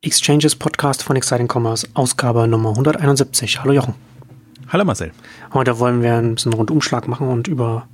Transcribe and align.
Exchanges 0.00 0.54
Podcast 0.54 1.02
von 1.02 1.16
Exciting 1.16 1.48
Commerce, 1.52 1.88
Ausgabe 1.94 2.46
Nummer 2.46 2.70
171. 2.70 3.60
Hallo 3.60 3.72
Jochen. 3.72 3.94
Hallo 4.68 4.84
Marcel. 4.84 5.10
Heute 5.52 5.80
wollen 5.80 6.02
wir 6.02 6.14
ein 6.14 6.36
bisschen 6.36 6.52
Rundumschlag 6.52 7.08
machen 7.08 7.26
und 7.26 7.48
über 7.48 7.88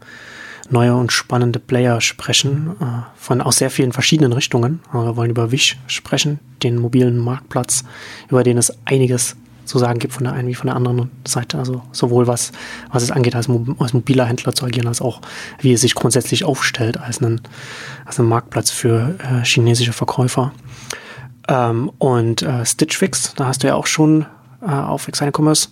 neue 0.68 0.94
und 0.94 1.12
spannende 1.12 1.58
Player 1.58 2.02
sprechen, 2.02 2.76
äh, 2.78 2.84
von 3.16 3.40
aus 3.40 3.56
sehr 3.56 3.70
vielen 3.70 3.92
verschiedenen 3.92 4.34
Richtungen. 4.34 4.80
Wir 4.92 5.16
wollen 5.16 5.30
über 5.30 5.50
Wish 5.50 5.78
sprechen, 5.86 6.40
den 6.62 6.76
mobilen 6.76 7.16
Marktplatz, 7.16 7.84
über 8.28 8.42
den 8.42 8.58
es 8.58 8.70
einiges 8.84 9.36
zu 9.64 9.78
sagen 9.78 9.98
gibt 9.98 10.12
von 10.12 10.24
der 10.24 10.34
einen 10.34 10.48
wie 10.48 10.54
von 10.54 10.66
der 10.66 10.76
anderen 10.76 11.10
Seite. 11.26 11.58
Also 11.58 11.80
sowohl 11.92 12.26
was, 12.26 12.52
was 12.92 13.02
es 13.02 13.12
angeht, 13.12 13.34
als, 13.34 13.48
als 13.78 13.94
mobiler 13.94 14.26
Händler 14.26 14.54
zu 14.54 14.66
agieren, 14.66 14.88
als 14.88 15.00
auch 15.00 15.22
wie 15.60 15.72
es 15.72 15.80
sich 15.80 15.94
grundsätzlich 15.94 16.44
aufstellt 16.44 16.98
als 16.98 17.22
ein, 17.22 17.40
als 18.04 18.18
ein 18.18 18.26
Marktplatz 18.26 18.70
für 18.70 19.16
äh, 19.20 19.42
chinesische 19.42 19.94
Verkäufer. 19.94 20.52
Ähm, 21.48 21.90
und 21.98 22.42
äh, 22.42 22.64
Stitch 22.64 22.96
Fix, 22.96 23.34
da 23.34 23.46
hast 23.46 23.62
du 23.62 23.66
ja 23.66 23.74
auch 23.74 23.86
schon 23.86 24.26
äh, 24.62 24.70
auf 24.70 25.08
Exciting 25.08 25.34
Commerce 25.36 25.68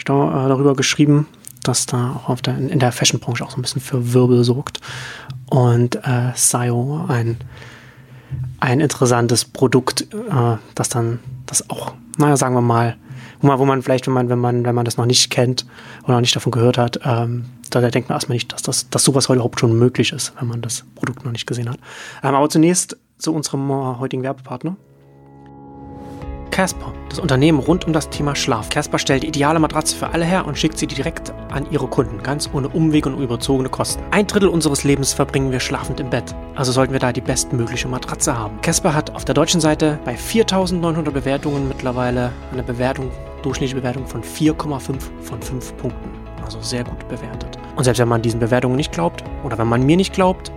äh, 0.00 0.04
darüber 0.06 0.74
geschrieben, 0.74 1.26
dass 1.62 1.86
da 1.86 2.12
auch 2.16 2.28
auf 2.28 2.42
der, 2.42 2.58
in 2.58 2.78
der 2.78 2.92
Fashion-Branche 2.92 3.44
auch 3.44 3.50
so 3.50 3.56
ein 3.56 3.62
bisschen 3.62 3.80
für 3.80 4.12
Wirbel 4.12 4.44
sorgt. 4.44 4.80
Und 5.50 5.96
äh, 5.96 6.32
SIO, 6.34 7.06
ein, 7.08 7.38
ein 8.60 8.80
interessantes 8.80 9.44
Produkt, 9.44 10.02
äh, 10.12 10.56
das 10.74 10.88
dann, 10.88 11.20
das 11.46 11.70
auch, 11.70 11.94
naja, 12.18 12.36
sagen 12.36 12.54
wir 12.54 12.60
mal, 12.60 12.96
wo 13.40 13.48
man, 13.48 13.58
wo 13.58 13.64
man 13.64 13.82
vielleicht, 13.82 14.06
wenn 14.06 14.14
man, 14.14 14.28
wenn 14.28 14.38
man, 14.38 14.64
wenn 14.64 14.74
man 14.74 14.84
das 14.84 14.96
noch 14.96 15.06
nicht 15.06 15.30
kennt 15.30 15.66
oder 16.04 16.14
noch 16.14 16.20
nicht 16.20 16.34
davon 16.34 16.52
gehört 16.52 16.78
hat, 16.78 17.00
ähm, 17.04 17.46
da, 17.70 17.80
da 17.80 17.90
denkt 17.90 18.08
man 18.08 18.16
erstmal 18.16 18.36
nicht, 18.36 18.52
dass, 18.52 18.62
das, 18.62 18.88
dass 18.90 19.04
sowas 19.04 19.28
heute 19.28 19.36
überhaupt 19.36 19.60
schon 19.60 19.78
möglich 19.78 20.12
ist, 20.12 20.32
wenn 20.38 20.48
man 20.48 20.62
das 20.62 20.84
Produkt 20.94 21.24
noch 21.24 21.32
nicht 21.32 21.46
gesehen 21.46 21.68
hat. 21.68 21.78
Ähm, 22.22 22.34
aber 22.34 22.48
zunächst 22.48 22.96
zu 23.18 23.34
unserem 23.34 23.70
äh, 23.70 23.98
heutigen 23.98 24.22
Werbepartner. 24.22 24.76
Casper, 26.50 26.92
das 27.08 27.18
Unternehmen 27.18 27.58
rund 27.58 27.86
um 27.86 27.92
das 27.92 28.10
Thema 28.10 28.34
Schlaf. 28.34 28.68
Casper 28.68 28.98
stellt 28.98 29.22
die 29.22 29.28
ideale 29.28 29.58
Matratze 29.58 29.96
für 29.96 30.08
alle 30.10 30.24
her 30.24 30.46
und 30.46 30.58
schickt 30.58 30.78
sie 30.78 30.86
direkt 30.86 31.32
an 31.50 31.66
ihre 31.70 31.86
Kunden, 31.86 32.22
ganz 32.22 32.48
ohne 32.52 32.68
Umweg 32.68 33.06
und 33.06 33.20
überzogene 33.20 33.68
Kosten. 33.68 34.02
Ein 34.10 34.26
Drittel 34.26 34.48
unseres 34.48 34.84
Lebens 34.84 35.12
verbringen 35.12 35.52
wir 35.52 35.60
schlafend 35.60 36.00
im 36.00 36.10
Bett, 36.10 36.34
also 36.54 36.72
sollten 36.72 36.92
wir 36.92 37.00
da 37.00 37.12
die 37.12 37.20
bestmögliche 37.20 37.88
Matratze 37.88 38.38
haben. 38.38 38.60
Casper 38.60 38.94
hat 38.94 39.14
auf 39.14 39.24
der 39.24 39.34
deutschen 39.34 39.60
Seite 39.60 39.98
bei 40.04 40.16
4900 40.16 41.12
Bewertungen 41.12 41.68
mittlerweile 41.68 42.32
eine 42.52 42.62
Bewertung, 42.62 43.10
durchschnittliche 43.42 43.76
Bewertung 43.76 44.06
von 44.06 44.22
4,5 44.22 44.80
von 45.22 45.42
5 45.42 45.76
Punkten. 45.76 46.10
Also 46.44 46.60
sehr 46.60 46.84
gut 46.84 47.08
bewertet. 47.08 47.58
Und 47.76 47.84
selbst 47.84 47.98
wenn 47.98 48.08
man 48.08 48.22
diesen 48.22 48.38
Bewertungen 48.38 48.76
nicht 48.76 48.92
glaubt, 48.92 49.24
oder 49.44 49.58
wenn 49.58 49.66
man 49.66 49.82
mir 49.82 49.96
nicht 49.96 50.12
glaubt, 50.12 50.52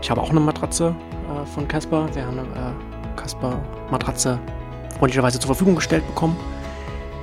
ich 0.00 0.10
habe 0.10 0.20
auch 0.20 0.30
eine 0.30 0.40
Matratze 0.40 0.94
äh, 1.28 1.46
von 1.46 1.68
Casper. 1.68 2.06
Wir 2.14 2.26
haben 2.26 2.38
eine 2.38 2.48
äh, 2.48 3.16
Casper 3.16 3.60
Matratze 3.90 4.38
freundlicherweise 5.02 5.40
zur 5.40 5.48
Verfügung 5.48 5.74
gestellt 5.74 6.06
bekommen. 6.06 6.36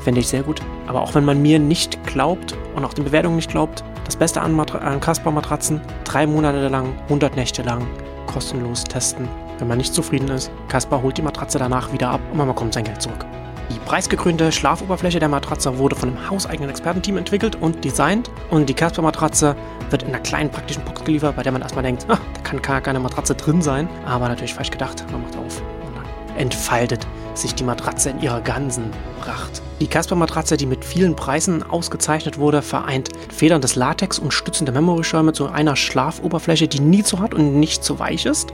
Fände 0.02 0.19
ich 0.19 0.27
sehr 0.27 0.44
gut. 0.44 0.61
Aber 0.88 1.02
auch 1.02 1.16
wenn 1.16 1.23
man 1.23 1.41
mir 1.41 1.59
nicht 1.59 2.03
glaubt 2.05 2.53
und 2.75 2.83
auch 2.83 2.94
den 2.94 3.05
Bewertungen 3.05 3.38
nicht 3.38 3.49
glaubt, 3.49 3.86
das 4.03 4.17
Beste 4.17 4.41
an, 4.41 4.52
Matra 4.52 4.80
an 4.80 4.99
Kasper-Matratzen, 4.99 5.80
drei 6.03 6.27
Monate 6.27 6.67
lang, 6.67 6.94
100 7.03 7.38
Nächte 7.38 7.61
lang, 7.61 7.88
kostenlos 8.27 8.83
testen. 8.83 9.30
Wenn 9.59 9.69
man 9.69 9.77
nicht 9.77 9.94
zufrieden 9.94 10.27
ist, 10.27 10.52
Kasper 10.67 11.02
holt 11.02 11.17
die 11.17 11.21
Matratze 11.21 11.58
danach 11.58 11.94
wieder 11.94 12.09
ab 12.09 12.19
und 12.31 12.38
man 12.38 12.49
bekommt 12.49 12.73
sein 12.73 12.83
Geld 12.83 13.02
zurück. 13.02 13.25
Die 13.71 13.80
preisgekrönte 13.86 14.52
Schlafoberfläche 14.52 15.19
der 15.19 15.30
Matratze 15.30 15.77
wurde 15.77 15.95
von 15.95 16.09
einem 16.09 16.30
hauseigenen 16.30 16.69
Expertenteam 16.69 17.16
entwickelt 17.16 17.55
und 17.55 17.86
designt. 17.86 18.30
Und 18.49 18.67
die 18.67 18.73
Casper-Matratze 18.73 19.55
wird 19.89 20.03
in 20.03 20.09
einer 20.09 20.19
kleinen 20.19 20.49
praktischen 20.49 20.83
Box 20.83 21.05
geliefert, 21.05 21.38
bei 21.38 21.43
der 21.43 21.53
man 21.53 21.61
erstmal 21.61 21.83
denkt, 21.83 22.08
ah, 22.09 22.17
da 22.33 22.41
kann 22.41 22.61
gar 22.61 22.81
keine 22.81 22.99
Matratze 22.99 23.36
drin 23.36 23.61
sein. 23.61 23.88
Aber 24.05 24.27
natürlich 24.27 24.53
falsch 24.53 24.71
gedacht. 24.71 25.05
Man 25.14 25.21
macht 25.21 25.38
auf 25.38 25.61
entfaltet 26.40 27.06
sich 27.36 27.54
die 27.54 27.64
Matratze 27.64 28.09
in 28.09 28.22
ihrer 28.22 28.42
ganzen 28.42 28.92
Pracht. 29.22 29.62
Die 29.80 29.88
Casper-Matratze, 29.88 30.58
die 30.58 30.66
mit 30.66 30.84
vielen 30.84 31.16
Preisen 31.16 31.64
ausgezeichnet 31.64 32.38
wurde, 32.38 32.62
vereint 32.62 33.09
federndes 33.32 33.76
Latex 33.76 34.20
und 34.20 34.34
stützende 34.34 34.72
Memory-Schirme 34.72 35.33
zu 35.33 35.48
einer 35.48 35.76
Schlafoberfläche, 35.76 36.67
die 36.67 36.82
nie 36.82 37.04
zu 37.04 37.20
hart 37.20 37.33
und 37.33 37.60
nicht 37.60 37.83
zu 37.83 37.99
weich 37.99 38.26
ist, 38.26 38.49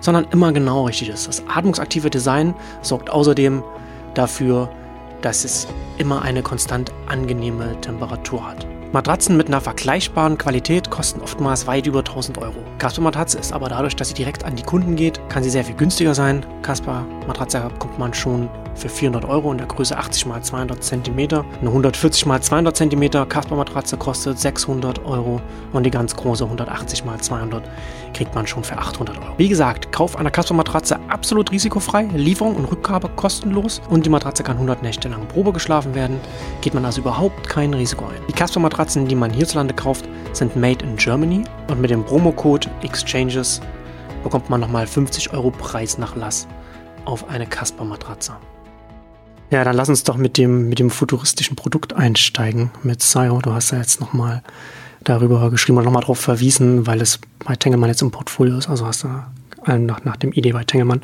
sondern 0.00 0.26
immer 0.30 0.52
genau 0.52 0.86
richtig 0.86 1.08
ist. 1.08 1.28
Das 1.28 1.42
atmungsaktive 1.46 2.10
Design 2.10 2.54
sorgt 2.80 3.10
außerdem 3.10 3.62
dafür, 4.14 4.70
dass 5.20 5.44
es 5.44 5.66
immer 5.98 6.22
eine 6.22 6.42
konstant 6.42 6.92
angenehme 7.06 7.80
Temperatur 7.80 8.46
hat. 8.46 8.66
Matratzen 8.92 9.38
mit 9.38 9.46
einer 9.46 9.62
vergleichbaren 9.62 10.36
Qualität 10.36 10.90
kosten 10.90 11.22
oftmals 11.22 11.66
weit 11.66 11.86
über 11.86 12.00
1000 12.00 12.36
Euro. 12.36 12.56
Casper 12.76 13.00
Matratze 13.00 13.38
ist 13.38 13.50
aber 13.50 13.70
dadurch, 13.70 13.96
dass 13.96 14.08
sie 14.08 14.14
direkt 14.14 14.44
an 14.44 14.54
die 14.54 14.62
Kunden 14.62 14.96
geht, 14.96 15.18
kann 15.30 15.42
sie 15.42 15.48
sehr 15.48 15.64
viel 15.64 15.74
günstiger 15.74 16.14
sein. 16.14 16.44
Casper 16.60 17.06
Matratze 17.26 17.60
bekommt 17.72 17.98
man 17.98 18.12
schon 18.12 18.50
für 18.74 18.90
400 18.90 19.24
Euro 19.24 19.50
in 19.50 19.56
der 19.56 19.66
Größe 19.66 19.96
80 19.96 20.26
x 20.26 20.48
200 20.48 20.84
cm. 20.84 21.18
Eine 21.18 21.68
140 21.68 22.26
x 22.26 22.46
200 22.48 22.76
cm 22.76 23.28
Casper 23.30 23.56
Matratze 23.56 23.96
kostet 23.96 24.38
600 24.38 25.02
Euro 25.06 25.40
und 25.72 25.84
die 25.84 25.90
ganz 25.90 26.14
große 26.14 26.44
180 26.44 27.04
x 27.06 27.26
200 27.28 27.62
kriegt 28.12 28.34
man 28.34 28.46
schon 28.46 28.64
für 28.64 28.78
800 28.78 29.18
Euro. 29.18 29.34
Wie 29.36 29.48
gesagt, 29.48 29.92
Kauf 29.92 30.16
einer 30.16 30.30
Casper 30.30 30.54
Matratze 30.54 30.98
absolut 31.08 31.52
risikofrei, 31.52 32.04
Lieferung 32.14 32.56
und 32.56 32.64
Rückgabe 32.66 33.08
kostenlos 33.08 33.80
und 33.90 34.06
die 34.06 34.10
Matratze 34.10 34.42
kann 34.42 34.56
100 34.56 34.82
Nächte 34.82 35.08
lang 35.08 35.26
Probe 35.28 35.52
geschlafen 35.52 35.94
werden, 35.94 36.20
geht 36.60 36.74
man 36.74 36.84
also 36.84 37.00
überhaupt 37.00 37.48
kein 37.48 37.74
Risiko 37.74 38.06
ein. 38.06 38.20
Die 38.28 38.32
Casper 38.32 38.60
Matratzen, 38.60 39.06
die 39.06 39.14
man 39.14 39.30
hierzulande 39.30 39.74
kauft, 39.74 40.08
sind 40.32 40.56
made 40.56 40.84
in 40.84 40.96
Germany 40.96 41.44
und 41.68 41.80
mit 41.80 41.90
dem 41.90 42.04
Promocode 42.04 42.68
Exchanges 42.82 43.60
bekommt 44.22 44.50
man 44.50 44.60
nochmal 44.60 44.86
50 44.86 45.32
Euro 45.32 45.50
Preisnachlass 45.50 46.46
auf 47.04 47.28
eine 47.28 47.46
Casper 47.46 47.84
Matratze. 47.84 48.32
Ja, 49.50 49.64
dann 49.64 49.76
lass 49.76 49.90
uns 49.90 50.02
doch 50.02 50.16
mit 50.16 50.38
dem, 50.38 50.70
mit 50.70 50.78
dem 50.78 50.88
futuristischen 50.88 51.56
Produkt 51.56 51.92
einsteigen, 51.92 52.70
mit 52.82 53.02
SIO. 53.02 53.40
Du 53.42 53.52
hast 53.52 53.70
ja 53.70 53.78
jetzt 53.78 54.00
nochmal 54.00 54.42
darüber 55.04 55.50
geschrieben 55.50 55.78
und 55.78 55.84
nochmal 55.84 56.02
darauf 56.02 56.18
verwiesen, 56.18 56.86
weil 56.86 57.00
es 57.00 57.18
bei 57.44 57.56
Tengelmann 57.56 57.90
jetzt 57.90 58.02
im 58.02 58.10
Portfolio 58.10 58.58
ist. 58.58 58.68
Also 58.68 58.86
hast 58.86 59.04
du 59.04 59.08
nach, 59.66 60.04
nach 60.04 60.16
dem 60.16 60.32
Idee 60.32 60.52
bei 60.52 60.64
Tengelmann. 60.64 61.02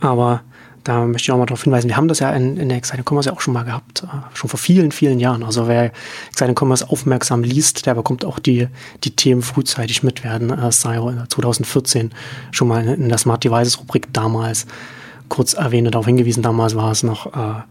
Aber 0.00 0.42
da 0.86 1.04
möchte 1.04 1.24
ich 1.26 1.32
auch 1.32 1.38
mal 1.38 1.46
darauf 1.46 1.64
hinweisen, 1.64 1.88
wir 1.88 1.96
haben 1.96 2.06
das 2.06 2.20
ja 2.20 2.30
in, 2.30 2.56
in 2.56 2.68
der 2.68 2.78
Exciting 2.78 3.04
Commerce 3.04 3.28
ja 3.28 3.34
auch 3.34 3.40
schon 3.40 3.54
mal 3.54 3.64
gehabt, 3.64 4.04
äh, 4.04 4.06
schon 4.34 4.48
vor 4.48 4.58
vielen, 4.58 4.92
vielen 4.92 5.18
Jahren. 5.18 5.42
Also 5.42 5.66
wer 5.66 5.90
Exciting 6.28 6.54
Commerce 6.56 6.88
aufmerksam 6.88 7.42
liest, 7.42 7.86
der 7.86 7.94
bekommt 7.94 8.24
auch 8.24 8.38
die, 8.38 8.68
die 9.02 9.10
Themen 9.10 9.42
frühzeitig 9.42 10.04
mit. 10.04 10.24
Hatten 10.24 10.50
äh, 10.50 10.70
SIO 10.70 11.12
2014 11.28 12.12
schon 12.52 12.68
mal 12.68 12.86
in 12.86 13.08
der 13.08 13.18
Smart 13.18 13.42
Devices 13.42 13.80
Rubrik 13.80 14.12
damals 14.12 14.66
kurz 15.28 15.54
erwähnt, 15.54 15.92
darauf 15.92 16.06
hingewiesen. 16.06 16.44
Damals 16.44 16.76
war 16.76 16.92
es 16.92 17.02
noch 17.02 17.34
äh, 17.34 17.62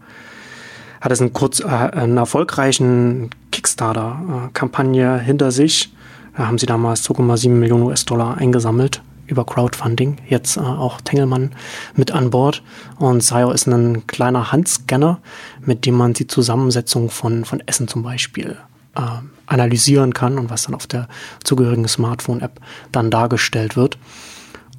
hat 1.00 1.12
es 1.12 1.20
einen, 1.20 1.32
kurz, 1.32 1.60
äh, 1.60 1.66
einen 1.66 2.16
erfolgreichen 2.16 3.30
Kickstarter-Kampagne 3.52 5.18
hinter 5.18 5.50
sich. 5.50 5.92
Da 6.36 6.46
haben 6.46 6.58
sie 6.58 6.66
damals 6.66 7.04
2,7 7.08 7.48
Millionen 7.50 7.84
US-Dollar 7.84 8.38
eingesammelt 8.38 9.02
über 9.26 9.44
Crowdfunding. 9.44 10.18
Jetzt 10.28 10.56
äh, 10.56 10.60
auch 10.60 11.00
Tengelmann 11.00 11.52
mit 11.94 12.12
an 12.12 12.30
Bord. 12.30 12.62
Und 12.98 13.22
SIO 13.22 13.50
ist 13.50 13.66
ein 13.66 14.06
kleiner 14.06 14.52
Handscanner, 14.52 15.20
mit 15.60 15.86
dem 15.86 15.94
man 15.94 16.12
die 16.12 16.26
Zusammensetzung 16.26 17.10
von, 17.10 17.44
von 17.44 17.62
Essen 17.66 17.88
zum 17.88 18.02
Beispiel 18.02 18.56
äh, 18.94 19.00
analysieren 19.46 20.12
kann 20.14 20.38
und 20.38 20.50
was 20.50 20.64
dann 20.64 20.74
auf 20.74 20.86
der 20.86 21.08
zugehörigen 21.44 21.88
Smartphone-App 21.88 22.60
dann 22.92 23.10
dargestellt 23.10 23.76
wird. 23.76 23.98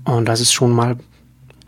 Und 0.04 0.26
das 0.26 0.40
ist 0.40 0.54
schon 0.54 0.72
mal 0.72 0.98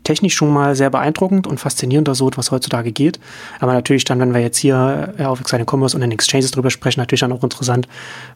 technisch 0.09 0.33
schon 0.33 0.51
mal 0.51 0.75
sehr 0.75 0.89
beeindruckend 0.89 1.45
und 1.45 1.59
faszinierend, 1.59 2.07
dass 2.07 2.17
so 2.17 2.27
etwas 2.27 2.49
heutzutage 2.49 2.91
geht. 2.91 3.19
Aber 3.59 3.73
natürlich 3.73 4.05
dann, 4.05 4.19
wenn 4.19 4.33
wir 4.33 4.41
jetzt 4.41 4.57
hier 4.57 5.13
äh, 5.19 5.25
auf 5.25 5.39
Exciting 5.39 5.67
Commerce 5.69 5.95
und 5.95 6.01
in 6.01 6.11
Exchanges 6.11 6.49
drüber 6.49 6.71
sprechen, 6.71 6.99
natürlich 6.99 7.19
dann 7.19 7.31
auch 7.31 7.43
interessant, 7.43 7.87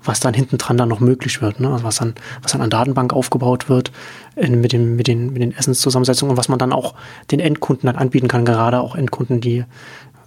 was 0.03 0.19
dann 0.19 0.35
hinten 0.35 0.59
dran 0.59 0.77
dann 0.77 0.89
noch 0.89 0.99
möglich 0.99 1.41
wird. 1.41 1.59
Ne? 1.59 1.69
Also 1.69 1.83
was 1.83 1.95
dann, 1.95 2.13
was 2.43 2.51
dann 2.51 2.61
an 2.61 2.69
Datenbank 2.69 3.11
aufgebaut 3.11 3.69
wird 3.69 3.91
in, 4.35 4.61
mit, 4.61 4.71
dem, 4.71 4.95
mit, 4.95 5.07
den, 5.07 5.33
mit 5.33 5.41
den 5.41 5.51
Essenszusammensetzungen 5.51 6.29
und 6.33 6.37
was 6.37 6.47
man 6.47 6.59
dann 6.59 6.73
auch 6.73 6.93
den 7.31 7.39
Endkunden 7.39 7.87
dann 7.87 7.95
anbieten 7.95 8.27
kann, 8.27 8.45
gerade 8.45 8.79
auch 8.79 8.95
Endkunden, 8.95 9.41
die 9.41 9.65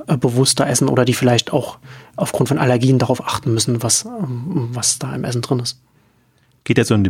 äh, 0.09 0.17
bewusster 0.17 0.67
essen 0.67 0.89
oder 0.89 1.05
die 1.05 1.15
vielleicht 1.15 1.53
auch 1.53 1.79
aufgrund 2.17 2.49
von 2.49 2.59
Allergien 2.59 2.99
darauf 2.99 3.25
achten 3.25 3.55
müssen, 3.55 3.85
was, 3.85 4.05
ähm, 4.05 4.71
was 4.73 4.99
da 4.99 5.15
im 5.15 5.23
Essen 5.23 5.43
drin 5.43 5.61
ist 5.61 5.79
geht 6.67 6.79
ja 6.79 6.85
so 6.85 6.95
ein 6.95 7.05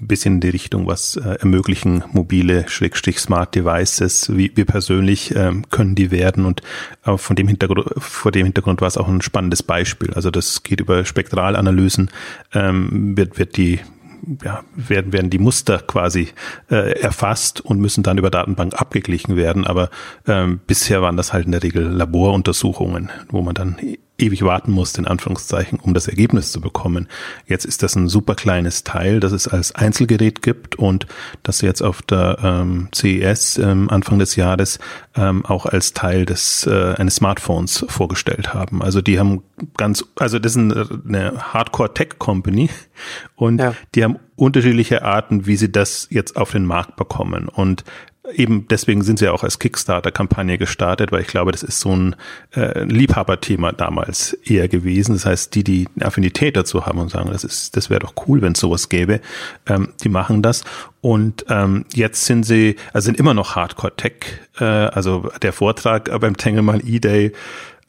bisschen 0.00 0.34
in 0.34 0.40
die 0.40 0.48
Richtung, 0.48 0.86
was 0.86 1.16
äh, 1.16 1.36
ermöglichen 1.40 2.02
mobile, 2.12 2.66
Schrägstrich 2.66 3.18
Smart 3.18 3.54
Devices, 3.54 4.34
wie, 4.34 4.50
wie 4.54 4.64
persönlich 4.64 5.36
ähm, 5.36 5.68
können 5.68 5.94
die 5.94 6.10
werden 6.10 6.46
und 6.46 6.62
äh, 7.04 7.18
von 7.18 7.36
dem 7.36 7.46
Hintergrund, 7.46 7.84
vor 7.98 8.32
dem 8.32 8.46
Hintergrund 8.46 8.80
war 8.80 8.88
es 8.88 8.96
auch 8.96 9.08
ein 9.08 9.20
spannendes 9.20 9.62
Beispiel. 9.62 10.14
Also 10.14 10.30
das 10.30 10.62
geht 10.62 10.80
über 10.80 11.04
Spektralanalysen, 11.04 12.10
ähm, 12.54 13.14
wird, 13.14 13.38
wird 13.38 13.58
die 13.58 13.80
ja, 14.42 14.62
werden, 14.74 15.12
werden 15.12 15.28
die 15.28 15.38
Muster 15.38 15.80
quasi 15.80 16.28
äh, 16.70 16.98
erfasst 16.98 17.60
und 17.60 17.80
müssen 17.80 18.02
dann 18.02 18.16
über 18.16 18.30
Datenbank 18.30 18.80
abgeglichen 18.80 19.36
werden. 19.36 19.66
Aber 19.66 19.90
ähm, 20.26 20.60
bisher 20.66 21.02
waren 21.02 21.18
das 21.18 21.34
halt 21.34 21.44
in 21.44 21.52
der 21.52 21.62
Regel 21.62 21.82
Laboruntersuchungen, 21.82 23.10
wo 23.28 23.42
man 23.42 23.54
dann 23.54 23.76
ewig 24.22 24.42
warten 24.42 24.72
musste, 24.72 25.00
in 25.00 25.06
Anführungszeichen, 25.06 25.80
um 25.80 25.94
das 25.94 26.08
Ergebnis 26.08 26.52
zu 26.52 26.60
bekommen. 26.60 27.08
Jetzt 27.46 27.64
ist 27.64 27.82
das 27.82 27.96
ein 27.96 28.08
super 28.08 28.34
kleines 28.34 28.84
Teil, 28.84 29.20
das 29.20 29.32
es 29.32 29.48
als 29.48 29.74
Einzelgerät 29.74 30.42
gibt 30.42 30.76
und 30.76 31.06
das 31.42 31.58
sie 31.58 31.66
jetzt 31.66 31.82
auf 31.82 32.02
der 32.02 32.38
ähm, 32.42 32.88
CES 32.94 33.58
ähm, 33.58 33.90
Anfang 33.90 34.18
des 34.18 34.36
Jahres 34.36 34.78
ähm, 35.16 35.44
auch 35.44 35.66
als 35.66 35.92
Teil 35.92 36.24
des 36.24 36.66
äh, 36.66 36.94
eines 36.96 37.16
Smartphones 37.16 37.84
vorgestellt 37.88 38.54
haben. 38.54 38.82
Also 38.82 39.02
die 39.02 39.18
haben 39.18 39.42
ganz, 39.76 40.04
also 40.16 40.38
das 40.38 40.56
ist 40.56 40.72
eine 41.06 41.52
Hardcore-Tech-Company 41.52 42.70
und 43.36 43.58
ja. 43.58 43.74
die 43.94 44.04
haben 44.04 44.18
unterschiedliche 44.36 45.04
Arten, 45.04 45.46
wie 45.46 45.56
sie 45.56 45.70
das 45.70 46.08
jetzt 46.10 46.36
auf 46.36 46.52
den 46.52 46.64
Markt 46.64 46.96
bekommen. 46.96 47.48
Und 47.48 47.84
eben 48.34 48.66
deswegen 48.68 49.02
sind 49.02 49.18
sie 49.18 49.26
ja 49.26 49.32
auch 49.32 49.44
als 49.44 49.58
Kickstarter-Kampagne 49.58 50.58
gestartet, 50.58 51.12
weil 51.12 51.22
ich 51.22 51.26
glaube, 51.26 51.52
das 51.52 51.62
ist 51.62 51.80
so 51.80 51.94
ein 51.94 52.16
äh, 52.54 52.84
Liebhaberthema 52.84 53.72
damals 53.72 54.32
eher 54.44 54.68
gewesen. 54.68 55.14
Das 55.14 55.26
heißt, 55.26 55.54
die, 55.54 55.64
die 55.64 55.88
Affinität 56.00 56.56
dazu 56.56 56.86
haben 56.86 56.98
und 56.98 57.10
sagen, 57.10 57.30
das 57.30 57.44
ist, 57.44 57.76
das 57.76 57.90
wäre 57.90 58.00
doch 58.00 58.14
cool, 58.26 58.42
wenn 58.42 58.52
es 58.52 58.60
sowas 58.60 58.88
gäbe, 58.88 59.20
ähm, 59.66 59.88
die 60.02 60.08
machen 60.08 60.42
das. 60.42 60.64
Und 61.00 61.44
ähm, 61.48 61.84
jetzt 61.94 62.24
sind 62.24 62.44
sie, 62.44 62.76
also 62.92 63.06
sind 63.06 63.18
immer 63.18 63.34
noch 63.34 63.56
Hardcore-Tech. 63.56 64.14
Äh, 64.58 64.64
also 64.64 65.30
der 65.42 65.52
Vortrag 65.52 66.10
beim 66.20 66.36
Tengelmann 66.36 66.82
E-Day, 66.84 67.32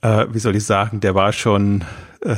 äh, 0.01 0.25
wie 0.31 0.39
soll 0.39 0.55
ich 0.55 0.65
sagen, 0.65 0.99
der 0.99 1.15
war 1.15 1.31
schon 1.33 1.83
äh, 2.21 2.35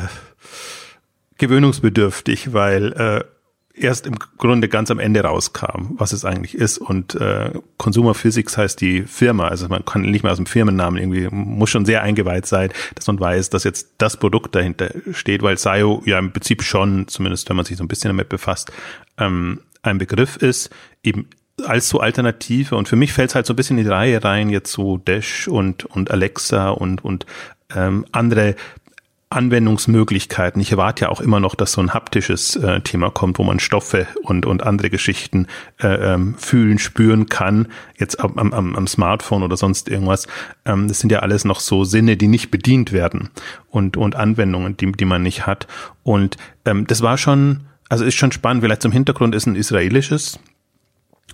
gewöhnungsbedürftig, 1.37 2.53
weil 2.53 2.93
äh, 2.93 3.34
erst 3.77 4.07
im 4.07 4.15
Grunde 4.37 4.69
ganz 4.69 4.89
am 4.91 4.99
Ende 4.99 5.21
rauskam, 5.21 5.95
was 5.97 6.13
es 6.13 6.25
eigentlich 6.25 6.55
ist. 6.55 6.77
Und 6.77 7.15
äh, 7.15 7.51
Consumer 7.77 8.13
Physics 8.13 8.57
heißt 8.57 8.79
die 8.79 9.03
Firma, 9.03 9.47
also 9.47 9.67
man 9.67 9.83
kann 9.85 10.01
nicht 10.01 10.23
mehr 10.23 10.31
aus 10.31 10.37
dem 10.37 10.45
Firmennamen 10.45 10.99
irgendwie, 10.99 11.27
muss 11.29 11.69
schon 11.69 11.85
sehr 11.85 12.01
eingeweiht 12.01 12.45
sein, 12.45 12.69
dass 12.95 13.07
man 13.07 13.19
weiß, 13.19 13.49
dass 13.49 13.63
jetzt 13.63 13.95
das 13.97 14.17
Produkt 14.17 14.55
dahinter 14.55 14.89
steht, 15.11 15.41
weil 15.43 15.57
SIO 15.57 16.01
ja 16.05 16.19
im 16.19 16.31
Prinzip 16.31 16.63
schon, 16.63 17.07
zumindest 17.07 17.49
wenn 17.49 17.55
man 17.55 17.65
sich 17.65 17.77
so 17.77 17.83
ein 17.83 17.87
bisschen 17.87 18.09
damit 18.09 18.29
befasst, 18.29 18.71
ähm, 19.17 19.61
ein 19.81 19.97
Begriff 19.97 20.37
ist, 20.37 20.69
eben 21.03 21.27
als 21.65 21.89
so 21.89 21.99
Alternative. 21.99 22.75
Und 22.75 22.87
für 22.87 22.95
mich 22.95 23.13
fällt 23.13 23.29
es 23.29 23.35
halt 23.35 23.45
so 23.45 23.53
ein 23.53 23.55
bisschen 23.55 23.77
in 23.77 23.85
die 23.85 23.89
Reihe 23.89 24.23
rein, 24.23 24.49
jetzt 24.49 24.71
so 24.71 24.97
Dash 24.97 25.47
und, 25.47 25.85
und 25.85 26.11
Alexa 26.11 26.69
und, 26.69 27.03
und 27.03 27.25
ähm, 27.75 28.05
andere 28.11 28.55
Anwendungsmöglichkeiten. 29.29 30.61
Ich 30.61 30.71
erwarte 30.71 31.05
ja 31.05 31.09
auch 31.09 31.19
immer 31.19 31.39
noch, 31.39 31.55
dass 31.55 31.73
so 31.73 31.81
ein 31.81 31.93
haptisches 31.93 32.55
äh, 32.55 32.81
Thema 32.81 33.09
kommt, 33.09 33.39
wo 33.39 33.43
man 33.43 33.59
Stoffe 33.59 34.07
und, 34.21 34.45
und 34.45 34.63
andere 34.63 34.89
Geschichten 34.89 35.47
äh, 35.81 36.13
ähm, 36.13 36.35
fühlen, 36.37 36.77
spüren 36.77 37.27
kann, 37.27 37.67
jetzt 37.97 38.19
am, 38.19 38.37
am, 38.37 38.75
am 38.75 38.87
Smartphone 38.87 39.43
oder 39.43 39.57
sonst 39.57 39.89
irgendwas. 39.89 40.27
Ähm, 40.63 40.87
das 40.87 40.99
sind 40.99 41.11
ja 41.11 41.19
alles 41.19 41.43
noch 41.43 41.59
so 41.59 41.83
Sinne, 41.83 42.17
die 42.17 42.27
nicht 42.27 42.51
bedient 42.51 42.91
werden 42.91 43.29
und, 43.69 43.97
und 43.97 44.15
Anwendungen, 44.15 44.77
die, 44.77 44.91
die 44.91 45.05
man 45.05 45.23
nicht 45.23 45.47
hat. 45.47 45.67
Und 46.03 46.37
ähm, 46.65 46.85
das 46.85 47.01
war 47.01 47.17
schon, 47.17 47.61
also 47.89 48.05
ist 48.05 48.15
schon 48.15 48.31
spannend. 48.31 48.63
Vielleicht 48.63 48.83
zum 48.83 48.91
Hintergrund 48.91 49.33
ist 49.33 49.47
ein 49.47 49.55
israelisches 49.55 50.39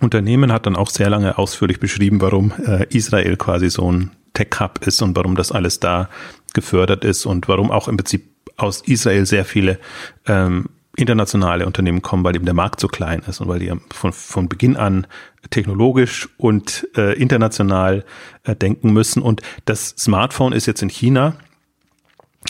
Unternehmen, 0.00 0.50
hat 0.50 0.66
dann 0.66 0.76
auch 0.76 0.90
sehr 0.90 1.10
lange 1.10 1.36
ausführlich 1.36 1.78
beschrieben, 1.78 2.22
warum 2.22 2.52
äh, 2.66 2.86
Israel 2.88 3.36
quasi 3.36 3.68
so 3.68 3.92
ein 3.92 4.10
Tech-Hub 4.34 4.86
ist 4.86 5.02
und 5.02 5.16
warum 5.16 5.36
das 5.36 5.52
alles 5.52 5.80
da 5.80 6.08
gefördert 6.54 7.04
ist 7.04 7.26
und 7.26 7.48
warum 7.48 7.70
auch 7.70 7.88
im 7.88 7.96
Prinzip 7.96 8.28
aus 8.56 8.82
Israel 8.82 9.26
sehr 9.26 9.44
viele 9.44 9.78
ähm, 10.26 10.66
internationale 10.96 11.66
Unternehmen 11.66 12.02
kommen, 12.02 12.22
weil 12.24 12.36
eben 12.36 12.44
der 12.44 12.54
Markt 12.54 12.80
so 12.80 12.88
klein 12.88 13.22
ist 13.26 13.40
und 13.40 13.48
weil 13.48 13.58
die 13.58 13.72
von, 13.92 14.12
von 14.12 14.48
Beginn 14.48 14.76
an 14.76 15.06
technologisch 15.50 16.28
und 16.36 16.86
äh, 16.96 17.18
international 17.18 18.04
äh, 18.44 18.54
denken 18.54 18.92
müssen. 18.92 19.22
Und 19.22 19.40
das 19.64 19.94
Smartphone 19.98 20.52
ist 20.52 20.66
jetzt 20.66 20.82
in 20.82 20.90
China 20.90 21.34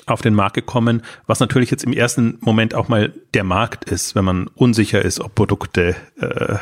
auf 0.06 0.22
den 0.22 0.34
Markt 0.34 0.54
gekommen, 0.54 1.02
was 1.26 1.38
natürlich 1.38 1.70
jetzt 1.70 1.84
im 1.84 1.92
ersten 1.92 2.38
Moment 2.40 2.74
auch 2.74 2.88
mal 2.88 3.12
der 3.34 3.44
Markt 3.44 3.84
ist, 3.84 4.14
wenn 4.14 4.24
man 4.24 4.48
unsicher 4.48 5.02
ist, 5.02 5.20
ob 5.20 5.34
Produkte 5.34 5.94
äh, 6.20 6.54
äh 6.54 6.58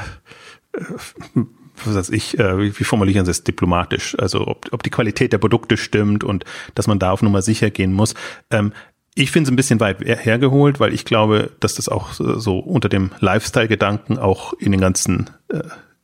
was 1.87 1.94
weiß 1.94 2.11
ich, 2.11 2.38
äh, 2.38 2.59
wie, 2.79 2.85
formulieren 2.85 3.25
Sie 3.25 3.31
es 3.31 3.44
diplomatisch? 3.44 4.17
Also 4.19 4.47
ob, 4.47 4.73
ob 4.73 4.82
die 4.82 4.91
Qualität 4.91 5.32
der 5.32 5.38
Produkte 5.38 5.77
stimmt 5.77 6.25
und 6.25 6.44
dass 6.75 6.87
man 6.87 6.99
da 6.99 7.12
auf 7.12 7.23
Nummer 7.23 7.43
sicher 7.43 7.71
gehen 7.71 7.93
muss. 7.93 8.15
Ähm, 8.50 8.73
ich 9.15 9.31
finde 9.31 9.49
es 9.49 9.53
ein 9.53 9.56
bisschen 9.56 9.81
weit 9.81 10.00
hergeholt, 10.00 10.79
weil 10.81 10.94
ich 10.94 11.05
glaube, 11.05 11.50
dass 11.61 11.75
das 11.75 11.88
auch 11.88 12.12
so 12.12 12.59
unter 12.59 12.88
dem 12.88 13.11
Lifestyle-Gedanken 13.19 14.19
auch 14.19 14.53
in 14.55 14.73
den 14.73 14.81
ganzen 14.81 15.31
äh, 15.49 15.62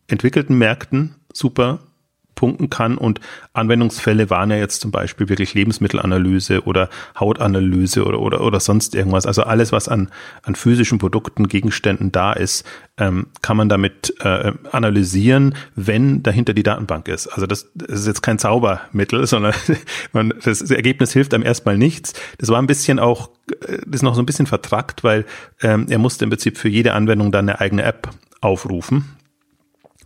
entwickelten 0.08 0.58
Märkten 0.58 1.14
super 1.32 1.80
punkten 2.36 2.70
kann. 2.70 2.96
Und 2.96 3.20
Anwendungsfälle 3.52 4.30
waren 4.30 4.50
ja 4.50 4.56
jetzt 4.56 4.80
zum 4.80 4.92
Beispiel 4.92 5.28
wirklich 5.28 5.54
Lebensmittelanalyse 5.54 6.62
oder 6.62 6.88
Hautanalyse 7.18 8.04
oder, 8.04 8.20
oder, 8.20 8.40
oder 8.42 8.60
sonst 8.60 8.94
irgendwas. 8.94 9.26
Also 9.26 9.42
alles, 9.42 9.72
was 9.72 9.88
an, 9.88 10.10
an 10.44 10.54
physischen 10.54 10.98
Produkten, 10.98 11.48
Gegenständen 11.48 12.12
da 12.12 12.32
ist, 12.32 12.64
ähm, 12.98 13.26
kann 13.42 13.56
man 13.56 13.68
damit 13.68 14.14
äh, 14.20 14.52
analysieren, 14.70 15.54
wenn 15.74 16.22
dahinter 16.22 16.54
die 16.54 16.62
Datenbank 16.62 17.08
ist. 17.08 17.26
Also 17.26 17.46
das, 17.46 17.70
das 17.74 18.00
ist 18.00 18.06
jetzt 18.06 18.22
kein 18.22 18.38
Zaubermittel, 18.38 19.26
sondern 19.26 19.54
man, 20.12 20.32
das, 20.44 20.62
Ergebnis 20.70 21.12
hilft 21.12 21.34
einem 21.34 21.44
erstmal 21.44 21.76
nichts. 21.76 22.12
Das 22.38 22.50
war 22.50 22.60
ein 22.60 22.68
bisschen 22.68 23.00
auch, 23.00 23.30
äh, 23.66 23.78
das 23.86 23.96
ist 23.96 24.02
noch 24.02 24.14
so 24.14 24.22
ein 24.22 24.26
bisschen 24.26 24.46
vertrackt, 24.46 25.02
weil 25.02 25.24
ähm, 25.62 25.86
er 25.88 25.98
musste 25.98 26.24
im 26.24 26.30
Prinzip 26.30 26.58
für 26.58 26.68
jede 26.68 26.92
Anwendung 26.92 27.32
dann 27.32 27.48
eine 27.48 27.60
eigene 27.60 27.82
App 27.82 28.10
aufrufen 28.40 29.16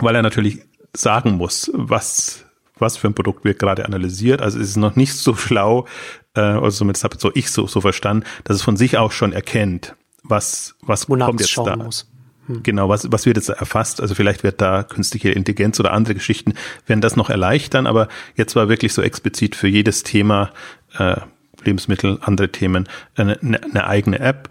weil 0.03 0.15
er 0.15 0.23
natürlich 0.23 0.61
sagen 0.95 1.33
muss, 1.33 1.71
was, 1.75 2.45
was 2.79 2.97
für 2.97 3.09
ein 3.09 3.15
Produkt 3.15 3.45
wird 3.45 3.59
gerade 3.59 3.85
analysiert. 3.85 4.43
Also 4.43 4.59
es 4.59 4.71
ist 4.71 4.77
noch 4.77 4.97
nicht 4.97 5.15
so 5.15 5.35
schlau, 5.35 5.87
äh, 6.35 6.41
also 6.41 6.71
zumindest 6.71 7.05
habe 7.05 7.17
so 7.19 7.31
ich 7.35 7.51
so, 7.51 7.67
so 7.67 7.81
verstanden, 7.81 8.25
dass 8.45 8.57
es 8.57 8.63
von 8.63 8.77
sich 8.77 8.99
auch 8.99 9.13
schon 9.13 9.33
erkennt, 9.33 9.95
was, 10.23 10.77
was 10.83 11.09
Wonach 11.09 11.27
kommt 11.27 11.41
jetzt 11.41 11.57
da. 11.57 11.77
Muss. 11.77 12.11
Hm. 12.47 12.63
Genau, 12.63 12.89
was, 12.89 13.11
was 13.11 13.27
wird 13.27 13.37
jetzt 13.37 13.49
erfasst? 13.49 14.01
Also 14.01 14.15
vielleicht 14.15 14.43
wird 14.43 14.61
da 14.61 14.83
künstliche 14.83 15.31
Intelligenz 15.31 15.79
oder 15.81 15.93
andere 15.93 16.15
Geschichten, 16.15 16.55
werden 16.87 17.01
das 17.01 17.17
noch 17.17 17.31
erleichtern, 17.31 17.87
aber 17.87 18.09
jetzt 18.37 18.57
war 18.57 18.69
wirklich 18.69 18.93
so 18.93 19.03
explizit 19.03 19.55
für 19.55 19.69
jedes 19.69 20.03
Thema, 20.03 20.51
äh, 20.99 21.17
Lebensmittel, 21.65 22.19
andere 22.23 22.51
Themen, 22.51 22.89
eine, 23.17 23.39
eine 23.41 23.87
eigene 23.87 24.19
App, 24.19 24.49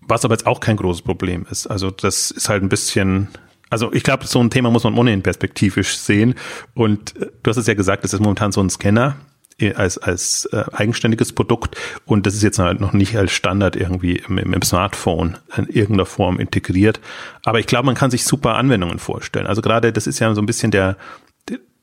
was 0.00 0.24
aber 0.24 0.34
jetzt 0.34 0.46
auch 0.46 0.60
kein 0.60 0.76
großes 0.76 1.02
Problem 1.02 1.46
ist. 1.50 1.66
Also 1.66 1.90
das 1.90 2.30
ist 2.30 2.48
halt 2.48 2.62
ein 2.62 2.68
bisschen 2.68 3.28
also 3.70 3.92
ich 3.92 4.02
glaube, 4.02 4.26
so 4.26 4.40
ein 4.40 4.50
Thema 4.50 4.70
muss 4.70 4.84
man 4.84 4.96
ohnehin 4.96 5.22
perspektivisch 5.22 5.96
sehen. 5.96 6.34
Und 6.74 7.16
äh, 7.16 7.30
du 7.42 7.50
hast 7.50 7.56
es 7.56 7.66
ja 7.66 7.74
gesagt, 7.74 8.04
das 8.04 8.12
ist 8.12 8.20
momentan 8.20 8.52
so 8.52 8.60
ein 8.60 8.70
Scanner 8.70 9.16
äh, 9.58 9.74
als, 9.74 9.98
als 9.98 10.46
äh, 10.52 10.64
eigenständiges 10.72 11.32
Produkt 11.32 11.76
und 12.04 12.26
das 12.26 12.34
ist 12.34 12.42
jetzt 12.42 12.58
halt 12.58 12.80
noch 12.80 12.92
nicht 12.92 13.16
als 13.16 13.32
Standard 13.32 13.74
irgendwie 13.74 14.16
im, 14.16 14.38
im 14.38 14.62
Smartphone 14.62 15.38
in 15.56 15.66
irgendeiner 15.66 16.06
Form 16.06 16.38
integriert. 16.38 17.00
Aber 17.42 17.58
ich 17.58 17.66
glaube, 17.66 17.86
man 17.86 17.94
kann 17.94 18.10
sich 18.10 18.24
super 18.24 18.56
Anwendungen 18.56 18.98
vorstellen. 18.98 19.46
Also 19.46 19.62
gerade 19.62 19.92
das 19.92 20.06
ist 20.06 20.18
ja 20.18 20.32
so 20.34 20.42
ein 20.42 20.46
bisschen 20.46 20.70
der, 20.70 20.96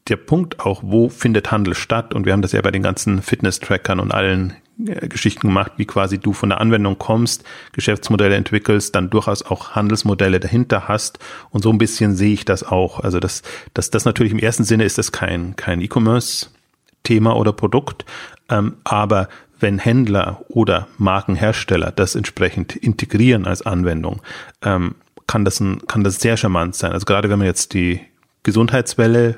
der 0.08 0.18
Punkt 0.18 0.60
auch, 0.60 0.82
wo 0.84 1.10
findet 1.10 1.52
Handel 1.52 1.76
statt? 1.76 2.14
Und 2.14 2.26
wir 2.26 2.34
haben 2.34 2.42
das 2.42 2.52
ja 2.52 2.62
bei 2.62 2.72
den 2.72 2.84
ganzen 2.84 3.22
Fitness-Trackern 3.22 4.00
und 4.00 4.14
allen 4.14 4.54
Geschichten 4.77 5.48
gemacht, 5.48 5.74
wie 5.77 5.86
quasi 5.86 6.18
du 6.18 6.34
von 6.34 6.50
der 6.50 6.60
Anwendung 6.60 6.98
kommst, 6.98 7.44
Geschäftsmodelle 7.74 8.36
entwickelst, 8.36 8.96
dann 8.96 9.10
durchaus 9.10 9.44
auch 9.44 9.72
Handelsmodelle 9.72 10.39
dahinter 10.39 10.88
hast. 10.88 11.20
Und 11.51 11.62
so 11.62 11.70
ein 11.70 11.77
bisschen 11.77 12.15
sehe 12.15 12.34
ich 12.34 12.46
das 12.46 12.63
auch. 12.63 13.00
Also 13.00 13.20
das, 13.20 13.44
das, 13.74 13.92
das 13.92 14.06
natürlich 14.06 14.34
im 14.34 14.39
ersten 14.39 14.63
Sinne 14.63 14.84
ist 14.84 14.98
das 14.98 15.12
kein, 15.12 15.56
kein 15.56 15.80
E-Commerce-Thema 15.82 17.36
oder 17.36 17.53
Produkt. 17.53 18.06
Ähm, 18.50 18.77
aber 18.84 19.30
wenn 19.60 19.80
Händler 19.80 20.42
oder 20.50 20.88
Markenhersteller 20.98 21.92
das 21.92 22.15
entsprechend 22.15 22.75
integrieren 22.75 23.46
als 23.46 23.62
Anwendung, 23.62 24.22
ähm, 24.63 24.96
kann 25.27 25.46
das 25.46 25.60
ein, 25.60 25.86
kann 25.88 26.03
das 26.03 26.20
sehr 26.20 26.36
charmant 26.36 26.75
sein. 26.75 26.92
Also 26.92 27.06
gerade 27.06 27.30
wenn 27.30 27.39
man 27.39 27.48
jetzt 27.48 27.74
die 27.74 28.01
Gesundheitswelle 28.44 29.38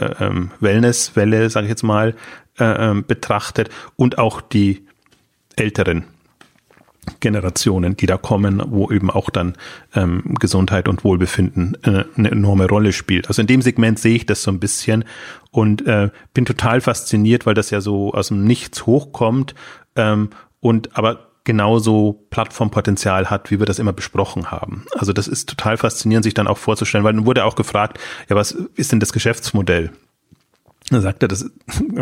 äh, 0.00 0.24
ähm, 0.24 0.50
Wellnesswelle, 0.60 1.50
sage 1.50 1.66
ich 1.66 1.70
jetzt 1.70 1.82
mal, 1.82 2.14
äh, 2.58 2.64
ähm, 2.64 3.04
betrachtet 3.06 3.70
und 3.96 4.18
auch 4.18 4.40
die 4.40 4.86
älteren 5.56 6.04
Generationen, 7.20 7.96
die 7.96 8.06
da 8.06 8.16
kommen, 8.16 8.62
wo 8.66 8.90
eben 8.90 9.10
auch 9.10 9.30
dann 9.30 9.54
ähm, 9.94 10.34
Gesundheit 10.38 10.88
und 10.88 11.02
Wohlbefinden 11.02 11.76
äh, 11.82 12.04
eine 12.16 12.30
enorme 12.30 12.68
Rolle 12.68 12.92
spielt. 12.92 13.28
Also 13.28 13.40
in 13.40 13.46
dem 13.46 13.62
Segment 13.62 13.98
sehe 13.98 14.16
ich 14.16 14.26
das 14.26 14.42
so 14.42 14.50
ein 14.50 14.60
bisschen 14.60 15.04
und 15.50 15.84
bin 16.32 16.44
total 16.44 16.80
fasziniert, 16.80 17.44
weil 17.44 17.54
das 17.54 17.70
ja 17.70 17.80
so 17.80 18.12
aus 18.14 18.28
dem 18.28 18.44
Nichts 18.44 18.86
hochkommt 18.86 19.56
und 20.60 20.96
aber 20.96 21.29
genauso 21.44 22.26
Plattformpotenzial 22.30 23.30
hat, 23.30 23.50
wie 23.50 23.58
wir 23.58 23.66
das 23.66 23.78
immer 23.78 23.92
besprochen 23.92 24.50
haben. 24.50 24.84
Also 24.98 25.12
das 25.12 25.28
ist 25.28 25.48
total 25.48 25.76
faszinierend, 25.76 26.24
sich 26.24 26.34
dann 26.34 26.46
auch 26.46 26.58
vorzustellen, 26.58 27.04
weil 27.04 27.14
dann 27.14 27.26
wurde 27.26 27.44
auch 27.44 27.56
gefragt, 27.56 27.98
ja, 28.28 28.36
was 28.36 28.52
ist 28.52 28.92
denn 28.92 29.00
das 29.00 29.12
Geschäftsmodell? 29.12 29.90
Da 30.90 31.00
sagt 31.00 31.22
er, 31.22 31.28
das, 31.28 31.48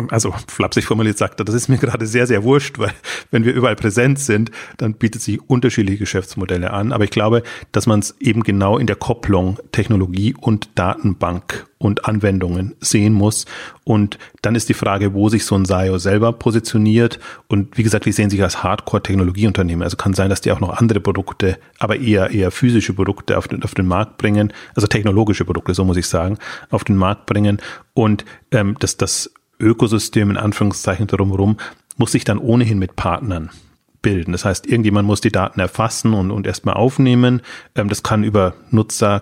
also 0.09 0.33
flapsig 0.47 0.85
formuliert 0.85 1.17
sagt 1.17 1.39
er, 1.39 1.45
das 1.45 1.53
ist 1.53 1.67
mir 1.67 1.77
gerade 1.77 2.07
sehr, 2.07 2.25
sehr 2.25 2.43
wurscht, 2.43 2.79
weil 2.79 2.91
wenn 3.29 3.45
wir 3.45 3.53
überall 3.53 3.75
präsent 3.75 4.17
sind, 4.17 4.49
dann 4.77 4.95
bietet 4.95 5.21
sich 5.21 5.39
unterschiedliche 5.47 5.99
Geschäftsmodelle 5.99 6.71
an. 6.71 6.91
Aber 6.91 7.03
ich 7.03 7.11
glaube, 7.11 7.43
dass 7.71 7.85
man 7.85 7.99
es 7.99 8.15
eben 8.19 8.41
genau 8.41 8.79
in 8.79 8.87
der 8.87 8.95
Kopplung 8.95 9.59
Technologie 9.71 10.33
und 10.39 10.69
Datenbank 10.73 11.67
und 11.79 12.05
Anwendungen 12.05 12.75
sehen 12.81 13.13
muss. 13.13 13.45
Und 13.85 14.19
dann 14.41 14.53
ist 14.53 14.69
die 14.69 14.73
Frage, 14.73 15.13
wo 15.13 15.29
sich 15.29 15.45
so 15.45 15.55
ein 15.55 15.65
SIO 15.65 15.97
selber 15.97 16.33
positioniert. 16.33 17.19
Und 17.47 17.77
wie 17.77 17.83
gesagt, 17.83 18.05
die 18.05 18.11
sehen 18.11 18.29
sich 18.29 18.43
als 18.43 18.61
Hardcore-Technologieunternehmen. 18.61 19.81
Also 19.81 19.97
kann 19.97 20.13
sein, 20.13 20.29
dass 20.29 20.41
die 20.41 20.51
auch 20.51 20.59
noch 20.59 20.77
andere 20.77 20.99
Produkte, 20.99 21.57
aber 21.79 21.97
eher, 21.97 22.29
eher 22.31 22.51
physische 22.51 22.93
Produkte 22.93 23.37
auf 23.37 23.47
den, 23.47 23.63
auf 23.63 23.73
den 23.73 23.87
Markt 23.87 24.17
bringen. 24.17 24.53
Also 24.75 24.87
technologische 24.87 25.45
Produkte, 25.45 25.73
so 25.73 25.85
muss 25.85 25.97
ich 25.97 26.07
sagen, 26.07 26.37
auf 26.69 26.83
den 26.83 26.97
Markt 26.97 27.25
bringen. 27.25 27.59
Und 27.93 28.25
ähm, 28.51 28.75
dass 28.79 28.97
das 28.97 29.33
Ökosystem 29.59 30.29
in 30.29 30.37
Anführungszeichen 30.37 31.07
drumherum 31.07 31.57
muss 31.97 32.11
sich 32.11 32.23
dann 32.23 32.39
ohnehin 32.39 32.79
mit 32.79 32.95
Partnern 32.95 33.49
bilden. 34.01 34.31
Das 34.31 34.45
heißt, 34.45 34.67
irgendjemand 34.67 35.07
muss 35.07 35.21
die 35.21 35.31
Daten 35.31 35.59
erfassen 35.59 36.13
und, 36.13 36.31
und 36.31 36.47
erstmal 36.47 36.75
aufnehmen. 36.75 37.41
Ähm, 37.75 37.89
das 37.89 38.03
kann 38.03 38.23
über 38.23 38.53
Nutzer, 38.69 39.21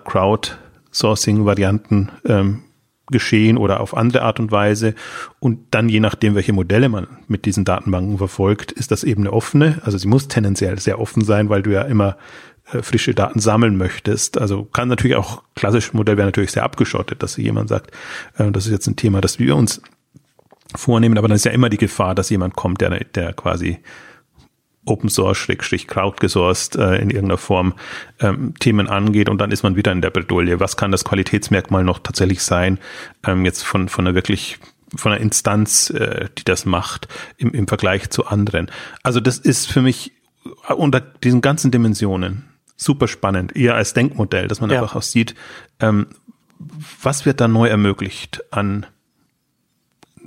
Crowdsourcing-Varianten 0.90 2.10
ähm, 2.24 2.62
geschehen 3.10 3.56
oder 3.56 3.80
auf 3.80 3.96
andere 3.96 4.22
Art 4.22 4.38
und 4.38 4.52
Weise. 4.52 4.94
Und 5.40 5.60
dann, 5.70 5.88
je 5.88 6.00
nachdem, 6.00 6.34
welche 6.34 6.52
Modelle 6.52 6.88
man 6.88 7.06
mit 7.26 7.46
diesen 7.46 7.64
Datenbanken 7.64 8.18
verfolgt, 8.18 8.72
ist 8.72 8.90
das 8.90 9.04
eben 9.04 9.22
eine 9.22 9.32
offene. 9.32 9.80
Also 9.82 9.96
sie 9.98 10.08
muss 10.08 10.28
tendenziell 10.28 10.78
sehr 10.78 11.00
offen 11.00 11.24
sein, 11.24 11.48
weil 11.48 11.62
du 11.62 11.72
ja 11.72 11.82
immer 11.82 12.18
äh, 12.72 12.82
frische 12.82 13.14
Daten 13.14 13.40
sammeln 13.40 13.76
möchtest. 13.76 14.38
Also 14.38 14.64
kann 14.64 14.88
natürlich 14.88 15.16
auch, 15.16 15.42
klassisches 15.54 15.94
Modell 15.94 16.16
wäre 16.18 16.28
natürlich 16.28 16.52
sehr 16.52 16.64
abgeschottet, 16.64 17.22
dass 17.22 17.36
jemand 17.36 17.70
sagt, 17.70 17.92
äh, 18.36 18.50
das 18.50 18.66
ist 18.66 18.72
jetzt 18.72 18.86
ein 18.86 18.96
Thema, 18.96 19.20
das 19.20 19.38
wir 19.38 19.56
uns 19.56 19.80
vornehmen, 20.76 21.16
aber 21.16 21.28
dann 21.28 21.36
ist 21.36 21.46
ja 21.46 21.52
immer 21.52 21.70
die 21.70 21.78
Gefahr, 21.78 22.14
dass 22.14 22.28
jemand 22.28 22.54
kommt, 22.54 22.82
der, 22.82 22.90
der 22.90 23.32
quasi 23.32 23.78
Open 24.88 25.08
Source, 25.08 25.38
Schrägstrich 25.38 25.86
crowdgesourced 25.86 26.76
äh, 26.76 26.96
in 26.96 27.10
irgendeiner 27.10 27.38
Form 27.38 27.74
ähm, 28.20 28.54
Themen 28.58 28.88
angeht 28.88 29.28
und 29.28 29.38
dann 29.38 29.50
ist 29.50 29.62
man 29.62 29.76
wieder 29.76 29.92
in 29.92 30.02
der 30.02 30.10
Bredouille. 30.10 30.60
Was 30.60 30.76
kann 30.76 30.90
das 30.90 31.04
Qualitätsmerkmal 31.04 31.84
noch 31.84 31.98
tatsächlich 31.98 32.42
sein? 32.42 32.78
Ähm, 33.26 33.44
jetzt 33.44 33.62
von, 33.62 33.88
von 33.88 34.06
einer 34.06 34.14
wirklich 34.14 34.58
von 34.96 35.12
einer 35.12 35.20
Instanz, 35.20 35.90
äh, 35.90 36.28
die 36.38 36.44
das 36.44 36.64
macht, 36.64 37.08
im, 37.36 37.52
im 37.52 37.68
Vergleich 37.68 38.10
zu 38.10 38.26
anderen. 38.26 38.70
Also 39.02 39.20
das 39.20 39.38
ist 39.38 39.70
für 39.70 39.82
mich 39.82 40.12
unter 40.68 41.00
diesen 41.00 41.40
ganzen 41.40 41.70
Dimensionen 41.70 42.44
super 42.76 43.08
spannend, 43.08 43.56
eher 43.56 43.74
als 43.74 43.92
Denkmodell, 43.92 44.48
dass 44.48 44.60
man 44.60 44.70
ja. 44.70 44.80
einfach 44.80 44.96
auch 44.96 45.02
sieht, 45.02 45.34
ähm, 45.80 46.06
was 47.02 47.26
wird 47.26 47.40
da 47.40 47.48
neu 47.48 47.68
ermöglicht 47.68 48.42
an 48.52 48.86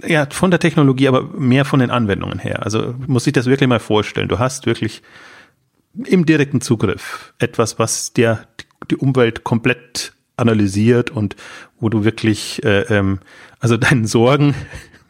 ja, 0.05 0.27
von 0.29 0.51
der 0.51 0.59
Technologie, 0.59 1.07
aber 1.07 1.23
mehr 1.23 1.65
von 1.65 1.79
den 1.79 1.91
Anwendungen 1.91 2.39
her. 2.39 2.63
Also 2.63 2.95
muss 3.07 3.27
ich 3.27 3.33
das 3.33 3.45
wirklich 3.45 3.67
mal 3.67 3.79
vorstellen. 3.79 4.27
Du 4.27 4.39
hast 4.39 4.65
wirklich 4.65 5.01
im 6.05 6.25
direkten 6.25 6.61
Zugriff 6.61 7.33
etwas, 7.39 7.79
was 7.79 8.13
dir 8.13 8.47
die 8.89 8.97
Umwelt 8.97 9.43
komplett 9.43 10.13
analysiert 10.37 11.09
und 11.09 11.35
wo 11.79 11.89
du 11.89 12.03
wirklich 12.03 12.63
äh, 12.63 12.81
ähm, 12.83 13.19
also 13.59 13.77
deinen 13.77 14.05
Sorgen 14.05 14.55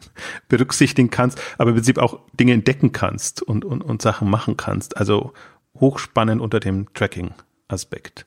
berücksichtigen 0.48 1.10
kannst, 1.10 1.40
aber 1.58 1.70
im 1.70 1.76
Prinzip 1.76 1.98
auch 1.98 2.20
Dinge 2.38 2.52
entdecken 2.52 2.92
kannst 2.92 3.42
und, 3.42 3.64
und, 3.64 3.82
und 3.82 4.02
Sachen 4.02 4.28
machen 4.28 4.56
kannst. 4.56 4.96
Also 4.96 5.32
hochspannend 5.80 6.40
unter 6.40 6.60
dem 6.60 6.92
Tracking-Aspekt. 6.92 8.26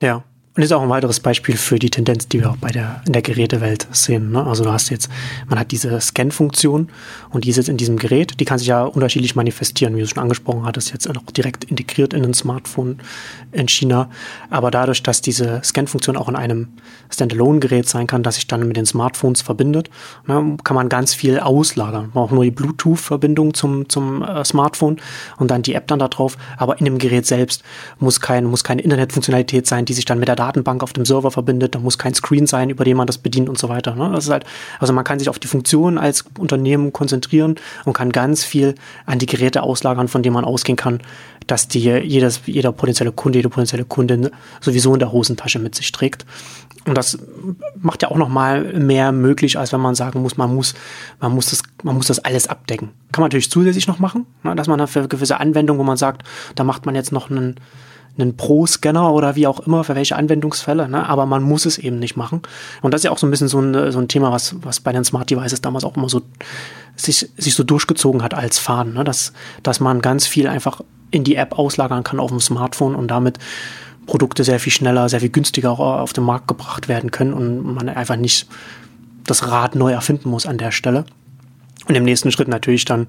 Ja, 0.00 0.24
und 0.58 0.64
ist 0.64 0.72
auch 0.72 0.82
ein 0.82 0.88
weiteres 0.88 1.20
Beispiel 1.20 1.56
für 1.56 1.78
die 1.78 1.88
Tendenz, 1.88 2.26
die 2.26 2.40
wir 2.40 2.50
auch 2.50 2.56
bei 2.56 2.70
der, 2.70 3.00
in 3.06 3.12
der 3.12 3.22
Gerätewelt 3.22 3.86
sehen. 3.92 4.32
Ne? 4.32 4.44
Also 4.44 4.64
du 4.64 4.72
hast 4.72 4.90
jetzt, 4.90 5.08
man 5.48 5.56
hat 5.56 5.70
diese 5.70 6.00
Scan-Funktion 6.00 6.88
und 7.30 7.44
die 7.44 7.50
ist 7.50 7.58
jetzt 7.58 7.68
in 7.68 7.76
diesem 7.76 7.96
Gerät, 7.96 8.40
die 8.40 8.44
kann 8.44 8.58
sich 8.58 8.66
ja 8.66 8.82
unterschiedlich 8.82 9.36
manifestieren, 9.36 9.94
wie 9.94 10.00
du 10.00 10.08
schon 10.08 10.20
angesprochen 10.20 10.64
hattest, 10.64 10.92
jetzt 10.92 11.08
auch 11.08 11.30
direkt 11.30 11.62
integriert 11.62 12.12
in 12.12 12.24
ein 12.24 12.34
Smartphone 12.34 12.98
in 13.52 13.68
China. 13.68 14.10
Aber 14.50 14.72
dadurch, 14.72 15.00
dass 15.04 15.22
diese 15.22 15.60
Scan-Funktion 15.62 16.16
auch 16.16 16.28
in 16.28 16.34
einem 16.34 16.70
Standalone-Gerät 17.08 17.88
sein 17.88 18.08
kann, 18.08 18.24
das 18.24 18.34
sich 18.34 18.48
dann 18.48 18.66
mit 18.66 18.76
den 18.76 18.84
Smartphones 18.84 19.42
verbindet, 19.42 19.90
ne, 20.26 20.56
kann 20.64 20.74
man 20.74 20.88
ganz 20.88 21.14
viel 21.14 21.38
auslagern. 21.38 22.06
Man 22.06 22.10
braucht 22.14 22.32
nur 22.32 22.42
die 22.42 22.50
Bluetooth-Verbindung 22.50 23.54
zum, 23.54 23.88
zum 23.88 24.24
äh, 24.24 24.44
Smartphone 24.44 24.96
und 25.36 25.52
dann 25.52 25.62
die 25.62 25.74
App 25.74 25.86
dann 25.86 26.00
da 26.00 26.08
drauf. 26.08 26.36
Aber 26.56 26.80
in 26.80 26.84
dem 26.84 26.98
Gerät 26.98 27.26
selbst 27.26 27.62
muss, 28.00 28.20
kein, 28.20 28.44
muss 28.44 28.64
keine 28.64 28.82
Internetfunktionalität 28.82 29.68
sein, 29.68 29.84
die 29.84 29.94
sich 29.94 30.04
dann 30.04 30.18
mit 30.18 30.26
der 30.26 30.34
Daten 30.34 30.47
Datenbank 30.48 30.82
auf 30.82 30.94
dem 30.94 31.04
Server 31.04 31.30
verbindet, 31.30 31.74
da 31.74 31.78
muss 31.78 31.98
kein 31.98 32.14
Screen 32.14 32.46
sein, 32.46 32.70
über 32.70 32.84
den 32.84 32.96
man 32.96 33.06
das 33.06 33.18
bedient 33.18 33.48
und 33.48 33.58
so 33.58 33.68
weiter. 33.68 33.94
Ne? 33.94 34.10
Das 34.14 34.24
ist 34.24 34.30
halt, 34.30 34.44
also 34.78 34.92
man 34.92 35.04
kann 35.04 35.18
sich 35.18 35.28
auf 35.28 35.38
die 35.38 35.46
Funktionen 35.46 35.98
als 35.98 36.24
Unternehmen 36.38 36.92
konzentrieren 36.92 37.56
und 37.84 37.92
kann 37.92 38.10
ganz 38.10 38.44
viel 38.44 38.74
an 39.04 39.18
die 39.18 39.26
Geräte 39.26 39.62
auslagern, 39.62 40.08
von 40.08 40.22
denen 40.22 40.34
man 40.34 40.44
ausgehen 40.44 40.76
kann, 40.76 41.00
dass 41.46 41.68
die 41.68 41.80
jedes, 41.80 42.40
jeder 42.46 42.72
potenzielle 42.72 43.12
Kunde, 43.12 43.38
jede 43.38 43.50
potenzielle 43.50 43.84
Kundin 43.84 44.30
sowieso 44.60 44.94
in 44.94 45.00
der 45.00 45.12
Hosentasche 45.12 45.58
mit 45.58 45.74
sich 45.74 45.92
trägt. 45.92 46.24
Und 46.86 46.96
das 46.96 47.18
macht 47.76 48.02
ja 48.02 48.10
auch 48.10 48.16
noch 48.16 48.28
mal 48.28 48.72
mehr 48.72 49.12
möglich, 49.12 49.58
als 49.58 49.72
wenn 49.72 49.80
man 49.80 49.94
sagen 49.94 50.22
muss, 50.22 50.38
man 50.38 50.54
muss, 50.54 50.74
man 51.20 51.32
muss 51.32 51.50
das, 51.50 51.62
man 51.82 51.96
muss 51.96 52.06
das 52.06 52.18
alles 52.20 52.46
abdecken. 52.46 52.88
Kann 53.12 53.20
man 53.22 53.26
natürlich 53.26 53.50
zusätzlich 53.50 53.86
noch 53.86 53.98
machen, 53.98 54.24
ne, 54.42 54.54
dass 54.56 54.68
man 54.68 54.86
für 54.86 55.06
gewisse 55.08 55.38
Anwendungen, 55.38 55.78
wo 55.78 55.84
man 55.84 55.98
sagt, 55.98 56.22
da 56.54 56.64
macht 56.64 56.86
man 56.86 56.94
jetzt 56.94 57.12
noch 57.12 57.30
einen 57.30 57.56
einen 58.18 58.36
Pro-Scanner 58.36 59.12
oder 59.12 59.36
wie 59.36 59.46
auch 59.46 59.60
immer, 59.60 59.84
für 59.84 59.94
welche 59.94 60.16
Anwendungsfälle, 60.16 60.88
ne? 60.88 61.08
aber 61.08 61.26
man 61.26 61.42
muss 61.42 61.66
es 61.66 61.78
eben 61.78 61.98
nicht 61.98 62.16
machen. 62.16 62.42
Und 62.82 62.92
das 62.92 63.00
ist 63.00 63.04
ja 63.04 63.10
auch 63.10 63.18
so 63.18 63.26
ein 63.26 63.30
bisschen 63.30 63.48
so 63.48 63.60
ein, 63.60 63.92
so 63.92 63.98
ein 63.98 64.08
Thema, 64.08 64.32
was, 64.32 64.56
was 64.62 64.80
bei 64.80 64.92
den 64.92 65.04
Smart 65.04 65.30
Devices 65.30 65.60
damals 65.60 65.84
auch 65.84 65.96
immer 65.96 66.08
so 66.08 66.22
sich, 66.96 67.28
sich 67.36 67.54
so 67.54 67.62
durchgezogen 67.62 68.22
hat 68.22 68.34
als 68.34 68.58
Faden, 68.58 68.94
ne? 68.94 69.04
dass, 69.04 69.32
dass 69.62 69.80
man 69.80 70.00
ganz 70.00 70.26
viel 70.26 70.48
einfach 70.48 70.80
in 71.10 71.24
die 71.24 71.36
App 71.36 71.58
auslagern 71.58 72.04
kann 72.04 72.20
auf 72.20 72.30
dem 72.30 72.40
Smartphone 72.40 72.94
und 72.94 73.08
damit 73.08 73.38
Produkte 74.06 74.42
sehr 74.42 74.58
viel 74.58 74.72
schneller, 74.72 75.08
sehr 75.08 75.20
viel 75.20 75.28
günstiger 75.28 75.70
auch 75.70 75.80
auf 75.80 76.12
den 76.12 76.24
Markt 76.24 76.48
gebracht 76.48 76.88
werden 76.88 77.10
können 77.10 77.32
und 77.32 77.74
man 77.74 77.88
einfach 77.88 78.16
nicht 78.16 78.48
das 79.24 79.46
Rad 79.46 79.74
neu 79.74 79.92
erfinden 79.92 80.30
muss 80.30 80.46
an 80.46 80.58
der 80.58 80.72
Stelle. 80.72 81.04
Und 81.86 81.94
im 81.94 82.04
nächsten 82.04 82.32
Schritt 82.32 82.48
natürlich 82.48 82.84
dann 82.84 83.06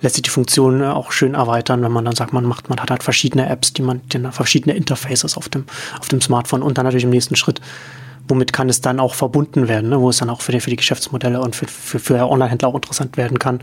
lässt 0.00 0.16
sich 0.16 0.22
die 0.22 0.30
Funktion 0.30 0.82
äh, 0.82 0.86
auch 0.86 1.12
schön 1.12 1.34
erweitern, 1.34 1.82
wenn 1.82 1.92
man 1.92 2.04
dann 2.04 2.14
sagt, 2.14 2.32
man 2.32 2.44
macht, 2.44 2.68
man 2.68 2.80
hat 2.80 2.90
halt 2.90 3.02
verschiedene 3.02 3.48
Apps, 3.48 3.72
die 3.72 3.82
man, 3.82 4.00
die 4.08 4.18
verschiedene 4.30 4.76
Interfaces 4.76 5.36
auf 5.36 5.48
dem, 5.48 5.64
auf 6.00 6.08
dem 6.08 6.20
Smartphone 6.20 6.62
und 6.62 6.78
dann 6.78 6.84
natürlich 6.84 7.04
im 7.04 7.10
nächsten 7.10 7.36
Schritt, 7.36 7.60
womit 8.28 8.52
kann 8.52 8.68
es 8.68 8.80
dann 8.80 9.00
auch 9.00 9.14
verbunden 9.14 9.68
werden, 9.68 9.90
ne, 9.90 10.00
wo 10.00 10.10
es 10.10 10.18
dann 10.18 10.30
auch 10.30 10.40
für 10.40 10.52
die, 10.52 10.60
für 10.60 10.70
die 10.70 10.76
Geschäftsmodelle 10.76 11.40
und 11.40 11.56
für, 11.56 11.66
für, 11.66 11.98
für 11.98 12.28
Online-Händler 12.28 12.68
auch 12.68 12.74
interessant 12.74 13.16
werden 13.16 13.38
kann. 13.38 13.60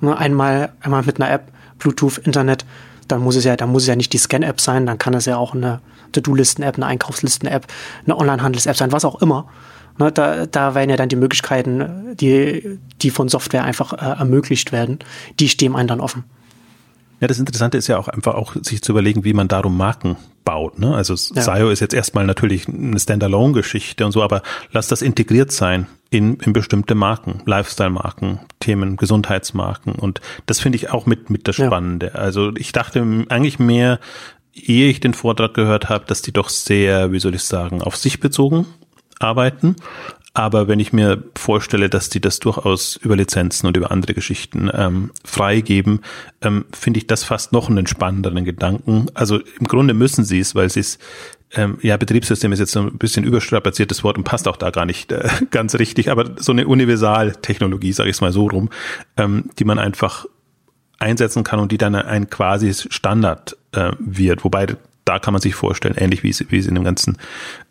Ne, 0.00 0.16
einmal, 0.16 0.72
einmal 0.80 1.02
mit 1.02 1.20
einer 1.20 1.30
App, 1.30 1.50
Bluetooth, 1.78 2.18
Internet, 2.18 2.64
dann 3.08 3.20
muss 3.20 3.36
es 3.36 3.44
ja, 3.44 3.56
dann 3.56 3.70
muss 3.70 3.82
es 3.82 3.88
ja 3.88 3.96
nicht 3.96 4.12
die 4.12 4.18
Scan-App 4.18 4.60
sein, 4.60 4.86
dann 4.86 4.98
kann 4.98 5.14
es 5.14 5.26
ja 5.26 5.36
auch 5.36 5.54
eine 5.54 5.80
To-Do-Listen-App, 6.12 6.76
eine 6.76 6.86
Einkaufslisten-App, 6.86 7.66
eine 8.04 8.16
Online-Handels-App 8.16 8.76
sein, 8.76 8.92
was 8.92 9.04
auch 9.04 9.20
immer. 9.22 9.46
Ne, 9.98 10.12
da, 10.12 10.46
da 10.46 10.74
werden 10.74 10.90
ja 10.90 10.96
dann 10.96 11.08
die 11.08 11.16
Möglichkeiten, 11.16 12.16
die, 12.16 12.78
die 13.00 13.10
von 13.10 13.28
Software 13.28 13.64
einfach 13.64 13.92
äh, 13.92 14.18
ermöglicht 14.18 14.72
werden, 14.72 14.98
die 15.40 15.48
stehen 15.48 15.74
einem 15.74 15.88
dann 15.88 16.00
offen. 16.00 16.24
Ja, 17.20 17.28
das 17.28 17.38
Interessante 17.38 17.78
ist 17.78 17.86
ja 17.86 17.96
auch 17.98 18.08
einfach 18.08 18.34
auch 18.34 18.56
sich 18.62 18.82
zu 18.82 18.92
überlegen, 18.92 19.24
wie 19.24 19.32
man 19.32 19.48
darum 19.48 19.76
Marken 19.76 20.16
baut. 20.44 20.78
Ne? 20.78 20.94
Also 20.94 21.14
ja. 21.34 21.42
SIO 21.42 21.70
ist 21.70 21.80
jetzt 21.80 21.94
erstmal 21.94 22.26
natürlich 22.26 22.68
eine 22.68 22.98
Standalone-Geschichte 23.00 24.04
und 24.04 24.12
so, 24.12 24.22
aber 24.22 24.42
lass 24.70 24.88
das 24.88 25.00
integriert 25.00 25.50
sein 25.50 25.86
in, 26.10 26.36
in 26.36 26.52
bestimmte 26.52 26.94
Marken, 26.94 27.42
Lifestyle-Marken, 27.46 28.40
Themen, 28.60 28.96
Gesundheitsmarken 28.96 29.94
und 29.94 30.20
das 30.44 30.60
finde 30.60 30.76
ich 30.76 30.90
auch 30.90 31.06
mit, 31.06 31.30
mit 31.30 31.48
das 31.48 31.56
Spannende. 31.56 32.08
Ja. 32.08 32.20
Also 32.20 32.54
ich 32.56 32.72
dachte 32.72 33.00
eigentlich 33.28 33.58
mehr, 33.58 33.98
ehe 34.54 34.88
ich 34.88 35.00
den 35.00 35.14
Vortrag 35.14 35.54
gehört 35.54 35.88
habe, 35.88 36.04
dass 36.06 36.22
die 36.22 36.32
doch 36.32 36.50
sehr, 36.50 37.12
wie 37.12 37.18
soll 37.18 37.34
ich 37.34 37.42
sagen, 37.42 37.82
auf 37.82 37.96
sich 37.96 38.20
bezogen 38.20 38.66
arbeiten. 39.18 39.76
Aber 40.34 40.68
wenn 40.68 40.80
ich 40.80 40.92
mir 40.92 41.24
vorstelle, 41.34 41.88
dass 41.88 42.10
die 42.10 42.20
das 42.20 42.40
durchaus 42.40 42.96
über 42.96 43.16
Lizenzen 43.16 43.66
und 43.66 43.76
über 43.76 43.90
andere 43.90 44.12
Geschichten 44.12 44.70
ähm, 44.72 45.10
freigeben, 45.24 46.00
ähm, 46.42 46.66
finde 46.74 46.98
ich 46.98 47.06
das 47.06 47.24
fast 47.24 47.52
noch 47.52 47.70
einen 47.70 47.86
spannenderen 47.86 48.44
Gedanken. 48.44 49.06
Also 49.14 49.38
im 49.38 49.66
Grunde 49.66 49.94
müssen 49.94 50.24
sie 50.26 50.40
es, 50.40 50.54
weil 50.54 50.68
sie 50.68 50.80
es 50.80 50.98
ähm, 51.54 51.78
ja, 51.80 51.96
Betriebssystem 51.96 52.52
ist 52.52 52.58
jetzt 52.58 52.72
so 52.72 52.80
ein 52.80 52.98
bisschen 52.98 53.24
überstrapaziertes 53.24 54.04
Wort 54.04 54.18
und 54.18 54.24
passt 54.24 54.46
auch 54.46 54.58
da 54.58 54.70
gar 54.70 54.84
nicht 54.84 55.10
äh, 55.12 55.26
ganz 55.50 55.74
richtig, 55.76 56.10
aber 56.10 56.32
so 56.36 56.52
eine 56.52 56.66
Universaltechnologie, 56.66 57.92
sage 57.92 58.10
ich 58.10 58.16
es 58.16 58.20
mal 58.20 58.32
so 58.32 58.46
rum, 58.46 58.68
ähm, 59.16 59.50
die 59.58 59.64
man 59.64 59.78
einfach 59.78 60.26
einsetzen 60.98 61.44
kann 61.44 61.60
und 61.60 61.72
die 61.72 61.78
dann 61.78 61.94
ein 61.94 62.28
quasi 62.28 62.74
Standard 62.74 63.56
äh, 63.72 63.92
wird, 63.98 64.44
wobei 64.44 64.66
da 65.06 65.20
kann 65.20 65.32
man 65.32 65.40
sich 65.40 65.54
vorstellen, 65.54 65.94
ähnlich 65.96 66.22
wie 66.22 66.30
es, 66.30 66.44
wie 66.50 66.58
es 66.58 66.66
in 66.66 66.74
dem 66.74 66.84
ganzen 66.84 67.16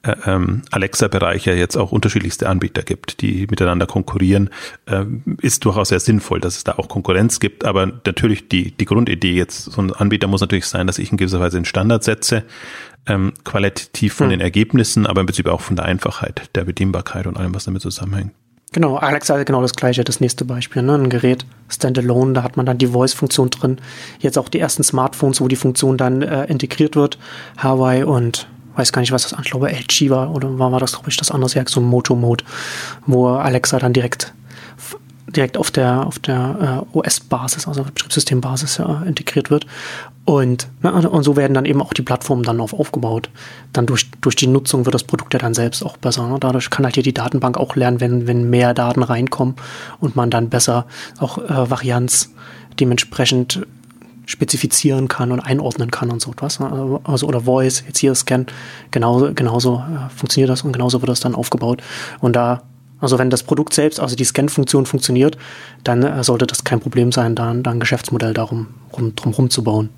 äh, 0.04 0.16
ähm, 0.26 0.64
Alexa-Bereich 0.72 1.46
ja 1.46 1.54
jetzt 1.54 1.76
auch 1.76 1.92
unterschiedlichste 1.92 2.50
Anbieter 2.50 2.82
gibt, 2.82 3.22
die 3.22 3.46
miteinander 3.50 3.86
konkurrieren, 3.86 4.50
äh, 4.86 5.04
ist 5.42 5.66
durchaus 5.66 5.90
sehr 5.90 6.00
sinnvoll, 6.00 6.40
dass 6.40 6.56
es 6.56 6.64
da 6.64 6.74
auch 6.74 6.88
Konkurrenz 6.88 7.42
gibt. 7.42 7.66
Aber 7.66 7.86
natürlich 8.06 8.48
die, 8.48 8.72
die 8.72 8.86
Grundidee 8.86 9.34
jetzt, 9.34 9.66
so 9.66 9.82
ein 9.82 9.92
Anbieter 9.92 10.28
muss 10.28 10.42
natürlich 10.42 10.66
sein, 10.66 10.88
dass 10.88 10.98
ich 10.98 11.12
in 11.12 11.18
gewisser 11.18 11.42
Weise 11.42 11.58
einen 11.58 11.66
Standard 11.66 12.06
setze, 12.06 12.46
ähm, 13.06 13.34
qualitativ 13.44 14.14
von 14.14 14.28
hm. 14.28 14.32
den 14.32 14.42
Ergebnissen, 14.42 15.06
aber 15.06 15.20
im 15.20 15.28
Prinzip 15.28 15.48
auch 15.48 15.62
von 15.62 15.76
der 15.76 15.86
Einfachheit, 15.86 16.50
der 16.56 16.64
Bedienbarkeit 16.64 17.28
und 17.28 17.38
allem, 17.38 17.54
was 17.54 17.66
damit 17.66 17.82
zusammenhängt. 17.82 18.32
Genau, 18.76 18.98
Alexa 18.98 19.42
genau 19.44 19.62
das 19.62 19.74
gleiche, 19.74 20.04
das 20.04 20.20
nächste 20.20 20.44
Beispiel. 20.44 20.82
Ne? 20.82 20.96
Ein 20.96 21.10
Gerät, 21.10 21.46
Standalone, 21.70 22.34
da 22.34 22.44
hat 22.44 22.58
man 22.58 22.66
dann 22.66 22.78
die 22.78 22.88
Voice-Funktion 22.88 23.50
drin. 23.50 23.78
Jetzt 24.20 24.38
auch 24.38 24.50
die 24.50 24.60
ersten 24.60 24.84
Smartphones, 24.84 25.40
wo 25.40 25.48
die 25.48 25.56
Funktion 25.56 25.98
dann 25.98 26.22
äh, 26.22 26.44
integriert 26.48 26.98
wird. 26.98 27.18
Huawei 27.64 28.06
und 28.06 28.50
weiß 28.76 28.92
gar 28.92 29.00
nicht, 29.00 29.14
was 29.14 29.30
das, 29.30 29.40
ich 29.42 29.50
glaube 29.50 29.72
LG 29.72 30.10
war 30.10 30.36
oder 30.36 30.60
war, 30.60 30.78
das, 30.82 30.92
glaube 30.92 31.10
ich, 31.10 31.16
das 31.16 31.32
andere 31.32 31.56
Werk, 31.56 31.70
so 31.70 31.80
Moto 31.80 32.16
Mode, 32.16 32.44
wo 33.06 33.30
Alexa 33.30 33.80
dann 33.80 33.94
direkt 33.94 34.34
direkt 35.36 35.58
auf 35.58 35.72
der 35.72 36.06
auf 36.06 36.20
der 36.20 36.86
äh, 36.94 36.98
OS-Basis, 36.98 37.68
also 37.68 37.84
Betriebssystembasis 37.84 38.78
ja, 38.78 39.04
integriert 39.04 39.50
wird. 39.50 39.66
Und, 40.26 40.68
na, 40.82 40.90
und 40.90 41.24
so 41.24 41.36
werden 41.36 41.54
dann 41.54 41.66
eben 41.66 41.84
auch 41.84 41.94
die 41.94 42.02
Plattformen 42.02 42.42
dann 42.42 42.60
auf, 42.60 42.74
aufgebaut. 42.74 43.30
Dann 43.74 43.86
durch, 43.86 44.10
durch 44.22 44.36
die 44.36 44.48
Nutzung 44.48 44.86
wird 44.86 44.96
das 44.96 45.04
Produkt 45.04 45.34
ja 45.34 45.40
dann 45.40 45.54
selbst 45.54 45.84
auch 45.84 45.98
besser. 45.98 46.28
Ne? 46.28 46.38
Dadurch 46.40 46.72
kann 46.72 46.84
halt 46.84 46.96
hier 46.96 47.04
die 47.04 47.14
Datenbank 47.14 47.58
auch 47.58 47.76
lernen, 47.76 48.02
wenn, 48.02 48.26
wenn 48.26 48.50
mehr 48.50 48.74
Daten 48.74 49.04
reinkommen 49.04 49.56
und 50.00 50.16
man 50.16 50.32
dann 50.32 50.50
besser 50.50 50.88
auch 51.20 51.38
äh, 51.38 51.70
Varianz 51.70 52.34
dementsprechend 52.80 53.68
spezifizieren 54.26 55.08
kann 55.08 55.32
und 55.32 55.42
einordnen 55.42 55.92
kann 55.92 56.10
und 56.10 56.22
so 56.22 56.32
etwas. 56.32 56.60
Ne? 56.60 57.00
Also, 57.04 57.28
oder 57.28 57.42
Voice, 57.42 57.84
jetzt 57.86 58.00
hier 58.00 58.16
Scan, 58.16 58.48
genauso, 58.90 59.32
genauso 59.34 59.84
äh, 59.88 60.10
funktioniert 60.10 60.50
das 60.50 60.64
und 60.64 60.72
genauso 60.72 61.02
wird 61.02 61.10
das 61.10 61.20
dann 61.20 61.36
aufgebaut. 61.36 61.84
Und 62.20 62.36
da, 62.36 62.64
also 63.06 63.20
wenn 63.20 63.30
das 63.30 63.44
Produkt 63.44 63.74
selbst, 63.74 64.00
also 64.00 64.16
die 64.16 64.24
Scan-Funktion 64.24 64.88
funktioniert, 64.88 65.38
dann 65.84 66.02
äh, 66.02 66.24
sollte 66.24 66.48
das 66.48 66.64
kein 66.64 66.80
Problem 66.80 67.12
sein, 67.12 67.36
da, 67.36 67.52
ein 67.52 67.80
Geschäftsmodell 67.80 68.34
darum 68.34 68.68
rum, 68.98 69.16
drum 69.16 69.34
rumzubauen 69.34 69.90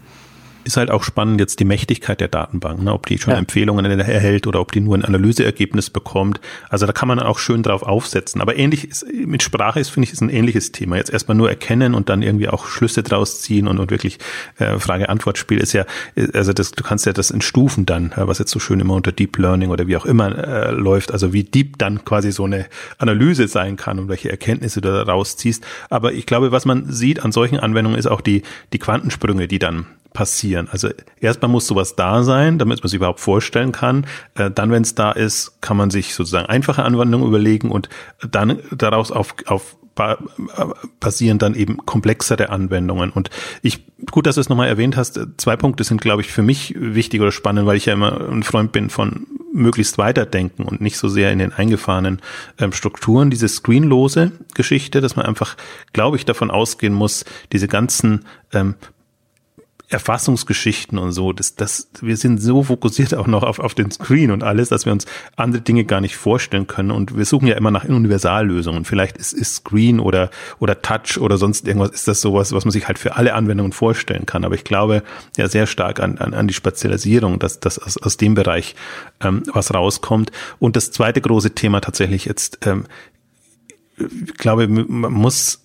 ist 0.68 0.78
halt 0.78 0.92
auch 0.92 1.04
spannend 1.04 1.40
jetzt 1.40 1.60
die 1.60 1.66
Mächtigkeit 1.66 2.20
der 2.20 2.28
Datenbank, 2.28 2.84
ne? 2.84 2.94
ob 2.94 3.06
die 3.06 3.18
schon 3.18 3.34
ja. 3.34 3.40
Empfehlungen 3.40 3.86
erhält 3.86 4.46
oder 4.46 4.60
ob 4.60 4.72
die 4.72 4.82
nur 4.82 4.96
ein 4.96 5.06
Analyseergebnis 5.06 5.90
bekommt. 5.90 6.40
Also 6.70 6.86
da 6.86 6.94
kann 6.94 7.08
man 7.08 7.20
auch 7.20 7.40
schön 7.40 7.64
drauf 7.64 7.84
aufsetzen. 7.84 8.42
Aber 8.42 8.58
ähnlich 8.58 8.88
ist, 8.90 9.06
mit 9.12 9.42
Sprache 9.42 9.80
ist, 9.80 9.90
finde 9.90 10.06
ich, 10.06 10.14
ist 10.14 10.22
ein 10.22 10.30
ähnliches 10.30 10.72
Thema. 10.72 10.98
Jetzt 10.98 11.10
erstmal 11.10 11.38
nur 11.38 11.50
erkennen 11.50 11.96
und 11.96 12.10
dann 12.10 12.22
irgendwie 12.22 12.50
auch 12.50 12.68
Schlüsse 12.68 13.02
draus 13.02 13.42
ziehen 13.42 13.68
und, 13.68 13.80
und 13.80 13.90
wirklich 13.90 14.20
äh, 14.58 14.78
Frage-Antwort-Spiel 14.78 15.60
ist 15.60 15.74
ja, 15.74 15.86
also 16.34 16.54
das, 16.54 16.72
du 16.72 16.84
kannst 16.84 17.06
ja 17.06 17.14
das 17.14 17.32
in 17.32 17.42
Stufen 17.42 17.86
dann, 17.86 18.12
was 18.16 18.40
jetzt 18.40 18.52
so 18.52 18.60
schön 18.60 18.80
immer 18.80 18.94
unter 18.94 19.12
Deep 19.12 19.38
Learning 19.38 19.70
oder 19.70 19.88
wie 19.88 19.98
auch 19.98 20.06
immer 20.06 20.38
äh, 20.38 20.72
läuft, 20.72 21.12
also 21.12 21.34
wie 21.34 21.44
deep 21.44 21.78
dann 21.78 22.04
quasi 22.06 22.32
so 22.32 22.46
eine 22.46 22.66
Analyse 22.98 23.48
sein 23.48 23.78
kann 23.78 24.00
und 24.00 24.10
welche 24.10 24.30
Erkenntnisse 24.30 24.82
du 24.82 24.92
da 24.92 25.04
rausziehst. 25.04 25.66
Aber 25.90 26.14
ich 26.14 26.26
glaube, 26.26 26.52
was 26.52 26.66
man 26.66 26.92
sieht 26.92 27.24
an 27.24 27.32
solchen 27.32 27.60
Anwendungen 27.60 27.98
ist 27.98 28.08
auch 28.08 28.22
die, 28.22 28.44
die 28.74 28.80
Quantensprünge, 28.80 29.48
die 29.48 29.60
dann 29.60 29.86
passieren. 30.18 30.68
Also 30.72 30.90
erstmal 31.22 31.52
muss 31.52 31.68
sowas 31.68 31.96
da 31.96 32.24
sein, 32.24 32.58
damit 32.58 32.82
man 32.82 32.90
sich 32.90 32.98
überhaupt 32.98 33.20
vorstellen 33.20 33.72
kann. 33.72 34.08
Äh, 34.34 34.50
dann, 34.50 34.72
wenn 34.72 34.82
es 34.82 34.96
da 34.96 35.12
ist, 35.12 35.62
kann 35.62 35.78
man 35.78 35.92
sich 35.92 36.16
sozusagen 36.16 36.48
einfache 36.48 36.82
Anwendungen 36.82 37.28
überlegen 37.28 37.70
und 37.70 37.88
dann 38.32 38.58
daraus 38.72 39.12
auf, 39.12 39.36
auf 39.46 39.78
passieren 41.00 41.40
dann 41.40 41.56
eben 41.56 41.78
komplexere 41.78 42.50
Anwendungen. 42.50 43.10
Und 43.10 43.32
ich, 43.64 43.84
gut, 44.12 44.28
dass 44.28 44.36
du 44.36 44.42
es 44.42 44.50
nochmal 44.50 44.68
erwähnt 44.68 44.96
hast, 44.96 45.20
zwei 45.38 45.56
Punkte 45.56 45.84
sind, 45.84 46.02
glaube 46.02 46.22
ich, 46.22 46.32
für 46.32 46.44
mich 46.44 46.76
wichtig 46.78 47.20
oder 47.20 47.32
spannend, 47.32 47.66
weil 47.66 47.78
ich 47.78 47.88
ja 47.88 47.94
immer 47.94 48.30
ein 48.30 48.44
Freund 48.44 48.72
bin 48.72 48.92
von 48.92 49.26
möglichst 49.54 49.98
weiterdenken 49.98 50.66
und 50.66 50.82
nicht 50.82 50.98
so 50.98 51.08
sehr 51.10 51.32
in 51.32 51.40
den 51.40 51.52
eingefahrenen 51.52 52.22
ähm, 52.60 52.74
Strukturen. 52.74 53.32
Diese 53.32 53.48
screenlose 53.48 54.34
Geschichte, 54.54 55.02
dass 55.02 55.16
man 55.16 55.26
einfach, 55.26 55.58
glaube 55.94 56.18
ich, 56.18 56.26
davon 56.26 56.52
ausgehen 56.52 56.94
muss, 56.94 57.26
diese 57.52 57.68
ganzen 57.68 58.26
ähm, 58.54 58.76
Erfassungsgeschichten 59.90 60.98
und 60.98 61.14
so, 61.14 61.32
das, 61.32 61.56
das, 61.56 61.88
wir 62.02 62.18
sind 62.18 62.42
so 62.42 62.64
fokussiert 62.64 63.16
auch 63.16 63.28
noch 63.28 63.44
auf, 63.44 63.60
auf 63.60 63.74
den 63.74 63.90
Screen 63.90 64.32
und 64.32 64.44
alles, 64.44 64.68
dass 64.68 64.86
wir 64.86 64.92
uns 64.92 65.06
andere 65.38 65.62
Dinge 65.62 65.86
gar 65.86 66.02
nicht 66.02 66.18
vorstellen 66.18 66.68
können. 66.68 66.92
Und 66.92 67.16
wir 67.16 67.24
suchen 67.24 67.48
ja 67.48 67.56
immer 67.56 67.72
nach 67.72 67.86
Universallösungen. 67.86 68.84
Vielleicht 68.84 69.16
ist, 69.16 69.32
ist 69.32 69.56
Screen 69.56 70.02
oder, 70.02 70.30
oder 70.60 70.82
Touch 70.82 71.18
oder 71.22 71.38
sonst 71.38 71.66
irgendwas, 71.66 71.92
ist 71.92 72.06
das 72.06 72.20
sowas, 72.20 72.52
was 72.52 72.66
man 72.66 72.74
sich 72.74 72.90
halt 72.90 73.00
für 73.00 73.16
alle 73.16 73.34
Anwendungen 73.34 73.72
vorstellen 73.72 74.26
kann. 74.26 74.44
Aber 74.44 74.56
ich 74.56 74.66
glaube 74.66 75.04
ja 75.38 75.48
sehr 75.48 75.68
stark 75.68 76.02
an, 76.02 76.18
an, 76.18 76.34
an 76.34 76.50
die 76.50 76.54
Spezialisierung, 76.54 77.40
dass, 77.40 77.62
dass 77.62 77.80
aus, 77.80 77.96
aus 77.96 78.18
dem 78.18 78.34
Bereich 78.34 78.76
ähm, 79.22 79.44
was 79.54 79.74
rauskommt. 79.74 80.34
Und 80.60 80.76
das 80.76 80.92
zweite 80.92 81.22
große 81.22 81.52
Thema 81.52 81.80
tatsächlich 81.80 82.26
jetzt, 82.26 82.60
ähm, 82.68 82.88
ich 83.98 84.34
glaube, 84.34 84.68
man 84.68 85.14
muss 85.14 85.62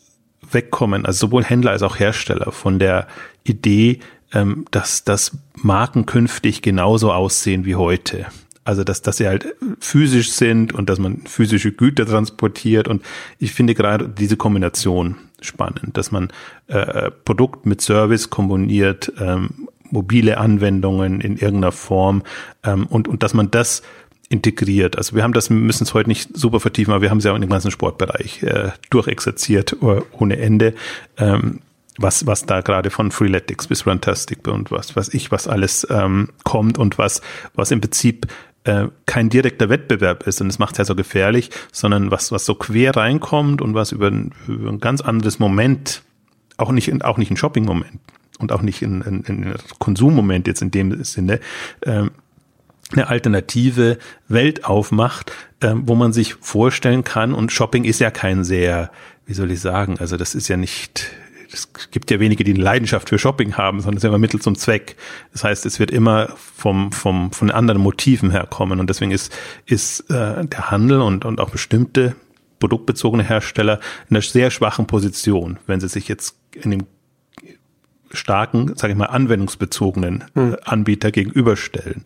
wegkommen, 0.51 1.07
also 1.07 1.27
sowohl 1.27 1.45
Händler 1.45 1.73
als 1.73 1.83
auch 1.83 1.99
Hersteller 1.99 2.53
von 2.53 2.79
der 2.79 3.07
Idee, 3.45 4.01
ähm, 4.33 4.67
dass, 4.71 5.05
dass 5.05 5.37
Marken 5.55 6.07
künftig 6.07 6.63
genauso 6.63 7.13
aussehen 7.13 7.65
wie 7.65 7.77
heute. 7.77 8.27
Also 8.65 8.85
dass, 8.85 9.03
dass 9.03 9.17
sie 9.17 9.27
halt 9.27 9.55
physisch 9.81 10.31
sind 10.33 10.73
und 10.73 10.89
dass 10.89 10.99
man 10.99 11.23
physische 11.27 11.73
Güter 11.73 12.07
transportiert. 12.07 12.87
Und 12.87 13.03
ich 13.39 13.53
finde 13.53 13.75
gerade 13.75 14.09
diese 14.09 14.37
Kombination 14.37 15.17
spannend, 15.41 15.97
dass 15.97 16.13
man 16.13 16.29
äh, 16.69 17.11
Produkt 17.25 17.67
mit 17.67 17.81
Service 17.81 18.31
kombiniert, 18.31 19.13
ähm, 19.19 19.69
mobile 19.91 20.39
Anwendungen 20.39 21.21
in 21.21 21.37
irgendeiner 21.37 21.73
Form 21.73 22.23
ähm, 22.65 22.87
und, 22.87 23.09
und 23.09 23.23
dass 23.23 23.35
man 23.35 23.51
das 23.51 23.83
integriert. 24.29 24.97
Also 24.97 25.15
wir 25.15 25.23
haben 25.23 25.35
das, 25.35 25.51
müssen 25.51 25.85
es 25.85 25.93
heute 25.93 26.09
nicht 26.09 26.37
super 26.37 26.61
vertiefen, 26.61 26.93
aber 26.93 27.03
wir 27.03 27.11
haben 27.11 27.19
es 27.19 27.25
ja 27.25 27.33
auch 27.33 27.37
in 27.37 27.43
dem 27.43 27.51
ganzen 27.51 27.71
Sportbereich 27.71 28.43
äh, 28.43 28.71
durchexerziert 28.91 29.77
äh, 29.83 30.01
ohne 30.13 30.39
Ende. 30.39 30.75
Ähm, 31.19 31.61
was, 31.99 32.27
was 32.27 32.47
da 32.47 32.61
gerade 32.61 32.91
von 32.91 33.11
Freeletics 33.11 33.67
bis 33.67 33.87
Runtastic 33.87 34.47
und 34.49 34.71
was, 34.71 34.97
was 34.97 35.13
ich, 35.13 35.31
was 35.31 35.47
alles 35.47 35.87
ähm, 35.91 36.31
kommt 36.45 36.79
und 36.79 36.99
was, 36.99 37.21
was 37.55 37.71
im 37.71 37.81
Prinzip 37.81 38.27
äh, 38.65 38.89
kein 39.07 39.29
direkter 39.29 39.69
Wettbewerb 39.69 40.27
ist 40.27 40.41
und 40.41 40.49
es 40.49 40.59
macht 40.59 40.73
es 40.73 40.79
ja 40.79 40.85
so 40.85 40.95
gefährlich, 40.95 41.51
sondern 41.73 42.11
was, 42.11 42.33
was 42.33 42.45
so 42.45 42.55
quer 42.55 42.97
reinkommt 42.97 43.61
und 43.61 43.75
was 43.75 43.93
über 43.93 44.09
ein, 44.09 44.33
über 44.47 44.71
ein 44.71 44.81
ganz 44.81 45.01
anderes 45.01 45.39
Moment, 45.39 46.03
auch 46.57 46.71
nicht, 46.71 47.05
auch 47.05 47.19
nicht 47.19 47.31
ein 47.31 47.37
Shopping-Moment 47.37 48.01
und 48.39 48.53
auch 48.53 48.63
nicht 48.63 48.83
ein, 48.83 49.55
Konsummoment 49.79 50.47
jetzt 50.47 50.63
in 50.63 50.71
dem 50.71 51.03
Sinne, 51.05 51.41
ähm, 51.83 52.13
eine 52.93 53.09
alternative 53.09 53.99
Welt 54.29 54.65
aufmacht, 54.65 55.33
ähm, 55.61 55.83
wo 55.87 55.95
man 55.95 56.13
sich 56.13 56.35
vorstellen 56.35 57.05
kann, 57.05 57.35
und 57.35 57.53
Shopping 57.53 57.85
ist 57.85 58.01
ja 58.01 58.11
kein 58.11 58.45
sehr, 58.45 58.91
wie 59.27 59.35
soll 59.35 59.51
ich 59.51 59.61
sagen, 59.61 59.99
also 59.99 60.17
das 60.17 60.35
ist 60.35 60.49
ja 60.49 60.57
nicht, 60.57 61.11
es 61.53 61.69
gibt 61.91 62.11
ja 62.11 62.21
wenige, 62.21 62.45
die 62.45 62.55
eine 62.55 62.63
Leidenschaft 62.63 63.09
für 63.09 63.19
Shopping 63.19 63.55
haben, 63.55 63.81
sondern 63.81 63.99
es 63.99 64.05
ist 64.05 64.09
immer 64.09 64.19
Mittel 64.19 64.41
zum 64.41 64.57
Zweck. 64.57 64.97
Das 65.33 65.45
heißt, 65.45 65.67
es 65.67 65.79
wird 65.79 65.91
immer 65.91 66.29
vom, 66.37 66.93
vom, 66.93 67.33
von 67.33 67.51
anderen 67.51 67.81
Motiven 67.81 68.31
herkommen 68.31 68.81
und 68.81 68.89
deswegen 68.89 69.13
ist, 69.13 69.37
ist 69.67 70.01
äh, 70.11 70.47
der 70.47 70.71
Handel 70.71 71.01
und, 71.01 71.25
und 71.25 71.41
auch 71.41 71.51
bestimmte 71.51 72.17
produktbezogene 72.59 73.25
Hersteller 73.25 73.81
in 74.09 74.17
einer 74.17 74.23
sehr 74.23 74.51
schwachen 74.51 74.87
Position, 74.87 75.59
wenn 75.67 75.81
sie 75.81 75.89
sich 75.89 76.09
jetzt 76.09 76.37
in 76.53 76.71
dem 76.71 76.87
starken, 78.13 78.77
sage 78.77 78.93
ich 78.93 78.99
mal, 78.99 79.07
anwendungsbezogenen 79.07 80.25
hm. 80.35 80.57
Anbieter 80.65 81.11
gegenüberstellen. 81.11 82.05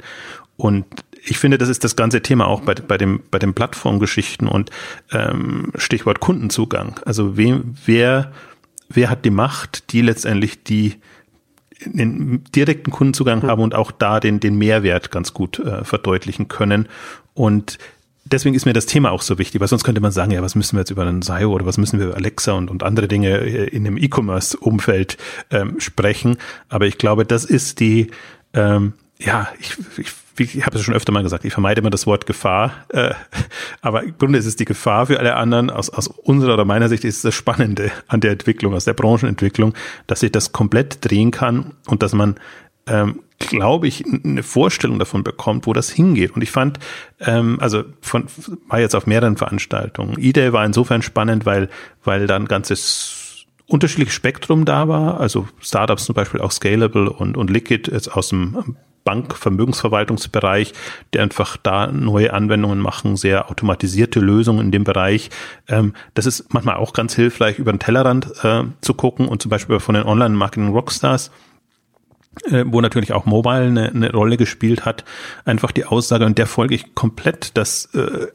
Und 0.57 0.87
ich 1.23 1.39
finde, 1.39 1.59
das 1.59 1.69
ist 1.69 1.85
das 1.85 1.97
ganze 1.97 2.23
Thema 2.23 2.47
auch 2.47 2.63
bei, 2.63 2.75
bei 2.75 2.97
dem 2.97 3.21
bei 3.31 3.39
den 3.39 3.53
Plattformgeschichten 3.53 4.49
und 4.49 4.71
ähm, 5.13 5.73
Stichwort 5.77 6.21
Kundenzugang. 6.21 7.01
Also 7.05 7.37
wem, 7.37 7.75
wer 7.85 8.33
wer 8.89 9.11
hat 9.11 9.25
die 9.25 9.31
Macht, 9.31 9.93
die 9.93 10.03
letztendlich 10.03 10.63
die 10.65 10.97
den 11.85 12.43
direkten 12.55 12.91
Kundenzugang 12.91 13.43
mhm. 13.43 13.49
haben 13.49 13.63
und 13.63 13.75
auch 13.75 13.93
da 13.93 14.21
den 14.21 14.41
den 14.41 14.57
Mehrwert 14.57 15.11
ganz 15.11 15.35
gut 15.35 15.59
äh, 15.59 15.85
verdeutlichen 15.85 16.49
können 16.49 16.89
und 17.35 17.79
deswegen 18.27 18.55
ist 18.55 18.67
mir 18.67 18.73
das 18.73 18.87
Thema 18.87 19.11
auch 19.11 19.23
so 19.23 19.39
wichtig, 19.39 19.61
weil 19.61 19.69
sonst 19.69 19.85
könnte 19.85 20.01
man 20.01 20.13
sagen, 20.13 20.33
ja, 20.33 20.43
was 20.43 20.55
müssen 20.55 20.77
wir 20.77 20.81
jetzt 20.81 20.91
über 20.91 21.03
einen 21.03 21.23
SIO 21.23 21.53
oder 21.53 21.67
was 21.67 21.79
müssen 21.79 21.99
wir 21.99 22.07
über 22.07 22.17
Alexa 22.17 22.53
und, 22.53 22.71
und 22.71 22.83
andere 22.83 23.09
Dinge 23.09 23.39
äh, 23.39 23.69
in 23.69 23.85
dem 23.85 23.97
E-Commerce-Umfeld 23.97 25.17
ähm, 25.51 25.81
sprechen. 25.81 26.37
Aber 26.69 26.87
ich 26.87 26.99
glaube, 26.99 27.25
das 27.25 27.45
ist 27.45 27.81
die, 27.81 28.11
ähm, 28.53 28.95
ja, 29.19 29.49
ich, 29.59 29.77
ich 29.99 30.13
ich 30.41 30.67
habe 30.67 30.77
es 30.77 30.85
schon 30.85 30.95
öfter 30.95 31.13
mal 31.13 31.23
gesagt, 31.23 31.45
ich 31.45 31.53
vermeide 31.53 31.81
immer 31.81 31.91
das 31.91 32.07
Wort 32.07 32.27
Gefahr, 32.27 32.73
äh, 32.91 33.15
aber 33.81 34.03
im 34.03 34.17
Grunde 34.19 34.39
ist 34.39 34.47
es 34.47 34.57
die 34.57 34.65
Gefahr 34.65 35.07
für 35.07 35.19
alle 35.19 35.37
anderen. 35.37 35.71
Aus, 35.71 35.91
aus 35.91 36.09
unserer 36.09 36.55
oder 36.55 36.65
meiner 36.65 36.89
Sicht 36.89 37.05
ist 37.05 37.17
es 37.17 37.23
das 37.23 37.35
Spannende 37.35 37.91
an 38.09 38.21
der 38.21 38.33
Entwicklung, 38.33 38.75
aus 38.75 38.85
der 38.85 38.95
Branchenentwicklung, 38.95 39.75
dass 40.07 40.21
sich 40.21 40.33
das 40.33 40.53
komplett 40.53 41.05
drehen 41.09 41.31
kann 41.31 41.73
und 41.87 42.03
dass 42.03 42.13
man, 42.13 42.37
ähm, 42.87 43.21
glaube 43.39 43.87
ich, 43.87 44.05
eine 44.07 44.43
Vorstellung 44.43 44.99
davon 44.99 45.25
bekommt, 45.25 45.67
wo 45.67 45.73
das 45.73 45.91
hingeht. 45.91 46.33
Und 46.33 46.43
ich 46.43 46.51
fand, 46.51 46.79
ähm, 47.21 47.59
also 47.61 47.85
von, 48.01 48.27
war 48.69 48.81
jetzt 48.81 48.95
auf 48.95 49.07
mehreren 49.07 49.37
Veranstaltungen. 49.37 50.17
E-Day 50.19 50.53
war 50.53 50.65
insofern 50.65 51.03
spannend, 51.03 51.47
weil, 51.47 51.69
weil 52.05 52.27
da 52.27 52.37
ein 52.37 52.47
ganzes 52.47 53.47
unterschiedliches 53.67 54.15
Spektrum 54.15 54.65
da 54.65 54.87
war, 54.87 55.21
also 55.21 55.49
Startups 55.61 56.05
zum 56.05 56.15
Beispiel 56.15 56.41
auch 56.41 56.53
Scalable 56.53 57.11
und, 57.11 57.37
und 57.37 57.51
Liquid 57.51 57.91
jetzt 57.91 58.13
aus 58.13 58.29
dem 58.29 58.77
Bankvermögensverwaltungsbereich, 59.07 60.75
die 61.15 61.21
einfach 61.21 61.57
da 61.57 61.87
neue 61.87 62.35
Anwendungen 62.35 62.81
machen, 62.81 63.17
sehr 63.17 63.51
automatisierte 63.51 64.21
Lösungen 64.21 64.67
in 64.67 64.73
dem 64.73 64.85
Bereich. 64.85 65.31
Ähm, 65.69 65.95
das 66.13 66.27
ist 66.27 66.53
manchmal 66.53 66.77
auch 66.77 66.93
ganz 66.93 67.15
hilfreich, 67.15 67.59
über 67.59 67.73
den 67.73 67.79
Tellerrand 67.79 68.31
äh, 68.43 68.65
zu 68.83 68.93
gucken 68.93 69.29
und 69.29 69.41
zum 69.41 69.49
Beispiel 69.49 69.81
von 69.81 69.95
den 69.95 70.05
Online-Marketing-Rockstars 70.05 71.31
äh, 72.51 72.65
wo 72.67 72.83
natürlich 72.83 73.15
auch 73.15 73.25
Mobile 73.25 73.69
eine, 73.69 73.89
eine 73.89 74.13
Rolle 74.13 74.37
gespielt 74.37 74.85
hat, 74.85 75.05
einfach 75.47 75.73
die 75.73 75.87
Aussage, 75.87 76.27
und 76.27 76.37
der 76.37 76.47
folge 76.47 76.75
ich 76.75 76.95
komplett, 76.95 77.57
dass 77.57 77.87
äh, 77.95 78.27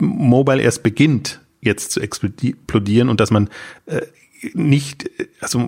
Mobile 0.00 0.60
erst 0.60 0.82
beginnt, 0.82 1.40
jetzt 1.60 1.92
zu 1.92 2.00
explodieren 2.00 3.08
und 3.08 3.20
dass 3.20 3.30
man 3.30 3.48
äh, 3.86 4.00
nicht, 4.54 5.10
also 5.40 5.60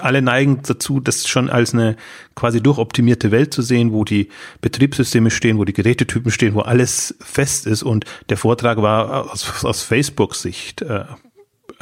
alle 0.00 0.22
neigen 0.22 0.60
dazu, 0.62 1.00
das 1.00 1.26
schon 1.26 1.50
als 1.50 1.74
eine 1.74 1.96
quasi 2.34 2.62
durchoptimierte 2.62 3.30
Welt 3.30 3.52
zu 3.52 3.62
sehen, 3.62 3.92
wo 3.92 4.04
die 4.04 4.28
Betriebssysteme 4.60 5.30
stehen, 5.30 5.58
wo 5.58 5.64
die 5.64 5.72
Gerätetypen 5.72 6.30
stehen, 6.30 6.54
wo 6.54 6.60
alles 6.60 7.16
fest 7.20 7.66
ist. 7.66 7.82
Und 7.82 8.04
der 8.28 8.36
Vortrag 8.36 8.78
war 8.78 9.32
aus, 9.32 9.64
aus 9.64 9.82
Facebook-Sicht. 9.82 10.82
Äh, 10.82 11.04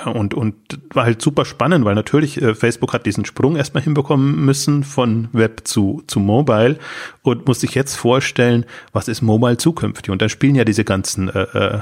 und, 0.04 0.34
und 0.34 0.54
war 0.92 1.04
halt 1.04 1.22
super 1.22 1.44
spannend, 1.44 1.84
weil 1.84 1.94
natürlich 1.94 2.40
äh, 2.40 2.54
Facebook 2.54 2.92
hat 2.92 3.06
diesen 3.06 3.24
Sprung 3.24 3.56
erstmal 3.56 3.82
hinbekommen 3.82 4.44
müssen 4.44 4.84
von 4.84 5.28
Web 5.32 5.62
zu, 5.64 6.02
zu 6.06 6.20
Mobile 6.20 6.78
und 7.22 7.46
muss 7.46 7.60
sich 7.60 7.74
jetzt 7.74 7.96
vorstellen, 7.96 8.64
was 8.92 9.08
ist 9.08 9.22
Mobile 9.22 9.56
zukünftig? 9.56 10.10
Und 10.10 10.22
da 10.22 10.28
spielen 10.28 10.54
ja 10.54 10.64
diese 10.64 10.84
ganzen 10.84 11.28
äh, 11.28 11.80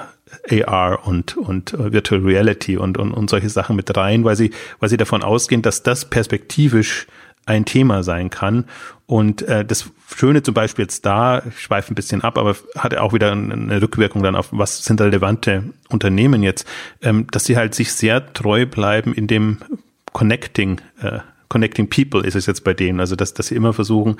äh, 0.49 0.65
AR 0.65 1.07
und, 1.07 1.37
und 1.37 1.75
uh, 1.75 1.93
Virtual 1.93 2.21
Reality 2.21 2.77
und, 2.77 2.99
und, 2.99 3.13
und 3.13 3.31
solche 3.31 3.49
Sachen 3.49 3.77
mit 3.77 3.97
rein, 3.97 4.25
weil 4.25 4.37
sie, 4.37 4.51
weil 4.79 4.89
sie 4.89 4.97
davon 4.97 5.23
ausgehen, 5.23 5.63
dass 5.63 5.83
das 5.83 6.09
perspektivisch 6.09 7.07
ein 7.51 7.65
Thema 7.65 8.03
sein 8.03 8.31
kann. 8.31 8.65
Und 9.07 9.43
äh, 9.43 9.65
das 9.65 9.91
Schöne 10.17 10.43
zum 10.43 10.55
Beispiel 10.55 10.85
jetzt 10.85 11.05
da, 11.05 11.43
ich 11.49 11.59
schweife 11.59 11.93
ein 11.93 11.97
bisschen 11.97 12.23
ab, 12.23 12.39
aber 12.39 12.57
hat 12.77 12.97
auch 12.97 13.13
wieder 13.13 13.33
eine 13.33 13.83
Rückwirkung 13.83 14.23
dann 14.23 14.37
auf, 14.37 14.49
was 14.53 14.85
sind 14.85 15.01
relevante 15.01 15.65
Unternehmen 15.89 16.43
jetzt, 16.45 16.67
ähm, 17.03 17.27
dass 17.31 17.45
sie 17.45 17.57
halt 17.57 17.75
sich 17.75 17.93
sehr 17.93 18.33
treu 18.33 18.67
bleiben 18.67 19.13
in 19.13 19.27
dem 19.27 19.59
Connecting, 20.13 20.81
äh, 21.03 21.19
Connecting 21.49 21.91
People 21.91 22.25
ist 22.25 22.37
es 22.37 22.47
jetzt 22.47 22.63
bei 22.63 22.73
denen. 22.73 23.01
Also 23.01 23.17
dass, 23.17 23.35
dass 23.35 23.49
sie 23.49 23.57
immer 23.57 23.73
versuchen, 23.73 24.17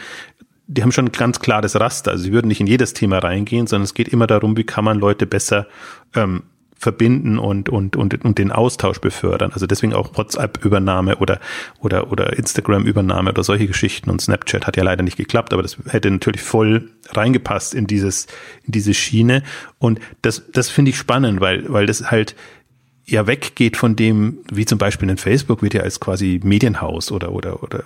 die 0.67 0.83
haben 0.83 0.93
schon 0.93 1.07
ein 1.07 1.13
ganz 1.13 1.39
klares 1.39 1.79
Raster. 1.79 2.11
Also 2.11 2.25
sie 2.25 2.33
würden 2.33 2.49
nicht 2.49 2.61
in 2.61 2.67
jedes 2.67 2.93
Thema 2.93 3.19
reingehen, 3.19 3.69
sondern 3.69 3.85
es 3.85 3.95
geht 3.95 4.09
immer 4.09 4.27
darum, 4.27 4.57
wie 4.57 4.65
kann 4.65 4.85
man 4.85 4.99
Leute 4.99 5.27
besser 5.27 5.69
ähm, 6.17 6.43
verbinden 6.81 7.39
und, 7.39 7.69
und, 7.69 7.95
und, 7.95 8.25
und 8.25 8.39
den 8.39 8.51
Austausch 8.51 9.01
befördern. 9.01 9.51
Also 9.53 9.67
deswegen 9.67 9.93
auch 9.93 10.17
WhatsApp-Übernahme 10.17 11.19
oder, 11.19 11.39
oder, 11.79 12.11
oder 12.11 12.39
Instagram-Übernahme 12.39 13.33
oder 13.33 13.45
solche 13.45 13.67
Geschichten. 13.67 14.09
Und 14.09 14.23
Snapchat 14.23 14.67
hat 14.67 14.79
ja 14.79 14.83
leider 14.83 15.03
nicht 15.03 15.19
geklappt, 15.19 15.53
aber 15.53 15.61
das 15.61 15.77
hätte 15.91 16.11
natürlich 16.11 16.41
voll 16.41 16.89
reingepasst 17.11 17.75
in 17.75 17.87
dieses, 17.87 18.29
in 18.65 18.73
diese 18.73 18.95
Schiene. 18.95 19.43
Und 19.79 20.01
das, 20.23 20.43
das 20.53 20.71
finde 20.71 20.93
ich 20.93 20.97
spannend, 20.97 21.43
weil, 21.43 21.71
weil 21.71 21.85
das 21.85 22.11
halt, 22.11 22.35
ja 23.05 23.27
weggeht 23.27 23.77
von 23.77 23.97
dem, 23.97 24.39
wie 24.53 24.65
zum 24.65 24.79
Beispiel 24.79 25.11
in 25.11 25.17
Facebook 25.17 25.63
wird 25.63 25.75
ja 25.75 25.83
als 25.83 25.99
quasi 25.99 26.41
Medienhaus 26.45 27.11
oder 27.11 27.33
oder 27.33 27.61
oder 27.65 27.83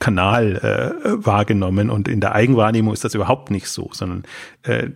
Kanal 0.00 0.56
äh, 1.04 1.24
wahrgenommen 1.24 1.90
und 1.90 2.08
in 2.08 2.20
der 2.20 2.34
Eigenwahrnehmung 2.34 2.92
ist 2.92 3.04
das 3.04 3.14
überhaupt 3.14 3.52
nicht 3.52 3.68
so, 3.68 3.90
sondern 3.92 4.24
äh, 4.64 4.88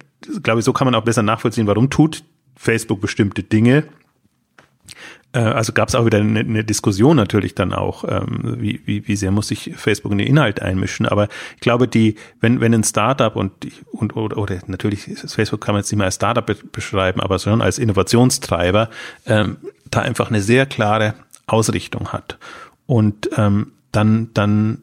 glaube 0.42 0.58
ich, 0.58 0.64
so 0.64 0.72
kann 0.72 0.87
man 0.87 0.96
auch 0.96 1.04
besser 1.04 1.22
nachvollziehen, 1.22 1.68
warum 1.68 1.90
tut 1.90 2.24
Facebook 2.58 3.00
bestimmte 3.00 3.42
Dinge. 3.42 3.84
Äh, 5.32 5.38
also 5.38 5.72
gab 5.72 5.88
es 5.88 5.94
auch 5.94 6.04
wieder 6.04 6.18
eine, 6.18 6.40
eine, 6.40 6.64
Diskussion 6.64 7.16
natürlich 7.16 7.54
dann 7.54 7.72
auch, 7.72 8.04
ähm, 8.04 8.56
wie, 8.58 8.80
wie, 8.84 9.06
wie 9.06 9.16
sehr 9.16 9.30
muss 9.30 9.48
sich 9.48 9.72
Facebook 9.76 10.12
in 10.12 10.18
den 10.18 10.26
Inhalt 10.26 10.60
einmischen. 10.60 11.06
Aber 11.06 11.28
ich 11.54 11.60
glaube, 11.60 11.86
die, 11.86 12.16
wenn, 12.40 12.60
wenn 12.60 12.74
ein 12.74 12.84
Startup 12.84 13.34
und, 13.36 13.52
und 13.92 14.16
oder, 14.16 14.38
oder 14.38 14.58
natürlich 14.66 15.04
Facebook 15.26 15.60
kann 15.60 15.74
man 15.74 15.80
jetzt 15.80 15.92
nicht 15.92 15.98
mehr 15.98 16.06
als 16.06 16.16
Startup 16.16 16.44
be 16.44 16.56
beschreiben, 16.72 17.20
aber 17.20 17.38
schon 17.38 17.62
als 17.62 17.78
Innovationstreiber, 17.78 18.90
ähm, 19.26 19.58
da 19.90 20.00
einfach 20.00 20.28
eine 20.28 20.40
sehr 20.40 20.66
klare 20.66 21.14
Ausrichtung 21.46 22.12
hat. 22.12 22.38
Und 22.86 23.30
ähm, 23.36 23.72
dann, 23.92 24.30
dann 24.34 24.82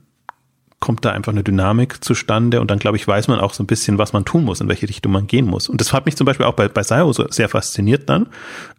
kommt 0.86 1.04
da 1.04 1.10
einfach 1.10 1.32
eine 1.32 1.44
Dynamik 1.44 2.04
zustande 2.04 2.62
und 2.62 2.70
dann, 2.70 2.78
glaube 2.78 2.96
ich, 2.96 3.08
weiß 3.08 3.28
man 3.28 3.40
auch 3.40 3.56
so 3.56 3.64
ein 3.64 3.66
bisschen, 3.66 3.98
was 3.98 4.14
man 4.14 4.24
tun 4.24 4.44
muss, 4.44 4.62
in 4.62 4.70
welche 4.70 4.88
Richtung 4.88 5.12
man 5.12 5.26
gehen 5.26 5.48
muss. 5.48 5.68
Und 5.68 5.82
das 5.82 5.94
hat 5.94 6.06
mich 6.06 6.16
zum 6.16 6.26
Beispiel 6.26 6.46
auch 6.46 6.54
bei, 6.54 6.68
bei 6.68 6.84
SIO 6.84 7.12
so 7.12 7.26
sehr 7.28 7.50
fasziniert 7.50 8.08
dann, 8.08 8.28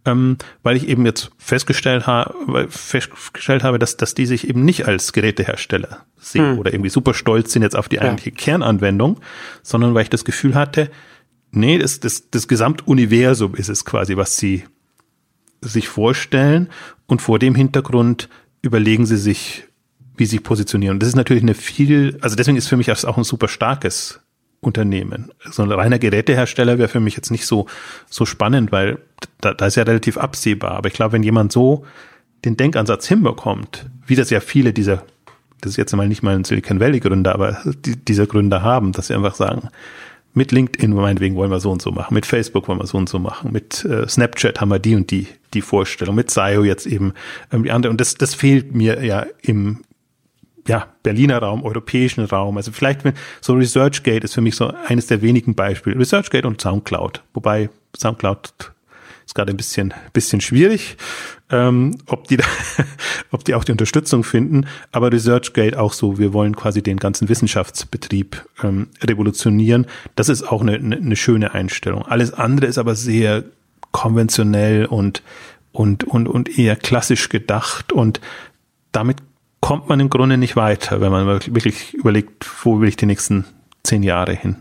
ähm, 0.05 0.37
weil 0.62 0.77
ich 0.77 0.87
eben 0.87 1.05
jetzt 1.05 1.33
festgestellt, 1.37 2.07
habe, 2.07 2.69
festgestellt 2.69 3.64
habe, 3.64 3.81
dass, 3.81 3.97
dass 3.97 4.14
die 4.14 4.25
sich 4.25 4.49
eben 4.49 4.64
nicht 4.64 4.87
als 4.87 5.12
Gerätehersteller 5.12 6.07
sehen 6.16 6.53
hm. 6.53 6.59
oder 6.61 6.73
irgendwie 6.73 6.90
super 6.90 7.12
stolz 7.12 7.53
sind 7.53 7.62
jetzt 7.62 7.75
auf 7.75 7.88
die 7.88 8.01
eigentliche 8.01 8.31
ja. 8.31 8.37
Kernanwendung, 8.37 9.19
sondern 9.64 9.92
weil 9.95 10.05
ich 10.05 10.11
das 10.11 10.25
Gefühl 10.25 10.55
hatte, 10.55 10.92
nee, 11.51 11.77
das, 11.77 11.99
das, 11.99 12.31
das 12.31 12.47
Gesamtuniversum 12.47 13.57
ist 13.57 13.69
es 13.69 13.85
quasi, 13.85 14.16
was 14.16 14.37
sie 14.37 14.62
sich 15.61 15.88
vorstellen 15.88 16.69
und 17.09 17.21
vor 17.21 17.40
dem 17.40 17.57
Hintergrund 17.57 18.29
überlegen 18.62 19.07
sie 19.07 19.16
sich 19.16 19.65
wie 20.16 20.26
sie 20.26 20.40
positionieren. 20.40 20.98
Das 20.98 21.09
ist 21.09 21.16
natürlich 21.16 21.42
eine 21.42 21.55
viel, 21.55 22.18
also 22.20 22.37
deswegen 22.37 22.57
ist 22.57 22.68
für 22.68 22.76
mich 22.76 22.90
auch 22.90 23.16
ein 23.16 23.24
super 23.24 23.48
starkes 23.48 24.20
Unternehmen. 24.61 25.31
So 25.50 25.62
ein 25.62 25.70
reiner 25.70 25.98
Gerätehersteller 25.98 26.79
wäre 26.79 26.88
für 26.88 27.00
mich 27.00 27.16
jetzt 27.16 27.31
nicht 27.31 27.46
so, 27.46 27.66
so 28.09 28.24
spannend, 28.24 28.72
weil 28.72 28.98
da, 29.40 29.55
da 29.55 29.66
ist 29.66 29.76
ja 29.76 29.85
relativ 29.85 30.18
absehbar. 30.18 30.72
Aber 30.72 30.88
ich 30.88 30.94
glaube, 30.94 31.12
wenn 31.12 31.22
jemand 31.22 31.52
so 31.52 31.85
den 32.44 32.57
Denkansatz 32.57 33.07
hinbekommt, 33.07 33.87
wie 34.07 34.16
das 34.16 34.31
ja 34.31 34.40
viele 34.40 34.72
dieser, 34.72 35.05
das 35.61 35.72
ist 35.72 35.76
jetzt 35.76 35.94
mal 35.94 36.09
nicht 36.09 36.22
mal 36.22 36.35
ein 36.35 36.44
Silicon 36.44 36.81
Valley 36.81 37.00
Gründer, 37.00 37.35
aber 37.35 37.59
die, 37.64 37.96
dieser 37.96 38.26
Gründer 38.26 38.62
haben, 38.62 38.92
dass 38.92 39.09
sie 39.09 39.14
einfach 39.14 39.35
sagen, 39.35 39.68
mit 40.35 40.52
LinkedIn 40.52 40.92
meinetwegen 40.92 41.35
wollen 41.35 41.50
wir 41.50 41.61
so 41.61 41.70
und 41.70 41.81
so 41.81 41.92
machen, 41.92 42.12
mit 42.12 42.26
Facebook 42.26 42.68
wollen 42.68 42.79
wir 42.79 42.87
so 42.87 42.98
und 42.98 43.09
so 43.09 43.18
machen, 43.18 43.52
mit 43.52 43.85
äh, 43.87 44.07
Snapchat 44.07 44.61
haben 44.61 44.68
wir 44.68 44.79
die 44.79 44.94
und 44.94 45.11
die 45.11 45.29
die 45.55 45.62
Vorstellung, 45.62 46.14
mit 46.14 46.31
SIO 46.31 46.62
jetzt 46.62 46.87
eben 46.87 47.14
ähm, 47.50 47.62
die 47.62 47.70
andere 47.70 47.90
und 47.90 48.00
das 48.00 48.16
das 48.16 48.35
fehlt 48.35 48.74
mir 48.74 49.02
ja 49.02 49.26
im 49.40 49.79
ja, 50.66 50.88
Berliner 51.02 51.38
Raum, 51.38 51.64
europäischen 51.64 52.24
Raum. 52.24 52.57
Also 52.57 52.72
vielleicht, 52.72 53.05
wenn 53.05 53.14
so 53.40 53.55
ResearchGate 53.55 54.24
ist 54.24 54.35
für 54.35 54.40
mich 54.40 54.57
so 54.57 54.72
eines 54.87 55.07
der 55.07 55.22
wenigen 55.22 55.55
Beispiele. 55.55 55.98
ResearchGate 55.98 56.46
und 56.46 56.61
SoundCloud. 56.61 57.22
Wobei 57.35 57.70
SoundCloud 57.96 58.52
ist 59.24 59.35
gerade 59.35 59.52
ein 59.52 59.57
bisschen, 59.57 59.92
bisschen 60.12 60.40
schwierig, 60.40 60.96
ähm, 61.50 61.98
ob 62.07 62.29
die, 62.29 62.37
da, 62.37 62.44
ob 63.31 63.44
die 63.44 63.55
auch 63.55 63.64
die 63.64 63.72
Unterstützung 63.72 64.24
finden. 64.24 64.66
Aber 64.92 65.12
ResearchGate 65.12 65.79
auch 65.79 65.92
so. 65.92 66.18
Wir 66.18 66.33
wollen 66.33 66.57
quasi 66.57 66.83
den 66.83 66.98
ganzen 66.98 67.29
Wissenschaftsbetrieb 67.29 68.44
ähm, 68.62 68.88
revolutionieren. 69.02 69.87
Das 70.14 70.29
ist 70.29 70.44
auch 70.44 70.62
eine, 70.62 70.74
eine, 70.74 71.16
schöne 71.16 71.55
Einstellung. 71.55 72.07
Alles 72.07 72.33
andere 72.33 72.66
ist 72.66 72.79
aber 72.79 72.94
sehr 72.94 73.44
konventionell 73.90 74.87
und 74.87 75.22
und 75.72 76.05
und 76.05 76.26
und 76.29 76.59
eher 76.59 76.76
klassisch 76.76 77.29
gedacht 77.29 77.92
und 77.92 78.20
damit 78.92 79.18
kommt 79.66 79.88
man 79.88 79.98
im 79.98 80.11
Grunde 80.11 80.38
nicht 80.38 80.55
weiter, 80.55 81.00
wenn 81.00 81.11
man 81.11 81.26
wirklich 81.26 81.92
überlegt, 81.92 82.46
wo 82.64 82.81
will 82.81 82.88
ich 82.88 82.94
die 82.94 83.07
nächsten 83.07 83.44
zehn 83.83 84.05
Jahre 84.05 84.33
hin. 84.33 84.55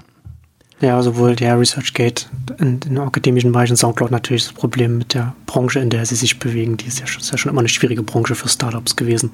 Ja, 0.81 0.99
sowohl 1.03 1.35
der 1.35 1.59
ResearchGate 1.59 2.25
in 2.57 2.79
den 2.79 2.97
akademischen 2.97 3.51
Bereichen 3.51 3.77
Soundcloud 3.77 4.09
natürlich 4.09 4.45
das 4.45 4.53
Problem 4.53 4.97
mit 4.97 5.13
der 5.13 5.35
Branche, 5.45 5.79
in 5.79 5.91
der 5.91 6.07
sie 6.07 6.15
sich 6.15 6.39
bewegen. 6.39 6.77
Die 6.77 6.87
ist 6.87 6.99
ja 6.99 7.05
schon, 7.05 7.21
ist 7.21 7.31
ja 7.31 7.37
schon 7.37 7.51
immer 7.51 7.61
eine 7.61 7.69
schwierige 7.69 8.01
Branche 8.01 8.33
für 8.33 8.49
Startups 8.49 8.95
gewesen. 8.95 9.29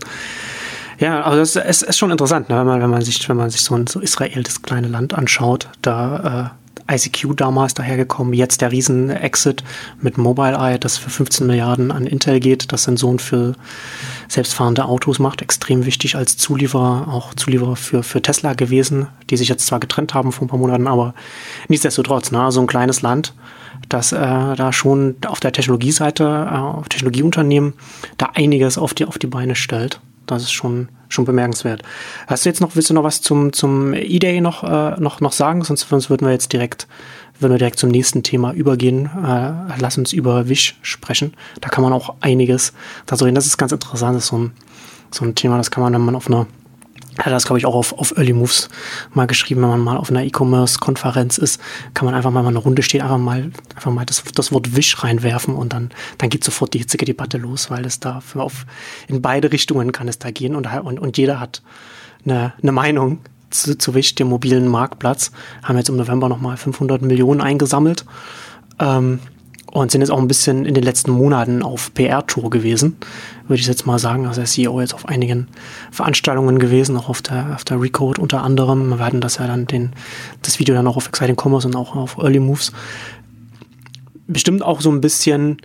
Ja, 1.00 1.22
aber 1.22 1.38
das 1.38 1.56
ist, 1.56 1.84
ist 1.84 1.98
schon 1.98 2.12
interessant, 2.12 2.50
ne? 2.50 2.58
wenn, 2.58 2.68
man, 2.68 2.82
wenn 2.82 2.90
man 2.90 3.02
sich, 3.02 3.30
wenn 3.30 3.38
man 3.38 3.50
sich 3.50 3.62
so, 3.62 3.74
ein, 3.74 3.88
so 3.88 4.02
Israel, 4.02 4.44
das 4.44 4.62
kleine 4.64 4.90
Land 4.90 5.14
anschaut, 5.14 5.70
da 5.82 6.52
äh, 6.54 6.61
ICQ 6.92 7.36
damals 7.38 7.74
dahergekommen, 7.74 8.34
jetzt 8.34 8.62
der 8.62 8.72
Riesen-Exit 8.72 9.64
mit 10.02 10.18
Mobileye, 10.18 10.78
das 10.78 10.98
für 10.98 11.10
15 11.10 11.48
Milliarden 11.48 11.92
an 11.92 12.06
Intel 12.06 12.40
geht, 12.40 12.72
das 12.72 12.84
Sensoren 12.84 13.20
für 13.20 13.56
selbstfahrende 14.28 14.86
Autos 14.86 15.20
macht, 15.20 15.42
extrem 15.42 15.86
wichtig 15.86 16.16
als 16.16 16.38
Zulieferer, 16.38 17.08
auch 17.08 17.34
Zulieferer 17.34 17.76
für, 17.76 18.04
für 18.04 18.22
Tesla 18.22 18.54
gewesen, 18.54 19.08
die 19.30 19.38
sich 19.38 19.50
jetzt 19.50 19.66
zwar 19.66 19.80
getrennt 19.80 20.14
haben 20.14 20.32
vor 20.32 20.46
ein 20.46 20.50
paar 20.50 20.60
Monaten, 20.60 20.88
aber 20.88 21.14
nichtsdestotrotz, 21.68 22.32
ne, 22.32 22.52
so 22.52 22.62
ein 22.62 22.68
kleines 22.68 23.02
Land, 23.02 23.34
das 23.90 24.12
äh, 24.12 24.18
da 24.18 24.74
schon 24.74 25.16
auf 25.28 25.40
der 25.40 25.52
Technologieseite, 25.52 26.24
äh, 26.24 26.56
auf 26.56 26.90
Technologieunternehmen, 26.90 27.74
da 28.18 28.30
einiges 28.34 28.78
auf 28.78 28.94
die, 28.94 29.06
auf 29.06 29.18
die 29.18 29.28
Beine 29.28 29.56
stellt. 29.56 30.00
Das 30.26 30.44
ist 30.44 30.52
schon, 30.52 30.90
schon 31.14 31.26
bemerkenswert. 31.26 31.84
Hast 32.28 32.46
du 32.46 32.50
jetzt 32.50 32.62
noch, 32.62 32.76
willst 32.76 32.90
du 32.90 32.94
noch 32.94 33.04
was 33.04 33.22
zum, 33.22 33.54
zum 33.54 33.94
E-Day 33.94 34.42
noch, 34.42 34.64
äh, 34.64 35.00
noch, 35.00 35.22
noch 35.22 35.34
sagen? 35.34 35.64
Sonst, 35.64 35.88
sonst 35.90 36.10
würden 36.10 36.26
wir 36.26 36.32
jetzt 36.32 36.54
direkt, 36.54 36.88
würden 37.40 37.54
wir 37.54 37.60
direkt 37.60 37.80
zum 37.80 37.90
nächsten 37.90 38.24
Thema 38.24 38.54
übergehen. 38.54 39.06
Äh, 39.06 39.80
lass 39.80 39.98
uns 39.98 40.14
über 40.14 40.50
Wish 40.50 40.78
sprechen. 40.82 41.34
Da 41.60 41.70
kann 41.70 41.84
man 41.84 41.94
auch 41.94 42.16
einiges 42.22 42.74
dazu 43.06 43.26
reden. 43.26 43.36
Das 43.36 43.46
ist 43.46 43.58
ganz 43.58 43.72
interessant. 43.72 44.16
Das 44.16 44.24
ist 44.24 44.30
so 44.30 44.38
ein, 44.38 44.52
so 45.12 45.26
ein 45.26 45.36
Thema, 45.36 45.58
das 45.58 45.72
kann 45.72 45.84
man, 45.84 45.94
wenn 45.94 46.02
man 46.02 46.16
auf 46.16 46.28
einer 46.28 46.48
hat 47.18 47.32
das, 47.32 47.46
glaube 47.46 47.60
ich, 47.60 47.66
auch 47.66 47.76
auf, 47.76 47.94
auf 47.98 48.18
Early 48.18 48.34
Moves 48.34 48.70
mal 49.14 49.28
geschrieben, 49.28 49.62
wenn 49.62 49.70
man 49.70 49.82
mal 49.82 49.98
auf 49.98 50.10
einer 50.10 50.24
E-Commerce-Konferenz 50.24 51.38
ist, 51.38 51.60
kann 51.94 52.06
man 52.06 52.16
einfach 52.16 52.32
mal, 52.32 52.42
wenn 52.42 52.50
eine 52.50 52.60
Runde 52.60 52.84
steht, 52.84 53.02
einfach 53.02 53.18
mal, 53.18 53.52
einfach 53.76 53.92
mal 53.92 54.06
das, 54.06 54.24
das 54.36 54.52
Wort 54.52 54.76
Wisch 54.76 55.04
reinwerfen 55.04 55.56
und 55.56 55.74
dann, 55.74 55.92
dann 56.18 56.30
geht 56.30 56.44
sofort 56.44 56.74
die 56.74 56.80
hitzige 56.80 57.06
Debatte 57.06 57.38
los, 57.38 57.70
weil 57.70 57.86
es 57.86 58.00
da 58.00 58.22
auf, 58.36 58.66
in 59.08 59.22
beide 59.22 59.52
Richtungen 59.52 59.92
kann 59.92 60.08
es 60.08 60.20
da 60.20 60.32
gehen 60.32 60.56
und, 60.56 60.68
und, 60.68 61.00
und 61.00 61.18
jeder 61.18 61.40
hat 61.40 61.62
eine, 62.26 62.54
eine 62.62 62.72
Meinung 62.72 63.20
zu, 63.50 63.78
zu 63.78 63.94
Wisch, 63.94 64.16
dem 64.16 64.30
mobilen 64.30 64.68
Marktplatz. 64.68 65.32
Haben 65.64 65.78
jetzt 65.78 65.90
im 65.90 65.98
November 65.98 66.30
nochmal 66.30 66.58
500 66.58 67.02
Millionen 67.02 67.42
eingesammelt. 67.42 68.06
Ähm, 68.80 69.20
und 69.72 69.90
sind 69.90 70.02
jetzt 70.02 70.12
auch 70.12 70.20
ein 70.20 70.28
bisschen 70.28 70.66
in 70.66 70.74
den 70.74 70.84
letzten 70.84 71.12
Monaten 71.12 71.64
auf 71.64 71.94
PR-Tour 71.94 72.50
gewesen, 72.50 72.98
würde 73.52 73.60
ich 73.60 73.68
jetzt 73.68 73.86
mal 73.86 74.00
sagen. 74.00 74.26
Also 74.26 74.42
der 74.42 74.48
CEO 74.48 74.80
jetzt 74.80 74.94
auf 74.94 75.08
einigen 75.08 75.48
Veranstaltungen 75.92 76.58
gewesen, 76.58 76.96
auch 76.98 77.10
auf 77.10 77.22
der, 77.22 77.54
auf 77.54 77.66
der 77.66 77.82
Recode 77.82 78.20
unter 78.20 78.44
anderem. 78.44 78.90
Wir 78.90 79.00
werden 79.00 79.22
das 79.22 79.38
ja 79.38 79.46
dann 79.46 79.68
den, 79.68 79.92
das 80.42 80.58
Video 80.58 80.74
dann 80.74 80.88
auch 80.88 80.96
auf 80.98 81.08
Exciting 81.08 81.36
Commerce 81.36 81.68
und 81.68 81.76
auch 81.76 81.96
auf 81.96 82.18
Early 82.18 82.40
Moves. 82.40 82.72
Bestimmt 84.28 84.64
auch 84.64 84.80
so 84.80 84.90
ein 84.90 85.02
bisschen, 85.02 85.58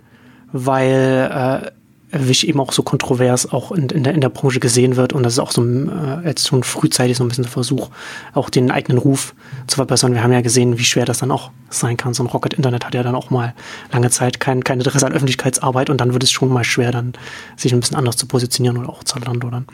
weil 0.51 1.63
äh, 1.63 1.71
Wish 2.11 2.45
eben 2.45 2.59
auch 2.61 2.71
so 2.71 2.83
kontrovers 2.83 3.51
auch 3.51 3.73
in, 3.73 3.89
in, 3.89 4.03
der, 4.03 4.13
in 4.13 4.21
der 4.21 4.29
Branche 4.29 4.61
gesehen 4.61 4.95
wird 4.95 5.11
und 5.11 5.23
das 5.23 5.33
ist 5.33 5.39
auch 5.39 5.51
so 5.51 5.61
äh, 5.63 6.25
jetzt 6.25 6.47
schon 6.47 6.63
frühzeitig 6.63 7.17
so 7.17 7.23
ein 7.23 7.27
bisschen 7.27 7.43
der 7.43 7.51
Versuch, 7.51 7.89
auch 8.33 8.49
den 8.49 8.71
eigenen 8.71 8.97
Ruf 8.97 9.35
zu 9.67 9.75
verbessern. 9.75 10.13
Wir 10.13 10.23
haben 10.23 10.31
ja 10.31 10.39
gesehen, 10.39 10.77
wie 10.79 10.85
schwer 10.85 11.03
das 11.03 11.17
dann 11.17 11.31
auch 11.31 11.51
sein 11.69 11.97
kann. 11.97 12.13
So 12.13 12.23
ein 12.23 12.27
Rocket 12.27 12.53
Internet 12.53 12.85
hat 12.85 12.95
ja 12.95 13.03
dann 13.03 13.15
auch 13.15 13.29
mal 13.29 13.53
lange 13.91 14.09
Zeit 14.09 14.39
kein, 14.39 14.63
kein 14.63 14.79
Interesse 14.79 15.05
an 15.05 15.11
Öffentlichkeitsarbeit 15.11 15.89
und 15.89 15.99
dann 15.99 16.13
wird 16.13 16.23
es 16.23 16.31
schon 16.31 16.47
mal 16.47 16.63
schwer, 16.63 16.91
dann 16.91 17.11
sich 17.57 17.73
ein 17.73 17.79
bisschen 17.81 17.97
anders 17.97 18.15
zu 18.15 18.25
positionieren 18.25 18.77
oder 18.77 18.89
auch 18.89 19.03
Zalando 19.03 19.49
dann. 19.49 19.65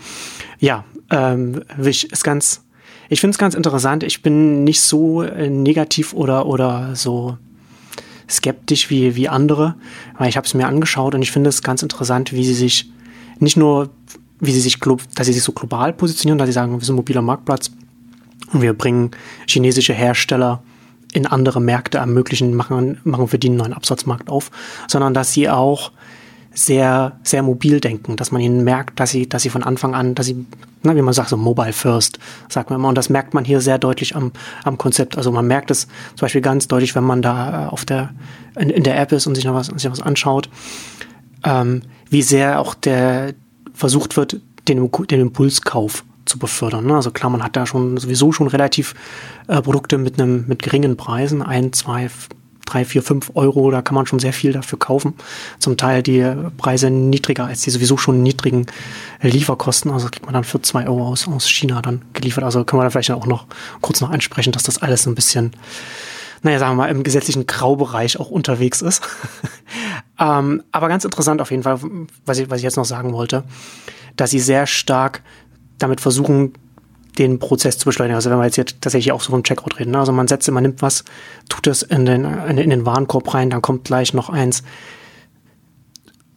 Ja, 0.59 0.85
ähm, 1.11 1.61
Wish 1.77 2.05
ist 2.05 2.23
ganz, 2.23 2.63
ich 3.09 3.21
finde 3.21 3.35
es 3.35 3.37
ganz 3.37 3.53
interessant. 3.53 4.01
Ich 4.01 4.23
bin 4.23 4.63
nicht 4.63 4.81
so 4.81 5.21
äh, 5.21 5.49
negativ 5.49 6.13
oder, 6.13 6.47
oder 6.47 6.95
so 6.95 7.37
skeptisch 8.33 8.89
wie, 8.89 9.15
wie 9.15 9.29
andere, 9.29 9.75
weil 10.17 10.29
ich 10.29 10.37
habe 10.37 10.45
es 10.45 10.53
mir 10.53 10.67
angeschaut 10.67 11.15
und 11.15 11.21
ich 11.21 11.31
finde 11.31 11.49
es 11.49 11.61
ganz 11.61 11.83
interessant, 11.83 12.33
wie 12.33 12.43
sie 12.43 12.53
sich 12.53 12.91
nicht 13.39 13.57
nur, 13.57 13.89
wie 14.39 14.51
sie 14.51 14.61
sich, 14.61 14.79
dass 14.79 15.27
sie 15.27 15.33
sich 15.33 15.43
so 15.43 15.51
global 15.51 15.93
positionieren, 15.93 16.37
dass 16.37 16.47
sie 16.47 16.53
sagen, 16.53 16.73
wir 16.73 16.85
sind 16.85 16.93
ein 16.93 16.97
mobiler 16.97 17.21
Marktplatz 17.21 17.71
und 18.51 18.61
wir 18.61 18.73
bringen 18.73 19.11
chinesische 19.47 19.93
Hersteller 19.93 20.63
in 21.13 21.27
andere 21.27 21.61
Märkte 21.61 21.99
ermöglichen, 21.99 22.55
machen, 22.55 22.99
machen 23.03 23.27
für 23.27 23.37
die 23.37 23.47
einen 23.47 23.57
neuen 23.57 23.73
Absatzmarkt 23.73 24.29
auf, 24.29 24.51
sondern 24.87 25.13
dass 25.13 25.31
sie 25.31 25.49
auch 25.49 25.91
sehr, 26.53 27.13
sehr 27.23 27.41
mobil 27.41 27.79
denken, 27.79 28.15
dass 28.15 28.31
man 28.31 28.41
ihnen 28.41 28.63
merkt, 28.63 28.99
dass 28.99 29.09
sie, 29.11 29.27
dass 29.27 29.43
sie 29.43 29.49
von 29.49 29.63
Anfang 29.63 29.95
an, 29.95 30.15
dass 30.15 30.27
sie, 30.27 30.45
na, 30.83 30.95
wie 30.95 31.01
man 31.01 31.13
sagt, 31.13 31.29
so 31.29 31.37
mobile 31.37 31.73
first, 31.73 32.19
sagt 32.49 32.69
man 32.69 32.79
immer. 32.79 32.89
Und 32.89 32.97
das 32.97 33.09
merkt 33.09 33.33
man 33.33 33.43
hier 33.43 33.59
sehr 33.59 33.79
deutlich 33.79 34.15
am, 34.15 34.31
am 34.63 34.77
Konzept. 34.77 35.17
Also 35.17 35.31
man 35.31 35.47
merkt 35.47 35.71
es 35.71 35.87
zum 36.15 36.21
Beispiel 36.21 36.41
ganz 36.41 36.67
deutlich, 36.67 36.95
wenn 36.95 37.03
man 37.03 37.21
da 37.21 37.65
äh, 37.65 37.69
auf 37.69 37.85
der, 37.85 38.13
in, 38.59 38.69
in 38.69 38.83
der 38.83 38.99
App 38.99 39.11
ist 39.11 39.25
und 39.25 39.35
sich 39.35 39.45
noch 39.45 39.55
was, 39.55 39.67
sich 39.67 39.89
was 39.89 40.01
anschaut, 40.01 40.49
ähm, 41.43 41.81
wie 42.09 42.21
sehr 42.21 42.59
auch 42.59 42.75
der 42.75 43.33
versucht 43.73 44.15
wird, 44.15 44.39
den, 44.67 44.89
den 45.09 45.19
Impulskauf 45.19 46.03
zu 46.25 46.39
befördern. 46.39 46.85
Ne? 46.85 46.95
Also 46.95 47.11
klar, 47.11 47.29
man 47.29 47.43
hat 47.43 47.55
da 47.55 47.65
schon 47.65 47.97
sowieso 47.97 48.31
schon 48.31 48.47
relativ 48.47 48.93
äh, 49.47 49.61
Produkte 49.61 49.97
mit 49.97 50.21
einem 50.21 50.45
mit 50.47 50.61
geringen 50.61 50.97
Preisen, 50.97 51.41
ein, 51.41 51.73
zwei, 51.73 52.09
drei, 52.65 52.85
vier, 52.85 53.03
fünf 53.03 53.31
Euro, 53.35 53.71
da 53.71 53.81
kann 53.81 53.95
man 53.95 54.05
schon 54.05 54.19
sehr 54.19 54.33
viel 54.33 54.53
dafür 54.53 54.79
kaufen. 54.79 55.13
Zum 55.59 55.77
Teil 55.77 56.03
die 56.03 56.25
Preise 56.57 56.89
niedriger 56.89 57.45
als 57.45 57.61
die 57.61 57.69
sowieso 57.69 57.97
schon 57.97 58.23
niedrigen 58.23 58.67
Lieferkosten. 59.21 59.91
Also 59.91 60.07
kriegt 60.07 60.25
man 60.25 60.33
dann 60.33 60.43
für 60.43 60.61
zwei 60.61 60.87
Euro 60.87 61.07
aus, 61.07 61.27
aus 61.27 61.49
China 61.49 61.81
dann 61.81 62.03
geliefert. 62.13 62.43
Also 62.43 62.63
können 62.63 62.79
wir 62.81 62.85
da 62.85 62.89
vielleicht 62.89 63.11
auch 63.11 63.25
noch 63.25 63.45
kurz 63.81 64.01
noch 64.01 64.11
ansprechen, 64.11 64.51
dass 64.51 64.63
das 64.63 64.81
alles 64.81 65.05
ein 65.07 65.15
bisschen, 65.15 65.51
naja, 66.41 66.59
sagen 66.59 66.73
wir 66.73 66.83
mal, 66.83 66.89
im 66.89 67.03
gesetzlichen 67.03 67.47
Graubereich 67.47 68.19
auch 68.19 68.29
unterwegs 68.29 68.81
ist. 68.81 69.01
ähm, 70.19 70.63
aber 70.71 70.87
ganz 70.87 71.05
interessant 71.05 71.41
auf 71.41 71.51
jeden 71.51 71.63
Fall, 71.63 71.79
was 72.25 72.39
ich, 72.39 72.49
was 72.49 72.57
ich 72.57 72.63
jetzt 72.63 72.77
noch 72.77 72.85
sagen 72.85 73.13
wollte, 73.13 73.43
dass 74.15 74.31
sie 74.31 74.39
sehr 74.39 74.67
stark 74.67 75.21
damit 75.79 75.99
versuchen, 75.99 76.53
den 77.17 77.39
Prozess 77.39 77.77
zu 77.77 77.85
beschleunigen. 77.85 78.15
Also 78.15 78.29
wenn 78.29 78.37
wir 78.37 78.45
jetzt 78.45 78.55
hier 78.55 78.65
tatsächlich 78.65 79.11
auch 79.11 79.21
so 79.21 79.31
vom 79.31 79.43
Checkout 79.43 79.79
reden. 79.79 79.91
Ne? 79.91 79.99
Also 79.99 80.11
man 80.11 80.27
setzt, 80.27 80.49
man 80.51 80.63
nimmt 80.63 80.81
was, 80.81 81.03
tut 81.49 81.67
es 81.67 81.81
in 81.81 82.05
den, 82.05 82.25
in, 82.25 82.69
den 82.69 82.85
Warenkorb 82.85 83.33
rein, 83.33 83.49
dann 83.49 83.61
kommt 83.61 83.85
gleich 83.85 84.13
noch 84.13 84.29
eins, 84.29 84.63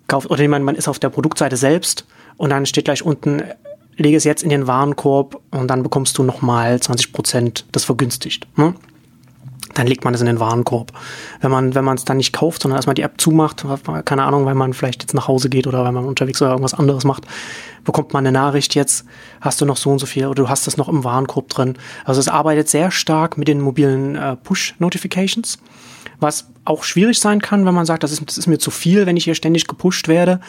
kauft, 0.06 0.30
oder 0.30 0.46
man, 0.48 0.62
man 0.62 0.74
ist 0.74 0.88
auf 0.88 0.98
der 0.98 1.08
Produktseite 1.08 1.56
selbst 1.56 2.06
und 2.36 2.50
dann 2.50 2.66
steht 2.66 2.84
gleich 2.84 3.02
unten, 3.02 3.42
lege 3.96 4.16
es 4.16 4.24
jetzt 4.24 4.42
in 4.42 4.50
den 4.50 4.66
Warenkorb 4.66 5.40
und 5.50 5.68
dann 5.68 5.82
bekommst 5.82 6.18
du 6.18 6.22
nochmal 6.22 6.80
20 6.80 7.12
Prozent 7.12 7.64
das 7.72 7.84
vergünstigt. 7.84 8.46
Ne? 8.56 8.74
Dann 9.76 9.86
legt 9.86 10.04
man 10.04 10.14
es 10.14 10.20
in 10.20 10.26
den 10.26 10.40
Warenkorb. 10.40 10.92
Wenn 11.40 11.50
man 11.50 11.74
wenn 11.74 11.84
man 11.84 11.96
es 11.96 12.04
dann 12.04 12.16
nicht 12.16 12.32
kauft, 12.32 12.62
sondern 12.62 12.78
erstmal 12.78 12.94
die 12.94 13.02
App 13.02 13.20
zumacht, 13.20 13.64
keine 14.04 14.24
Ahnung, 14.24 14.46
weil 14.46 14.54
man 14.54 14.72
vielleicht 14.72 15.02
jetzt 15.02 15.14
nach 15.14 15.28
Hause 15.28 15.50
geht 15.50 15.66
oder 15.66 15.84
weil 15.84 15.92
man 15.92 16.06
unterwegs 16.06 16.40
oder 16.40 16.50
irgendwas 16.50 16.74
anderes 16.74 17.04
macht, 17.04 17.24
bekommt 17.84 18.12
man 18.12 18.26
eine 18.26 18.32
Nachricht 18.32 18.74
jetzt, 18.74 19.04
hast 19.40 19.60
du 19.60 19.66
noch 19.66 19.76
so 19.76 19.90
und 19.90 19.98
so 19.98 20.06
viel 20.06 20.26
oder 20.26 20.42
du 20.42 20.48
hast 20.48 20.66
das 20.66 20.76
noch 20.76 20.88
im 20.88 21.04
Warenkorb 21.04 21.48
drin. 21.48 21.76
Also 22.04 22.20
es 22.20 22.28
arbeitet 22.28 22.68
sehr 22.68 22.90
stark 22.90 23.36
mit 23.36 23.48
den 23.48 23.60
mobilen 23.60 24.16
äh, 24.16 24.36
Push-Notifications 24.36 25.58
was 26.20 26.48
auch 26.64 26.82
schwierig 26.82 27.20
sein 27.20 27.40
kann, 27.40 27.64
wenn 27.64 27.74
man 27.74 27.86
sagt, 27.86 28.02
das 28.02 28.12
ist, 28.12 28.22
das 28.26 28.38
ist 28.38 28.46
mir 28.46 28.58
zu 28.58 28.70
viel, 28.70 29.06
wenn 29.06 29.16
ich 29.16 29.24
hier 29.24 29.34
ständig 29.34 29.66
gepusht 29.66 30.08
werde. 30.08 30.40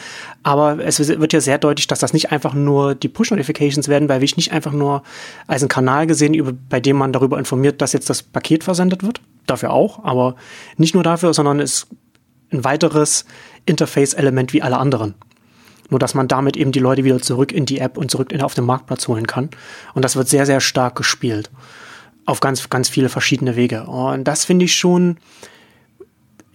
Aber 0.42 0.84
es 0.84 0.98
wird 0.98 1.32
ja 1.32 1.40
sehr 1.40 1.58
deutlich, 1.58 1.86
dass 1.86 2.00
das 2.00 2.12
nicht 2.12 2.32
einfach 2.32 2.54
nur 2.54 2.94
die 2.94 3.08
Push-Notifications 3.08 3.88
werden, 3.88 4.08
weil 4.08 4.22
ich 4.22 4.36
nicht 4.36 4.52
einfach 4.52 4.72
nur 4.72 5.02
als 5.46 5.62
einen 5.62 5.68
Kanal 5.68 6.06
gesehen, 6.06 6.34
über, 6.34 6.52
bei 6.52 6.80
dem 6.80 6.96
man 6.96 7.12
darüber 7.12 7.38
informiert, 7.38 7.80
dass 7.80 7.92
jetzt 7.92 8.10
das 8.10 8.22
Paket 8.22 8.64
versendet 8.64 9.02
wird. 9.02 9.20
Dafür 9.46 9.70
auch, 9.70 10.04
aber 10.04 10.36
nicht 10.76 10.94
nur 10.94 11.02
dafür, 11.02 11.32
sondern 11.32 11.60
es 11.60 11.72
ist 11.74 11.86
ein 12.52 12.64
weiteres 12.64 13.24
Interface-Element 13.66 14.52
wie 14.52 14.62
alle 14.62 14.78
anderen. 14.78 15.14
Nur 15.90 16.00
dass 16.00 16.14
man 16.14 16.28
damit 16.28 16.56
eben 16.56 16.72
die 16.72 16.80
Leute 16.80 17.04
wieder 17.04 17.20
zurück 17.20 17.52
in 17.52 17.64
die 17.64 17.78
App 17.78 17.96
und 17.96 18.10
zurück 18.10 18.32
in, 18.32 18.42
auf 18.42 18.54
den 18.54 18.64
Marktplatz 18.64 19.08
holen 19.08 19.26
kann. 19.26 19.50
Und 19.94 20.04
das 20.04 20.16
wird 20.16 20.28
sehr, 20.28 20.44
sehr 20.44 20.60
stark 20.60 20.96
gespielt. 20.96 21.50
Auf 22.26 22.40
ganz, 22.40 22.68
ganz 22.68 22.90
viele 22.90 23.08
verschiedene 23.08 23.56
Wege. 23.56 23.84
Und 23.84 24.24
das 24.24 24.44
finde 24.44 24.66
ich 24.66 24.76
schon 24.76 25.16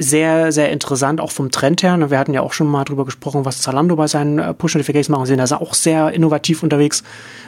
sehr, 0.04 0.52
sehr 0.52 0.72
interessant, 0.72 1.20
auch 1.20 1.32
vom 1.32 1.52
Trend 1.52 1.84
her. 1.84 1.98
Wir 2.10 2.20
hatten 2.20 2.34
ja 2.34 2.42
auch 2.42 2.54
schon 2.54 2.68
mal 2.68 2.84
drüber 2.84 3.06
gesprochen, 3.06 3.46
was 3.46 3.62
Zalando 3.62 3.96
bei 3.96 4.08
seinen 4.08 4.40
äh, 4.40 4.54
Push-Notifications 4.54 5.10
machen. 5.10 5.26
Sie 5.26 5.36
sind 5.36 5.50
da 5.50 5.58
auch 5.58 5.74
sehr 5.74 6.12
innovativ 6.12 6.64
unterwegs 6.64 7.04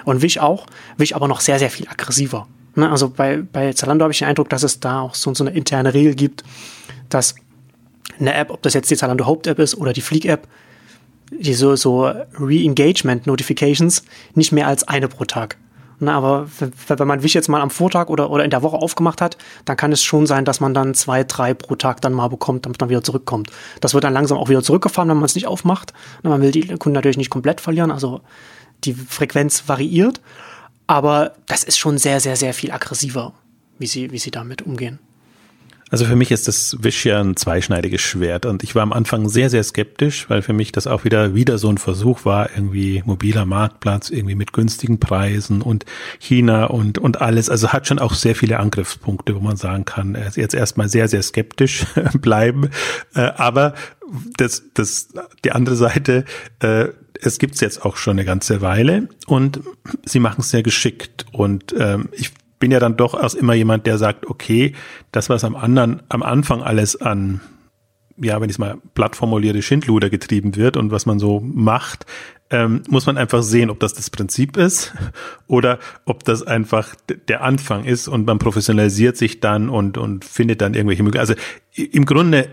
und 0.05 0.21
Wish 0.21 0.39
auch. 0.39 0.65
Wish 0.97 1.13
aber 1.13 1.27
noch 1.27 1.41
sehr, 1.41 1.59
sehr 1.59 1.69
viel 1.69 1.87
aggressiver. 1.87 2.47
Ne? 2.75 2.89
Also 2.89 3.09
bei, 3.09 3.41
bei 3.41 3.73
Zalando 3.73 4.03
habe 4.03 4.11
ich 4.11 4.19
den 4.19 4.27
Eindruck, 4.27 4.49
dass 4.49 4.63
es 4.63 4.79
da 4.79 5.01
auch 5.01 5.15
so, 5.15 5.33
so 5.33 5.43
eine 5.43 5.55
interne 5.55 5.93
Regel 5.93 6.15
gibt, 6.15 6.43
dass 7.09 7.35
eine 8.19 8.33
App, 8.33 8.49
ob 8.49 8.61
das 8.61 8.73
jetzt 8.73 8.89
die 8.89 8.95
Zalando 8.95 9.25
Haupt-App 9.25 9.59
ist 9.59 9.75
oder 9.75 9.93
die 9.93 10.01
Fleek-App, 10.01 10.47
die 11.31 11.53
so, 11.53 11.75
so 11.75 12.05
Re-Engagement-Notifications 12.05 14.03
nicht 14.35 14.51
mehr 14.51 14.67
als 14.67 14.87
eine 14.87 15.07
pro 15.07 15.25
Tag 15.25 15.57
na, 15.99 16.17
aber 16.17 16.47
wenn 16.87 17.07
man 17.07 17.23
Wish 17.23 17.33
jetzt 17.33 17.47
mal 17.47 17.61
am 17.61 17.69
Vortag 17.69 18.09
oder, 18.09 18.29
oder 18.29 18.43
in 18.43 18.49
der 18.49 18.61
Woche 18.61 18.77
aufgemacht 18.77 19.21
hat, 19.21 19.37
dann 19.63 19.77
kann 19.77 19.91
es 19.91 20.03
schon 20.03 20.27
sein, 20.27 20.43
dass 20.45 20.59
man 20.59 20.73
dann 20.73 20.93
zwei, 20.93 21.23
drei 21.23 21.53
pro 21.53 21.75
Tag 21.75 22.01
dann 22.01 22.13
mal 22.13 22.27
bekommt, 22.27 22.65
damit 22.65 22.79
man 22.79 22.89
wieder 22.89 23.03
zurückkommt. 23.03 23.49
Das 23.81 23.93
wird 23.93 24.03
dann 24.03 24.13
langsam 24.13 24.37
auch 24.37 24.49
wieder 24.49 24.61
zurückgefahren, 24.61 25.09
wenn 25.09 25.17
man 25.17 25.25
es 25.25 25.35
nicht 25.35 25.47
aufmacht. 25.47 25.93
Man 26.23 26.41
will 26.41 26.51
die 26.51 26.67
Kunden 26.67 26.93
natürlich 26.93 27.17
nicht 27.17 27.29
komplett 27.29 27.61
verlieren, 27.61 27.91
also 27.91 28.21
die 28.83 28.93
Frequenz 28.93 29.67
variiert. 29.67 30.21
Aber 30.87 31.33
das 31.47 31.63
ist 31.63 31.77
schon 31.77 31.97
sehr, 31.97 32.19
sehr, 32.19 32.35
sehr 32.35 32.53
viel 32.53 32.71
aggressiver, 32.71 33.33
wie 33.79 33.87
sie, 33.87 34.11
wie 34.11 34.19
sie 34.19 34.31
damit 34.31 34.61
umgehen. 34.61 34.99
Also 35.91 36.05
für 36.05 36.15
mich 36.15 36.31
ist 36.31 36.47
das 36.47 36.77
Wish 36.81 37.05
ja 37.05 37.21
ein 37.21 37.35
zweischneidiges 37.35 38.01
Schwert 38.01 38.47
und 38.47 38.63
ich 38.63 38.73
war 38.73 38.81
am 38.81 38.91
Anfang 38.91 39.29
sehr, 39.29 39.51
sehr 39.51 39.63
skeptisch, 39.63 40.29
weil 40.29 40.41
für 40.41 40.53
mich 40.53 40.71
das 40.71 40.87
auch 40.87 41.03
wieder, 41.03 41.35
wieder 41.35 41.59
so 41.59 41.69
ein 41.69 41.77
Versuch 41.77 42.25
war, 42.25 42.49
irgendwie 42.55 43.03
mobiler 43.05 43.45
Marktplatz, 43.45 44.09
irgendwie 44.09 44.33
mit 44.33 44.51
günstigen 44.51 44.99
Preisen 44.99 45.61
und 45.61 45.85
China 46.19 46.65
und, 46.65 46.97
und 46.97 47.21
alles. 47.21 47.51
Also 47.51 47.71
hat 47.71 47.87
schon 47.87 47.99
auch 47.99 48.13
sehr 48.13 48.35
viele 48.35 48.59
Angriffspunkte, 48.59 49.35
wo 49.35 49.39
man 49.41 49.57
sagen 49.57 49.85
kann, 49.85 50.17
jetzt 50.35 50.55
erstmal 50.55 50.89
sehr, 50.89 51.07
sehr 51.07 51.21
skeptisch 51.21 51.85
bleiben. 52.19 52.71
Äh, 53.13 53.21
aber 53.21 53.75
das, 54.37 54.63
das, 54.73 55.09
die 55.43 55.51
andere 55.51 55.75
Seite, 55.75 56.25
äh, 56.61 56.87
es 57.21 57.37
gibt's 57.37 57.61
jetzt 57.61 57.85
auch 57.85 57.97
schon 57.97 58.13
eine 58.13 58.25
ganze 58.25 58.61
Weile 58.61 59.07
und 59.27 59.61
sie 60.03 60.19
machen 60.19 60.41
es 60.41 60.49
sehr 60.49 60.63
geschickt 60.63 61.25
und 61.31 61.75
ähm, 61.77 62.09
ich 62.11 62.31
bin 62.59 62.71
ja 62.71 62.79
dann 62.79 62.97
doch 62.97 63.19
erst 63.19 63.35
immer 63.35 63.53
jemand, 63.53 63.85
der 63.85 63.97
sagt, 63.97 64.27
okay, 64.27 64.73
das, 65.11 65.29
was 65.29 65.43
am 65.43 65.55
anderen, 65.55 66.03
am 66.09 66.23
Anfang 66.23 66.61
alles 66.61 66.99
an, 66.99 67.41
ja, 68.17 68.39
wenn 68.39 68.49
ich 68.49 68.55
es 68.55 68.59
mal 68.59 68.77
platt 68.93 69.15
formuliere, 69.15 69.61
Schindluder 69.61 70.09
getrieben 70.09 70.55
wird 70.55 70.77
und 70.77 70.91
was 70.91 71.05
man 71.05 71.19
so 71.19 71.41
macht, 71.41 72.05
ähm, 72.49 72.83
muss 72.87 73.05
man 73.05 73.17
einfach 73.17 73.43
sehen, 73.43 73.69
ob 73.69 73.79
das 73.79 73.93
das 73.93 74.09
Prinzip 74.09 74.55
ist 74.55 74.93
oder 75.47 75.79
ob 76.05 76.23
das 76.23 76.43
einfach 76.43 76.95
der 77.27 77.43
Anfang 77.43 77.83
ist 77.83 78.07
und 78.07 78.25
man 78.25 78.39
professionalisiert 78.39 79.17
sich 79.17 79.39
dann 79.39 79.69
und, 79.69 79.97
und 79.97 80.23
findet 80.23 80.61
dann 80.61 80.73
irgendwelche 80.73 81.03
Möglichkeiten. 81.03 81.39
Also 81.73 81.91
im 81.91 82.05
Grunde 82.05 82.49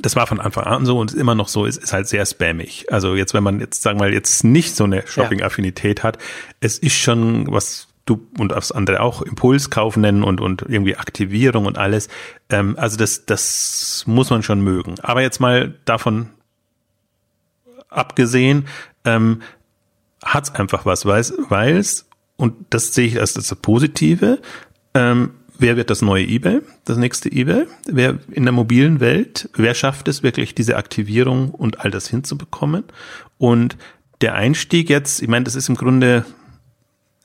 das 0.00 0.16
war 0.16 0.26
von 0.26 0.40
Anfang 0.40 0.64
an 0.64 0.86
so 0.86 0.98
und 0.98 1.10
ist 1.10 1.18
immer 1.18 1.34
noch 1.34 1.48
so, 1.48 1.66
ist, 1.66 1.76
ist 1.76 1.92
halt 1.92 2.08
sehr 2.08 2.24
spammig. 2.24 2.86
Also 2.90 3.14
jetzt, 3.14 3.34
wenn 3.34 3.42
man 3.42 3.60
jetzt, 3.60 3.82
sagen 3.82 3.98
wir 3.98 4.06
mal, 4.06 4.14
jetzt 4.14 4.42
nicht 4.42 4.74
so 4.74 4.84
eine 4.84 5.06
Shopping-Affinität 5.06 6.02
hat, 6.02 6.16
es 6.60 6.78
ist 6.78 6.94
schon 6.94 7.52
was 7.52 7.88
du 8.04 8.26
und 8.38 8.50
das 8.52 8.72
andere 8.72 9.00
auch 9.00 9.22
Impulskauf 9.22 9.96
nennen 9.96 10.22
und, 10.24 10.40
und 10.40 10.62
irgendwie 10.62 10.96
Aktivierung 10.96 11.66
und 11.66 11.78
alles. 11.78 12.08
Ähm, 12.50 12.76
also 12.78 12.96
das, 12.96 13.26
das 13.26 14.04
muss 14.06 14.30
man 14.30 14.42
schon 14.42 14.60
mögen. 14.60 14.96
Aber 15.00 15.22
jetzt 15.22 15.40
mal 15.40 15.74
davon 15.84 16.30
abgesehen, 17.88 18.66
ähm, 19.04 19.42
hat 20.24 20.44
es 20.44 20.54
einfach 20.54 20.86
was, 20.86 21.06
weil 21.06 21.76
es, 21.76 22.08
und 22.36 22.54
das 22.70 22.94
sehe 22.94 23.06
ich 23.06 23.20
als 23.20 23.34
das 23.34 23.54
Positive, 23.56 24.40
ähm, 24.94 25.32
wer 25.58 25.76
wird 25.76 25.90
das 25.90 26.02
neue 26.02 26.24
eBay, 26.24 26.60
das 26.84 26.96
nächste 26.96 27.30
eBay? 27.30 27.66
Wer 27.86 28.18
in 28.30 28.44
der 28.44 28.52
mobilen 28.52 29.00
Welt, 29.00 29.48
wer 29.54 29.74
schafft 29.74 30.08
es 30.08 30.22
wirklich, 30.22 30.54
diese 30.54 30.76
Aktivierung 30.76 31.50
und 31.50 31.80
all 31.80 31.90
das 31.90 32.08
hinzubekommen? 32.08 32.84
Und 33.38 33.76
der 34.20 34.34
Einstieg 34.34 34.88
jetzt, 34.90 35.22
ich 35.22 35.28
meine, 35.28 35.44
das 35.44 35.54
ist 35.54 35.68
im 35.68 35.76
Grunde 35.76 36.24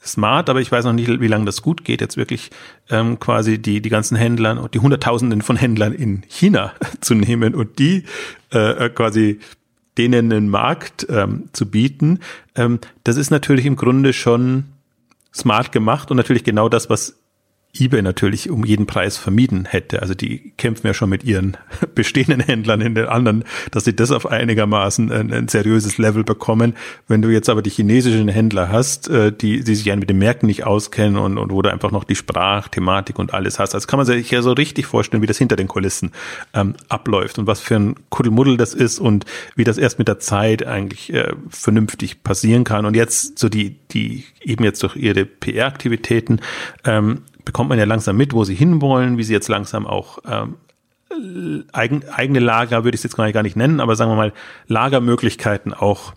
smart, 0.08 0.50
aber 0.50 0.62
ich 0.62 0.72
weiß 0.72 0.86
noch 0.86 0.93
nicht, 0.93 1.08
wie 1.08 1.28
lange 1.28 1.46
das 1.46 1.62
gut 1.62 1.84
geht, 1.84 2.02
jetzt 2.02 2.17
wirklich 2.17 2.50
ähm, 2.89 3.20
quasi 3.20 3.60
die, 3.60 3.82
die 3.82 3.89
ganzen 3.89 4.17
Händler 4.17 4.62
und 4.62 4.74
die 4.74 4.80
Hunderttausenden 4.80 5.41
von 5.41 5.56
Händlern 5.56 5.93
in 5.93 6.24
China 6.28 6.74
zu 7.02 7.13
nehmen 7.13 7.54
und 7.54 7.80
die 7.80 8.04
äh, 8.52 8.89
quasi 8.89 9.39
denen 9.98 10.32
einen 10.32 10.50
Markt 10.50 11.08
ähm, 11.10 11.50
zu 11.54 11.70
bieten, 11.70 12.20
ähm, 12.56 12.80
das 13.04 13.17
ist 13.17 13.32
natürlich 13.32 13.65
im 13.65 13.76
Grunde 13.76 14.13
schon 14.13 14.65
smart 15.34 15.72
gemacht 15.72 16.12
und 16.12 16.17
natürlich 16.17 16.43
genau 16.43 16.70
das, 16.70 16.89
was 16.89 17.17
eBay 17.79 18.01
natürlich 18.01 18.49
um 18.49 18.65
jeden 18.65 18.85
Preis 18.85 19.17
vermieden 19.17 19.65
hätte. 19.65 20.01
Also 20.01 20.13
die 20.13 20.53
kämpfen 20.57 20.87
ja 20.87 20.93
schon 20.93 21.09
mit 21.09 21.23
ihren 21.23 21.57
bestehenden 21.95 22.39
Händlern 22.39 22.81
in 22.81 22.95
den 22.95 23.05
anderen, 23.05 23.43
dass 23.71 23.85
sie 23.85 23.95
das 23.95 24.11
auf 24.11 24.25
einigermaßen 24.25 25.11
ein, 25.11 25.33
ein 25.33 25.47
seriöses 25.47 25.97
Level 25.97 26.23
bekommen. 26.23 26.75
Wenn 27.07 27.21
du 27.21 27.29
jetzt 27.29 27.49
aber 27.49 27.61
die 27.61 27.69
chinesischen 27.69 28.27
Händler 28.27 28.69
hast, 28.69 29.09
äh, 29.09 29.31
die, 29.31 29.63
die 29.63 29.75
sich 29.75 29.85
ja 29.85 29.95
mit 29.95 30.09
den 30.09 30.17
Märkten 30.17 30.47
nicht 30.47 30.65
auskennen 30.65 31.17
und, 31.17 31.37
und 31.37 31.51
wo 31.51 31.61
du 31.61 31.71
einfach 31.71 31.91
noch 31.91 32.03
die 32.03 32.15
Sprachthematik 32.15 33.19
und 33.19 33.33
alles 33.33 33.59
hast, 33.59 33.75
also 33.75 33.87
kann 33.87 33.97
man 33.97 34.05
sich 34.05 34.31
ja 34.31 34.41
so 34.41 34.53
richtig 34.53 34.85
vorstellen, 34.85 35.21
wie 35.21 35.27
das 35.27 35.37
hinter 35.37 35.55
den 35.55 35.67
Kulissen 35.67 36.11
ähm, 36.53 36.75
abläuft 36.89 37.39
und 37.39 37.47
was 37.47 37.59
für 37.59 37.75
ein 37.75 37.95
Kuddelmuddel 38.09 38.57
das 38.57 38.73
ist 38.73 38.99
und 38.99 39.25
wie 39.55 39.63
das 39.63 39.77
erst 39.77 39.99
mit 39.99 40.07
der 40.07 40.19
Zeit 40.19 40.65
eigentlich 40.65 41.13
äh, 41.13 41.33
vernünftig 41.49 42.23
passieren 42.23 42.63
kann. 42.63 42.85
Und 42.85 42.95
jetzt 42.95 43.39
so 43.39 43.49
die, 43.49 43.77
die 43.91 44.25
eben 44.41 44.63
jetzt 44.63 44.83
durch 44.83 44.95
ihre 44.95 45.25
PR-Aktivitäten 45.25 46.39
ähm, 46.85 47.21
bekommt 47.47 47.69
man 47.69 47.79
ja 47.79 47.86
langsam 47.86 48.17
mit, 48.17 48.33
wo 48.33 48.43
sie 48.43 48.53
hinwollen, 48.53 49.17
wie 49.17 49.23
sie 49.23 49.33
jetzt 49.33 49.47
langsam 49.47 49.88
auch 49.88 50.19
ähm, 50.29 50.57
eigen, 51.71 52.07
eigene 52.10 52.39
Lager, 52.39 52.83
würde 52.83 52.95
ich 52.95 52.99
es 52.99 53.03
jetzt 53.03 53.15
gar 53.15 53.41
nicht 53.41 53.55
nennen, 53.55 53.79
aber 53.79 53.95
sagen 53.95 54.12
wir 54.12 54.15
mal 54.15 54.33
Lagermöglichkeiten 54.67 55.73
auch 55.73 56.13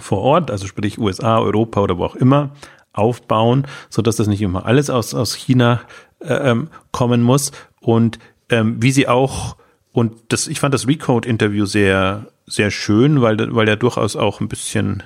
vor 0.00 0.20
Ort, 0.20 0.50
also 0.50 0.66
sprich 0.66 0.98
USA, 0.98 1.38
Europa 1.38 1.80
oder 1.80 1.98
wo 1.98 2.04
auch 2.04 2.14
immer, 2.14 2.50
aufbauen, 2.92 3.66
so 3.88 4.02
dass 4.02 4.16
das 4.16 4.28
nicht 4.28 4.42
immer 4.42 4.66
alles 4.66 4.90
aus, 4.90 5.14
aus 5.14 5.34
China 5.34 5.80
äh, 6.20 6.34
ähm, 6.34 6.68
kommen 6.92 7.22
muss. 7.22 7.50
Und 7.80 8.18
ähm, 8.50 8.82
wie 8.82 8.92
sie 8.92 9.08
auch 9.08 9.56
und 9.92 10.12
das, 10.28 10.46
ich 10.46 10.60
fand 10.60 10.74
das 10.74 10.86
Recode-Interview 10.86 11.64
sehr, 11.66 12.26
sehr 12.46 12.70
schön, 12.70 13.20
weil, 13.20 13.54
weil 13.54 13.66
der 13.66 13.76
durchaus 13.76 14.14
auch 14.14 14.40
ein 14.40 14.48
bisschen, 14.48 15.02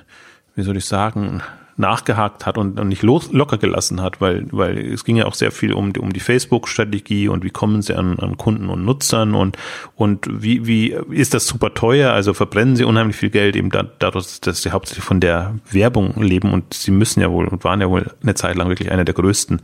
wie 0.55 0.61
soll 0.61 0.77
ich 0.77 0.85
sagen, 0.85 1.41
nachgehakt 1.75 2.45
hat 2.45 2.57
und, 2.57 2.79
und 2.79 2.87
nicht 2.87 3.01
los, 3.01 3.31
locker 3.31 3.57
gelassen 3.57 4.01
hat, 4.01 4.21
weil, 4.21 4.45
weil 4.51 4.77
es 4.77 5.03
ging 5.03 5.15
ja 5.15 5.25
auch 5.25 5.33
sehr 5.33 5.51
viel 5.51 5.73
um, 5.73 5.91
um 5.99 6.13
die 6.13 6.19
Facebook-Strategie 6.19 7.27
und 7.27 7.43
wie 7.43 7.49
kommen 7.49 7.81
sie 7.81 7.95
an, 7.95 8.19
an 8.19 8.37
Kunden 8.37 8.69
und 8.69 8.85
Nutzern 8.85 9.33
und, 9.33 9.57
und 9.95 10.27
wie, 10.29 10.67
wie 10.67 10.95
ist 11.11 11.33
das 11.33 11.47
super 11.47 11.73
teuer, 11.73 12.13
also 12.13 12.33
verbrennen 12.33 12.75
sie 12.75 12.83
unheimlich 12.83 13.15
viel 13.15 13.31
Geld 13.31 13.55
eben 13.55 13.69
da, 13.69 13.83
dadurch, 13.83 14.39
dass 14.41 14.61
sie 14.61 14.71
hauptsächlich 14.71 15.03
von 15.05 15.19
der 15.19 15.55
Werbung 15.71 16.21
leben 16.21 16.53
und 16.53 16.73
sie 16.73 16.91
müssen 16.91 17.21
ja 17.21 17.31
wohl 17.31 17.47
und 17.47 17.63
waren 17.63 17.81
ja 17.81 17.89
wohl 17.89 18.11
eine 18.21 18.35
Zeit 18.35 18.55
lang 18.55 18.69
wirklich 18.69 18.91
einer 18.91 19.05
der 19.05 19.15
größten 19.15 19.61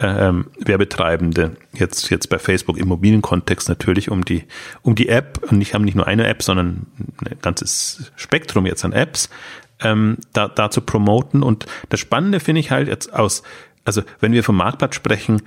ähm, 0.00 0.46
Werbetreibende 0.58 1.56
jetzt 1.74 2.10
jetzt 2.10 2.28
bei 2.28 2.38
Facebook 2.38 2.78
im 2.78 2.88
mobilen 2.88 3.20
Kontext 3.20 3.68
natürlich 3.68 4.10
um 4.10 4.24
die 4.24 4.44
um 4.82 4.94
die 4.94 5.08
App 5.08 5.40
und 5.50 5.60
ich 5.60 5.74
habe 5.74 5.84
nicht 5.84 5.94
nur 5.94 6.06
eine 6.06 6.26
App, 6.26 6.42
sondern 6.42 6.86
ein 6.98 7.36
ganzes 7.42 8.10
Spektrum 8.16 8.66
jetzt 8.66 8.84
an 8.84 8.92
Apps 8.92 9.28
ähm, 9.82 10.18
da, 10.32 10.48
da 10.48 10.70
zu 10.70 10.80
promoten. 10.80 11.42
Und 11.42 11.66
das 11.88 12.00
Spannende 12.00 12.40
finde 12.40 12.60
ich 12.60 12.70
halt 12.70 12.88
jetzt 12.88 13.12
aus, 13.12 13.42
also 13.84 14.02
wenn 14.20 14.32
wir 14.32 14.44
vom 14.44 14.56
Marktplatz 14.56 14.94
sprechen, 14.94 15.42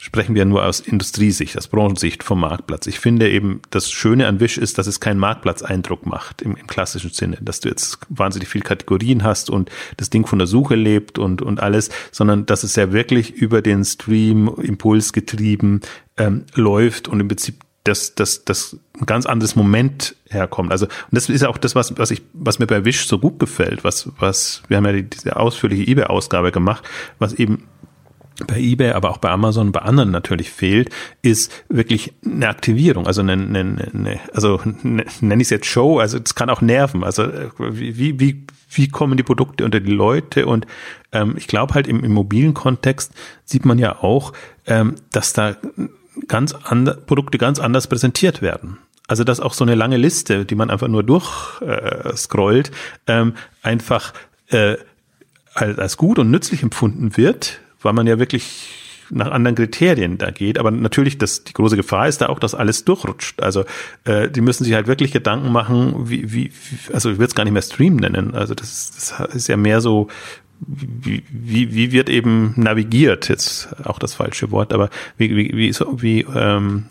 sprechen 0.00 0.34
wir 0.34 0.44
nur 0.44 0.64
aus 0.64 0.80
Industriesicht, 0.80 1.56
aus 1.58 1.68
Branchensicht 1.68 2.22
vom 2.22 2.40
Marktplatz. 2.40 2.86
Ich 2.86 3.00
finde 3.00 3.28
eben, 3.28 3.60
das 3.70 3.90
Schöne 3.90 4.28
an 4.28 4.38
Wish 4.38 4.56
ist, 4.56 4.78
dass 4.78 4.86
es 4.86 5.00
keinen 5.00 5.18
Marktplatzeindruck 5.18 6.06
macht 6.06 6.42
im, 6.42 6.56
im, 6.56 6.66
klassischen 6.68 7.10
Sinne, 7.10 7.38
dass 7.40 7.60
du 7.60 7.68
jetzt 7.68 7.98
wahnsinnig 8.08 8.48
viele 8.48 8.62
Kategorien 8.62 9.24
hast 9.24 9.50
und 9.50 9.70
das 9.96 10.10
Ding 10.10 10.26
von 10.26 10.38
der 10.38 10.46
Suche 10.46 10.76
lebt 10.76 11.18
und, 11.18 11.42
und 11.42 11.60
alles, 11.60 11.90
sondern 12.12 12.46
dass 12.46 12.62
es 12.62 12.76
ja 12.76 12.92
wirklich 12.92 13.32
über 13.32 13.60
den 13.60 13.84
Stream 13.84 14.48
Impuls 14.62 15.12
getrieben 15.12 15.80
ähm, 16.16 16.44
läuft 16.54 17.08
und 17.08 17.18
im 17.18 17.28
Prinzip 17.28 17.56
dass 17.88 18.14
das, 18.14 18.44
das 18.44 18.76
ein 18.98 19.06
ganz 19.06 19.26
anderes 19.26 19.56
Moment 19.56 20.14
herkommt. 20.28 20.70
Also, 20.70 20.86
und 20.86 20.92
das 21.12 21.28
ist 21.28 21.44
auch 21.44 21.58
das, 21.58 21.74
was, 21.74 21.96
was 21.98 22.10
ich, 22.10 22.22
was 22.32 22.58
mir 22.58 22.66
bei 22.66 22.84
Wish 22.84 23.06
so 23.06 23.18
gut 23.18 23.38
gefällt, 23.38 23.84
was, 23.84 24.10
was, 24.18 24.62
wir 24.68 24.76
haben 24.76 24.86
ja 24.86 25.00
diese 25.00 25.36
ausführliche 25.36 25.90
eBay-Ausgabe 25.90 26.52
gemacht, 26.52 26.84
was 27.18 27.32
eben 27.34 27.64
bei 28.46 28.60
eBay, 28.60 28.92
aber 28.92 29.10
auch 29.10 29.18
bei 29.18 29.30
Amazon, 29.30 29.72
bei 29.72 29.80
anderen 29.80 30.10
natürlich 30.10 30.50
fehlt, 30.50 30.90
ist 31.22 31.52
wirklich 31.68 32.12
eine 32.24 32.48
Aktivierung. 32.48 33.06
Also 33.06 33.20
eine, 33.20 33.32
eine, 33.32 33.58
eine 33.92 34.20
also 34.32 34.60
eine, 34.60 35.04
nenne 35.20 35.42
ich 35.42 35.46
es 35.46 35.50
jetzt 35.50 35.66
Show, 35.66 35.98
also 35.98 36.18
es 36.24 36.34
kann 36.34 36.48
auch 36.48 36.60
nerven. 36.60 37.02
Also 37.02 37.28
wie, 37.58 38.20
wie, 38.20 38.46
wie 38.70 38.88
kommen 38.88 39.16
die 39.16 39.24
Produkte 39.24 39.64
unter 39.64 39.80
die 39.80 39.90
Leute? 39.90 40.46
Und 40.46 40.66
ähm, 41.10 41.34
ich 41.36 41.48
glaube 41.48 41.74
halt 41.74 41.88
im, 41.88 42.04
im 42.04 42.12
mobilen 42.12 42.54
Kontext 42.54 43.12
sieht 43.44 43.64
man 43.64 43.78
ja 43.78 43.96
auch, 44.02 44.32
ähm, 44.66 44.94
dass 45.10 45.32
da 45.32 45.56
ganz 46.26 46.54
andere 46.54 46.96
Produkte 46.96 47.38
ganz 47.38 47.58
anders 47.58 47.86
präsentiert 47.86 48.42
werden. 48.42 48.78
Also 49.06 49.24
dass 49.24 49.40
auch 49.40 49.54
so 49.54 49.64
eine 49.64 49.74
lange 49.74 49.96
Liste, 49.96 50.44
die 50.44 50.54
man 50.54 50.70
einfach 50.70 50.88
nur 50.88 51.02
durchscrollt, 51.02 52.70
äh, 53.06 53.20
ähm, 53.20 53.34
einfach 53.62 54.12
äh, 54.48 54.76
als 55.54 55.96
gut 55.96 56.18
und 56.18 56.30
nützlich 56.30 56.62
empfunden 56.62 57.16
wird, 57.16 57.60
weil 57.80 57.94
man 57.94 58.06
ja 58.06 58.18
wirklich 58.18 58.74
nach 59.10 59.30
anderen 59.30 59.54
Kriterien 59.56 60.18
da 60.18 60.30
geht. 60.30 60.58
Aber 60.58 60.70
natürlich, 60.70 61.18
das, 61.18 61.44
die 61.44 61.52
große 61.52 61.76
Gefahr 61.76 62.08
ist 62.08 62.20
da 62.20 62.28
auch, 62.28 62.38
dass 62.38 62.54
alles 62.54 62.84
durchrutscht. 62.84 63.42
Also 63.42 63.64
äh, 64.04 64.28
die 64.28 64.40
müssen 64.40 64.64
sich 64.64 64.74
halt 64.74 64.86
wirklich 64.86 65.12
Gedanken 65.12 65.50
machen, 65.50 66.10
wie, 66.10 66.32
wie, 66.32 66.52
also 66.92 67.10
ich 67.10 67.16
würde 67.16 67.28
es 67.28 67.34
gar 67.34 67.44
nicht 67.44 67.52
mehr 67.54 67.62
Stream 67.62 67.96
nennen. 67.96 68.34
Also 68.34 68.54
das, 68.54 68.90
das 69.18 69.34
ist 69.34 69.48
ja 69.48 69.56
mehr 69.56 69.80
so, 69.80 70.08
wie, 70.60 71.22
wie, 71.30 71.74
wie 71.74 71.92
wird 71.92 72.08
eben 72.08 72.52
navigiert, 72.56 73.28
jetzt 73.28 73.68
auch 73.84 73.98
das 73.98 74.14
falsche 74.14 74.50
Wort, 74.50 74.72
aber 74.72 74.90
wie, 75.16 75.34
wie, 75.36 75.56
wie, 75.56 75.72
so, 75.72 76.02
wie 76.02 76.20
ähm, 76.34 76.86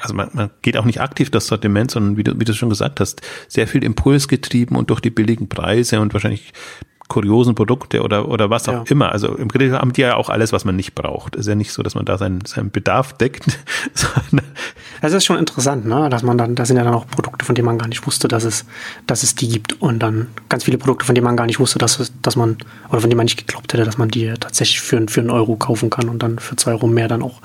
also 0.00 0.14
man, 0.14 0.30
man 0.32 0.50
geht 0.62 0.76
auch 0.76 0.84
nicht 0.84 1.00
aktiv 1.00 1.30
das 1.30 1.46
Sortiment, 1.46 1.90
sondern 1.90 2.16
wie 2.16 2.24
du, 2.24 2.38
wie 2.38 2.44
du 2.44 2.54
schon 2.54 2.68
gesagt 2.68 3.00
hast, 3.00 3.22
sehr 3.48 3.68
viel 3.68 3.84
Impuls 3.84 4.28
getrieben 4.28 4.76
und 4.76 4.90
durch 4.90 5.00
die 5.00 5.10
billigen 5.10 5.48
Preise 5.48 6.00
und 6.00 6.12
wahrscheinlich 6.12 6.52
kuriosen 7.12 7.54
Produkte 7.54 8.00
oder, 8.02 8.26
oder 8.26 8.48
was 8.48 8.70
auch 8.70 8.72
ja. 8.72 8.84
immer. 8.88 9.12
Also 9.12 9.34
im 9.34 9.48
Grunde 9.48 9.78
haben 9.78 9.92
die 9.92 10.00
ja 10.00 10.16
auch 10.16 10.30
alles, 10.30 10.50
was 10.54 10.64
man 10.64 10.76
nicht 10.76 10.94
braucht. 10.94 11.36
Ist 11.36 11.46
ja 11.46 11.54
nicht 11.54 11.70
so, 11.70 11.82
dass 11.82 11.94
man 11.94 12.06
da 12.06 12.16
seinen, 12.16 12.42
seinen 12.46 12.70
Bedarf 12.70 13.12
deckt. 13.12 13.44
Es 15.04 15.12
ist 15.12 15.24
schon 15.24 15.36
interessant, 15.36 15.84
ne? 15.84 16.08
dass 16.10 16.22
man 16.22 16.38
dann, 16.38 16.54
da 16.54 16.64
sind 16.64 16.76
ja 16.76 16.84
dann 16.84 16.94
auch 16.94 17.08
Produkte, 17.08 17.44
von 17.44 17.56
denen 17.56 17.66
man 17.66 17.76
gar 17.76 17.88
nicht 17.88 18.06
wusste, 18.06 18.28
dass 18.28 18.44
es, 18.44 18.64
dass 19.08 19.24
es 19.24 19.34
die 19.34 19.48
gibt 19.48 19.82
und 19.82 19.98
dann 19.98 20.28
ganz 20.48 20.62
viele 20.62 20.78
Produkte, 20.78 21.04
von 21.04 21.16
denen 21.16 21.24
man 21.24 21.36
gar 21.36 21.46
nicht 21.46 21.58
wusste, 21.58 21.80
dass, 21.80 21.98
es, 21.98 22.12
dass 22.22 22.36
man, 22.36 22.56
oder 22.88 23.00
von 23.00 23.10
denen 23.10 23.16
man 23.16 23.24
nicht 23.24 23.36
geglaubt 23.36 23.72
hätte, 23.72 23.84
dass 23.84 23.98
man 23.98 24.10
die 24.10 24.32
tatsächlich 24.38 24.80
für, 24.80 25.04
für 25.08 25.20
einen 25.20 25.30
Euro 25.30 25.56
kaufen 25.56 25.90
kann 25.90 26.08
und 26.08 26.22
dann 26.22 26.38
für 26.38 26.54
zwei 26.54 26.70
Euro 26.70 26.86
mehr 26.86 27.08
dann 27.08 27.22
auch 27.22 27.40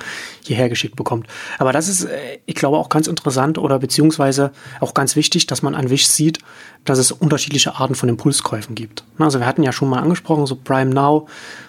hierher 0.48 0.70
geschickt 0.70 0.96
bekommt. 0.96 1.28
Aber 1.60 1.72
das 1.72 1.88
ist, 1.88 2.06
äh, 2.06 2.40
ich 2.46 2.56
glaube, 2.56 2.78
auch 2.78 2.90
ganz 2.90 3.08
interessant 3.08 3.58
oder 3.58 3.80
beziehungsweise 3.80 4.52
auch 4.80 4.94
ganz 4.94 5.16
wichtig, 5.16 5.48
dass 5.48 5.62
man 5.62 5.76
an 5.76 5.90
Wish 5.90 6.08
sieht, 6.08 6.40
dass 6.86 7.00
es 7.00 7.12
unterschiedliche 7.12 7.76
Arten 7.76 7.96
von 7.96 8.10
Impulskäufen 8.10 8.76
gibt. 8.76 9.04
Also 9.20 9.40
wir 9.40 9.46
hatten 9.46 9.64
ja 9.64 9.72
schon 9.72 9.90
mal 9.90 10.00
angesprochen, 10.00 10.46
so 10.46 10.56
Prime 10.56 10.94
Now, 10.94 11.28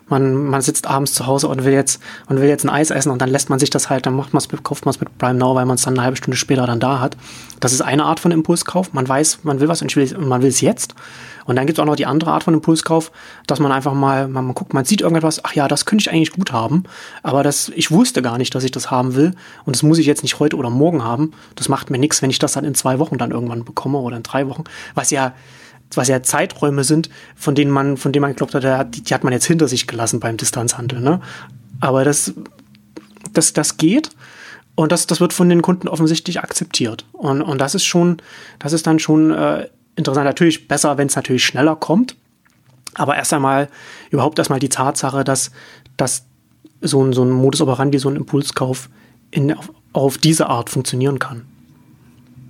man, 0.09 0.35
man 0.35 0.62
sitzt 0.62 0.87
abends 0.87 1.12
zu 1.12 1.27
Hause 1.27 1.49
und 1.49 1.64
will 1.64 1.73
jetzt 1.73 2.01
und 2.29 2.41
will 2.41 2.49
jetzt 2.49 2.64
ein 2.64 2.71
Eis 2.71 2.91
essen 2.91 3.11
und 3.11 3.21
dann 3.21 3.29
lässt 3.29 3.51
man 3.51 3.59
sich 3.59 3.71
das 3.71 3.91
halt, 3.91 4.07
dann 4.07 4.14
macht 4.14 4.33
man 4.33 4.38
es, 4.38 4.49
kauft 4.62 4.87
man 4.87 4.95
es 4.95 5.01
mit 5.01 5.19
Prime 5.19 5.38
Now, 5.38 5.55
weil 5.55 5.67
man 5.67 5.75
es 5.75 5.83
dann 5.83 5.95
eine 5.95 6.03
halbe 6.05 6.17
Stunde 6.17 6.37
später 6.37 6.67
dann 6.67 6.81
da 6.81 7.01
hat. 7.01 7.17
Das 7.61 7.73
ist 7.73 7.81
eine 7.81 8.05
Art 8.05 8.21
von 8.21 8.31
Impulskauf. 8.31 8.93
Man 8.93 9.09
weiß, 9.09 9.41
man 9.43 9.61
will 9.61 9.69
was 9.69 9.83
und 9.83 10.29
man 10.29 10.43
will 10.43 10.49
es 10.49 10.61
jetzt. 10.61 10.95
Und 11.49 11.57
dann 11.57 11.67
gibt 11.67 11.79
es 11.79 11.83
auch 11.83 11.87
noch 11.87 11.97
die 11.97 12.05
andere 12.05 12.31
Art 12.31 12.45
von 12.45 12.53
Impulskauf, 12.53 13.11
dass 13.47 13.59
man 13.59 13.73
einfach 13.73 13.95
mal, 13.95 14.29
man, 14.29 14.45
man 14.45 14.55
guckt, 14.55 14.75
man 14.75 14.85
sieht 14.85 15.01
irgendetwas, 15.01 15.45
ach 15.47 15.55
ja, 15.55 15.67
das 15.67 15.87
könnte 15.87 16.03
ich 16.03 16.11
eigentlich 16.11 16.33
gut 16.33 16.53
haben, 16.53 16.85
aber 17.23 17.43
das, 17.43 17.71
ich 17.71 17.91
wusste 17.91 18.21
gar 18.21 18.37
nicht, 18.37 18.55
dass 18.55 18.65
ich 18.65 18.71
das 18.71 18.91
haben 18.91 19.15
will 19.15 19.35
und 19.65 19.75
das 19.75 19.83
muss 19.83 19.97
ich 19.97 20.05
jetzt 20.05 20.23
nicht 20.23 20.39
heute 20.39 20.57
oder 20.57 20.69
morgen 20.69 21.03
haben. 21.03 21.33
Das 21.55 21.71
macht 21.71 21.89
mir 21.89 21.99
nichts, 21.99 22.21
wenn 22.21 22.29
ich 22.29 22.39
das 22.39 22.53
dann 22.53 22.67
in 22.67 22.75
zwei 22.75 22.99
Wochen 22.99 23.17
dann 23.17 23.31
irgendwann 23.31 23.65
bekomme 23.65 23.97
oder 23.97 24.19
in 24.19 24.23
drei 24.23 24.47
Wochen, 24.47 24.65
was 24.95 25.11
ja 25.11 25.33
was 25.95 26.09
ja 26.09 26.23
Zeiträume 26.23 26.85
sind, 26.85 27.09
von 27.35 27.55
denen 27.55 27.71
man, 27.71 27.97
von 27.97 28.13
denen 28.13 28.21
man 28.21 28.33
geglaubt 28.33 28.55
hat, 28.55 28.95
die, 28.95 29.03
die 29.03 29.15
hat 29.15 29.25
man 29.25 29.33
jetzt 29.33 29.47
hinter 29.47 29.69
sich 29.69 29.87
gelassen 29.87 30.21
beim 30.21 30.37
Distanzhandel. 30.37 31.01
Ne? 31.01 31.23
Aber 31.81 32.05
das, 32.05 32.35
das, 33.33 33.55
das 33.55 33.79
geht. 33.79 34.11
Und 34.75 34.93
das, 34.93 35.07
das 35.07 35.19
wird 35.19 35.33
von 35.33 35.49
den 35.49 35.63
Kunden 35.63 35.89
offensichtlich 35.89 36.41
akzeptiert. 36.41 37.07
Und, 37.13 37.41
und 37.41 37.59
das 37.59 37.75
ist 37.75 37.85
schon, 37.85 38.19
das 38.59 38.75
ist 38.75 38.87
dann 38.87 38.99
schon 38.99 39.31
äh, 39.31 39.67
interessant. 39.99 40.25
Natürlich 40.25 40.69
besser, 40.69 40.97
wenn 40.97 41.09
es 41.09 41.17
natürlich 41.17 41.45
schneller 41.45 41.77
kommt. 41.77 42.17
Aber 42.95 43.17
erst 43.17 43.33
einmal, 43.33 43.69
überhaupt 44.11 44.39
erstmal 44.39 44.59
die 44.59 44.71
Tatsache, 44.71 45.25
dass, 45.25 45.51
dass 45.97 46.25
so 46.81 47.03
ein, 47.05 47.13
so 47.13 47.23
ein 47.25 47.31
Modus 47.31 47.61
operandi, 47.61 47.99
so 47.99 48.09
ein 48.09 48.17
Impulskauf 48.17 48.89
in, 49.31 49.53
auf, 49.53 49.71
auf 49.93 50.19
diese 50.19 50.49
Art 50.49 50.71
funktionieren 50.71 51.19
kann. 51.19 51.45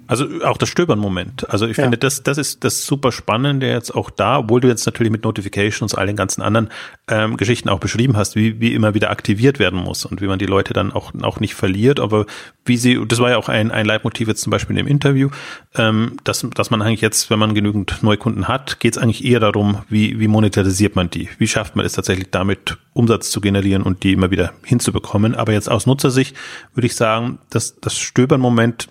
Also 0.09 0.27
auch 0.43 0.57
das 0.57 0.71
Stöbern-Moment. 0.71 1.51
Also 1.51 1.67
ich 1.67 1.77
ja. 1.77 1.85
finde, 1.85 1.99
das, 1.99 2.23
das 2.23 2.39
ist 2.39 2.65
das 2.65 2.87
super 2.87 3.13
Spannende 3.13 3.69
jetzt 3.69 3.95
auch 3.95 4.09
da, 4.09 4.39
obwohl 4.39 4.63
du 4.63 4.69
jetzt 4.69 4.87
natürlich 4.87 5.13
mit 5.13 5.23
Notifications, 5.23 5.95
all 5.95 6.07
den 6.07 6.17
ganzen 6.17 6.41
anderen 6.41 6.71
ähm, 7.09 7.37
Geschichten 7.37 7.69
auch 7.69 7.79
beschrieben 7.79 8.17
hast, 8.17 8.35
wie, 8.35 8.59
wie 8.59 8.73
immer 8.73 8.95
wieder 8.95 9.11
aktiviert 9.11 9.59
werden 9.59 9.79
muss 9.79 10.07
und 10.07 10.23
wie 10.23 10.27
man 10.27 10.39
die 10.39 10.47
Leute 10.47 10.73
dann 10.73 10.93
auch, 10.93 11.13
auch 11.21 11.41
nicht 11.41 11.55
verliert. 11.55 12.01
Aber 12.01 12.25
wie 12.65 12.79
sie, 12.79 12.99
das 13.07 13.19
war 13.19 13.31
ja 13.31 13.37
auch 13.37 13.51
ein, 13.51 13.71
ein 13.71 13.85
Leitmotiv 13.85 14.29
jetzt 14.29 14.41
zum 14.41 14.51
Beispiel 14.51 14.79
im 14.79 14.87
Interview, 14.87 15.29
ähm, 15.77 16.17
dass, 16.25 16.47
dass 16.55 16.71
man 16.71 16.81
eigentlich 16.81 17.03
jetzt, 17.03 17.29
wenn 17.29 17.39
man 17.39 17.55
genügend 17.55 18.03
Neukunden 18.03 18.49
hat, 18.49 18.81
geht 18.81 18.97
es 18.97 19.03
eigentlich 19.03 19.27
eher 19.27 19.41
darum, 19.41 19.83
wie, 19.91 20.19
wie 20.19 20.29
monetarisiert 20.29 20.97
man 20.97 21.11
die? 21.11 21.29
Wie 21.37 21.47
schafft 21.47 21.77
man 21.77 21.85
es 21.85 21.93
tatsächlich 21.93 22.31
damit, 22.31 22.79
Umsatz 22.95 23.31
zu 23.31 23.43
generieren 23.43 23.83
und 23.83 24.05
die 24.05 24.15
immer 24.15 24.31
wieder 24.31 24.55
hinzubekommen? 24.65 25.35
Aber 25.35 25.53
jetzt 25.53 25.71
aus 25.71 25.87
Nutzersicht 25.87 26.35
würde 26.73 26.87
ich 26.87 26.97
sagen, 26.97 27.41
dass 27.51 27.79
das 27.79 27.99
Stöbern-Moment 27.99 28.89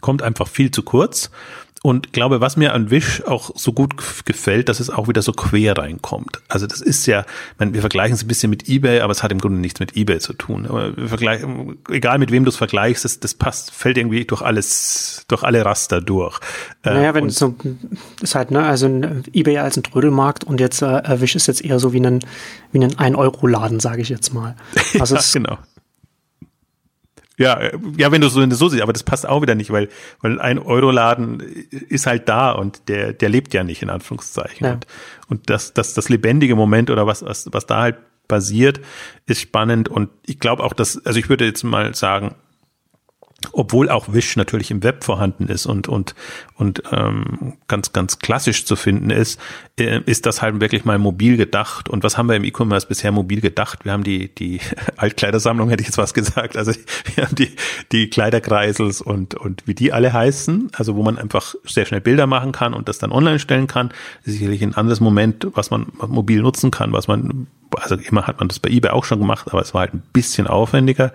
kommt 0.00 0.22
einfach 0.22 0.48
viel 0.48 0.70
zu 0.70 0.82
kurz. 0.82 1.30
und 1.82 2.12
glaube, 2.12 2.40
was 2.40 2.56
mir 2.56 2.74
an 2.74 2.90
Wish 2.90 3.24
auch 3.24 3.50
so 3.56 3.72
gut 3.72 3.94
gefällt, 4.24 4.68
dass 4.68 4.78
es 4.78 4.88
auch 4.88 5.08
wieder 5.08 5.20
so 5.20 5.32
quer 5.32 5.76
reinkommt. 5.76 6.40
Also 6.48 6.68
das 6.68 6.80
ist 6.80 7.06
ja, 7.06 7.24
meine, 7.58 7.74
wir 7.74 7.80
vergleichen 7.80 8.14
es 8.14 8.22
ein 8.22 8.28
bisschen 8.28 8.50
mit 8.50 8.68
eBay, 8.68 9.00
aber 9.00 9.10
es 9.10 9.22
hat 9.24 9.32
im 9.32 9.38
Grunde 9.38 9.58
nichts 9.58 9.80
mit 9.80 9.96
eBay 9.96 10.20
zu 10.20 10.32
tun. 10.32 10.66
Aber 10.66 10.96
wir 10.96 11.08
vergleichen, 11.08 11.78
egal 11.90 12.18
mit 12.18 12.30
wem 12.30 12.44
du 12.44 12.50
es 12.50 12.56
vergleichst, 12.56 13.04
das, 13.04 13.18
das 13.18 13.34
passt, 13.34 13.72
fällt 13.72 13.98
irgendwie 13.98 14.24
durch 14.24 14.42
alles, 14.42 15.24
durch 15.26 15.42
alle 15.42 15.64
Raster 15.64 16.00
durch. 16.00 16.38
Äh, 16.84 16.94
naja, 16.94 17.14
wenn 17.14 17.26
es 17.26 17.36
so 17.36 17.54
ist 18.20 18.36
halt, 18.36 18.52
ne, 18.52 18.64
also 18.64 18.86
ein 18.86 19.24
eBay 19.32 19.58
als 19.58 19.76
ein 19.76 19.82
Trödelmarkt 19.82 20.44
und 20.44 20.60
jetzt 20.60 20.82
äh, 20.82 21.20
Wish 21.20 21.34
ist 21.34 21.48
jetzt 21.48 21.64
eher 21.64 21.80
so 21.80 21.92
wie 21.92 22.00
ein, 22.00 22.20
wie 22.70 22.78
ein 22.78 22.92
1-Euro-Laden, 22.92 23.80
sage 23.80 24.02
ich 24.02 24.08
jetzt 24.08 24.32
mal. 24.32 24.54
Also 25.00 25.16
ja, 25.16 25.22
genau. 25.32 25.58
Ja, 27.42 27.60
ja, 27.96 28.12
wenn 28.12 28.20
du 28.20 28.28
so, 28.28 28.40
wenn 28.40 28.50
du 28.50 28.56
so 28.56 28.68
siehst, 28.68 28.82
aber 28.82 28.92
das 28.92 29.02
passt 29.02 29.28
auch 29.28 29.42
wieder 29.42 29.54
nicht, 29.54 29.70
weil, 29.70 29.88
weil 30.20 30.40
ein 30.40 30.58
Euroladen 30.58 31.40
ist 31.40 32.06
halt 32.06 32.28
da 32.28 32.52
und 32.52 32.88
der, 32.88 33.12
der 33.12 33.28
lebt 33.28 33.52
ja 33.52 33.64
nicht 33.64 33.82
in 33.82 33.90
Anführungszeichen. 33.90 34.66
Ja. 34.66 34.72
Und, 34.74 34.86
und 35.28 35.50
das, 35.50 35.74
das, 35.74 35.94
das 35.94 36.08
lebendige 36.08 36.54
Moment 36.56 36.90
oder 36.90 37.06
was, 37.06 37.24
was, 37.24 37.48
was 37.52 37.66
da 37.66 37.80
halt 37.82 37.96
passiert, 38.28 38.80
ist 39.26 39.40
spannend 39.40 39.88
und 39.88 40.08
ich 40.24 40.38
glaube 40.38 40.62
auch, 40.62 40.72
dass, 40.72 41.04
also 41.04 41.18
ich 41.18 41.28
würde 41.28 41.44
jetzt 41.44 41.64
mal 41.64 41.94
sagen, 41.94 42.34
obwohl 43.52 43.88
auch 43.88 44.12
Wish 44.12 44.36
natürlich 44.36 44.70
im 44.70 44.82
Web 44.82 45.04
vorhanden 45.04 45.48
ist 45.48 45.66
und 45.66 45.88
und 45.88 46.14
und 46.56 46.82
ähm, 46.92 47.54
ganz 47.68 47.92
ganz 47.92 48.18
klassisch 48.18 48.64
zu 48.64 48.76
finden 48.76 49.10
ist, 49.10 49.40
äh, 49.78 50.00
ist 50.06 50.26
das 50.26 50.42
halt 50.42 50.60
wirklich 50.60 50.84
mal 50.84 50.98
mobil 50.98 51.36
gedacht. 51.36 51.88
Und 51.88 52.04
was 52.04 52.16
haben 52.16 52.28
wir 52.28 52.36
im 52.36 52.44
E-Commerce 52.44 52.86
bisher 52.86 53.12
mobil 53.12 53.40
gedacht? 53.40 53.84
Wir 53.84 53.92
haben 53.92 54.04
die 54.04 54.34
die 54.34 54.60
Altkleidersammlung, 54.96 55.68
hätte 55.70 55.82
ich 55.82 55.88
jetzt 55.88 55.98
was 55.98 56.14
gesagt. 56.14 56.56
Also 56.56 56.72
wir 57.14 57.24
haben 57.24 57.34
die 57.34 57.56
die 57.90 58.08
Kleiderkreisels 58.08 59.00
und 59.00 59.34
und 59.34 59.66
wie 59.66 59.74
die 59.74 59.92
alle 59.92 60.12
heißen. 60.12 60.70
Also 60.74 60.96
wo 60.96 61.02
man 61.02 61.18
einfach 61.18 61.54
sehr 61.64 61.86
schnell 61.86 62.00
Bilder 62.00 62.26
machen 62.26 62.52
kann 62.52 62.74
und 62.74 62.88
das 62.88 62.98
dann 62.98 63.12
online 63.12 63.38
stellen 63.38 63.66
kann. 63.66 63.92
Sicherlich 64.22 64.62
ein 64.62 64.74
anderes 64.74 65.00
Moment, 65.00 65.46
was 65.54 65.70
man 65.70 65.86
mobil 66.06 66.42
nutzen 66.42 66.70
kann, 66.70 66.92
was 66.92 67.08
man 67.08 67.46
also 67.76 67.96
immer 67.96 68.26
hat 68.26 68.38
man 68.38 68.48
das 68.48 68.58
bei 68.58 68.70
eBay 68.70 68.90
auch 68.90 69.04
schon 69.04 69.18
gemacht, 69.18 69.48
aber 69.50 69.60
es 69.60 69.74
war 69.74 69.82
halt 69.82 69.94
ein 69.94 70.02
bisschen 70.12 70.46
aufwendiger. 70.46 71.12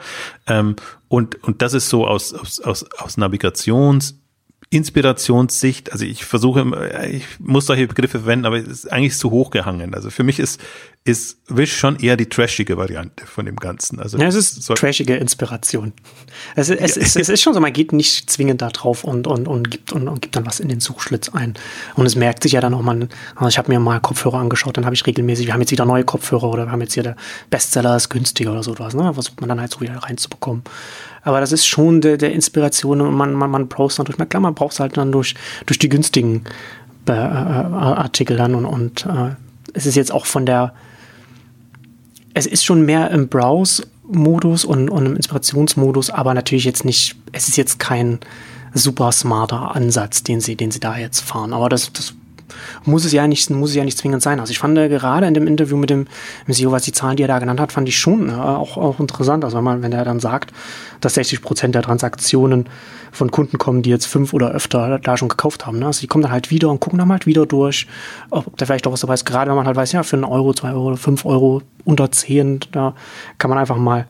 Ähm, 0.47 0.75
und, 1.07 1.43
und 1.43 1.61
das 1.61 1.73
ist 1.73 1.89
so 1.89 2.07
aus, 2.07 2.33
aus, 2.33 2.59
aus, 2.59 2.85
aus 2.97 3.17
Navigations- 3.17 4.15
Inspirationssicht, 4.69 5.93
also 5.93 6.03
ich 6.03 6.25
versuche, 6.25 6.65
ich 7.09 7.23
muss 7.39 7.67
solche 7.67 7.87
Begriffe 7.87 8.19
verwenden, 8.19 8.45
aber 8.45 8.57
es 8.57 8.67
ist 8.67 8.91
eigentlich 8.91 9.17
zu 9.17 9.31
hoch 9.31 9.49
gehangen. 9.49 9.93
Also 9.93 10.09
für 10.09 10.23
mich 10.23 10.39
ist, 10.39 10.59
ist 11.05 11.37
Wish 11.47 11.77
schon 11.77 11.97
eher 11.97 12.17
die 12.17 12.25
trashige 12.25 12.75
Variante 12.75 13.25
von 13.25 13.45
dem 13.45 13.55
Ganzen. 13.55 14.01
Also 14.01 14.17
ja, 14.17 14.27
es 14.27 14.35
ist 14.35 14.63
so 14.63 14.73
trashige 14.73 15.15
Inspiration. 15.15 15.93
Es, 16.57 16.69
es, 16.69 16.95
ja. 16.95 17.01
es, 17.01 17.15
es, 17.15 17.29
ist 17.29 17.41
schon 17.41 17.53
so, 17.53 17.61
man 17.61 17.71
geht 17.71 17.93
nicht 17.93 18.29
zwingend 18.29 18.61
da 18.61 18.67
drauf 18.67 19.05
und, 19.05 19.25
und, 19.25 19.47
und, 19.47 19.71
gibt, 19.71 19.93
und, 19.93 20.09
und 20.09 20.21
gibt 20.21 20.35
dann 20.35 20.45
was 20.45 20.59
in 20.59 20.67
den 20.67 20.81
Suchschlitz 20.81 21.29
ein. 21.29 21.53
Und 21.95 22.05
es 22.05 22.17
merkt 22.17 22.43
sich 22.43 22.51
ja 22.51 22.59
dann 22.59 22.73
auch 22.73 22.81
mal, 22.81 23.07
also 23.35 23.47
ich 23.47 23.57
habe 23.57 23.71
mir 23.71 23.79
mal 23.79 24.01
Kopfhörer 24.01 24.39
angeschaut, 24.39 24.75
dann 24.75 24.83
habe 24.83 24.95
ich 24.95 25.05
regelmäßig, 25.05 25.45
wir 25.45 25.53
haben 25.53 25.61
jetzt 25.61 25.71
wieder 25.71 25.85
neue 25.85 26.03
Kopfhörer 26.03 26.49
oder 26.49 26.65
wir 26.65 26.73
haben 26.73 26.81
jetzt 26.81 26.93
hier 26.93 27.03
der 27.03 27.15
Bestseller 27.49 27.95
ist 27.95 28.09
günstiger 28.09 28.51
oder 28.51 28.63
so 28.63 28.77
was, 28.77 28.93
ne? 28.93 29.13
Versucht 29.13 29.39
man 29.39 29.47
dann 29.47 29.61
halt 29.61 29.71
so 29.71 29.79
wieder 29.79 29.95
reinzubekommen. 29.95 30.63
Aber 31.27 31.41
das 31.41 31.51
ist 31.51 31.67
schon 31.67 31.99
der, 31.99 32.15
der 32.15 32.31
Inspiration 32.31 33.01
und 33.01 33.13
man, 33.13 33.33
man, 33.33 33.49
man 33.49 33.67
braucht 33.67 33.91
es 33.91 33.97
natürlich, 33.97 34.29
klar, 34.29 34.39
man 34.39 34.55
braucht 34.55 34.71
es 34.71 34.79
halt 34.79 34.95
dann 34.95 35.11
durch, 35.11 35.35
durch 35.65 35.77
die 35.77 35.89
günstigen 35.89 36.45
äh, 37.09 37.11
äh, 37.11 37.15
Artikel 37.15 38.37
dann 38.37 38.55
und, 38.55 38.65
und 38.65 39.05
äh, 39.05 39.35
es 39.73 39.85
ist 39.85 39.95
jetzt 39.95 40.13
auch 40.13 40.25
von 40.25 40.45
der, 40.45 40.73
es 42.33 42.45
ist 42.45 42.63
schon 42.63 42.85
mehr 42.85 43.11
im 43.11 43.27
Browse-Modus 43.27 44.63
und, 44.63 44.89
und 44.89 45.05
im 45.05 45.15
Inspirationsmodus, 45.17 46.11
aber 46.11 46.33
natürlich 46.33 46.63
jetzt 46.63 46.85
nicht, 46.85 47.17
es 47.33 47.49
ist 47.49 47.57
jetzt 47.57 47.77
kein 47.77 48.19
super 48.73 49.11
smarter 49.11 49.75
Ansatz, 49.75 50.23
den 50.23 50.39
sie, 50.39 50.55
den 50.55 50.71
sie 50.71 50.79
da 50.79 50.97
jetzt 50.97 51.19
fahren. 51.19 51.51
Aber 51.51 51.67
das, 51.67 51.91
das 51.91 52.13
muss 52.85 53.05
es 53.05 53.11
ja 53.11 53.27
nicht, 53.27 53.49
muss 53.49 53.71
es 53.71 53.75
ja 53.75 53.83
nicht 53.83 53.97
zwingend 53.97 54.21
sein. 54.21 54.39
Also 54.39 54.51
ich 54.51 54.59
fand 54.59 54.77
äh, 54.77 54.89
gerade 54.89 55.27
in 55.27 55.33
dem 55.33 55.47
Interview 55.47 55.77
mit 55.77 55.89
dem, 55.89 56.07
CEO, 56.49 56.71
was 56.71 56.83
die 56.83 56.91
Zahlen, 56.91 57.17
die 57.17 57.23
er 57.23 57.27
da 57.27 57.39
genannt 57.39 57.59
hat, 57.59 57.71
fand 57.71 57.87
ich 57.87 57.97
schon 57.97 58.29
äh, 58.29 58.33
auch, 58.33 58.77
auch 58.77 58.99
interessant. 58.99 59.43
Also 59.43 59.57
wenn 59.57 59.63
man, 59.63 59.81
wenn 59.81 59.91
er 59.91 60.05
dann 60.05 60.19
sagt, 60.19 60.51
dass 61.01 61.15
60 61.15 61.41
Prozent 61.41 61.75
der 61.75 61.81
Transaktionen 61.81 62.67
von 63.11 63.31
Kunden 63.31 63.57
kommen, 63.57 63.81
die 63.81 63.89
jetzt 63.89 64.05
fünf 64.05 64.33
oder 64.33 64.51
öfter 64.51 64.99
da 64.99 65.17
schon 65.17 65.29
gekauft 65.29 65.65
haben. 65.65 65.79
Ne? 65.79 65.87
Also 65.87 66.01
die 66.01 66.07
kommen 66.07 66.21
dann 66.21 66.31
halt 66.31 66.51
wieder 66.51 66.69
und 66.69 66.79
gucken 66.79 66.99
dann 66.99 67.09
halt 67.09 67.25
wieder 67.25 67.45
durch, 67.45 67.87
ob 68.29 68.57
da 68.57 68.65
vielleicht 68.65 68.87
auch 68.87 68.91
was 68.91 69.01
dabei 69.01 69.15
ist. 69.15 69.25
Gerade 69.25 69.49
wenn 69.49 69.57
man 69.57 69.65
halt 69.65 69.75
weiß, 69.75 69.91
ja, 69.91 70.03
für 70.03 70.15
einen 70.15 70.25
Euro, 70.25 70.53
zwei 70.53 70.71
Euro, 70.71 70.95
fünf 70.95 71.25
Euro 71.25 71.61
unter 71.83 72.11
zehn, 72.11 72.59
da 72.71 72.95
kann 73.37 73.49
man 73.49 73.57
einfach 73.57 73.77
mal 73.77 74.07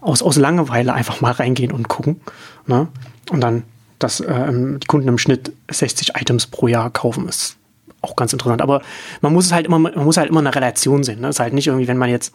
aus, 0.00 0.22
aus 0.22 0.36
Langeweile 0.36 0.92
einfach 0.92 1.20
mal 1.20 1.32
reingehen 1.32 1.72
und 1.72 1.88
gucken. 1.88 2.20
Ne? 2.66 2.88
Und 3.30 3.40
dann, 3.40 3.64
dass 3.98 4.20
äh, 4.20 4.52
die 4.52 4.86
Kunden 4.86 5.08
im 5.08 5.18
Schnitt 5.18 5.52
60 5.70 6.14
Items 6.16 6.46
pro 6.46 6.68
Jahr 6.68 6.90
kaufen, 6.90 7.28
ist 7.28 7.56
auch 8.02 8.16
ganz 8.16 8.32
interessant. 8.32 8.62
Aber 8.62 8.82
man 9.20 9.32
muss 9.32 9.46
es 9.46 9.52
halt 9.52 9.66
immer, 9.66 9.78
man 9.78 10.04
muss 10.04 10.16
halt 10.16 10.30
immer 10.30 10.40
eine 10.40 10.54
Relation 10.54 11.04
sehen. 11.04 11.20
Ne? 11.20 11.28
Es 11.28 11.36
ist 11.36 11.40
halt 11.40 11.54
nicht 11.54 11.66
irgendwie, 11.66 11.88
wenn 11.88 11.98
man 11.98 12.10
jetzt 12.10 12.34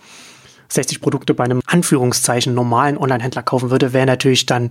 60 0.69 1.01
Produkte 1.01 1.33
bei 1.33 1.43
einem 1.43 1.61
Anführungszeichen 1.65 2.53
normalen 2.53 2.97
Online-Händler 2.97 3.43
kaufen 3.43 3.69
würde, 3.69 3.93
wäre 3.93 4.05
natürlich 4.05 4.45
dann 4.45 4.69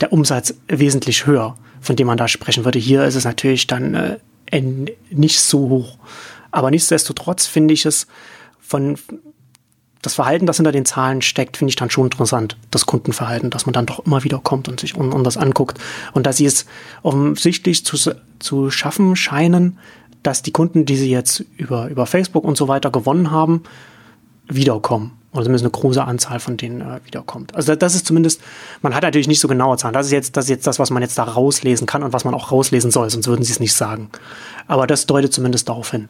der 0.00 0.12
Umsatz 0.12 0.54
wesentlich 0.68 1.26
höher, 1.26 1.56
von 1.80 1.96
dem 1.96 2.06
man 2.06 2.18
da 2.18 2.28
sprechen 2.28 2.64
würde. 2.64 2.78
Hier 2.78 3.04
ist 3.04 3.14
es 3.14 3.24
natürlich 3.24 3.66
dann 3.66 3.94
äh, 3.94 4.62
nicht 5.10 5.40
so 5.40 5.68
hoch. 5.68 5.98
Aber 6.50 6.70
nichtsdestotrotz 6.70 7.46
finde 7.46 7.74
ich 7.74 7.86
es 7.86 8.06
von 8.60 8.96
das 10.02 10.14
Verhalten, 10.14 10.46
das 10.46 10.56
hinter 10.56 10.72
den 10.72 10.84
Zahlen 10.84 11.20
steckt, 11.20 11.56
finde 11.56 11.70
ich 11.70 11.76
dann 11.76 11.90
schon 11.90 12.06
interessant. 12.06 12.56
Das 12.70 12.86
Kundenverhalten, 12.86 13.50
dass 13.50 13.66
man 13.66 13.72
dann 13.72 13.86
doch 13.86 14.06
immer 14.06 14.22
wieder 14.22 14.38
kommt 14.38 14.68
und 14.68 14.78
sich 14.78 14.94
und, 14.94 15.12
und 15.12 15.24
das 15.24 15.36
anguckt. 15.36 15.78
Und 16.12 16.26
dass 16.26 16.36
sie 16.36 16.46
es 16.46 16.66
offensichtlich 17.02 17.84
zu, 17.84 18.14
zu 18.38 18.70
schaffen 18.70 19.16
scheinen, 19.16 19.78
dass 20.26 20.42
die 20.42 20.52
Kunden, 20.52 20.84
die 20.84 20.96
sie 20.96 21.10
jetzt 21.10 21.44
über, 21.56 21.88
über 21.88 22.06
Facebook 22.06 22.44
und 22.44 22.56
so 22.56 22.68
weiter 22.68 22.90
gewonnen 22.90 23.30
haben, 23.30 23.62
wiederkommen. 24.48 25.12
Oder 25.32 25.44
zumindest 25.44 25.64
eine 25.64 25.70
große 25.70 26.02
Anzahl 26.02 26.40
von 26.40 26.56
denen 26.56 26.80
äh, 26.80 27.00
wiederkommt. 27.04 27.54
Also 27.54 27.74
das 27.74 27.94
ist 27.94 28.06
zumindest, 28.06 28.40
man 28.82 28.94
hat 28.94 29.02
natürlich 29.02 29.28
nicht 29.28 29.40
so 29.40 29.48
genaue 29.48 29.76
Zahlen. 29.76 29.92
Das 29.92 30.06
ist 30.06 30.12
jetzt, 30.12 30.36
das 30.36 30.46
ist 30.46 30.50
jetzt 30.50 30.66
das, 30.66 30.78
was 30.78 30.90
man 30.90 31.02
jetzt 31.02 31.18
da 31.18 31.24
rauslesen 31.24 31.86
kann 31.86 32.02
und 32.02 32.12
was 32.12 32.24
man 32.24 32.34
auch 32.34 32.50
rauslesen 32.50 32.90
soll, 32.90 33.10
sonst 33.10 33.26
würden 33.28 33.44
sie 33.44 33.52
es 33.52 33.60
nicht 33.60 33.74
sagen. 33.74 34.10
Aber 34.66 34.86
das 34.86 35.06
deutet 35.06 35.32
zumindest 35.32 35.68
darauf 35.68 35.90
hin 35.90 36.08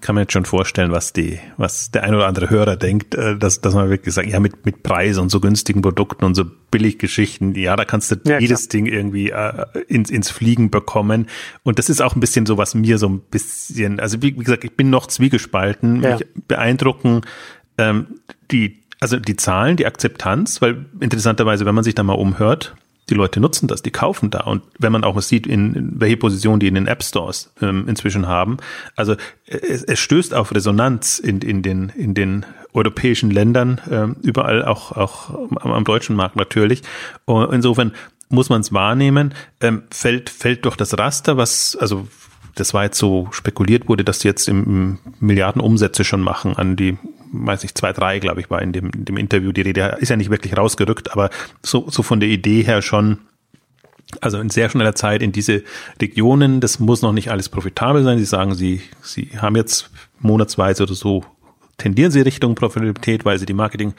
kann 0.00 0.14
man 0.14 0.22
jetzt 0.22 0.32
schon 0.32 0.44
vorstellen, 0.44 0.90
was 0.92 1.12
die, 1.12 1.38
was 1.56 1.90
der 1.90 2.04
ein 2.04 2.14
oder 2.14 2.26
andere 2.26 2.50
Hörer 2.50 2.76
denkt, 2.76 3.14
äh, 3.14 3.36
dass, 3.36 3.60
dass 3.60 3.74
man 3.74 3.90
wirklich 3.90 4.14
sagt, 4.14 4.28
ja, 4.28 4.40
mit, 4.40 4.64
mit 4.64 4.82
Preis 4.82 5.18
und 5.18 5.30
so 5.30 5.40
günstigen 5.40 5.82
Produkten 5.82 6.24
und 6.24 6.34
so 6.34 6.44
Billiggeschichten, 6.70 7.54
ja, 7.54 7.76
da 7.76 7.84
kannst 7.84 8.10
du 8.10 8.16
ja, 8.24 8.38
jedes 8.38 8.68
Ding 8.68 8.86
irgendwie 8.86 9.30
äh, 9.30 9.66
ins, 9.88 10.10
ins 10.10 10.30
Fliegen 10.30 10.70
bekommen. 10.70 11.26
Und 11.62 11.78
das 11.78 11.90
ist 11.90 12.00
auch 12.00 12.14
ein 12.14 12.20
bisschen 12.20 12.46
so, 12.46 12.56
was 12.58 12.74
mir 12.74 12.98
so 12.98 13.08
ein 13.08 13.20
bisschen, 13.20 14.00
also 14.00 14.22
wie, 14.22 14.38
wie 14.38 14.44
gesagt, 14.44 14.64
ich 14.64 14.76
bin 14.76 14.90
noch 14.90 15.06
zwiegespalten. 15.06 16.02
Ja. 16.02 16.16
Mich 16.16 16.26
beeindrucken 16.48 17.22
ähm, 17.78 18.06
die, 18.50 18.80
also 19.00 19.18
die 19.18 19.36
Zahlen, 19.36 19.76
die 19.76 19.86
Akzeptanz, 19.86 20.62
weil 20.62 20.86
interessanterweise, 21.00 21.66
wenn 21.66 21.74
man 21.74 21.84
sich 21.84 21.94
da 21.94 22.02
mal 22.02 22.14
umhört, 22.14 22.74
die 23.10 23.14
Leute 23.14 23.40
nutzen 23.40 23.66
das, 23.66 23.82
die 23.82 23.90
kaufen 23.90 24.30
da. 24.30 24.40
Und 24.40 24.62
wenn 24.78 24.92
man 24.92 25.04
auch 25.04 25.14
mal 25.14 25.20
sieht, 25.20 25.46
in, 25.46 25.74
in 25.74 26.00
welche 26.00 26.16
Position 26.16 26.60
die 26.60 26.68
in 26.68 26.74
den 26.74 26.86
App 26.86 27.02
Stores 27.02 27.52
ähm, 27.60 27.86
inzwischen 27.88 28.28
haben, 28.28 28.58
also 28.96 29.16
es, 29.46 29.82
es 29.82 29.98
stößt 29.98 30.34
auf 30.34 30.54
Resonanz 30.54 31.18
in, 31.18 31.40
in, 31.40 31.62
den, 31.62 31.90
in 31.90 32.14
den 32.14 32.46
europäischen 32.72 33.30
Ländern, 33.30 33.80
ähm, 33.90 34.16
überall 34.22 34.64
auch, 34.64 34.92
auch 34.92 35.30
am, 35.60 35.72
am 35.72 35.84
deutschen 35.84 36.16
Markt 36.16 36.36
natürlich. 36.36 36.82
Und 37.24 37.52
insofern 37.52 37.92
muss 38.28 38.48
man 38.48 38.60
es 38.60 38.72
wahrnehmen, 38.72 39.34
ähm, 39.60 39.82
fällt, 39.90 40.30
fällt 40.30 40.64
durch 40.64 40.76
das 40.76 40.96
Raster, 40.96 41.36
was, 41.36 41.76
also 41.76 42.06
das 42.54 42.74
war 42.74 42.84
jetzt 42.84 42.98
so 42.98 43.28
spekuliert 43.32 43.88
wurde, 43.88 44.04
dass 44.04 44.20
die 44.20 44.28
jetzt 44.28 44.48
im, 44.48 44.64
im 44.64 44.98
Milliarden 45.18 45.60
Umsätze 45.60 46.04
schon 46.04 46.20
machen 46.20 46.56
an 46.56 46.76
die 46.76 46.96
weiß 47.32 47.64
ich, 47.64 47.74
zwei, 47.74 47.92
drei, 47.92 48.18
glaube 48.18 48.40
ich, 48.40 48.50
war 48.50 48.62
in 48.62 48.72
dem, 48.72 48.90
in 48.90 49.04
dem 49.04 49.16
Interview 49.16 49.52
die 49.52 49.62
Rede. 49.62 49.96
Ist 50.00 50.08
ja 50.08 50.16
nicht 50.16 50.30
wirklich 50.30 50.56
rausgerückt, 50.56 51.12
aber 51.12 51.30
so, 51.62 51.88
so 51.90 52.02
von 52.02 52.20
der 52.20 52.28
Idee 52.28 52.62
her 52.62 52.82
schon, 52.82 53.18
also 54.20 54.38
in 54.38 54.50
sehr 54.50 54.68
schneller 54.68 54.94
Zeit 54.94 55.22
in 55.22 55.32
diese 55.32 55.62
Regionen, 56.00 56.60
das 56.60 56.80
muss 56.80 57.02
noch 57.02 57.12
nicht 57.12 57.30
alles 57.30 57.48
profitabel 57.48 58.02
sein. 58.02 58.18
Sie 58.18 58.24
sagen, 58.24 58.54
sie, 58.54 58.82
sie 59.02 59.30
haben 59.38 59.56
jetzt 59.56 59.90
monatsweise 60.18 60.82
oder 60.82 60.94
so, 60.94 61.24
tendieren 61.78 62.10
sie 62.10 62.20
Richtung 62.20 62.54
Profitabilität, 62.54 63.24
weil 63.24 63.38
sie 63.38 63.46
die 63.46 63.54
Marketing 63.54 63.94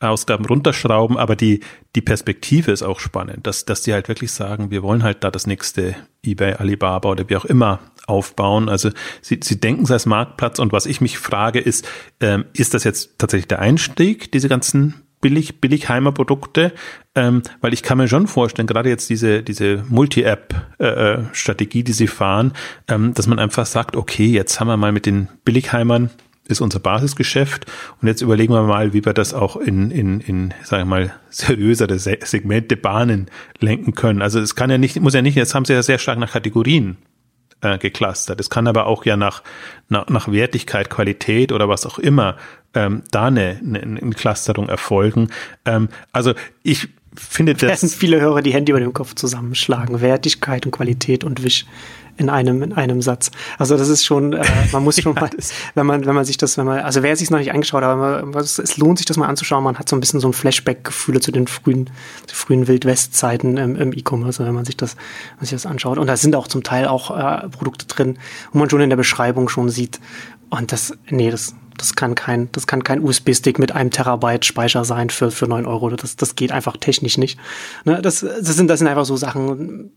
Ausgaben 0.00 0.44
runterschrauben, 0.44 1.16
aber 1.16 1.34
die, 1.34 1.60
die 1.96 2.00
Perspektive 2.00 2.70
ist 2.70 2.84
auch 2.84 3.00
spannend, 3.00 3.46
dass, 3.48 3.64
dass 3.64 3.82
die 3.82 3.92
halt 3.92 4.06
wirklich 4.06 4.30
sagen, 4.30 4.70
wir 4.70 4.84
wollen 4.84 5.02
halt 5.02 5.24
da 5.24 5.30
das 5.32 5.48
nächste 5.48 5.96
eBay, 6.22 6.54
Alibaba 6.54 7.10
oder 7.10 7.28
wie 7.28 7.34
auch 7.34 7.44
immer 7.44 7.80
aufbauen. 8.08 8.68
Also 8.68 8.90
sie, 9.20 9.40
sie 9.42 9.60
denken 9.60 9.84
es 9.84 9.90
als 9.90 10.06
Marktplatz 10.06 10.58
und 10.58 10.72
was 10.72 10.86
ich 10.86 11.00
mich 11.00 11.18
frage 11.18 11.60
ist, 11.60 11.88
ähm, 12.20 12.46
ist 12.52 12.74
das 12.74 12.84
jetzt 12.84 13.18
tatsächlich 13.18 13.48
der 13.48 13.60
Einstieg, 13.60 14.32
diese 14.32 14.48
ganzen 14.48 14.94
billig, 15.20 15.60
billigheimer 15.60 16.12
Produkte, 16.12 16.72
ähm, 17.14 17.42
weil 17.60 17.72
ich 17.72 17.82
kann 17.82 17.98
mir 17.98 18.08
schon 18.08 18.26
vorstellen, 18.26 18.66
gerade 18.66 18.88
jetzt 18.88 19.10
diese, 19.10 19.42
diese 19.42 19.84
Multi-App-Strategie, 19.88 21.80
äh, 21.80 21.84
die 21.84 21.92
sie 21.92 22.06
fahren, 22.06 22.52
ähm, 22.86 23.14
dass 23.14 23.26
man 23.26 23.38
einfach 23.38 23.66
sagt, 23.66 23.96
okay, 23.96 24.26
jetzt 24.26 24.60
haben 24.60 24.68
wir 24.68 24.76
mal 24.76 24.92
mit 24.92 25.06
den 25.06 25.28
Billigheimern 25.44 26.10
ist 26.48 26.62
unser 26.62 26.78
Basisgeschäft. 26.78 27.66
Und 28.00 28.08
jetzt 28.08 28.22
überlegen 28.22 28.54
wir 28.54 28.62
mal, 28.62 28.94
wie 28.94 29.04
wir 29.04 29.12
das 29.12 29.34
auch 29.34 29.56
in, 29.56 29.90
in, 29.90 30.20
in 30.20 30.54
sagen 30.64 30.82
wir 30.82 30.86
mal, 30.86 31.14
seriösere 31.28 31.98
Segmente, 31.98 32.76
Bahnen 32.76 33.26
lenken 33.60 33.94
können. 33.94 34.22
Also 34.22 34.40
es 34.40 34.54
kann 34.54 34.70
ja 34.70 34.78
nicht, 34.78 34.98
muss 35.00 35.12
ja 35.12 35.20
nicht, 35.20 35.34
jetzt 35.34 35.54
haben 35.54 35.66
sie 35.66 35.74
ja 35.74 35.82
sehr 35.82 35.98
stark 35.98 36.18
nach 36.18 36.32
Kategorien 36.32 36.96
äh, 37.60 37.78
geclustert. 37.78 38.40
Es 38.40 38.50
kann 38.50 38.66
aber 38.66 38.86
auch 38.86 39.04
ja 39.04 39.16
nach, 39.16 39.42
nach, 39.88 40.08
nach 40.08 40.30
Wertigkeit, 40.30 40.90
Qualität 40.90 41.52
oder 41.52 41.68
was 41.68 41.86
auch 41.86 41.98
immer 41.98 42.36
ähm, 42.74 43.02
da 43.10 43.26
eine, 43.26 43.60
eine, 43.64 43.80
eine 43.80 44.10
Clusterung 44.10 44.68
erfolgen. 44.68 45.30
Ähm, 45.64 45.88
also 46.12 46.34
ich 46.62 46.88
finde 47.20 47.54
das. 47.54 47.72
Es 47.72 47.80
sind 47.80 47.92
viele 47.92 48.20
Hörer, 48.20 48.42
die 48.42 48.52
Hände 48.52 48.72
über 48.72 48.80
dem 48.80 48.92
Kopf 48.92 49.14
zusammenschlagen. 49.14 50.00
Wertigkeit 50.00 50.66
und 50.66 50.72
Qualität 50.72 51.24
und 51.24 51.42
Wisch 51.42 51.66
in 52.18 52.28
einem, 52.28 52.62
in 52.62 52.72
einem 52.72 53.00
Satz. 53.00 53.30
Also 53.58 53.76
das 53.76 53.88
ist 53.88 54.04
schon, 54.04 54.32
äh, 54.32 54.44
man 54.72 54.82
muss 54.82 54.96
schon 55.00 55.14
mal, 55.14 55.30
wenn 55.74 55.86
man, 55.86 56.04
wenn 56.04 56.14
man 56.14 56.24
sich 56.24 56.36
das, 56.36 56.58
wenn 56.58 56.66
man, 56.66 56.80
also 56.80 57.02
wer 57.02 57.16
sich 57.16 57.30
noch 57.30 57.38
nicht 57.38 57.52
angeschaut 57.52 57.82
hat, 57.82 57.90
aber 57.90 58.26
man, 58.26 58.42
es 58.42 58.76
lohnt 58.76 58.98
sich 58.98 59.06
das 59.06 59.16
mal 59.16 59.28
anzuschauen, 59.28 59.64
man 59.64 59.78
hat 59.78 59.88
so 59.88 59.96
ein 59.96 60.00
bisschen 60.00 60.20
so 60.20 60.28
ein 60.28 60.32
Flashback-Gefühle 60.32 61.20
zu 61.20 61.30
den 61.30 61.46
frühen, 61.46 61.90
frühen 62.26 62.66
Wildwest-Zeiten 62.66 63.56
im, 63.56 63.76
im 63.76 63.92
E-Commerce, 63.92 64.44
wenn 64.44 64.54
man 64.54 64.64
sich 64.64 64.76
das, 64.76 64.96
wenn 64.96 65.36
man 65.36 65.46
sich 65.46 65.52
das 65.52 65.66
anschaut. 65.66 65.98
Und 65.98 66.08
da 66.08 66.16
sind 66.16 66.34
auch 66.34 66.48
zum 66.48 66.64
Teil 66.64 66.88
auch 66.88 67.16
äh, 67.16 67.48
Produkte 67.48 67.86
drin, 67.86 68.18
wo 68.52 68.58
man 68.58 68.68
schon 68.68 68.80
in 68.80 68.90
der 68.90 68.96
Beschreibung 68.96 69.48
schon 69.48 69.70
sieht. 69.70 70.00
Und 70.50 70.72
das, 70.72 70.92
nee, 71.08 71.30
das, 71.30 71.54
das 71.78 71.94
kann 71.94 72.14
kein, 72.14 72.50
das 72.52 72.66
kann 72.66 72.84
kein 72.84 73.02
USB-Stick 73.02 73.58
mit 73.58 73.72
einem 73.72 73.90
Terabyte 73.90 74.44
Speicher 74.44 74.84
sein 74.84 75.08
für, 75.10 75.30
für 75.30 75.46
neun 75.46 75.64
Euro. 75.64 75.88
Das, 75.90 76.16
das 76.16 76.34
geht 76.34 76.52
einfach 76.52 76.76
technisch 76.76 77.16
nicht. 77.16 77.38
Ne, 77.84 78.02
das, 78.02 78.20
das 78.20 78.56
sind, 78.56 78.68
das 78.68 78.80
sind 78.80 78.88
einfach 78.88 79.06
so 79.06 79.16
Sachen, 79.16 79.90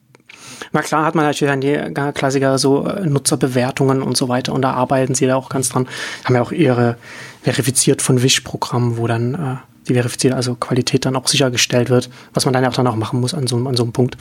na 0.72 0.82
klar 0.82 1.06
hat 1.06 1.16
man 1.16 1.26
natürlich 1.26 1.52
dann 1.52 1.62
die 1.62 2.12
Klassiker 2.14 2.58
so 2.58 2.86
äh, 2.86 3.06
Nutzerbewertungen 3.06 4.02
und 4.02 4.18
so 4.18 4.30
weiter 4.30 4.54
und 4.54 4.62
da 4.62 4.74
arbeiten 4.74 5.16
sie 5.16 5.28
da 5.28 5.36
auch 5.36 5.50
ganz 5.50 5.70
dran. 5.70 5.88
Haben 6.26 6.36
ja 6.36 6.42
auch 6.42 6.52
ihre 6.52 6.98
verifiziert 7.42 8.02
von 8.02 8.22
Wish-Programm, 8.22 8.98
wo 8.98 9.08
dann 9.08 9.34
äh, 9.36 9.88
die 9.88 9.94
verifizierte, 9.94 10.36
also 10.36 10.56
Qualität 10.56 11.06
dann 11.06 11.16
auch 11.16 11.28
sichergestellt 11.28 11.90
wird, 11.90 12.10
was 12.34 12.46
man 12.46 12.54
dann 12.54 12.66
auch 12.66 12.74
dann 12.74 12.88
auch 12.88 12.96
machen 12.96 13.20
muss 13.20 13.34
an 13.34 13.48
so, 13.48 13.58
an 13.58 13.76
so 13.76 13.84
einem 13.84 13.94
Punkt. 13.94 14.18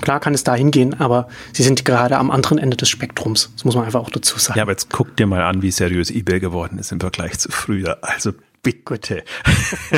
Klar 0.00 0.20
kann 0.20 0.34
es 0.34 0.42
da 0.42 0.54
hingehen, 0.54 0.98
aber 1.00 1.28
sie 1.52 1.62
sind 1.62 1.84
gerade 1.84 2.18
am 2.18 2.30
anderen 2.30 2.58
Ende 2.58 2.76
des 2.76 2.88
Spektrums. 2.88 3.52
Das 3.54 3.64
muss 3.64 3.76
man 3.76 3.84
einfach 3.84 4.00
auch 4.00 4.10
dazu 4.10 4.38
sagen. 4.38 4.58
Ja, 4.58 4.64
aber 4.64 4.72
jetzt 4.72 4.90
guck 4.90 5.16
dir 5.16 5.26
mal 5.26 5.42
an, 5.42 5.62
wie 5.62 5.70
seriös 5.70 6.10
eBay 6.10 6.40
geworden 6.40 6.78
ist 6.78 6.90
im 6.90 6.98
Vergleich 6.98 7.38
zu 7.38 7.50
früher. 7.50 7.98
Also 8.02 8.32
bitte. 8.62 9.24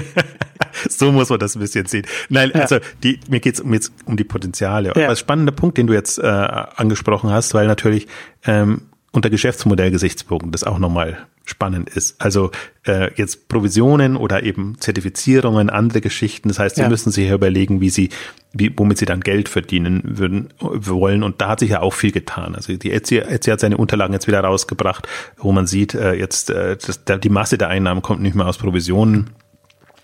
so 0.89 1.13
muss 1.13 1.29
man 1.29 1.39
das 1.39 1.55
ein 1.57 1.61
bisschen 1.61 1.87
sehen. 1.87 2.07
Nein, 2.29 2.51
ja. 2.55 2.63
also 2.63 2.79
die, 3.03 3.21
mir 3.29 3.41
geht 3.41 3.55
es 3.55 3.61
um, 3.61 3.73
jetzt 3.73 3.93
um 4.07 4.17
die 4.17 4.25
Potenziale. 4.25 4.93
Ja. 4.97 5.07
Aber 5.07 5.17
spannender 5.17 5.53
Punkt, 5.53 5.79
den 5.79 5.87
du 5.87 5.93
jetzt 5.93 6.19
äh, 6.19 6.23
angesprochen 6.27 7.31
hast, 7.31 7.55
weil 7.55 7.67
natürlich 7.67 8.07
ähm, 8.45 8.83
unter 9.13 9.31
Geschäftsmodellgesichtspunkten 9.31 10.53
das 10.53 10.65
auch 10.65 10.79
nochmal 10.79 11.27
spannend 11.45 11.91
ist. 11.91 12.21
Also 12.21 12.51
äh, 12.87 13.13
jetzt 13.17 13.49
Provisionen 13.49 14.17
oder 14.17 14.43
eben 14.43 14.77
Zertifizierungen, 14.81 15.69
andere 15.69 16.01
Geschichten. 16.01 16.49
Das 16.49 16.59
heißt, 16.59 16.77
sie 16.77 16.83
ja. 16.83 16.89
müssen 16.89 17.13
sich 17.13 17.29
ja 17.29 17.35
überlegen, 17.35 17.81
wie 17.81 17.91
sie, 17.91 18.09
wie, 18.53 18.73
womit 18.77 18.99
sie 18.99 19.05
dann 19.05 19.21
Geld 19.21 19.49
verdienen 19.49 20.03
würden 20.05 20.49
wollen. 20.59 21.23
Und 21.23 21.41
da 21.41 21.49
hat 21.49 21.61
sich 21.61 21.71
ja 21.71 21.81
auch 21.81 21.93
viel 21.93 22.13
getan. 22.13 22.55
Also 22.55 22.75
die 22.77 22.91
Etsy, 22.91 23.19
Etsy 23.19 23.51
hat 23.51 23.61
seine 23.61 23.77
Unterlagen 23.77 24.15
jetzt 24.15 24.27
wieder 24.27 24.41
rausgebracht, 24.41 25.07
wo 25.37 25.53
man 25.53 25.67
sieht, 25.67 25.95
äh, 25.95 26.15
jetzt 26.15 26.49
äh, 26.51 26.77
das, 26.77 27.03
die 27.21 27.29
Masse 27.29 27.59
der 27.59 27.69
Einnahmen 27.69 28.01
kommt 28.01 28.23
nicht 28.23 28.35
mehr 28.35 28.47
aus 28.47 28.59
Provisionen 28.59 29.31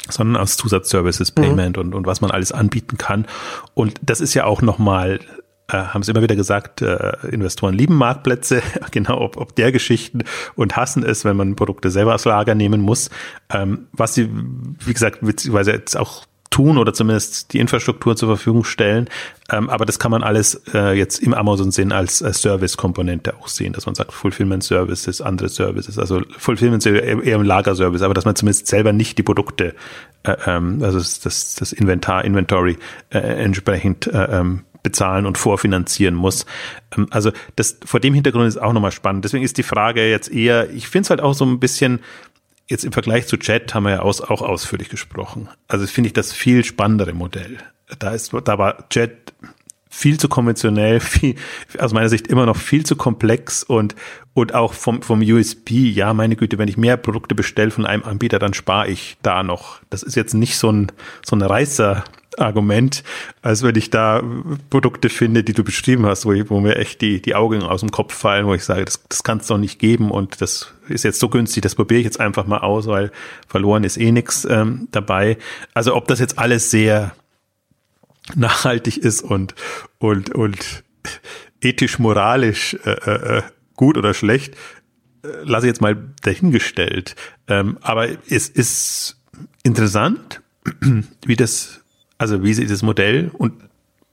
sondern 0.08 0.42
aus 0.42 0.56
Zusatzservices, 0.56 1.36
mhm. 1.36 1.42
Payment 1.42 1.76
mhm. 1.76 1.82
und, 1.82 1.94
und 1.94 2.06
was 2.06 2.20
man 2.20 2.30
alles 2.30 2.52
anbieten 2.52 2.98
kann. 2.98 3.26
Und 3.74 4.00
das 4.02 4.20
ist 4.20 4.34
ja 4.34 4.44
auch 4.44 4.60
nochmal 4.62 5.20
haben 5.72 6.02
sie 6.02 6.12
immer 6.12 6.22
wieder 6.22 6.36
gesagt, 6.36 6.82
äh, 6.82 7.12
Investoren 7.30 7.74
lieben 7.74 7.94
Marktplätze, 7.96 8.62
genau 8.90 9.20
ob, 9.20 9.36
ob 9.36 9.54
der 9.56 9.72
Geschichten 9.72 10.24
und 10.54 10.76
hassen 10.76 11.04
es, 11.04 11.24
wenn 11.24 11.36
man 11.36 11.56
Produkte 11.56 11.90
selber 11.90 12.14
aus 12.14 12.24
Lager 12.24 12.54
nehmen 12.54 12.80
muss. 12.80 13.10
Ähm, 13.52 13.88
was 13.92 14.14
sie, 14.14 14.28
wie 14.84 14.92
gesagt, 14.92 15.18
witzigerweise 15.22 15.72
jetzt 15.72 15.96
auch 15.96 16.24
tun 16.50 16.78
oder 16.78 16.92
zumindest 16.92 17.52
die 17.52 17.60
Infrastruktur 17.60 18.16
zur 18.16 18.28
Verfügung 18.28 18.64
stellen. 18.64 19.08
Ähm, 19.50 19.70
aber 19.70 19.84
das 19.86 19.98
kann 19.98 20.10
man 20.10 20.22
alles 20.22 20.60
äh, 20.74 20.92
jetzt 20.92 21.20
im 21.20 21.32
Amazon-Sinn 21.32 21.92
als, 21.92 22.22
als 22.22 22.42
Service-Komponente 22.42 23.34
auch 23.36 23.48
sehen, 23.48 23.72
dass 23.72 23.86
man 23.86 23.94
sagt 23.94 24.12
Fulfillment 24.12 24.64
Services, 24.64 25.20
andere 25.20 25.48
Services, 25.48 25.98
also 25.98 26.22
Fulfillment 26.36 26.84
eher 26.84 27.36
im 27.36 27.42
Lagerservice, 27.42 28.02
aber 28.02 28.14
dass 28.14 28.24
man 28.24 28.34
zumindest 28.34 28.66
selber 28.66 28.92
nicht 28.92 29.16
die 29.16 29.22
Produkte, 29.22 29.74
äh, 30.24 30.36
ähm, 30.46 30.82
also 30.82 30.98
das, 30.98 31.54
das 31.54 31.72
Inventar, 31.72 32.24
Inventory 32.24 32.76
äh, 33.10 33.18
entsprechend 33.18 34.08
äh, 34.08 34.24
ähm, 34.24 34.64
bezahlen 34.82 35.26
und 35.26 35.38
vorfinanzieren 35.38 36.14
muss. 36.14 36.46
Ähm, 36.96 37.06
also 37.10 37.32
das 37.56 37.78
vor 37.84 38.00
dem 38.00 38.14
Hintergrund 38.14 38.46
ist 38.46 38.60
auch 38.60 38.72
nochmal 38.72 38.92
spannend. 38.92 39.24
Deswegen 39.24 39.44
ist 39.44 39.58
die 39.58 39.62
Frage 39.62 40.08
jetzt 40.08 40.30
eher, 40.30 40.70
ich 40.70 40.88
finde 40.88 41.04
es 41.04 41.10
halt 41.10 41.20
auch 41.20 41.34
so 41.34 41.44
ein 41.44 41.60
bisschen, 41.60 42.00
jetzt 42.68 42.84
im 42.84 42.92
Vergleich 42.92 43.26
zu 43.26 43.36
Chat 43.36 43.74
haben 43.74 43.84
wir 43.84 43.90
ja 43.90 44.00
aus, 44.00 44.20
auch 44.20 44.42
ausführlich 44.42 44.88
gesprochen. 44.88 45.48
Also 45.68 45.86
finde 45.86 46.08
ich 46.08 46.14
das 46.14 46.32
viel 46.32 46.64
spannendere 46.64 47.12
Modell. 47.12 47.58
Da 47.98 48.10
ist, 48.10 48.32
da 48.44 48.58
war 48.58 48.88
Chat 48.88 49.34
viel 49.92 50.18
zu 50.18 50.28
konventionell, 50.28 51.00
viel, 51.00 51.34
aus 51.78 51.92
meiner 51.92 52.08
Sicht 52.08 52.28
immer 52.28 52.46
noch 52.46 52.56
viel 52.56 52.86
zu 52.86 52.96
komplex 52.96 53.62
und, 53.64 53.96
und 54.32 54.54
auch 54.54 54.72
vom, 54.72 55.02
vom 55.02 55.20
USB, 55.20 55.70
ja, 55.70 56.14
meine 56.14 56.36
Güte, 56.36 56.56
wenn 56.58 56.68
ich 56.68 56.76
mehr 56.76 56.96
Produkte 56.96 57.34
bestelle 57.34 57.72
von 57.72 57.84
einem 57.84 58.04
Anbieter, 58.04 58.38
dann 58.38 58.54
spare 58.54 58.88
ich 58.88 59.18
da 59.20 59.42
noch. 59.42 59.80
Das 59.90 60.02
ist 60.02 60.14
jetzt 60.14 60.34
nicht 60.34 60.56
so 60.56 60.70
ein, 60.70 60.92
so 61.26 61.36
ein 61.36 61.42
Reißer, 61.42 62.04
Argument, 62.40 63.02
als 63.42 63.62
wenn 63.62 63.76
ich 63.76 63.90
da 63.90 64.22
Produkte 64.70 65.08
finde, 65.08 65.44
die 65.44 65.52
du 65.52 65.64
beschrieben 65.64 66.06
hast, 66.06 66.26
wo, 66.26 66.32
ich, 66.32 66.50
wo 66.50 66.60
mir 66.60 66.76
echt 66.76 67.00
die, 67.00 67.20
die 67.20 67.34
Augen 67.34 67.62
aus 67.62 67.80
dem 67.80 67.90
Kopf 67.90 68.14
fallen, 68.14 68.46
wo 68.46 68.54
ich 68.54 68.64
sage, 68.64 68.84
das, 68.84 69.02
das 69.08 69.22
kann 69.22 69.38
es 69.38 69.46
doch 69.46 69.58
nicht 69.58 69.78
geben 69.78 70.10
und 70.10 70.40
das 70.40 70.72
ist 70.88 71.04
jetzt 71.04 71.20
so 71.20 71.28
günstig, 71.28 71.62
das 71.62 71.74
probiere 71.74 72.00
ich 72.00 72.04
jetzt 72.04 72.20
einfach 72.20 72.46
mal 72.46 72.58
aus, 72.58 72.86
weil 72.86 73.12
verloren 73.46 73.84
ist 73.84 73.96
eh 73.96 74.12
nichts 74.12 74.46
ähm, 74.48 74.88
dabei. 74.90 75.38
Also 75.74 75.94
ob 75.94 76.08
das 76.08 76.18
jetzt 76.18 76.38
alles 76.38 76.70
sehr 76.70 77.12
nachhaltig 78.34 78.98
ist 78.98 79.22
und, 79.22 79.54
und, 79.98 80.34
und 80.34 80.84
ethisch, 81.60 81.98
moralisch 81.98 82.74
äh, 82.84 82.90
äh, 82.90 83.38
äh 83.38 83.42
gut 83.74 83.96
oder 83.96 84.12
schlecht, 84.12 84.54
äh, 85.22 85.28
lasse 85.44 85.66
ich 85.66 85.70
jetzt 85.70 85.80
mal 85.80 85.96
dahingestellt. 86.22 87.16
Ähm, 87.48 87.78
aber 87.80 88.08
es 88.28 88.48
ist 88.48 89.16
interessant, 89.62 90.42
wie 91.24 91.36
das 91.36 91.79
also 92.20 92.44
wie 92.44 92.52
sie 92.52 92.66
das 92.66 92.82
Modell 92.82 93.30
und 93.32 93.54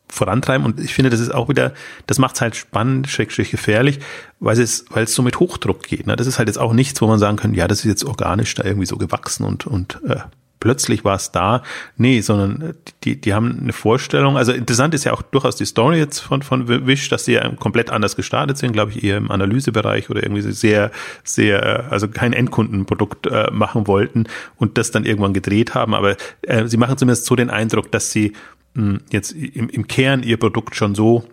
vorantreiben. 0.08 0.66
Und 0.66 0.80
ich 0.80 0.94
finde, 0.94 1.10
das 1.10 1.20
ist 1.20 1.34
auch 1.34 1.50
wieder, 1.50 1.74
das 2.08 2.20
macht 2.20 2.36
es 2.36 2.42
halt 2.42 2.56
spannend, 2.56 3.10
schrägstrich 3.10 3.52
gefährlich, 3.52 4.00
weil 4.40 4.58
es, 4.58 4.86
weil 4.92 5.04
es 5.04 5.14
so 5.14 5.22
mit 5.22 5.42
Hochdruck 5.42 5.84
geht. 5.84 6.08
Ne? 6.08 6.16
Das 6.16 6.26
ist 6.26 6.38
halt 6.38 6.48
jetzt 6.48 6.58
auch 6.58 6.72
nichts, 6.72 7.02
wo 7.02 7.08
man 7.08 7.20
sagen 7.20 7.36
kann, 7.36 7.54
ja, 7.54 7.68
das 7.68 7.80
ist 7.80 7.86
jetzt 7.86 8.06
organisch 8.06 8.56
da 8.56 8.64
irgendwie 8.64 8.86
so 8.86 8.96
gewachsen 8.96 9.44
und, 9.44 9.68
und 9.68 10.00
äh, 10.08 10.22
plötzlich 10.68 11.06
war 11.06 11.16
es 11.16 11.32
da. 11.32 11.64
Nee, 11.96 12.20
sondern 12.20 12.74
die, 13.06 13.22
die 13.22 13.34
haben 13.34 13.58
eine 13.62 13.72
Vorstellung. 13.72 14.36
Also 14.36 14.52
interessant 14.52 14.94
ist 14.94 15.06
ja 15.06 15.14
auch 15.14 15.22
durchaus 15.22 15.56
die 15.56 15.64
Story 15.64 15.98
jetzt 15.98 16.20
von, 16.20 16.42
von 16.42 16.68
Wish, 16.68 17.08
dass 17.08 17.24
sie 17.24 17.36
ja 17.36 17.50
komplett 17.56 17.90
anders 17.90 18.18
gestartet 18.18 18.58
sind, 18.58 18.74
glaube 18.74 18.92
ich, 18.92 19.02
eher 19.02 19.16
im 19.16 19.32
Analysebereich 19.32 20.10
oder 20.10 20.22
irgendwie 20.24 20.42
sehr, 20.42 20.92
sehr, 21.24 21.90
also 21.90 22.10
kein 22.10 22.34
Endkundenprodukt 22.34 23.28
äh, 23.28 23.50
machen 23.50 23.88
wollten 23.88 24.26
und 24.58 24.78
das 24.78 24.92
dann 24.92 25.06
irgendwann 25.06 25.32
gedreht 25.32 25.74
haben. 25.74 25.94
Aber 25.94 26.18
äh, 26.42 26.68
sie 26.68 26.76
machen 26.76 26.98
zumindest 26.98 27.28
so 27.28 27.38
den 27.38 27.50
Eindruck, 27.50 27.90
dass 27.94 28.12
sie 28.12 28.34
mh, 28.74 29.00
jetzt 29.10 29.32
im, 29.32 29.70
im 29.70 29.88
Kern 29.88 30.22
ihr 30.22 30.36
Produkt 30.36 30.76
schon 30.76 30.96
so 30.96 31.24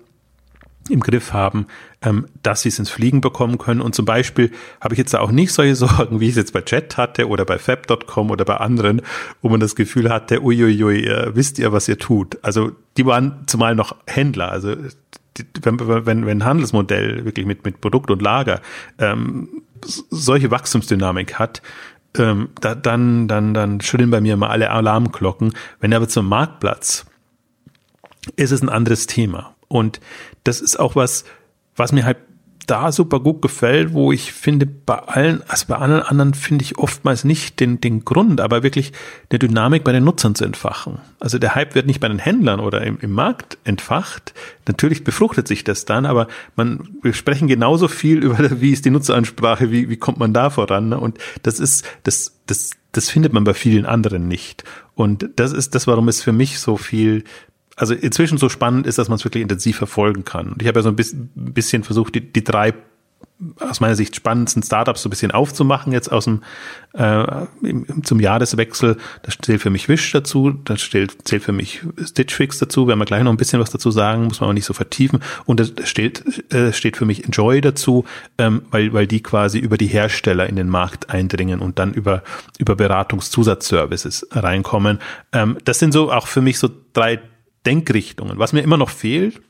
im 0.90 1.00
Griff 1.00 1.32
haben, 1.32 1.66
ähm, 2.02 2.26
dass 2.42 2.62
sie 2.62 2.68
es 2.68 2.78
ins 2.78 2.90
Fliegen 2.90 3.20
bekommen 3.20 3.58
können. 3.58 3.80
Und 3.80 3.94
zum 3.94 4.04
Beispiel 4.04 4.50
habe 4.80 4.94
ich 4.94 4.98
jetzt 4.98 5.14
da 5.14 5.20
auch 5.20 5.30
nicht 5.30 5.52
solche 5.52 5.74
Sorgen, 5.76 6.20
wie 6.20 6.26
ich 6.26 6.32
es 6.32 6.36
jetzt 6.36 6.52
bei 6.52 6.60
Chat 6.60 6.96
hatte 6.96 7.28
oder 7.28 7.44
bei 7.44 7.58
Fab.com 7.58 8.30
oder 8.30 8.44
bei 8.44 8.56
anderen, 8.56 9.02
wo 9.42 9.48
man 9.48 9.60
das 9.60 9.74
Gefühl 9.76 10.10
hatte, 10.10 10.42
uiuiui, 10.42 11.06
äh, 11.06 11.34
wisst 11.34 11.58
ihr, 11.58 11.72
was 11.72 11.88
ihr 11.88 11.98
tut. 11.98 12.38
Also 12.42 12.72
die 12.96 13.06
waren 13.06 13.44
zumal 13.46 13.74
noch 13.74 13.96
Händler. 14.06 14.50
Also 14.50 14.76
wenn, 15.62 16.06
wenn, 16.06 16.26
wenn 16.26 16.44
Handelsmodell 16.44 17.24
wirklich 17.24 17.46
mit, 17.46 17.64
mit 17.64 17.80
Produkt 17.80 18.10
und 18.10 18.22
Lager 18.22 18.60
ähm, 18.98 19.62
solche 19.82 20.50
Wachstumsdynamik 20.50 21.38
hat, 21.38 21.62
ähm, 22.16 22.50
da, 22.60 22.74
dann, 22.74 23.26
dann, 23.26 23.54
dann 23.54 23.80
schütteln 23.80 24.10
bei 24.10 24.20
mir 24.20 24.36
mal 24.36 24.48
alle 24.48 24.70
Alarmglocken. 24.70 25.52
Wenn 25.80 25.92
aber 25.92 26.08
zum 26.08 26.28
Marktplatz 26.28 27.06
ist 28.36 28.52
es 28.52 28.62
ein 28.62 28.68
anderes 28.68 29.06
Thema. 29.06 29.53
Und 29.68 30.00
das 30.44 30.60
ist 30.60 30.78
auch 30.78 30.96
was, 30.96 31.24
was 31.76 31.92
mir 31.92 32.04
halt 32.04 32.18
da 32.66 32.92
super 32.92 33.20
gut 33.20 33.42
gefällt, 33.42 33.92
wo 33.92 34.12
ich 34.12 34.32
finde, 34.32 34.66
bei 34.66 34.98
allen, 34.98 35.42
also 35.48 35.66
bei 35.68 35.76
allen 35.76 36.00
anderen 36.00 36.34
finde 36.34 36.64
ich 36.64 36.78
oftmals 36.78 37.24
nicht 37.24 37.60
den, 37.60 37.80
den 37.80 38.04
Grund, 38.04 38.40
aber 38.40 38.62
wirklich 38.62 38.92
eine 39.30 39.38
Dynamik 39.38 39.84
bei 39.84 39.92
den 39.92 40.04
Nutzern 40.04 40.34
zu 40.34 40.44
entfachen. 40.44 40.98
Also 41.20 41.38
der 41.38 41.54
Hype 41.54 41.74
wird 41.74 41.86
nicht 41.86 42.00
bei 42.00 42.08
den 42.08 42.18
Händlern 42.18 42.60
oder 42.60 42.82
im, 42.82 42.98
im 43.00 43.12
Markt 43.12 43.58
entfacht. 43.64 44.34
Natürlich 44.66 45.04
befruchtet 45.04 45.48
sich 45.48 45.64
das 45.64 45.84
dann, 45.84 46.06
aber 46.06 46.28
man, 46.56 46.88
wir 47.02 47.12
sprechen 47.12 47.48
genauso 47.48 47.88
viel 47.88 48.18
über, 48.24 48.60
wie 48.60 48.72
ist 48.72 48.84
die 48.84 48.90
Nutzeransprache, 48.90 49.70
wie, 49.70 49.90
wie 49.90 49.96
kommt 49.96 50.18
man 50.18 50.32
da 50.32 50.50
voran. 50.50 50.88
Ne? 50.88 50.98
Und 50.98 51.18
das 51.42 51.60
ist, 51.60 51.84
das, 52.04 52.40
das, 52.46 52.70
das 52.92 53.10
findet 53.10 53.32
man 53.32 53.44
bei 53.44 53.54
vielen 53.54 53.86
anderen 53.86 54.28
nicht. 54.28 54.64
Und 54.94 55.28
das 55.36 55.52
ist 55.52 55.74
das, 55.74 55.86
warum 55.86 56.08
es 56.08 56.22
für 56.22 56.32
mich 56.32 56.58
so 56.60 56.76
viel 56.76 57.24
also 57.76 57.94
inzwischen 57.94 58.38
so 58.38 58.48
spannend 58.48 58.86
ist, 58.86 58.98
dass 58.98 59.08
man 59.08 59.16
es 59.16 59.24
wirklich 59.24 59.42
intensiv 59.42 59.76
verfolgen 59.76 60.24
kann. 60.24 60.52
Und 60.52 60.62
ich 60.62 60.68
habe 60.68 60.78
ja 60.78 60.82
so 60.82 60.90
ein 60.90 60.96
bisschen, 61.34 61.82
versucht, 61.84 62.14
die, 62.14 62.32
die 62.32 62.44
drei 62.44 62.74
aus 63.58 63.80
meiner 63.80 63.96
Sicht 63.96 64.14
spannendsten 64.14 64.62
Startups 64.62 65.02
so 65.02 65.08
ein 65.08 65.10
bisschen 65.10 65.32
aufzumachen 65.32 65.92
jetzt 65.92 66.10
aus 66.10 66.24
dem 66.24 66.42
äh, 66.92 67.24
zum 68.02 68.20
Jahreswechsel. 68.20 68.96
Das 69.22 69.36
zählt 69.42 69.60
für 69.60 69.70
mich 69.70 69.88
Wish 69.88 70.12
dazu, 70.12 70.52
das 70.64 70.88
zählt, 70.88 71.26
zählt 71.26 71.42
für 71.42 71.52
mich 71.52 71.82
Stitch 72.04 72.34
Fix 72.34 72.58
dazu. 72.58 72.86
Werden 72.86 73.00
wir 73.00 73.04
gleich 73.04 73.22
noch 73.24 73.32
ein 73.32 73.36
bisschen 73.36 73.60
was 73.60 73.70
dazu 73.70 73.90
sagen, 73.90 74.24
muss 74.24 74.40
man 74.40 74.48
aber 74.48 74.54
nicht 74.54 74.64
so 74.64 74.72
vertiefen. 74.72 75.20
Und 75.46 75.58
das 75.58 75.72
steht, 75.84 76.52
äh, 76.52 76.72
steht 76.72 76.96
für 76.96 77.06
mich 77.06 77.24
Enjoy 77.24 77.60
dazu, 77.60 78.04
ähm, 78.38 78.62
weil, 78.70 78.92
weil 78.92 79.06
die 79.06 79.22
quasi 79.22 79.58
über 79.58 79.76
die 79.76 79.88
Hersteller 79.88 80.48
in 80.48 80.56
den 80.56 80.68
Markt 80.68 81.10
eindringen 81.10 81.60
und 81.60 81.78
dann 81.78 81.92
über, 81.92 82.22
über 82.58 82.76
Beratungszusatzservices 82.76 84.28
reinkommen. 84.30 85.00
Ähm, 85.32 85.58
das 85.64 85.80
sind 85.80 85.92
so 85.92 86.12
auch 86.12 86.28
für 86.28 86.40
mich 86.40 86.58
so 86.58 86.70
drei 86.92 87.20
Denkrichtungen. 87.66 88.38
Was 88.38 88.52
mir 88.52 88.62
immer 88.62 88.76
noch 88.76 88.90
fehlt, 88.90 89.40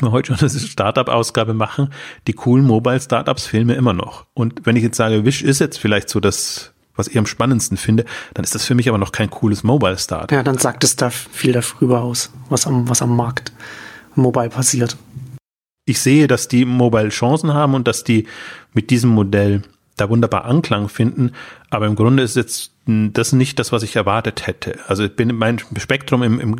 wir 0.00 0.10
heute 0.10 0.34
schon 0.34 0.48
eine 0.48 0.58
Startup-Ausgabe 0.58 1.54
machen, 1.54 1.92
die 2.26 2.32
coolen 2.32 2.64
Mobile-Startups 2.64 3.46
fehlen 3.46 3.66
mir 3.66 3.74
immer 3.74 3.92
noch. 3.92 4.26
Und 4.34 4.64
wenn 4.64 4.76
ich 4.76 4.82
jetzt 4.82 4.96
sage, 4.96 5.24
Wish 5.24 5.42
ist 5.42 5.60
jetzt 5.60 5.78
vielleicht 5.78 6.08
so 6.08 6.20
das, 6.20 6.72
was 6.96 7.08
ich 7.08 7.18
am 7.18 7.26
spannendsten 7.26 7.76
finde, 7.76 8.04
dann 8.34 8.44
ist 8.44 8.54
das 8.54 8.64
für 8.64 8.74
mich 8.74 8.88
aber 8.88 8.98
noch 8.98 9.12
kein 9.12 9.30
cooles 9.30 9.62
Mobile-Startup. 9.62 10.32
Ja, 10.32 10.42
dann 10.42 10.58
sagt 10.58 10.84
es 10.84 10.96
da 10.96 11.10
viel 11.10 11.52
darüber 11.52 12.02
aus, 12.02 12.32
was 12.48 12.66
am, 12.66 12.88
was 12.88 13.02
am 13.02 13.14
Markt 13.14 13.52
mobile 14.14 14.50
passiert. 14.50 14.96
Ich 15.84 16.00
sehe, 16.00 16.26
dass 16.26 16.48
die 16.48 16.64
mobile 16.64 17.08
Chancen 17.08 17.52
haben 17.52 17.74
und 17.74 17.88
dass 17.88 18.04
die 18.04 18.26
mit 18.72 18.90
diesem 18.90 19.10
Modell 19.10 19.62
da 19.96 20.08
wunderbar 20.08 20.44
Anklang 20.44 20.88
finden. 20.88 21.32
Aber 21.70 21.86
im 21.86 21.96
Grunde 21.96 22.22
ist 22.22 22.36
jetzt 22.36 22.71
das 22.86 23.32
nicht 23.32 23.58
das, 23.58 23.70
was 23.70 23.84
ich 23.84 23.94
erwartet 23.94 24.46
hätte. 24.46 24.78
Also 24.88 25.04
ich 25.04 25.14
bin 25.14 25.36
mein 25.36 25.60
Spektrum 25.76 26.22
im, 26.22 26.40
im 26.40 26.56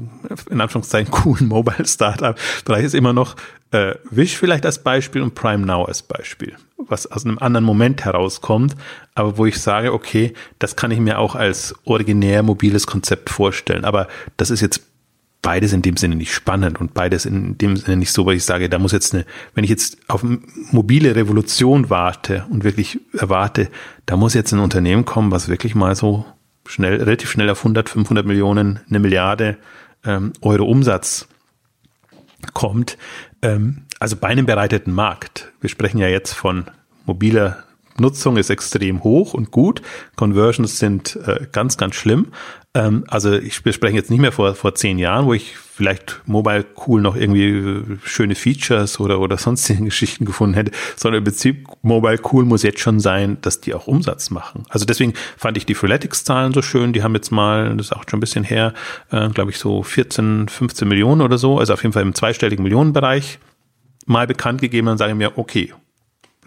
in 0.50 0.60
Anführungszeichen 0.60 1.10
coolen 1.10 1.48
Mobile 1.48 1.86
Startup 1.86 2.38
Bereich 2.64 2.84
ist 2.84 2.94
immer 2.94 3.12
noch 3.12 3.34
äh, 3.72 3.94
Wish 4.10 4.36
vielleicht 4.36 4.64
als 4.64 4.78
Beispiel 4.82 5.22
und 5.22 5.34
Prime 5.34 5.66
Now 5.66 5.84
als 5.84 6.02
Beispiel, 6.02 6.54
was 6.76 7.10
aus 7.10 7.24
einem 7.24 7.38
anderen 7.38 7.64
Moment 7.64 8.04
herauskommt, 8.04 8.76
aber 9.14 9.36
wo 9.38 9.46
ich 9.46 9.60
sage, 9.60 9.92
okay, 9.92 10.34
das 10.58 10.76
kann 10.76 10.90
ich 10.90 11.00
mir 11.00 11.18
auch 11.18 11.34
als 11.34 11.74
originär 11.84 12.42
mobiles 12.42 12.86
Konzept 12.86 13.30
vorstellen. 13.30 13.84
Aber 13.84 14.08
das 14.36 14.50
ist 14.50 14.60
jetzt 14.60 14.91
beides 15.42 15.72
in 15.72 15.82
dem 15.82 15.96
Sinne 15.96 16.14
nicht 16.14 16.32
spannend 16.32 16.80
und 16.80 16.94
beides 16.94 17.26
in 17.26 17.58
dem 17.58 17.76
Sinne 17.76 17.96
nicht 17.96 18.12
so, 18.12 18.24
weil 18.24 18.36
ich 18.36 18.44
sage, 18.44 18.68
da 18.68 18.78
muss 18.78 18.92
jetzt 18.92 19.12
eine, 19.12 19.26
wenn 19.54 19.64
ich 19.64 19.70
jetzt 19.70 19.98
auf 20.08 20.24
mobile 20.70 21.16
Revolution 21.16 21.90
warte 21.90 22.46
und 22.48 22.62
wirklich 22.64 23.00
erwarte, 23.12 23.68
da 24.06 24.16
muss 24.16 24.34
jetzt 24.34 24.52
ein 24.52 24.60
Unternehmen 24.60 25.04
kommen, 25.04 25.32
was 25.32 25.48
wirklich 25.48 25.74
mal 25.74 25.94
so 25.96 26.24
schnell, 26.66 27.02
relativ 27.02 27.30
schnell 27.30 27.50
auf 27.50 27.58
100, 27.58 27.88
500 27.88 28.24
Millionen, 28.24 28.80
eine 28.88 29.00
Milliarde 29.00 29.58
ähm, 30.04 30.32
Euro 30.40 30.64
Umsatz 30.64 31.26
kommt. 32.54 32.96
Ähm, 33.42 33.82
also 33.98 34.16
bei 34.16 34.28
einem 34.28 34.46
bereiteten 34.46 34.92
Markt. 34.92 35.52
Wir 35.60 35.70
sprechen 35.70 35.98
ja 35.98 36.08
jetzt 36.08 36.32
von 36.32 36.66
mobiler 37.04 37.64
Nutzung 37.98 38.36
ist 38.36 38.50
extrem 38.50 39.04
hoch 39.04 39.34
und 39.34 39.50
gut. 39.50 39.82
Conversions 40.16 40.78
sind 40.78 41.16
äh, 41.26 41.46
ganz, 41.52 41.76
ganz 41.76 41.94
schlimm. 41.94 42.28
Ähm, 42.74 43.04
also 43.08 43.32
ich, 43.32 43.64
wir 43.64 43.72
sprechen 43.72 43.96
jetzt 43.96 44.10
nicht 44.10 44.20
mehr 44.20 44.32
vor, 44.32 44.54
vor 44.54 44.74
zehn 44.74 44.98
Jahren, 44.98 45.26
wo 45.26 45.34
ich 45.34 45.54
vielleicht 45.56 46.22
Mobile 46.26 46.64
Cool 46.86 47.02
noch 47.02 47.16
irgendwie 47.16 47.48
äh, 47.48 47.98
schöne 48.04 48.34
Features 48.34 48.98
oder, 48.98 49.20
oder 49.20 49.36
sonstige 49.38 49.84
Geschichten 49.84 50.24
gefunden 50.24 50.54
hätte, 50.54 50.72
sondern 50.96 51.18
im 51.18 51.24
Prinzip 51.24 51.66
Mobile 51.82 52.18
Cool 52.32 52.44
muss 52.44 52.62
jetzt 52.62 52.80
schon 52.80 52.98
sein, 52.98 53.36
dass 53.42 53.60
die 53.60 53.74
auch 53.74 53.86
Umsatz 53.86 54.30
machen. 54.30 54.64
Also 54.70 54.86
deswegen 54.86 55.12
fand 55.36 55.56
ich 55.58 55.66
die 55.66 55.74
Freeletics-Zahlen 55.74 56.54
so 56.54 56.62
schön. 56.62 56.92
Die 56.94 57.02
haben 57.02 57.14
jetzt 57.14 57.30
mal, 57.30 57.76
das 57.76 57.86
ist 57.86 57.92
auch 57.92 58.04
schon 58.08 58.18
ein 58.18 58.20
bisschen 58.20 58.44
her, 58.44 58.72
äh, 59.10 59.28
glaube 59.28 59.50
ich 59.50 59.58
so 59.58 59.82
14, 59.82 60.48
15 60.48 60.88
Millionen 60.88 61.20
oder 61.20 61.36
so, 61.36 61.58
also 61.58 61.74
auf 61.74 61.82
jeden 61.82 61.92
Fall 61.92 62.02
im 62.02 62.14
zweistelligen 62.14 62.62
Millionenbereich 62.62 63.38
mal 64.06 64.26
bekannt 64.26 64.60
gegeben 64.60 64.88
und 64.88 64.98
sage 64.98 65.14
mir, 65.14 65.36
okay, 65.36 65.72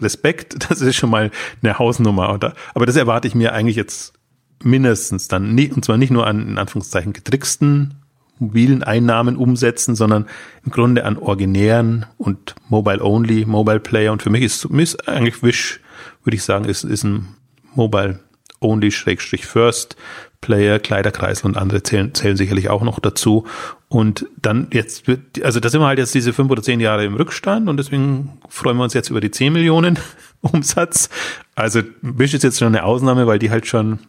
Respekt, 0.00 0.56
das 0.70 0.80
ist 0.80 0.96
schon 0.96 1.10
mal 1.10 1.30
eine 1.62 1.78
Hausnummer. 1.78 2.34
Oder? 2.34 2.54
Aber 2.74 2.86
das 2.86 2.96
erwarte 2.96 3.28
ich 3.28 3.34
mir 3.34 3.52
eigentlich 3.52 3.76
jetzt 3.76 4.15
mindestens 4.62 5.28
dann, 5.28 5.54
nicht, 5.54 5.72
und 5.72 5.84
zwar 5.84 5.96
nicht 5.96 6.10
nur 6.10 6.26
an, 6.26 6.48
in 6.48 6.58
Anführungszeichen, 6.58 7.12
getricksten 7.12 7.94
mobilen 8.38 8.82
Einnahmen 8.82 9.36
umsetzen, 9.36 9.94
sondern 9.94 10.26
im 10.64 10.72
Grunde 10.72 11.04
an 11.04 11.16
originären 11.16 12.06
und 12.18 12.54
Mobile-Only, 12.68 13.46
Mobile-Player. 13.46 14.12
Und 14.12 14.22
für 14.22 14.30
mich 14.30 14.42
ist, 14.42 14.64
ist 14.64 15.08
eigentlich 15.08 15.42
Wish, 15.42 15.80
würde 16.24 16.36
ich 16.36 16.42
sagen, 16.42 16.66
ist, 16.66 16.84
ist 16.84 17.04
ein 17.04 17.28
Mobile-Only, 17.74 18.90
Schrägstrich 18.90 19.46
First 19.46 19.96
Player, 20.42 20.78
Kleiderkreisel 20.78 21.46
und 21.46 21.56
andere 21.56 21.82
zählen, 21.82 22.14
zählen 22.14 22.36
sicherlich 22.36 22.68
auch 22.68 22.82
noch 22.82 23.00
dazu. 23.00 23.46
Und 23.88 24.26
dann 24.40 24.68
jetzt 24.72 25.08
wird, 25.08 25.42
also 25.42 25.60
da 25.60 25.70
sind 25.70 25.80
wir 25.80 25.86
halt 25.86 25.98
jetzt 25.98 26.14
diese 26.14 26.32
fünf 26.32 26.50
oder 26.50 26.62
zehn 26.62 26.80
Jahre 26.80 27.04
im 27.04 27.14
Rückstand 27.14 27.68
und 27.68 27.78
deswegen 27.78 28.38
freuen 28.48 28.76
wir 28.76 28.84
uns 28.84 28.94
jetzt 28.94 29.10
über 29.10 29.20
die 29.20 29.30
zehn 29.30 29.52
Millionen 29.52 29.98
Umsatz. 30.42 31.08
Also 31.54 31.80
Wish 32.02 32.34
ist 32.34 32.44
jetzt 32.44 32.58
schon 32.58 32.68
eine 32.68 32.84
Ausnahme, 32.84 33.26
weil 33.26 33.38
die 33.38 33.50
halt 33.50 33.66
schon 33.66 34.00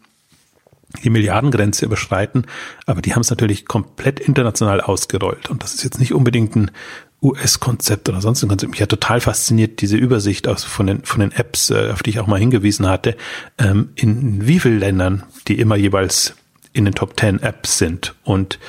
die 1.04 1.10
Milliardengrenze 1.10 1.86
überschreiten, 1.86 2.46
aber 2.86 3.02
die 3.02 3.14
haben 3.14 3.22
es 3.22 3.30
natürlich 3.30 3.66
komplett 3.66 4.20
international 4.20 4.82
ausgerollt 4.82 5.50
und 5.50 5.64
das 5.64 5.74
ist 5.74 5.84
jetzt 5.84 6.00
nicht 6.00 6.14
unbedingt 6.14 6.56
ein 6.56 6.72
US-Konzept 7.22 8.10
oder 8.10 8.22
sonst 8.22 8.44
ein 8.44 8.50
Konzept. 8.50 8.72
Mich 8.72 8.82
hat 8.82 8.90
total 8.90 9.22
fasziniert 9.22 9.82
diese 9.82 9.98
Übersicht 9.98 10.48
aus, 10.48 10.64
von, 10.64 10.86
den, 10.88 11.04
von 11.04 11.20
den 11.20 11.32
Apps, 11.32 11.72
äh, 11.72 11.90
auf 11.92 12.04
die 12.04 12.12
ich 12.12 12.20
auch 12.20 12.28
mal 12.28 12.40
hingewiesen 12.40 12.88
hatte, 12.88 13.18
ähm, 13.58 13.90
in 13.96 14.46
wie 14.46 14.60
vielen 14.60 14.80
Ländern 14.80 15.24
die 15.48 15.60
immer 15.60 15.76
jeweils 15.76 16.36
in 16.74 16.86
den 16.86 16.94
Top 16.94 17.20
10 17.20 17.42
Apps 17.42 17.80
sind 17.80 18.16
und 18.24 18.60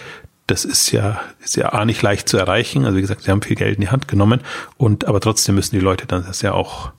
das 0.49 0.65
ist 0.65 0.93
ja, 0.93 1.21
ist 1.45 1.57
ja 1.57 1.75
auch 1.75 1.85
nicht 1.85 2.01
leicht 2.01 2.27
zu 2.27 2.39
erreichen. 2.39 2.87
Also 2.87 2.97
wie 2.97 3.03
gesagt, 3.03 3.23
sie 3.23 3.31
haben 3.31 3.43
viel 3.43 3.55
Geld 3.55 3.75
in 3.75 3.83
die 3.83 3.91
Hand 3.91 4.09
genommen 4.09 4.41
und 4.79 5.05
aber 5.05 5.21
trotzdem 5.21 5.55
müssen 5.55 5.77
die 5.77 5.81
Leute 5.81 6.07
dann 6.07 6.25
das 6.25 6.41
ja 6.41 6.53
auch 6.53 6.93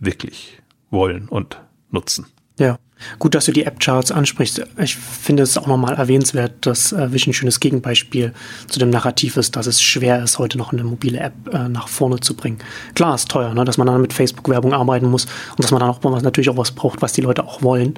wirklich 0.00 0.60
wollen 0.90 1.28
und 1.28 1.60
nutzen. 1.90 2.26
Ja. 2.58 2.78
Gut, 3.18 3.34
dass 3.34 3.46
du 3.46 3.52
die 3.52 3.64
App-Charts 3.64 4.12
ansprichst. 4.12 4.62
Ich 4.78 4.96
finde 4.96 5.42
es 5.42 5.56
auch 5.56 5.66
nochmal 5.66 5.94
erwähnenswert, 5.94 6.52
dass 6.60 6.92
äh, 6.92 7.12
Wish 7.12 7.26
ein 7.26 7.32
schönes 7.32 7.60
Gegenbeispiel 7.60 8.32
zu 8.68 8.78
dem 8.78 8.90
Narrativ 8.90 9.36
ist, 9.36 9.56
dass 9.56 9.66
es 9.66 9.82
schwer 9.82 10.22
ist, 10.22 10.38
heute 10.38 10.58
noch 10.58 10.72
eine 10.72 10.84
mobile 10.84 11.18
App 11.18 11.32
äh, 11.52 11.68
nach 11.68 11.88
vorne 11.88 12.20
zu 12.20 12.34
bringen. 12.34 12.58
Klar, 12.94 13.14
ist 13.14 13.28
teuer, 13.28 13.54
ne, 13.54 13.64
dass 13.64 13.78
man 13.78 13.86
dann 13.86 14.00
mit 14.00 14.12
Facebook-Werbung 14.12 14.72
arbeiten 14.72 15.06
muss 15.06 15.26
und 15.56 15.64
dass 15.64 15.70
man 15.70 15.80
dann 15.80 15.90
auch 15.90 16.02
natürlich 16.22 16.50
auch 16.50 16.56
was 16.56 16.72
braucht, 16.72 17.02
was 17.02 17.12
die 17.12 17.22
Leute 17.22 17.44
auch 17.44 17.62
wollen. 17.62 17.94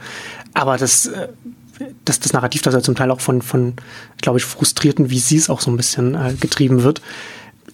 Aber 0.54 0.76
das, 0.76 1.06
äh, 1.06 1.28
das, 2.04 2.20
das 2.20 2.32
Narrativ, 2.32 2.62
das 2.62 2.74
ja 2.74 2.80
zum 2.80 2.94
Teil 2.94 3.10
auch 3.10 3.20
von, 3.20 3.42
von 3.42 3.74
glaube 4.20 4.38
ich, 4.38 4.44
frustrierten 4.44 5.08
VCs 5.08 5.50
auch 5.50 5.60
so 5.60 5.70
ein 5.70 5.76
bisschen 5.76 6.14
äh, 6.14 6.34
getrieben 6.38 6.82
wird, 6.82 7.02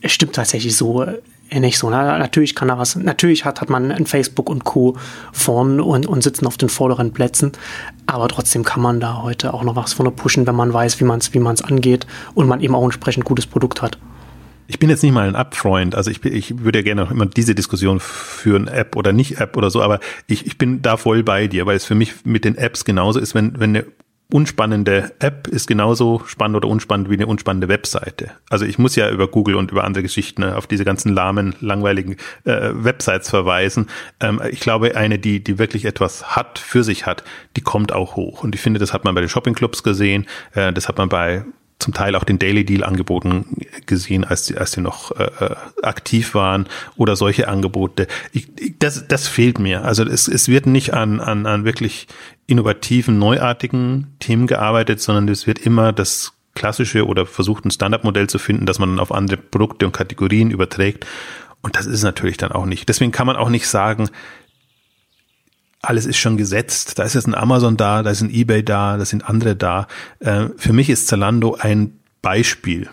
stimmt 0.04 0.34
tatsächlich 0.34 0.76
so 0.76 1.04
ja 1.52 1.60
nicht 1.60 1.78
so. 1.78 1.90
Ne? 1.90 1.96
Natürlich 1.96 2.54
kann 2.54 2.68
er 2.68 2.78
was, 2.78 2.96
natürlich 2.96 3.44
hat, 3.44 3.60
hat 3.60 3.70
man 3.70 3.90
ein 3.90 4.06
Facebook 4.06 4.48
und 4.50 4.64
Co. 4.64 4.96
vorn 5.32 5.80
und, 5.80 6.06
und 6.06 6.22
sitzen 6.22 6.46
auf 6.46 6.56
den 6.56 6.68
vorderen 6.68 7.12
Plätzen, 7.12 7.52
aber 8.06 8.28
trotzdem 8.28 8.64
kann 8.64 8.82
man 8.82 9.00
da 9.00 9.22
heute 9.22 9.54
auch 9.54 9.62
noch 9.62 9.76
was 9.76 9.92
vorne 9.92 10.10
pushen, 10.10 10.46
wenn 10.46 10.54
man 10.54 10.72
weiß, 10.72 11.00
wie 11.00 11.04
man 11.04 11.20
es 11.20 11.32
wie 11.34 11.38
man's 11.38 11.62
angeht 11.62 12.06
und 12.34 12.48
man 12.48 12.60
eben 12.60 12.74
auch 12.74 12.84
entsprechend 12.84 13.24
gutes 13.24 13.46
Produkt 13.46 13.82
hat. 13.82 13.98
Ich 14.70 14.78
bin 14.78 14.90
jetzt 14.90 15.02
nicht 15.02 15.12
mal 15.12 15.26
ein 15.26 15.34
App-Freund, 15.34 15.94
also 15.94 16.10
ich, 16.10 16.22
ich 16.24 16.62
würde 16.62 16.80
ja 16.80 16.82
gerne 16.82 17.04
auch 17.04 17.10
immer 17.10 17.24
diese 17.24 17.54
Diskussion 17.54 18.00
führen, 18.00 18.68
App 18.68 18.96
oder 18.96 19.12
nicht 19.12 19.40
App 19.40 19.56
oder 19.56 19.70
so, 19.70 19.80
aber 19.80 19.98
ich, 20.26 20.46
ich 20.46 20.58
bin 20.58 20.82
da 20.82 20.98
voll 20.98 21.22
bei 21.22 21.46
dir, 21.46 21.64
weil 21.64 21.76
es 21.76 21.86
für 21.86 21.94
mich 21.94 22.26
mit 22.26 22.44
den 22.44 22.54
Apps 22.54 22.84
genauso 22.84 23.18
ist, 23.18 23.34
wenn, 23.34 23.58
wenn 23.58 23.70
eine 23.70 23.86
unspannende 24.30 25.12
App 25.20 25.48
ist 25.48 25.66
genauso 25.66 26.22
spannend 26.26 26.56
oder 26.56 26.68
unspannend 26.68 27.08
wie 27.08 27.14
eine 27.14 27.26
unspannende 27.26 27.68
Webseite. 27.68 28.32
Also 28.50 28.66
ich 28.66 28.78
muss 28.78 28.94
ja 28.94 29.08
über 29.10 29.26
Google 29.28 29.54
und 29.54 29.70
über 29.70 29.84
andere 29.84 30.02
Geschichten 30.02 30.42
ne, 30.42 30.56
auf 30.56 30.66
diese 30.66 30.84
ganzen 30.84 31.14
lahmen, 31.14 31.54
langweiligen 31.60 32.16
äh, 32.44 32.70
Websites 32.72 33.30
verweisen. 33.30 33.86
Ähm, 34.20 34.40
ich 34.50 34.60
glaube, 34.60 34.96
eine, 34.96 35.18
die, 35.18 35.42
die 35.42 35.58
wirklich 35.58 35.86
etwas 35.86 36.36
hat, 36.36 36.58
für 36.58 36.84
sich 36.84 37.06
hat, 37.06 37.24
die 37.56 37.62
kommt 37.62 37.90
auch 37.90 38.16
hoch. 38.16 38.44
Und 38.44 38.54
ich 38.54 38.60
finde, 38.60 38.78
das 38.78 38.92
hat 38.92 39.04
man 39.04 39.14
bei 39.14 39.22
den 39.22 39.30
Shoppingclubs 39.30 39.82
gesehen, 39.82 40.26
äh, 40.52 40.74
das 40.74 40.88
hat 40.88 40.98
man 40.98 41.08
bei 41.08 41.44
zum 41.78 41.94
Teil 41.94 42.16
auch 42.16 42.24
den 42.24 42.38
Daily 42.38 42.64
Deal 42.64 42.82
angeboten 42.82 43.56
gesehen, 43.86 44.24
als 44.24 44.46
die, 44.46 44.58
als 44.58 44.72
die 44.72 44.80
noch 44.80 45.12
äh, 45.12 45.24
äh, 45.24 45.54
aktiv 45.82 46.34
waren 46.34 46.66
oder 46.96 47.14
solche 47.14 47.48
Angebote. 47.48 48.08
Ich, 48.32 48.48
ich, 48.58 48.74
das, 48.78 49.06
das 49.06 49.28
fehlt 49.28 49.58
mir. 49.58 49.84
Also 49.84 50.02
es, 50.04 50.26
es 50.26 50.48
wird 50.48 50.66
nicht 50.66 50.92
an, 50.92 51.20
an, 51.20 51.46
an 51.46 51.64
wirklich 51.64 52.08
innovativen, 52.48 53.18
neuartigen 53.18 54.16
Themen 54.18 54.48
gearbeitet, 54.48 55.00
sondern 55.00 55.28
es 55.28 55.46
wird 55.46 55.60
immer 55.60 55.92
das 55.92 56.32
klassische 56.54 57.06
oder 57.06 57.26
versucht 57.26 57.64
ein 57.64 57.70
Standardmodell 57.70 58.28
zu 58.28 58.38
finden, 58.38 58.66
das 58.66 58.80
man 58.80 58.88
dann 58.88 58.98
auf 58.98 59.12
andere 59.12 59.36
Produkte 59.36 59.86
und 59.86 59.92
Kategorien 59.92 60.50
überträgt. 60.50 61.06
Und 61.60 61.76
das 61.76 61.86
ist 61.86 62.02
natürlich 62.02 62.38
dann 62.38 62.50
auch 62.50 62.66
nicht. 62.66 62.88
Deswegen 62.88 63.12
kann 63.12 63.26
man 63.26 63.36
auch 63.36 63.50
nicht 63.50 63.68
sagen, 63.68 64.08
alles 65.82 66.06
ist 66.06 66.16
schon 66.16 66.36
gesetzt. 66.36 66.98
Da 66.98 67.04
ist 67.04 67.14
jetzt 67.14 67.28
ein 67.28 67.34
Amazon 67.34 67.76
da, 67.76 68.02
da 68.02 68.10
ist 68.10 68.22
ein 68.22 68.30
eBay 68.30 68.64
da, 68.64 68.96
da 68.96 69.04
sind 69.04 69.28
andere 69.28 69.54
da. 69.54 69.86
Äh, 70.18 70.46
für 70.56 70.72
mich 70.72 70.90
ist 70.90 71.06
Zalando 71.06 71.54
ein 71.54 72.00
Beispiel 72.22 72.88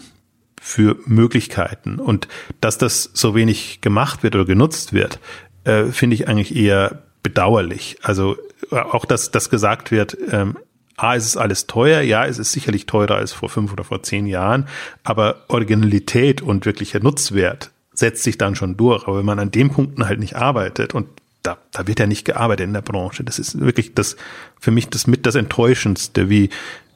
für 0.62 0.97
Möglichkeiten. 1.06 1.99
Und 1.99 2.28
dass 2.60 2.78
das 2.78 3.10
so 3.14 3.36
wenig 3.36 3.82
gemacht 3.82 4.22
wird 4.22 4.36
oder 4.36 4.45
genutzt 4.45 4.93
wird, 4.93 5.20
äh, 5.64 5.86
finde 5.86 6.16
ich 6.16 6.28
eigentlich 6.28 6.56
eher 6.56 7.05
bedauerlich. 7.26 7.98
Also 8.04 8.38
äh, 8.72 8.76
auch, 8.76 9.04
dass 9.04 9.32
das 9.32 9.50
gesagt 9.50 9.90
wird, 9.90 10.16
ähm, 10.32 10.58
A, 10.96 11.16
ist 11.16 11.26
es 11.26 11.36
alles 11.36 11.66
teuer, 11.66 12.02
ja, 12.02 12.26
es 12.26 12.38
ist 12.38 12.52
sicherlich 12.52 12.86
teurer 12.86 13.16
als 13.16 13.34
vor 13.34 13.50
fünf 13.50 13.74
oder 13.74 13.84
vor 13.84 14.04
zehn 14.04 14.28
Jahren, 14.28 14.68
aber 15.04 15.44
Originalität 15.50 16.42
und 16.42 16.66
wirklicher 16.66 17.02
Nutzwert 17.02 17.72
setzt 17.94 18.24
sich 18.24 18.38
dann 18.38 18.56
schon 18.56 18.78
durch. 18.78 19.08
Aber 19.08 19.18
wenn 19.18 19.26
man 19.26 19.40
an 19.40 19.52
den 19.52 19.72
Punkten 19.72 20.08
halt 20.08 20.20
nicht 20.20 20.36
arbeitet 20.36 20.94
und 20.94 21.08
da, 21.42 21.58
da 21.72 21.88
wird 21.88 22.00
ja 22.00 22.08
nicht 22.08 22.26
gearbeitet 22.26 22.68
in 22.68 22.74
der 22.74 22.82
Branche. 22.82 23.24
Das 23.24 23.40
ist 23.40 23.60
wirklich 23.60 23.96
das, 23.96 24.18
für 24.60 24.72
mich 24.72 24.90
das 24.90 25.08
mit 25.08 25.26
das 25.26 25.36
Enttäuschendste, 25.36 26.30
wie, 26.30 26.50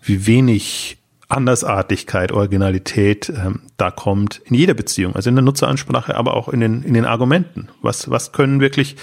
wie 0.03 0.27
wenig 0.27 0.97
Andersartigkeit, 1.27 2.31
Originalität 2.31 3.29
ähm, 3.29 3.61
da 3.77 3.91
kommt 3.91 4.41
in 4.45 4.55
jeder 4.55 4.73
Beziehung, 4.73 5.15
also 5.15 5.29
in 5.29 5.35
der 5.35 5.43
Nutzeransprache, 5.43 6.15
aber 6.15 6.33
auch 6.33 6.49
in 6.49 6.59
den, 6.59 6.81
in 6.81 6.95
den 6.95 7.05
Argumenten. 7.05 7.69
Was, 7.83 8.09
was 8.09 8.31
können 8.31 8.59
wirklich, 8.59 8.95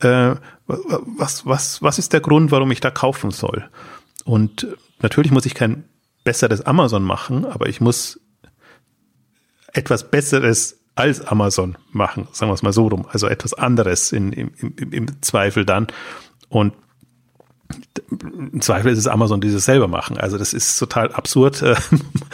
äh, 0.00 0.34
was, 0.66 1.46
was, 1.46 1.82
was 1.82 1.98
ist 1.98 2.12
der 2.12 2.20
Grund, 2.20 2.50
warum 2.50 2.70
ich 2.70 2.80
da 2.80 2.90
kaufen 2.90 3.30
soll? 3.30 3.68
Und 4.24 4.66
natürlich 5.00 5.32
muss 5.32 5.46
ich 5.46 5.54
kein 5.54 5.84
besseres 6.24 6.62
Amazon 6.62 7.02
machen, 7.02 7.44
aber 7.44 7.68
ich 7.68 7.80
muss 7.80 8.20
etwas 9.72 10.10
Besseres 10.10 10.78
als 10.94 11.22
Amazon 11.22 11.78
machen, 11.92 12.28
sagen 12.32 12.50
wir 12.50 12.54
es 12.54 12.62
mal 12.62 12.72
so 12.72 12.88
rum, 12.88 13.06
also 13.10 13.26
etwas 13.26 13.54
anderes 13.54 14.12
in, 14.12 14.32
im, 14.32 14.52
im, 14.58 14.92
im 14.92 15.22
Zweifel 15.22 15.64
dann. 15.64 15.86
Und 16.48 16.74
im 18.10 18.60
Zweifel 18.60 18.92
ist 18.92 18.98
es 18.98 19.06
Amazon, 19.06 19.40
die 19.40 19.52
das 19.52 19.64
selber 19.64 19.88
machen. 19.88 20.18
Also 20.18 20.38
das 20.38 20.52
ist 20.52 20.78
total 20.78 21.12
absurd 21.12 21.62
äh, 21.62 21.74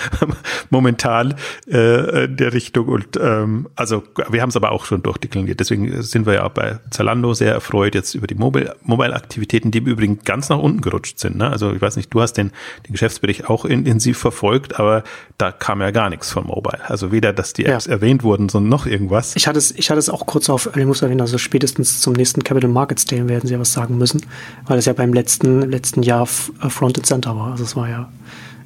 momentan 0.70 1.34
äh, 1.70 2.24
in 2.24 2.36
der 2.36 2.52
Richtung. 2.52 2.88
Und 2.88 3.18
ähm, 3.20 3.68
also 3.76 4.02
wir 4.30 4.42
haben 4.42 4.48
es 4.48 4.56
aber 4.56 4.72
auch 4.72 4.84
schon 4.84 5.02
durchdekliniert. 5.02 5.60
Deswegen 5.60 6.02
sind 6.02 6.26
wir 6.26 6.34
ja 6.34 6.44
auch 6.44 6.50
bei 6.50 6.78
Zalando 6.90 7.34
sehr 7.34 7.52
erfreut 7.52 7.94
jetzt 7.94 8.14
über 8.14 8.26
die 8.26 8.34
Mobile-Aktivitäten, 8.34 9.70
die 9.70 9.78
im 9.78 9.86
Übrigen 9.86 10.20
ganz 10.24 10.48
nach 10.48 10.58
unten 10.58 10.80
gerutscht 10.80 11.18
sind. 11.18 11.36
Ne? 11.36 11.50
Also 11.50 11.72
ich 11.72 11.80
weiß 11.80 11.96
nicht, 11.96 12.12
du 12.12 12.20
hast 12.20 12.34
den, 12.34 12.52
den 12.86 12.92
Geschäftsbericht 12.92 13.48
auch 13.48 13.64
intensiv 13.64 14.18
verfolgt, 14.18 14.80
aber 14.80 15.04
da 15.38 15.52
kam 15.52 15.80
ja 15.80 15.90
gar 15.90 16.10
nichts 16.10 16.30
von 16.30 16.46
Mobile. 16.46 16.88
Also 16.88 17.12
weder, 17.12 17.32
dass 17.32 17.52
die 17.52 17.66
Apps 17.66 17.86
ja. 17.86 17.92
erwähnt 17.92 18.22
wurden, 18.22 18.48
sondern 18.48 18.70
noch 18.70 18.86
irgendwas. 18.86 19.36
Ich 19.36 19.46
hatte 19.46 19.58
es, 19.58 19.72
ich 19.72 19.90
hatte 19.90 19.98
es 19.98 20.08
auch 20.08 20.26
kurz 20.26 20.48
auf 20.48 20.66
Early 20.66 20.86
Moves 20.86 21.02
erwähnt, 21.02 21.20
also 21.20 21.38
spätestens 21.38 22.00
zum 22.00 22.14
nächsten 22.14 22.42
Capital 22.42 22.70
Markets 22.70 23.04
Day 23.04 23.28
werden 23.28 23.46
sie 23.46 23.54
ja 23.54 23.60
was 23.60 23.72
sagen 23.72 23.98
müssen, 23.98 24.22
weil 24.66 24.78
es 24.78 24.86
ja 24.86 24.92
beim 24.92 25.12
letzten 25.12 25.25
letzten, 25.26 25.62
letzten 25.62 26.02
Jahr 26.04 26.22
äh, 26.62 26.70
Front 26.70 26.98
and 26.98 27.06
Center 27.06 27.36
war. 27.36 27.50
Also 27.50 27.64
es 27.64 27.74
war 27.74 27.88
ja 27.88 28.08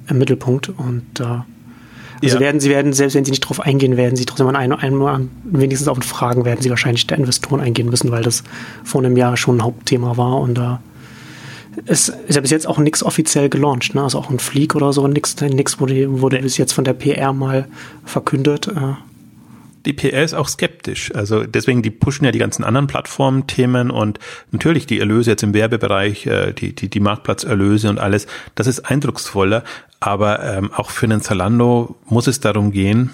im 0.07 0.19
Mittelpunkt 0.19 0.69
und 0.69 1.19
äh, 1.19 1.23
also 2.23 2.35
ja. 2.35 2.39
werden 2.39 2.61
sie 2.61 2.69
werden, 2.69 2.93
selbst 2.93 3.15
wenn 3.15 3.25
sie 3.25 3.31
nicht 3.31 3.41
drauf 3.41 3.59
eingehen, 3.59 3.97
werden 3.97 4.15
sie 4.15 4.25
trotzdem 4.25 4.47
an 4.47 4.55
einem, 4.55 5.01
einem 5.01 5.31
wenigstens 5.43 5.87
auf 5.87 5.97
Fragen 6.03 6.45
werden 6.45 6.61
sie 6.61 6.69
wahrscheinlich 6.69 7.07
der 7.07 7.17
Investoren 7.17 7.61
eingehen 7.61 7.89
müssen, 7.89 8.11
weil 8.11 8.21
das 8.21 8.43
vor 8.83 9.01
einem 9.01 9.17
Jahr 9.17 9.37
schon 9.37 9.57
ein 9.57 9.63
Hauptthema 9.63 10.17
war 10.17 10.39
und 10.39 10.55
da 10.55 10.81
äh, 11.75 11.81
es 11.87 12.09
ist 12.09 12.35
ja 12.35 12.41
bis 12.41 12.51
jetzt 12.51 12.67
auch 12.67 12.77
nichts 12.77 13.01
offiziell 13.01 13.49
gelauncht, 13.49 13.95
ne? 13.95 14.03
Also 14.03 14.19
auch 14.19 14.29
ein 14.29 14.37
Fleek 14.37 14.75
oder 14.75 14.93
so, 14.93 15.07
nichts, 15.07 15.39
nichts 15.41 15.79
wurde, 15.79 16.21
wurde 16.21 16.37
bis 16.39 16.57
jetzt 16.57 16.73
von 16.73 16.83
der 16.83 16.93
PR 16.93 17.33
mal 17.33 17.67
verkündet. 18.05 18.67
Äh, 18.67 18.93
die 19.85 19.93
PR 19.93 20.23
ist 20.23 20.33
auch 20.33 20.47
skeptisch. 20.47 21.13
Also 21.15 21.43
deswegen, 21.45 21.81
die 21.81 21.91
pushen 21.91 22.25
ja 22.25 22.31
die 22.31 22.39
ganzen 22.39 22.63
anderen 22.63 22.87
Plattformthemen 22.87 23.91
und 23.91 24.19
natürlich 24.51 24.85
die 24.85 24.99
Erlöse 24.99 25.31
jetzt 25.31 25.43
im 25.43 25.53
Werbebereich, 25.53 26.25
äh, 26.27 26.53
die, 26.53 26.73
die, 26.73 26.89
die 26.89 26.99
Marktplatzerlöse 26.99 27.89
und 27.89 27.99
alles, 27.99 28.27
das 28.55 28.67
ist 28.67 28.81
eindrucksvoller. 28.81 29.63
Aber 29.99 30.43
ähm, 30.43 30.71
auch 30.73 30.89
für 30.89 31.05
einen 31.05 31.21
Zalando 31.21 31.95
muss 32.05 32.27
es 32.27 32.39
darum 32.39 32.71
gehen, 32.71 33.11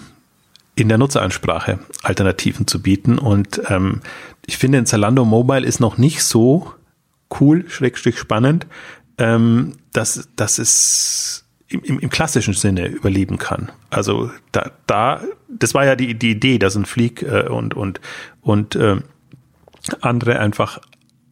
in 0.76 0.90
der 0.90 0.98
Nutzeransprache 0.98 1.80
Alternativen 2.04 2.68
zu 2.68 2.82
bieten. 2.82 3.18
Und 3.18 3.62
ähm, 3.68 4.02
ich 4.46 4.58
finde, 4.58 4.78
ein 4.78 4.86
Zalando 4.86 5.26
Mobile 5.26 5.66
ist 5.66 5.80
noch 5.80 5.98
nicht 5.98 6.24
so 6.24 6.74
cool, 7.40 7.66
schrägstrich 7.68 8.18
spannend, 8.18 8.68
ähm, 9.18 9.74
dass, 9.92 10.30
dass 10.36 10.60
es 10.60 11.46
im, 11.68 11.82
im, 11.84 12.00
im 12.00 12.10
klassischen 12.10 12.54
Sinne 12.54 12.88
überleben 12.88 13.38
kann. 13.38 13.72
Also 13.90 14.32
da, 14.52 14.72
da, 14.86 15.22
das 15.50 15.74
war 15.74 15.86
ja 15.86 15.96
die, 15.96 16.14
die 16.16 16.32
Idee, 16.32 16.60
dass 16.60 16.76
ein 16.76 16.86
Flieg 16.86 17.24
äh, 17.24 17.48
und 17.48 17.74
und 17.74 18.02
und 18.42 18.76
äh, 18.76 18.98
andere 20.02 20.40
einfach 20.40 20.80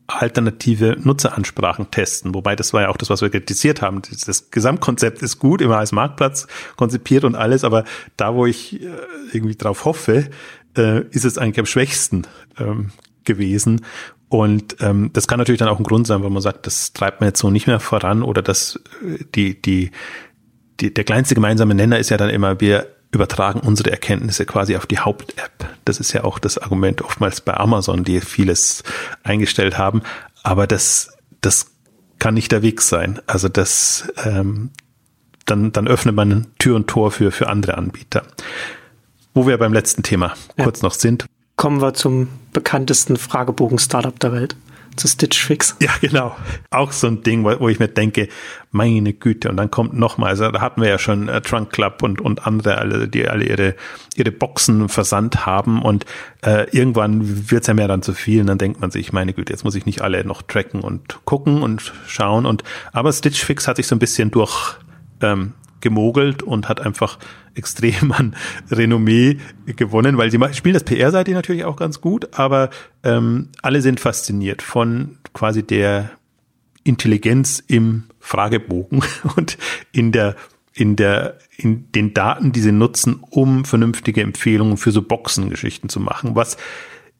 alternative 0.07 0.97
Nutzeransprachen 1.01 1.89
testen. 1.89 2.33
Wobei 2.35 2.55
das 2.55 2.73
war 2.73 2.83
ja 2.83 2.89
auch 2.89 2.97
das, 2.97 3.09
was 3.09 3.21
wir 3.21 3.29
kritisiert 3.29 3.81
haben. 3.81 4.01
Das, 4.01 4.21
das 4.21 4.51
Gesamtkonzept 4.51 5.21
ist 5.21 5.39
gut, 5.39 5.61
immer 5.61 5.77
als 5.77 5.91
Marktplatz 5.91 6.47
konzipiert 6.75 7.23
und 7.23 7.35
alles, 7.35 7.63
aber 7.63 7.85
da, 8.17 8.35
wo 8.35 8.45
ich 8.45 8.81
äh, 8.81 8.89
irgendwie 9.31 9.55
drauf 9.55 9.85
hoffe, 9.85 10.29
äh, 10.77 11.01
ist 11.09 11.25
es 11.25 11.37
eigentlich 11.37 11.59
am 11.59 11.65
schwächsten 11.65 12.27
ähm, 12.59 12.91
gewesen. 13.23 13.81
Und 14.29 14.77
ähm, 14.79 15.11
das 15.13 15.27
kann 15.27 15.39
natürlich 15.39 15.59
dann 15.59 15.69
auch 15.69 15.79
ein 15.79 15.83
Grund 15.83 16.07
sein, 16.07 16.23
wenn 16.23 16.33
man 16.33 16.41
sagt, 16.41 16.67
das 16.67 16.93
treibt 16.93 17.21
man 17.21 17.29
jetzt 17.29 17.39
so 17.39 17.49
nicht 17.49 17.67
mehr 17.67 17.79
voran 17.79 18.21
oder 18.21 18.41
dass 18.41 18.79
äh, 19.03 19.23
die, 19.33 19.59
die, 19.61 19.91
die, 20.79 20.93
der 20.93 21.03
kleinste 21.03 21.35
gemeinsame 21.35 21.73
Nenner 21.73 21.99
ist 21.99 22.09
ja 22.09 22.17
dann 22.17 22.29
immer, 22.29 22.59
wir 22.59 22.94
übertragen 23.15 23.61
unsere 23.61 23.91
Erkenntnisse 23.91 24.45
quasi 24.45 24.75
auf 24.75 24.85
die 24.85 24.99
Haupt-App. 24.99 25.69
Das 25.85 25.99
ist 25.99 26.13
ja 26.13 26.23
auch 26.23 26.37
das 26.37 26.57
Argument 26.57 27.01
oftmals 27.01 27.41
bei 27.41 27.55
Amazon, 27.55 28.03
die 28.03 28.21
vieles 28.21 28.83
eingestellt 29.23 29.77
haben. 29.77 30.03
Aber 30.43 30.67
das, 30.67 31.17
das 31.41 31.71
kann 32.19 32.35
nicht 32.35 32.51
der 32.51 32.61
Weg 32.61 32.81
sein. 32.81 33.19
Also 33.25 33.49
das, 33.49 34.07
ähm, 34.23 34.69
dann, 35.45 35.71
dann 35.71 35.87
öffnet 35.87 36.15
man 36.15 36.47
Tür 36.59 36.75
und 36.75 36.87
Tor 36.87 37.11
für, 37.11 37.31
für 37.31 37.47
andere 37.47 37.77
Anbieter. 37.77 38.23
Wo 39.33 39.47
wir 39.47 39.57
beim 39.57 39.73
letzten 39.73 40.03
Thema 40.03 40.33
kurz 40.61 40.81
noch 40.81 40.93
sind. 40.93 41.25
Kommen 41.55 41.81
wir 41.81 41.93
zum 41.93 42.27
bekanntesten 42.53 43.17
Fragebogen-Startup 43.17 44.17
der 44.19 44.33
Welt 44.33 44.55
zu 44.95 45.07
Stitch 45.07 45.43
Fix. 45.43 45.75
Ja, 45.85 45.91
genau. 46.01 46.35
Auch 46.71 46.91
so 46.91 47.07
ein 47.07 47.21
Ding, 47.21 47.43
wo, 47.43 47.59
wo 47.59 47.69
ich 47.69 47.79
mir 47.79 47.87
denke, 47.87 48.27
meine 48.71 49.13
Güte, 49.13 49.49
und 49.49 49.57
dann 49.57 49.69
kommt 49.69 49.93
nochmal, 49.93 50.29
also 50.29 50.49
da 50.49 50.61
hatten 50.61 50.81
wir 50.81 50.89
ja 50.89 50.97
schon 50.97 51.29
äh, 51.29 51.41
Trunk 51.41 51.71
Club 51.71 52.01
und, 52.01 52.21
und 52.21 52.47
andere, 52.47 52.77
alle, 52.77 53.07
die 53.07 53.27
alle 53.27 53.45
ihre, 53.45 53.75
ihre 54.15 54.31
Boxen 54.31 54.89
versandt 54.89 55.45
haben 55.45 55.81
und 55.81 56.05
äh, 56.43 56.69
irgendwann 56.71 57.51
wird's 57.51 57.67
ja 57.67 57.73
mehr 57.73 57.87
dann 57.87 58.01
zu 58.01 58.13
viel 58.13 58.41
und 58.41 58.47
dann 58.47 58.57
denkt 58.57 58.81
man 58.81 58.91
sich, 58.91 59.13
meine 59.13 59.33
Güte, 59.33 59.53
jetzt 59.53 59.63
muss 59.63 59.75
ich 59.75 59.85
nicht 59.85 60.01
alle 60.01 60.25
noch 60.25 60.41
tracken 60.41 60.81
und 60.81 61.23
gucken 61.25 61.61
und 61.61 61.93
schauen 62.07 62.45
und 62.45 62.63
aber 62.91 63.13
Stitch 63.13 63.43
Fix 63.43 63.67
hat 63.67 63.77
sich 63.77 63.87
so 63.87 63.95
ein 63.95 63.99
bisschen 63.99 64.31
durch 64.31 64.77
ähm, 65.21 65.53
gemogelt 65.81 66.43
und 66.43 66.67
hat 66.69 66.81
einfach 66.81 67.19
extrem 67.53 68.11
an 68.11 68.35
Renommee 68.71 69.37
gewonnen, 69.65 70.17
weil 70.17 70.31
sie 70.31 70.39
spielen 70.53 70.73
das 70.73 70.83
PR-Seite 70.83 71.31
natürlich 71.31 71.63
auch 71.63 71.75
ganz 71.75 72.01
gut, 72.01 72.37
aber 72.37 72.69
ähm, 73.03 73.49
alle 73.61 73.81
sind 73.81 73.99
fasziniert 73.99 74.61
von 74.61 75.17
quasi 75.33 75.63
der 75.63 76.11
Intelligenz 76.83 77.63
im 77.67 78.03
Fragebogen 78.19 79.03
und 79.35 79.57
in 79.91 80.11
der 80.11 80.35
in 80.73 80.97
der 80.97 81.37
in 81.57 81.91
den 81.93 82.13
Daten, 82.13 82.51
die 82.51 82.59
sie 82.59 82.73
nutzen, 82.73 83.23
um 83.29 83.63
vernünftige 83.63 84.21
Empfehlungen 84.21 84.77
für 84.77 84.91
so 84.91 85.01
Boxengeschichten 85.01 85.89
zu 85.89 85.99
machen, 85.99 86.35
was 86.35 86.57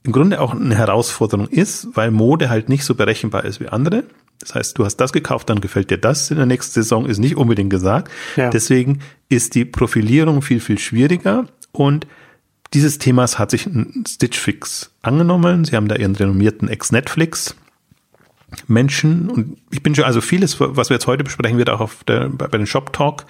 im 0.04 0.12
Grunde 0.12 0.40
auch 0.40 0.54
eine 0.54 0.76
Herausforderung 0.76 1.48
ist, 1.48 1.88
weil 1.94 2.12
Mode 2.12 2.50
halt 2.50 2.70
nicht 2.70 2.84
so 2.84 2.96
berechenbar 2.96 3.46
ist 3.46 3.60
wie 3.60 3.70
andere. 3.70 4.04
Das 4.40 4.56
heißt, 4.56 4.78
du 4.78 4.86
hast 4.86 4.98
das 4.98 5.14
gekauft, 5.14 5.50
dann 5.50 5.62
gefällt 5.62 5.92
dir 5.92 5.98
das 5.98 6.30
in 6.32 6.38
der 6.38 6.46
nächsten 6.46 6.74
Saison, 6.74 7.06
ist 7.06 7.20
nicht 7.20 7.38
unbedingt 7.38 7.70
gesagt. 7.70 8.12
Ja. 8.36 8.50
Deswegen 8.50 9.00
ist 9.30 9.56
die 9.56 9.66
Profilierung 9.66 10.42
viel, 10.42 10.60
viel 10.60 10.78
schwieriger 10.78 11.48
und 11.72 12.08
dieses 12.74 12.98
Themas 12.98 13.40
hat 13.40 13.52
sich 13.52 13.70
Stitch 14.08 14.38
Fix 14.38 14.92
angenommen. 15.02 15.64
Sie 15.64 15.76
haben 15.76 15.88
da 15.88 15.96
ihren 15.96 16.16
renommierten 16.16 16.68
Ex-Netflix 16.68 17.56
Menschen 18.68 19.30
und 19.30 19.58
ich 19.72 19.82
bin 19.82 19.96
schon, 19.96 20.06
also 20.06 20.22
vieles, 20.22 20.60
was 20.60 20.90
wir 20.90 20.96
jetzt 20.96 21.08
heute 21.08 21.24
besprechen, 21.24 21.58
wird 21.58 21.70
auch 21.70 21.80
auf 21.80 22.04
der, 22.04 22.30
bei 22.30 22.48
den 22.48 22.68
Shop 22.68 22.94
Talk 22.94 23.26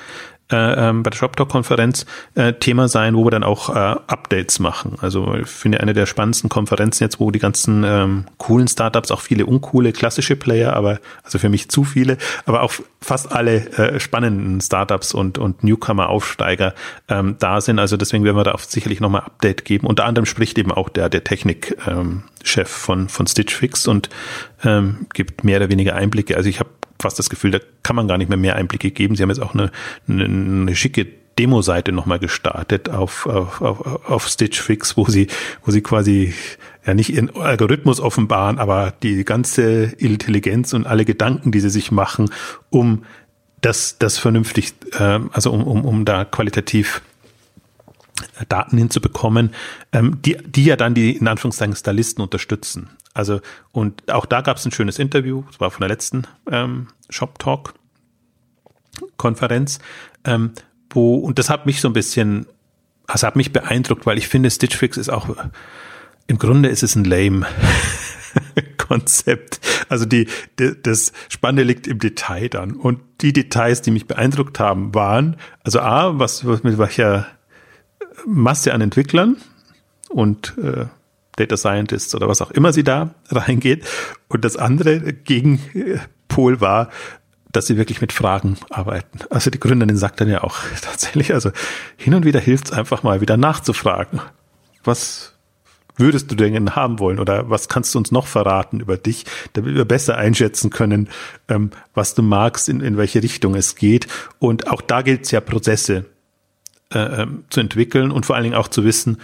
äh, 0.52 0.90
ähm, 0.90 1.04
bei 1.04 1.10
der 1.10 1.18
ShopTalk-Konferenz 1.18 2.06
äh, 2.36 2.54
Thema 2.54 2.88
sein, 2.88 3.16
wo 3.16 3.26
wir 3.26 3.32
dann 3.32 3.44
auch 3.44 3.70
äh, 3.70 3.74
Updates 3.74 4.60
machen. 4.60 4.98
Also 5.02 5.34
ich 5.36 5.48
finde 5.48 5.80
eine 5.80 5.94
der 5.94 6.06
spannendsten 6.06 6.50
Konferenzen 6.50 7.04
jetzt, 7.04 7.20
wo 7.20 7.32
die 7.32 7.40
ganzen 7.40 7.84
ähm, 7.84 8.26
coolen 8.38 8.68
Startups, 8.68 9.12
auch 9.12 9.22
viele 9.22 9.46
uncoole 9.46 9.92
klassische 9.92 10.36
Player, 10.36 10.74
aber 10.74 11.00
also 11.24 11.40
für 11.40 11.50
mich 11.50 11.70
zu 11.70 11.84
viele, 11.84 12.18
aber 12.46 12.62
auch 12.62 12.74
fast 13.02 13.32
alle 13.32 13.70
äh, 13.78 14.00
spannenden 14.00 14.62
Startups 14.62 15.14
und, 15.14 15.38
und 15.38 15.64
Newcomer-Aufsteiger 15.64 16.76
ähm, 17.08 17.36
da 17.40 17.62
sind. 17.62 17.80
Also 17.80 17.98
deswegen 17.98 18.24
werden 18.24 18.38
wir 18.38 18.44
da 18.44 18.54
auch 18.54 18.60
sicherlich 18.60 19.00
nochmal 19.00 19.22
Update 19.22 19.66
geben. 19.66 19.88
Unter 19.88 20.06
anderem 20.06 20.26
spricht 20.26 20.58
eben 20.58 20.72
auch 20.72 20.90
der, 20.90 21.10
der 21.10 21.24
Technik 21.24 21.76
ähm, 21.88 22.24
von, 22.66 23.10
von 23.10 23.26
Stitch 23.26 23.56
Fix 23.56 23.88
und 23.88 24.10
ähm, 24.64 25.08
gibt 25.14 25.44
mehr 25.44 25.58
oder 25.58 25.70
weniger 25.70 25.96
Einblicke. 25.96 26.38
Also 26.38 26.50
ich 26.50 26.60
habe 26.60 26.70
fast 27.06 27.20
das 27.20 27.30
Gefühl, 27.30 27.52
da 27.52 27.60
kann 27.84 27.96
man 27.96 28.08
gar 28.08 28.18
nicht 28.18 28.30
mehr 28.30 28.38
mehr 28.38 28.56
Einblicke 28.56 28.90
geben. 28.90 29.16
Sie 29.16 29.22
haben 29.22 29.30
jetzt 29.30 29.42
auch 29.42 29.54
eine, 29.54 29.72
eine, 30.08 30.26
eine 30.26 30.76
schicke 30.76 31.06
Demo-Seite 31.38 31.92
nochmal 31.92 32.18
gestartet 32.18 32.90
auf, 32.90 33.28
auf, 33.28 33.62
auf, 33.62 34.10
auf 34.10 34.28
Stitch 34.28 34.60
Fix, 34.60 34.98
wo 34.98 35.06
sie, 35.06 35.28
wo 35.64 35.72
sie 35.72 35.82
quasi 35.82 36.34
ja 36.84 36.96
nicht 36.96 37.12
ihren 37.12 37.36
Algorithmus 37.36 38.00
offenbaren, 38.00 38.58
aber 38.58 38.94
die 39.04 39.24
ganze 39.24 39.84
Intelligenz 39.84 40.74
und 40.74 40.88
alle 40.88 41.06
Gedanken, 41.06 41.52
die 41.52 41.60
sie 41.60 41.70
sich 41.70 41.92
machen, 41.92 42.32
um 42.72 43.04
das, 43.62 43.98
das 44.00 44.18
vernünftig, 44.18 44.74
äh, 44.94 45.20
also 45.32 45.52
um, 45.52 45.64
um, 45.64 45.86
um 45.86 46.06
da 46.06 46.26
qualitativ 46.26 47.04
Daten 48.50 48.78
hinzubekommen, 48.80 49.52
ähm, 49.92 50.22
die, 50.24 50.38
die 50.44 50.66
ja 50.66 50.76
dann 50.76 50.96
die 50.96 51.16
in 51.16 51.28
Anführungszeichen 51.28 51.76
Stylisten 51.76 52.24
unterstützen. 52.24 52.90
Also, 53.16 53.42
und 53.72 54.12
auch 54.12 54.28
da 54.28 54.42
gab 54.42 54.58
es 54.58 54.66
ein 54.66 54.72
schönes 54.72 55.00
Interview, 55.00 55.44
das 55.48 55.60
war 55.60 55.72
von 55.72 55.82
der 55.82 55.90
letzten 55.90 56.28
ähm, 56.52 56.90
Shop 57.10 57.40
Talk 57.40 57.74
Konferenz, 59.18 59.80
ähm, 60.24 60.52
wo, 60.92 61.16
und 61.16 61.40
das 61.40 61.50
hat 61.50 61.66
mich 61.66 61.82
so 61.82 61.90
ein 61.90 61.94
bisschen 61.94 62.46
es 63.14 63.24
hat 63.24 63.36
mich 63.36 63.54
beeindruckt, 63.54 64.06
weil 64.06 64.18
ich 64.18 64.28
finde, 64.28 64.50
Stitch 64.50 64.76
Fix 64.76 64.98
ist 64.98 65.10
auch, 65.10 65.30
im 66.28 66.38
Grunde 66.38 66.70
ist 66.70 66.84
es 66.84 66.96
ein 66.96 67.04
lame 67.04 67.46
Konzept. 68.78 69.60
Also 69.90 70.06
die, 70.06 70.28
die, 70.60 70.74
das 70.82 71.12
Spannende 71.30 71.64
liegt 71.64 71.88
im 71.88 72.00
Detail 72.00 72.50
dann. 72.50 72.74
Und 72.74 73.00
die 73.22 73.34
Details, 73.34 73.82
die 73.82 73.92
mich 73.92 74.08
beeindruckt 74.08 74.60
haben, 74.60 74.94
waren, 74.94 75.38
also 75.64 75.80
A, 75.80 76.20
was, 76.20 76.46
was 76.46 76.64
mit 76.64 76.78
welcher 76.78 77.28
Masse 78.26 78.74
an 78.74 78.82
Entwicklern 78.82 79.38
und 80.10 80.58
äh, 80.58 80.86
Data 81.36 81.58
Scientists 81.58 82.16
oder 82.16 82.28
was 82.28 82.42
auch 82.42 82.52
immer 82.52 82.74
sie 82.74 82.84
da 82.84 83.16
reingeht. 83.30 83.86
Und 84.28 84.46
das 84.46 84.58
andere 84.58 85.14
Gegenpol 85.14 86.62
war, 86.62 86.90
dass 87.52 87.68
sie 87.68 87.78
wirklich 87.78 88.02
mit 88.02 88.12
Fragen 88.12 88.58
arbeiten. 88.70 89.20
Also 89.30 89.50
die 89.50 89.60
Gründerin 89.60 89.98
sagt 89.98 90.22
dann 90.22 90.30
ja 90.30 90.44
auch 90.44 90.58
tatsächlich, 90.82 91.34
also 91.34 91.52
hin 91.98 92.14
und 92.14 92.26
wieder 92.26 92.40
hilft 92.40 92.66
es 92.66 92.72
einfach 92.72 93.04
mal 93.04 93.22
wieder 93.22 93.38
nachzufragen. 93.38 94.22
Was 94.84 95.34
würdest 95.98 96.30
du 96.30 96.36
denn 96.36 96.76
haben 96.76 97.00
wollen 97.00 97.20
oder 97.20 97.50
was 97.50 97.70
kannst 97.70 97.94
du 97.96 98.00
uns 98.00 98.12
noch 98.12 98.28
verraten 98.28 98.82
über 98.82 98.98
dich, 98.98 99.26
damit 99.54 99.76
wir 99.76 99.86
besser 99.86 100.18
einschätzen 100.18 100.70
können, 100.70 101.10
ähm, 101.48 101.72
was 101.94 102.16
du 102.16 102.22
magst, 102.22 102.68
in, 102.68 102.82
in 102.82 102.98
welche 102.98 103.24
Richtung 103.24 103.56
es 103.56 103.76
geht. 103.76 104.08
Und 104.40 104.68
auch 104.68 104.82
da 104.82 105.02
gilt 105.02 105.24
es 105.24 105.32
ja 105.32 105.40
Prozesse 105.40 106.06
äh, 106.94 107.00
ähm, 107.00 107.46
zu 107.50 107.62
entwickeln 107.62 108.12
und 108.12 108.26
vor 108.26 108.36
allen 108.36 108.44
Dingen 108.44 108.56
auch 108.56 108.68
zu 108.68 108.84
wissen, 108.84 109.18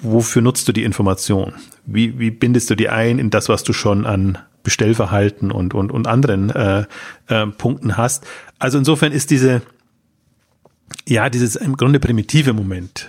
wofür 0.00 0.42
nutzt 0.42 0.68
du 0.68 0.72
die 0.72 0.84
Information? 0.84 1.54
Wie, 1.84 2.18
wie 2.18 2.30
bindest 2.30 2.70
du 2.70 2.74
die 2.74 2.88
ein 2.88 3.18
in 3.18 3.30
das, 3.30 3.48
was 3.48 3.64
du 3.64 3.72
schon 3.72 4.06
an 4.06 4.38
Bestellverhalten 4.62 5.50
und, 5.50 5.74
und, 5.74 5.90
und 5.90 6.06
anderen 6.06 6.50
äh, 6.50 6.84
äh, 7.26 7.46
Punkten 7.46 7.96
hast? 7.96 8.26
Also 8.58 8.78
insofern 8.78 9.12
ist 9.12 9.30
diese, 9.30 9.62
ja, 11.06 11.28
dieses 11.30 11.56
im 11.56 11.76
Grunde 11.76 11.98
primitive 11.98 12.52
Moment, 12.52 13.08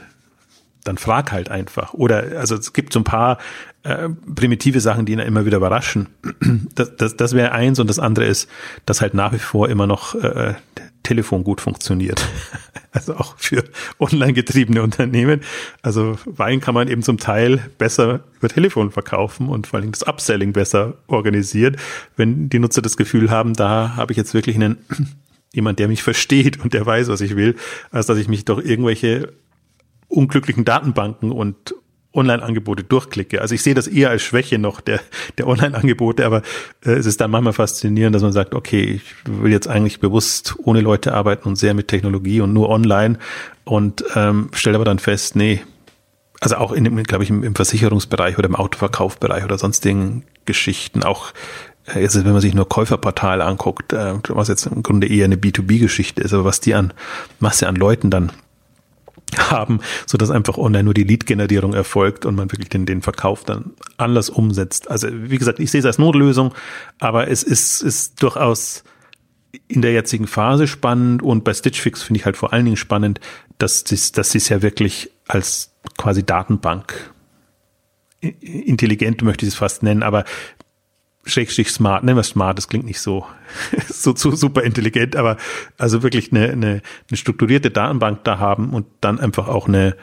dann 0.83 0.97
frag 0.97 1.31
halt 1.31 1.49
einfach. 1.49 1.93
Oder 1.93 2.39
also 2.39 2.55
es 2.55 2.73
gibt 2.73 2.93
so 2.93 2.99
ein 2.99 3.05
paar 3.05 3.37
äh, 3.83 4.09
primitive 4.09 4.81
Sachen, 4.81 5.05
die 5.05 5.13
ihn 5.13 5.19
immer 5.19 5.45
wieder 5.45 5.57
überraschen. 5.57 6.09
Das, 6.75 6.95
das, 6.95 7.15
das 7.15 7.33
wäre 7.33 7.51
eins 7.51 7.79
und 7.79 7.87
das 7.87 7.99
andere 7.99 8.25
ist, 8.25 8.49
dass 8.87 8.99
halt 8.99 9.13
nach 9.13 9.31
wie 9.31 9.37
vor 9.37 9.69
immer 9.69 9.85
noch 9.85 10.15
äh, 10.15 10.55
Telefon 11.03 11.43
gut 11.43 11.61
funktioniert. 11.61 12.25
Also 12.95 13.15
auch 13.15 13.39
für 13.39 13.63
online 13.97 14.33
getriebene 14.33 14.83
Unternehmen. 14.83 15.41
Also 15.81 16.15
Wein 16.25 16.61
kann 16.61 16.75
man 16.75 16.87
eben 16.87 17.01
zum 17.01 17.17
Teil 17.17 17.71
besser 17.79 18.23
über 18.37 18.49
Telefon 18.49 18.91
verkaufen 18.91 19.49
und 19.49 19.65
vor 19.65 19.79
allem 19.79 19.91
das 19.91 20.03
Upselling 20.03 20.53
besser 20.53 20.93
organisiert, 21.07 21.77
wenn 22.17 22.49
die 22.49 22.59
Nutzer 22.59 22.83
das 22.83 22.95
Gefühl 22.95 23.31
haben, 23.31 23.55
da 23.55 23.95
habe 23.95 24.11
ich 24.13 24.17
jetzt 24.17 24.35
wirklich 24.35 24.57
einen 24.57 24.77
jemand, 25.53 25.79
der 25.79 25.87
mich 25.87 26.03
versteht 26.03 26.63
und 26.63 26.75
der 26.75 26.85
weiß, 26.85 27.07
was 27.07 27.21
ich 27.21 27.35
will, 27.35 27.55
als 27.89 28.05
dass 28.05 28.19
ich 28.19 28.27
mich 28.27 28.45
durch 28.45 28.63
irgendwelche 28.63 29.33
unglücklichen 30.07 30.63
Datenbanken 30.63 31.31
und 31.31 31.73
Online-Angebote 32.13 32.83
durchklicke. 32.83 33.41
Also 33.41 33.55
ich 33.55 33.63
sehe 33.63 33.73
das 33.73 33.87
eher 33.87 34.09
als 34.09 34.21
Schwäche 34.21 34.59
noch 34.59 34.81
der, 34.81 34.99
der 35.37 35.47
Online-Angebote, 35.47 36.25
aber 36.25 36.41
äh, 36.85 36.91
es 36.91 37.05
ist 37.05 37.21
dann 37.21 37.31
manchmal 37.31 37.53
faszinierend, 37.53 38.15
dass 38.15 38.21
man 38.21 38.33
sagt, 38.33 38.53
okay, 38.53 38.83
ich 38.83 39.03
will 39.25 39.51
jetzt 39.51 39.67
eigentlich 39.67 39.99
bewusst 39.99 40.55
ohne 40.63 40.81
Leute 40.81 41.13
arbeiten 41.13 41.47
und 41.49 41.55
sehr 41.55 41.73
mit 41.73 41.87
Technologie 41.87 42.41
und 42.41 42.53
nur 42.53 42.69
online 42.69 43.17
und 43.63 44.03
ähm, 44.15 44.49
stelle 44.53 44.75
aber 44.75 44.85
dann 44.85 44.99
fest, 44.99 45.35
nee, 45.35 45.61
also 46.39 46.57
auch 46.57 46.71
in 46.73 46.83
dem, 46.83 47.01
glaube 47.03 47.23
ich, 47.23 47.29
im, 47.29 47.43
im 47.43 47.55
Versicherungsbereich 47.55 48.37
oder 48.37 48.47
im 48.47 48.55
Autoverkaufbereich 48.55 49.43
oder 49.43 49.57
sonstigen 49.57 50.23
Geschichten, 50.45 51.03
auch 51.03 51.31
äh, 51.85 52.01
jetzt, 52.01 52.15
wenn 52.15 52.31
man 52.31 52.41
sich 52.41 52.53
nur 52.53 52.67
Käuferportale 52.67 53.43
anguckt, 53.43 53.93
äh, 53.93 54.15
was 54.29 54.49
jetzt 54.49 54.65
im 54.65 54.83
Grunde 54.83 55.07
eher 55.07 55.25
eine 55.25 55.35
B2B-Geschichte 55.35 56.21
ist, 56.21 56.33
aber 56.33 56.45
was 56.45 56.59
die 56.59 56.75
an 56.75 56.93
Masse 57.39 57.67
an 57.67 57.75
Leuten 57.75 58.09
dann 58.09 58.31
haben, 59.49 59.79
so 60.05 60.17
dass 60.17 60.31
einfach 60.31 60.57
online 60.57 60.83
nur 60.83 60.93
die 60.93 61.03
Lead-Generierung 61.03 61.73
erfolgt 61.73 62.25
und 62.25 62.35
man 62.35 62.51
wirklich 62.51 62.69
den, 62.69 62.85
den 62.85 63.01
Verkauf 63.01 63.43
dann 63.43 63.71
anders 63.97 64.29
umsetzt. 64.29 64.89
Also 64.89 65.07
wie 65.11 65.37
gesagt, 65.37 65.59
ich 65.59 65.71
sehe 65.71 65.79
es 65.79 65.85
als 65.85 65.97
Notlösung, 65.97 66.53
aber 66.99 67.29
es 67.29 67.43
ist, 67.43 67.81
ist 67.81 68.21
durchaus 68.21 68.83
in 69.67 69.81
der 69.81 69.93
jetzigen 69.93 70.27
Phase 70.27 70.67
spannend 70.67 71.21
und 71.21 71.43
bei 71.43 71.53
Stitch 71.53 71.79
Fix 71.79 72.01
finde 72.01 72.19
ich 72.19 72.25
halt 72.25 72.37
vor 72.37 72.53
allen 72.53 72.65
Dingen 72.65 72.77
spannend, 72.77 73.19
dass 73.59 73.83
sie 73.85 74.11
dass 74.13 74.31
sie 74.31 74.39
es 74.39 74.49
ja 74.49 74.61
wirklich 74.61 75.11
als 75.27 75.73
quasi 75.97 76.23
Datenbank 76.23 77.13
intelligent 78.19 79.21
möchte 79.21 79.45
ich 79.45 79.51
es 79.51 79.57
fast 79.57 79.83
nennen, 79.83 80.01
aber 80.01 80.23
Schrägstrich 81.25 81.71
smart, 81.71 82.03
nennen 82.03 82.17
wir 82.17 82.23
smart, 82.23 82.57
das 82.57 82.67
klingt 82.67 82.85
nicht 82.85 82.99
so, 82.99 83.25
so, 83.87 84.15
so 84.15 84.35
super 84.35 84.63
intelligent, 84.63 85.15
aber 85.15 85.37
also 85.77 86.03
wirklich 86.03 86.31
eine, 86.31 86.49
eine, 86.49 86.81
eine 87.09 87.17
strukturierte 87.17 87.71
Datenbank 87.71 88.23
da 88.23 88.39
haben 88.39 88.71
und 88.71 88.85
dann 89.01 89.19
einfach 89.19 89.47
auch 89.47 89.67
eine, 89.67 89.95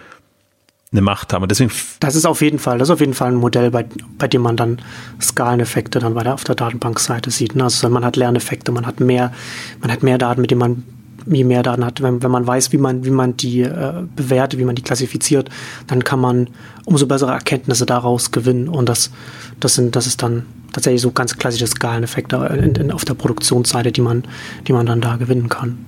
eine 0.92 1.02
Macht 1.02 1.32
haben. 1.32 1.42
Und 1.42 1.50
deswegen 1.50 1.70
das 2.00 2.16
ist 2.16 2.26
auf 2.26 2.40
jeden 2.40 2.58
Fall, 2.58 2.78
das 2.78 2.88
ist 2.88 2.92
auf 2.92 3.00
jeden 3.00 3.14
Fall 3.14 3.28
ein 3.28 3.36
Modell, 3.36 3.70
bei, 3.70 3.86
bei 4.18 4.28
dem 4.28 4.42
man 4.42 4.56
dann 4.56 4.80
Skaleneffekte 5.20 5.98
dann 5.98 6.14
weiter 6.14 6.34
auf 6.34 6.44
der 6.44 6.54
Datenbankseite 6.54 7.30
sieht. 7.30 7.54
Ne? 7.54 7.64
Also 7.64 7.88
man 7.90 8.04
hat 8.04 8.16
Lerneffekte, 8.16 8.72
man 8.72 8.86
hat 8.86 9.00
mehr, 9.00 9.32
man 9.80 9.92
hat 9.92 10.02
mehr 10.02 10.18
Daten, 10.18 10.40
mit 10.40 10.50
denen 10.50 10.60
man 10.60 10.84
je 11.26 11.44
mehr 11.44 11.62
Daten 11.62 11.84
hat, 11.84 12.02
wenn, 12.02 12.22
wenn 12.22 12.30
man 12.30 12.46
weiß, 12.46 12.72
wie 12.72 12.78
man, 12.78 13.04
wie 13.04 13.10
man 13.10 13.36
die 13.36 13.62
äh, 13.62 14.02
bewertet, 14.14 14.58
wie 14.58 14.64
man 14.64 14.74
die 14.74 14.82
klassifiziert, 14.82 15.48
dann 15.86 16.04
kann 16.04 16.20
man 16.20 16.48
umso 16.84 17.06
bessere 17.06 17.32
Erkenntnisse 17.32 17.86
daraus 17.86 18.30
gewinnen. 18.30 18.68
Und 18.68 18.88
das, 18.88 19.10
das 19.58 19.74
sind, 19.74 19.96
das 19.96 20.06
ist 20.06 20.22
dann 20.22 20.46
tatsächlich 20.72 21.02
so 21.02 21.10
ganz 21.10 21.36
klassische 21.36 21.66
Skaleneffekte 21.66 22.36
in, 22.58 22.74
in, 22.74 22.92
auf 22.92 23.04
der 23.04 23.14
Produktionsseite, 23.14 23.92
die 23.92 24.00
man, 24.00 24.24
die 24.66 24.72
man 24.72 24.86
dann 24.86 25.00
da 25.00 25.16
gewinnen 25.16 25.48
kann. 25.48 25.84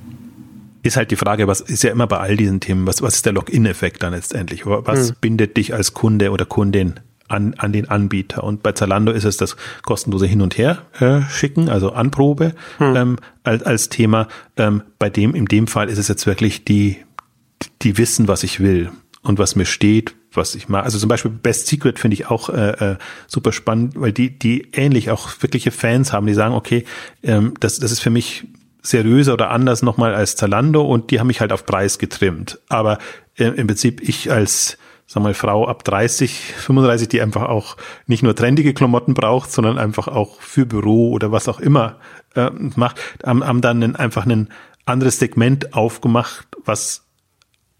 Ist 0.82 0.96
halt 0.96 1.12
die 1.12 1.16
Frage, 1.16 1.46
was 1.46 1.60
ist 1.60 1.84
ja 1.84 1.92
immer 1.92 2.08
bei 2.08 2.18
all 2.18 2.36
diesen 2.36 2.58
Themen, 2.58 2.86
was, 2.86 3.02
was 3.02 3.14
ist 3.14 3.26
der 3.26 3.32
Login-Effekt 3.32 4.02
dann 4.02 4.12
letztendlich? 4.12 4.66
Was 4.66 5.10
hm. 5.10 5.16
bindet 5.20 5.56
dich 5.56 5.72
als 5.74 5.94
Kunde 5.94 6.30
oder 6.30 6.44
Kundin 6.44 6.94
an, 7.32 7.54
an 7.58 7.72
den 7.72 7.88
Anbieter. 7.88 8.44
Und 8.44 8.62
bei 8.62 8.72
Zalando 8.72 9.12
ist 9.12 9.24
es 9.24 9.36
das 9.36 9.56
kostenlose 9.82 10.26
Hin- 10.26 10.42
und 10.42 10.58
Her 10.58 10.82
äh, 11.00 11.22
schicken, 11.30 11.68
also 11.68 11.92
Anprobe 11.92 12.54
hm. 12.78 12.96
ähm, 12.96 13.16
als, 13.42 13.62
als 13.62 13.88
Thema. 13.88 14.28
Ähm, 14.56 14.82
bei 14.98 15.10
dem, 15.10 15.34
in 15.34 15.46
dem 15.46 15.66
Fall 15.66 15.88
ist 15.88 15.98
es 15.98 16.08
jetzt 16.08 16.26
wirklich 16.26 16.64
die, 16.64 16.98
die 17.82 17.98
wissen, 17.98 18.28
was 18.28 18.42
ich 18.42 18.60
will 18.60 18.90
und 19.22 19.38
was 19.38 19.56
mir 19.56 19.64
steht, 19.64 20.14
was 20.32 20.54
ich 20.54 20.68
mag. 20.68 20.84
Also 20.84 20.98
zum 20.98 21.08
Beispiel 21.08 21.30
Best 21.30 21.66
Secret 21.66 21.98
finde 21.98 22.14
ich 22.14 22.26
auch 22.26 22.48
äh, 22.48 22.92
äh, 22.92 22.96
super 23.26 23.52
spannend, 23.52 23.94
weil 23.96 24.12
die, 24.12 24.38
die 24.38 24.68
ähnlich 24.72 25.10
auch 25.10 25.30
wirkliche 25.40 25.70
Fans 25.70 26.12
haben, 26.12 26.26
die 26.26 26.34
sagen, 26.34 26.54
okay, 26.54 26.84
ähm, 27.22 27.54
das, 27.60 27.78
das 27.78 27.92
ist 27.92 28.00
für 28.00 28.10
mich 28.10 28.44
seriöser 28.82 29.34
oder 29.34 29.50
anders 29.50 29.82
nochmal 29.82 30.14
als 30.14 30.34
Zalando 30.36 30.82
und 30.82 31.10
die 31.10 31.20
haben 31.20 31.28
mich 31.28 31.40
halt 31.40 31.52
auf 31.52 31.66
Preis 31.66 31.98
getrimmt. 31.98 32.58
Aber 32.68 32.98
äh, 33.36 33.44
im 33.44 33.66
Prinzip 33.66 34.00
ich 34.00 34.30
als 34.30 34.76
sag 35.12 35.22
mal, 35.22 35.34
Frau 35.34 35.68
ab 35.68 35.84
30, 35.84 36.54
35, 36.56 37.06
die 37.06 37.20
einfach 37.20 37.42
auch 37.42 37.76
nicht 38.06 38.22
nur 38.22 38.34
trendige 38.34 38.72
Klamotten 38.72 39.12
braucht, 39.12 39.52
sondern 39.52 39.76
einfach 39.76 40.08
auch 40.08 40.40
für 40.40 40.64
Büro 40.64 41.10
oder 41.10 41.30
was 41.30 41.48
auch 41.48 41.60
immer 41.60 41.96
äh, 42.34 42.48
macht, 42.50 42.98
haben, 43.22 43.44
haben 43.44 43.60
dann 43.60 43.82
einen, 43.82 43.94
einfach 43.94 44.24
ein 44.24 44.48
anderes 44.86 45.18
Segment 45.18 45.74
aufgemacht, 45.74 46.46
was 46.64 47.04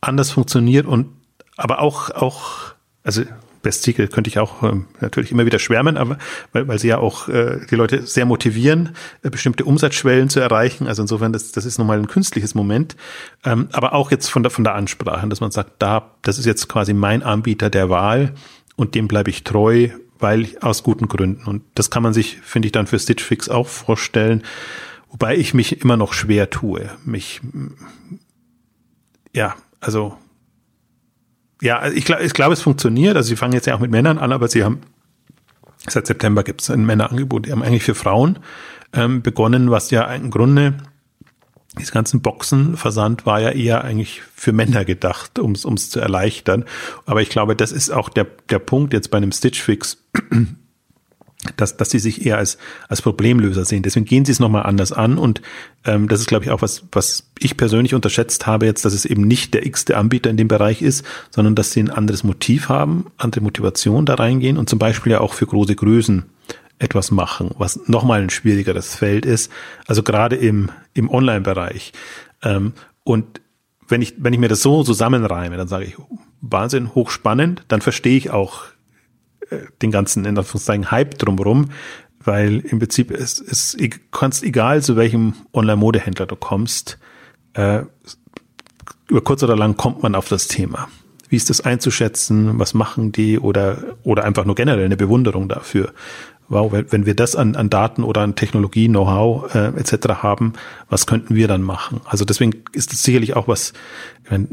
anders 0.02 0.30
funktioniert 0.30 0.86
und 0.86 1.08
aber 1.56 1.80
auch, 1.80 2.10
auch, 2.10 2.74
also 3.02 3.22
Best 3.62 3.82
Secret 3.84 4.12
könnte 4.12 4.28
ich 4.28 4.38
auch 4.38 4.62
ähm, 4.62 4.86
natürlich 5.00 5.30
immer 5.30 5.46
wieder 5.46 5.58
schwärmen, 5.58 5.96
aber 5.96 6.18
weil, 6.52 6.68
weil 6.68 6.78
sie 6.78 6.88
ja 6.88 6.98
auch 6.98 7.28
äh, 7.28 7.60
die 7.70 7.76
Leute 7.76 8.06
sehr 8.06 8.26
motivieren, 8.26 8.96
äh, 9.22 9.30
bestimmte 9.30 9.64
Umsatzschwellen 9.64 10.28
zu 10.28 10.40
erreichen. 10.40 10.86
Also 10.86 11.02
insofern, 11.02 11.32
das, 11.32 11.52
das 11.52 11.64
ist 11.64 11.78
nochmal 11.78 11.98
ein 11.98 12.08
künstliches 12.08 12.54
Moment. 12.54 12.96
Ähm, 13.44 13.68
aber 13.72 13.94
auch 13.94 14.10
jetzt 14.10 14.28
von 14.28 14.42
der, 14.42 14.50
von 14.50 14.64
der 14.64 14.74
Ansprache, 14.74 15.26
dass 15.28 15.40
man 15.40 15.50
sagt, 15.50 15.74
da, 15.78 16.10
das 16.22 16.38
ist 16.38 16.46
jetzt 16.46 16.68
quasi 16.68 16.92
mein 16.92 17.22
Anbieter 17.22 17.70
der 17.70 17.88
Wahl 17.88 18.34
und 18.76 18.94
dem 18.94 19.08
bleibe 19.08 19.30
ich 19.30 19.44
treu, 19.44 19.88
weil 20.18 20.48
aus 20.60 20.82
guten 20.82 21.08
Gründen. 21.08 21.44
Und 21.44 21.62
das 21.74 21.90
kann 21.90 22.02
man 22.02 22.12
sich, 22.12 22.38
finde 22.42 22.66
ich, 22.66 22.72
dann 22.72 22.86
für 22.86 22.98
Stitch 22.98 23.22
Fix 23.22 23.48
auch 23.48 23.68
vorstellen. 23.68 24.42
Wobei 25.10 25.36
ich 25.36 25.52
mich 25.52 25.80
immer 25.82 25.96
noch 25.96 26.14
schwer 26.14 26.50
tue. 26.50 26.90
Mich, 27.04 27.40
ja, 29.34 29.54
also 29.80 30.16
ja, 31.62 31.78
also 31.78 31.96
ich 31.96 32.04
glaube, 32.04 32.24
ich 32.24 32.34
glaube, 32.34 32.52
es 32.54 32.60
funktioniert. 32.60 33.16
Also 33.16 33.28
sie 33.28 33.36
fangen 33.36 33.52
jetzt 33.52 33.66
ja 33.66 33.76
auch 33.76 33.80
mit 33.80 33.90
Männern 33.90 34.18
an, 34.18 34.32
aber 34.32 34.48
sie 34.48 34.64
haben 34.64 34.80
seit 35.86 36.08
September 36.08 36.42
gibt 36.42 36.60
es 36.60 36.70
ein 36.70 36.84
Männerangebot. 36.84 37.46
Die 37.46 37.52
haben 37.52 37.62
eigentlich 37.62 37.84
für 37.84 37.94
Frauen 37.94 38.40
ähm, 38.92 39.22
begonnen, 39.22 39.70
was 39.70 39.90
ja 39.92 40.12
im 40.12 40.30
Grunde 40.30 40.74
diese 41.78 41.92
ganzen 41.92 42.20
Boxenversand 42.20 43.26
war 43.26 43.40
ja 43.40 43.50
eher 43.50 43.84
eigentlich 43.84 44.22
für 44.34 44.52
Männer 44.52 44.84
gedacht, 44.84 45.38
um 45.38 45.52
es 45.52 45.90
zu 45.90 46.00
erleichtern. 46.00 46.64
Aber 47.06 47.22
ich 47.22 47.30
glaube, 47.30 47.54
das 47.54 47.70
ist 47.70 47.90
auch 47.90 48.08
der, 48.08 48.26
der 48.50 48.58
Punkt 48.58 48.92
jetzt 48.92 49.10
bei 49.10 49.18
einem 49.18 49.32
Stitch 49.32 49.62
Fix, 49.62 50.04
dass, 51.56 51.76
dass 51.76 51.90
sie 51.90 51.98
sich 51.98 52.24
eher 52.24 52.38
als, 52.38 52.58
als 52.88 53.02
Problemlöser 53.02 53.64
sehen. 53.64 53.82
Deswegen 53.82 54.06
gehen 54.06 54.24
sie 54.24 54.32
es 54.32 54.38
nochmal 54.38 54.62
anders 54.62 54.92
an 54.92 55.18
und 55.18 55.42
ähm, 55.84 56.08
das 56.08 56.20
ist, 56.20 56.28
glaube 56.28 56.44
ich, 56.44 56.50
auch 56.50 56.62
was, 56.62 56.84
was 56.92 57.30
ich 57.38 57.56
persönlich 57.56 57.94
unterschätzt 57.94 58.46
habe 58.46 58.66
jetzt, 58.66 58.84
dass 58.84 58.94
es 58.94 59.04
eben 59.04 59.22
nicht 59.22 59.52
der 59.54 59.66
x-te 59.66 59.96
Anbieter 59.96 60.30
in 60.30 60.36
dem 60.36 60.48
Bereich 60.48 60.82
ist, 60.82 61.04
sondern 61.30 61.54
dass 61.54 61.72
sie 61.72 61.82
ein 61.82 61.90
anderes 61.90 62.22
Motiv 62.22 62.68
haben, 62.68 63.06
andere 63.16 63.42
Motivation 63.42 64.06
da 64.06 64.14
reingehen 64.14 64.56
und 64.56 64.68
zum 64.68 64.78
Beispiel 64.78 65.12
ja 65.12 65.20
auch 65.20 65.34
für 65.34 65.46
große 65.46 65.74
Größen 65.74 66.24
etwas 66.78 67.10
machen, 67.10 67.50
was 67.58 67.88
nochmal 67.88 68.22
ein 68.22 68.30
schwierigeres 68.30 68.94
Feld 68.94 69.26
ist, 69.26 69.50
also 69.86 70.02
gerade 70.02 70.36
im, 70.36 70.70
im 70.94 71.10
Online-Bereich. 71.10 71.92
Ähm, 72.42 72.72
und 73.04 73.40
wenn 73.88 74.02
ich, 74.02 74.14
wenn 74.18 74.32
ich 74.32 74.40
mir 74.40 74.48
das 74.48 74.62
so 74.62 74.82
zusammenreime, 74.82 75.56
dann 75.56 75.68
sage 75.68 75.84
ich, 75.84 75.96
Wahnsinn, 76.40 76.94
hochspannend, 76.94 77.64
dann 77.68 77.80
verstehe 77.80 78.16
ich 78.16 78.30
auch 78.30 78.64
den 79.80 79.90
ganzen, 79.90 80.24
in 80.24 80.36
Anführungszeichen, 80.36 80.90
Hype 80.90 81.18
drumherum, 81.18 81.70
weil 82.24 82.60
im 82.60 82.78
Prinzip 82.78 83.10
ist, 83.10 83.40
ist 83.40 83.76
kannst 84.10 84.42
egal 84.44 84.82
zu 84.82 84.96
welchem 84.96 85.34
Online-Modehändler 85.52 86.26
du 86.26 86.36
kommst, 86.36 86.98
äh, 87.54 87.82
über 89.08 89.20
kurz 89.20 89.42
oder 89.42 89.56
lang 89.56 89.76
kommt 89.76 90.02
man 90.02 90.14
auf 90.14 90.28
das 90.28 90.48
Thema. 90.48 90.88
Wie 91.28 91.36
ist 91.36 91.50
das 91.50 91.60
einzuschätzen? 91.62 92.58
Was 92.58 92.74
machen 92.74 93.12
die? 93.12 93.38
Oder, 93.38 93.96
oder 94.02 94.24
einfach 94.24 94.44
nur 94.44 94.54
generell 94.54 94.84
eine 94.84 94.96
Bewunderung 94.96 95.48
dafür. 95.48 95.92
Wow, 96.48 96.72
wenn, 96.72 97.06
wir 97.06 97.14
das 97.14 97.34
an, 97.34 97.56
an 97.56 97.70
Daten 97.70 98.04
oder 98.04 98.20
an 98.20 98.34
Technologie, 98.34 98.88
Know-how 98.88 99.54
äh, 99.54 99.68
etc. 99.68 100.22
haben, 100.22 100.52
was 100.90 101.06
könnten 101.06 101.34
wir 101.34 101.48
dann 101.48 101.62
machen? 101.62 102.02
Also 102.04 102.26
deswegen 102.26 102.62
ist 102.72 102.92
es 102.92 103.02
sicherlich 103.02 103.34
auch 103.34 103.48
was, 103.48 103.72
ich 104.24 104.30
meine, 104.30 104.48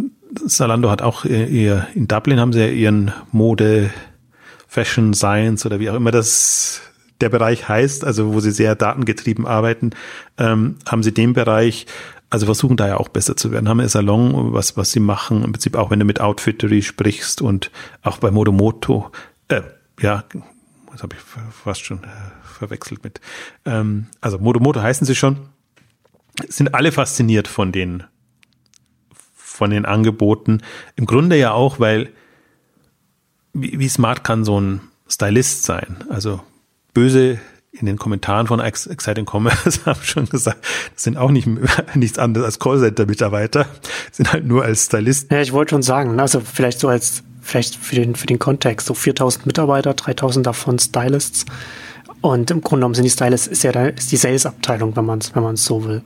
Salando 0.46 0.90
hat 0.90 1.02
auch 1.02 1.26
ihr, 1.26 1.88
in 1.96 2.08
Dublin 2.08 2.40
haben 2.40 2.54
sie 2.54 2.62
ja 2.62 2.68
ihren 2.68 3.12
Mode, 3.32 3.90
Fashion, 4.70 5.16
Science 5.16 5.66
oder 5.66 5.80
wie 5.80 5.90
auch 5.90 5.96
immer 5.96 6.12
das 6.12 6.82
der 7.22 7.30
Bereich 7.30 7.68
heißt, 7.68 8.06
also 8.06 8.34
wo 8.34 8.40
sie 8.40 8.52
sehr 8.52 8.76
datengetrieben 8.76 9.46
arbeiten, 9.46 9.90
ähm, 10.38 10.78
haben 10.88 11.04
sie 11.04 11.12
den 11.12 11.34
Bereich, 11.34 11.88
also 12.30 12.46
versuchen 12.46 12.78
da 12.78 12.88
ja 12.88 12.98
auch 12.98 13.10
besser 13.10 13.36
zu 13.36 13.52
werden. 13.52 13.68
Haben 13.68 13.80
einen 13.80 13.90
Salon, 13.90 14.54
was, 14.54 14.78
was 14.78 14.92
sie 14.92 15.00
machen, 15.00 15.44
im 15.44 15.52
Prinzip 15.52 15.76
auch 15.76 15.90
wenn 15.90 16.00
du 16.00 16.06
mit 16.06 16.22
Outfittery 16.22 16.84
sprichst 16.84 17.42
und 17.42 17.72
auch 18.04 18.20
bei 18.20 18.32
Modomoto, 18.32 19.12
äh, 19.48 19.64
ja, 20.00 20.24
das 20.92 21.04
habe 21.04 21.16
ich 21.16 21.22
fast 21.52 21.84
schon 21.84 22.04
äh, 22.04 22.08
verwechselt 22.44 23.04
mit. 23.04 23.20
Ähm, 23.66 24.06
also 24.22 24.38
Modomoto 24.38 24.82
heißen 24.82 25.06
sie 25.06 25.16
schon, 25.16 25.50
sind 26.48 26.76
alle 26.76 26.92
fasziniert 26.92 27.48
von 27.48 27.72
den, 27.72 28.04
von 29.34 29.72
den 29.72 29.86
Angeboten. 29.86 30.62
Im 30.96 31.08
Grunde 31.08 31.38
ja 31.38 31.52
auch, 31.54 31.80
weil 31.80 32.12
wie, 33.54 33.80
wie 33.80 33.90
smart 33.90 34.24
kann 34.24 34.46
so 34.46 34.60
ein 34.60 34.82
Stylist 35.08 35.64
sein? 35.64 35.98
Also 36.10 36.42
böse 36.94 37.40
in 37.72 37.86
den 37.86 37.98
Kommentaren 37.98 38.48
von 38.48 38.60
Exciting 38.60 39.26
Commerce 39.26 39.82
haben 39.86 40.02
schon 40.04 40.28
gesagt, 40.28 40.66
das 40.94 41.04
sind 41.04 41.18
auch 41.18 41.32
nicht 41.32 41.48
nichts 41.96 42.18
anderes 42.18 42.46
als 42.46 42.60
Callcenter-Mitarbeiter, 42.60 43.68
sind 44.12 44.34
halt 44.34 44.46
nur 44.46 44.64
als 44.64 44.86
Stylisten. 44.86 45.36
Ja, 45.36 45.42
ich 45.42 45.54
wollte 45.54 45.72
schon 45.72 45.84
sagen, 45.84 46.20
also 46.20 46.40
vielleicht 46.40 46.80
so 46.80 46.88
als, 46.88 47.24
vielleicht 47.42 47.76
für 47.76 47.96
den, 47.96 48.16
für 48.16 48.28
den 48.28 48.40
Kontext, 48.40 48.88
so 48.88 48.94
4000 48.94 49.46
Mitarbeiter, 49.46 49.94
3000 49.94 50.46
davon 50.46 50.80
Stylists. 50.80 51.46
Und 52.22 52.52
im 52.52 52.62
Grunde 52.62 52.82
genommen 52.82 52.96
sind 52.96 53.06
die 53.06 53.12
Stylists, 53.12 53.48
ist 53.48 53.64
ja 53.64 53.72
da, 53.72 53.86
ist 53.88 54.12
die 54.12 54.18
Sales-Abteilung, 54.18 54.96
wenn 54.96 55.06
man 55.06 55.20
es, 55.20 55.34
wenn 55.36 55.44
man 55.44 55.54
es 55.54 55.64
so 55.64 55.86
will. 55.86 56.02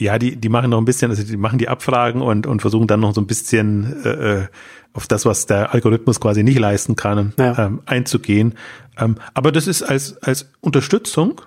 Ja, 0.00 0.18
die, 0.18 0.36
die 0.36 0.48
machen 0.48 0.70
noch 0.70 0.78
ein 0.78 0.86
bisschen, 0.86 1.10
also 1.10 1.22
die 1.22 1.36
machen 1.36 1.58
die 1.58 1.68
Abfragen 1.68 2.22
und, 2.22 2.46
und 2.46 2.60
versuchen 2.60 2.86
dann 2.86 3.00
noch 3.00 3.14
so 3.14 3.20
ein 3.20 3.26
bisschen 3.26 4.02
äh, 4.04 4.08
äh 4.08 4.46
auf 4.92 5.06
das, 5.06 5.24
was 5.24 5.46
der 5.46 5.72
Algorithmus 5.72 6.18
quasi 6.18 6.42
nicht 6.42 6.58
leisten 6.58 6.96
kann, 6.96 7.32
ja. 7.38 7.66
ähm, 7.66 7.80
einzugehen. 7.86 8.54
Ähm, 8.98 9.18
aber 9.34 9.52
das 9.52 9.68
ist 9.68 9.84
als, 9.84 10.20
als 10.20 10.50
Unterstützung 10.60 11.40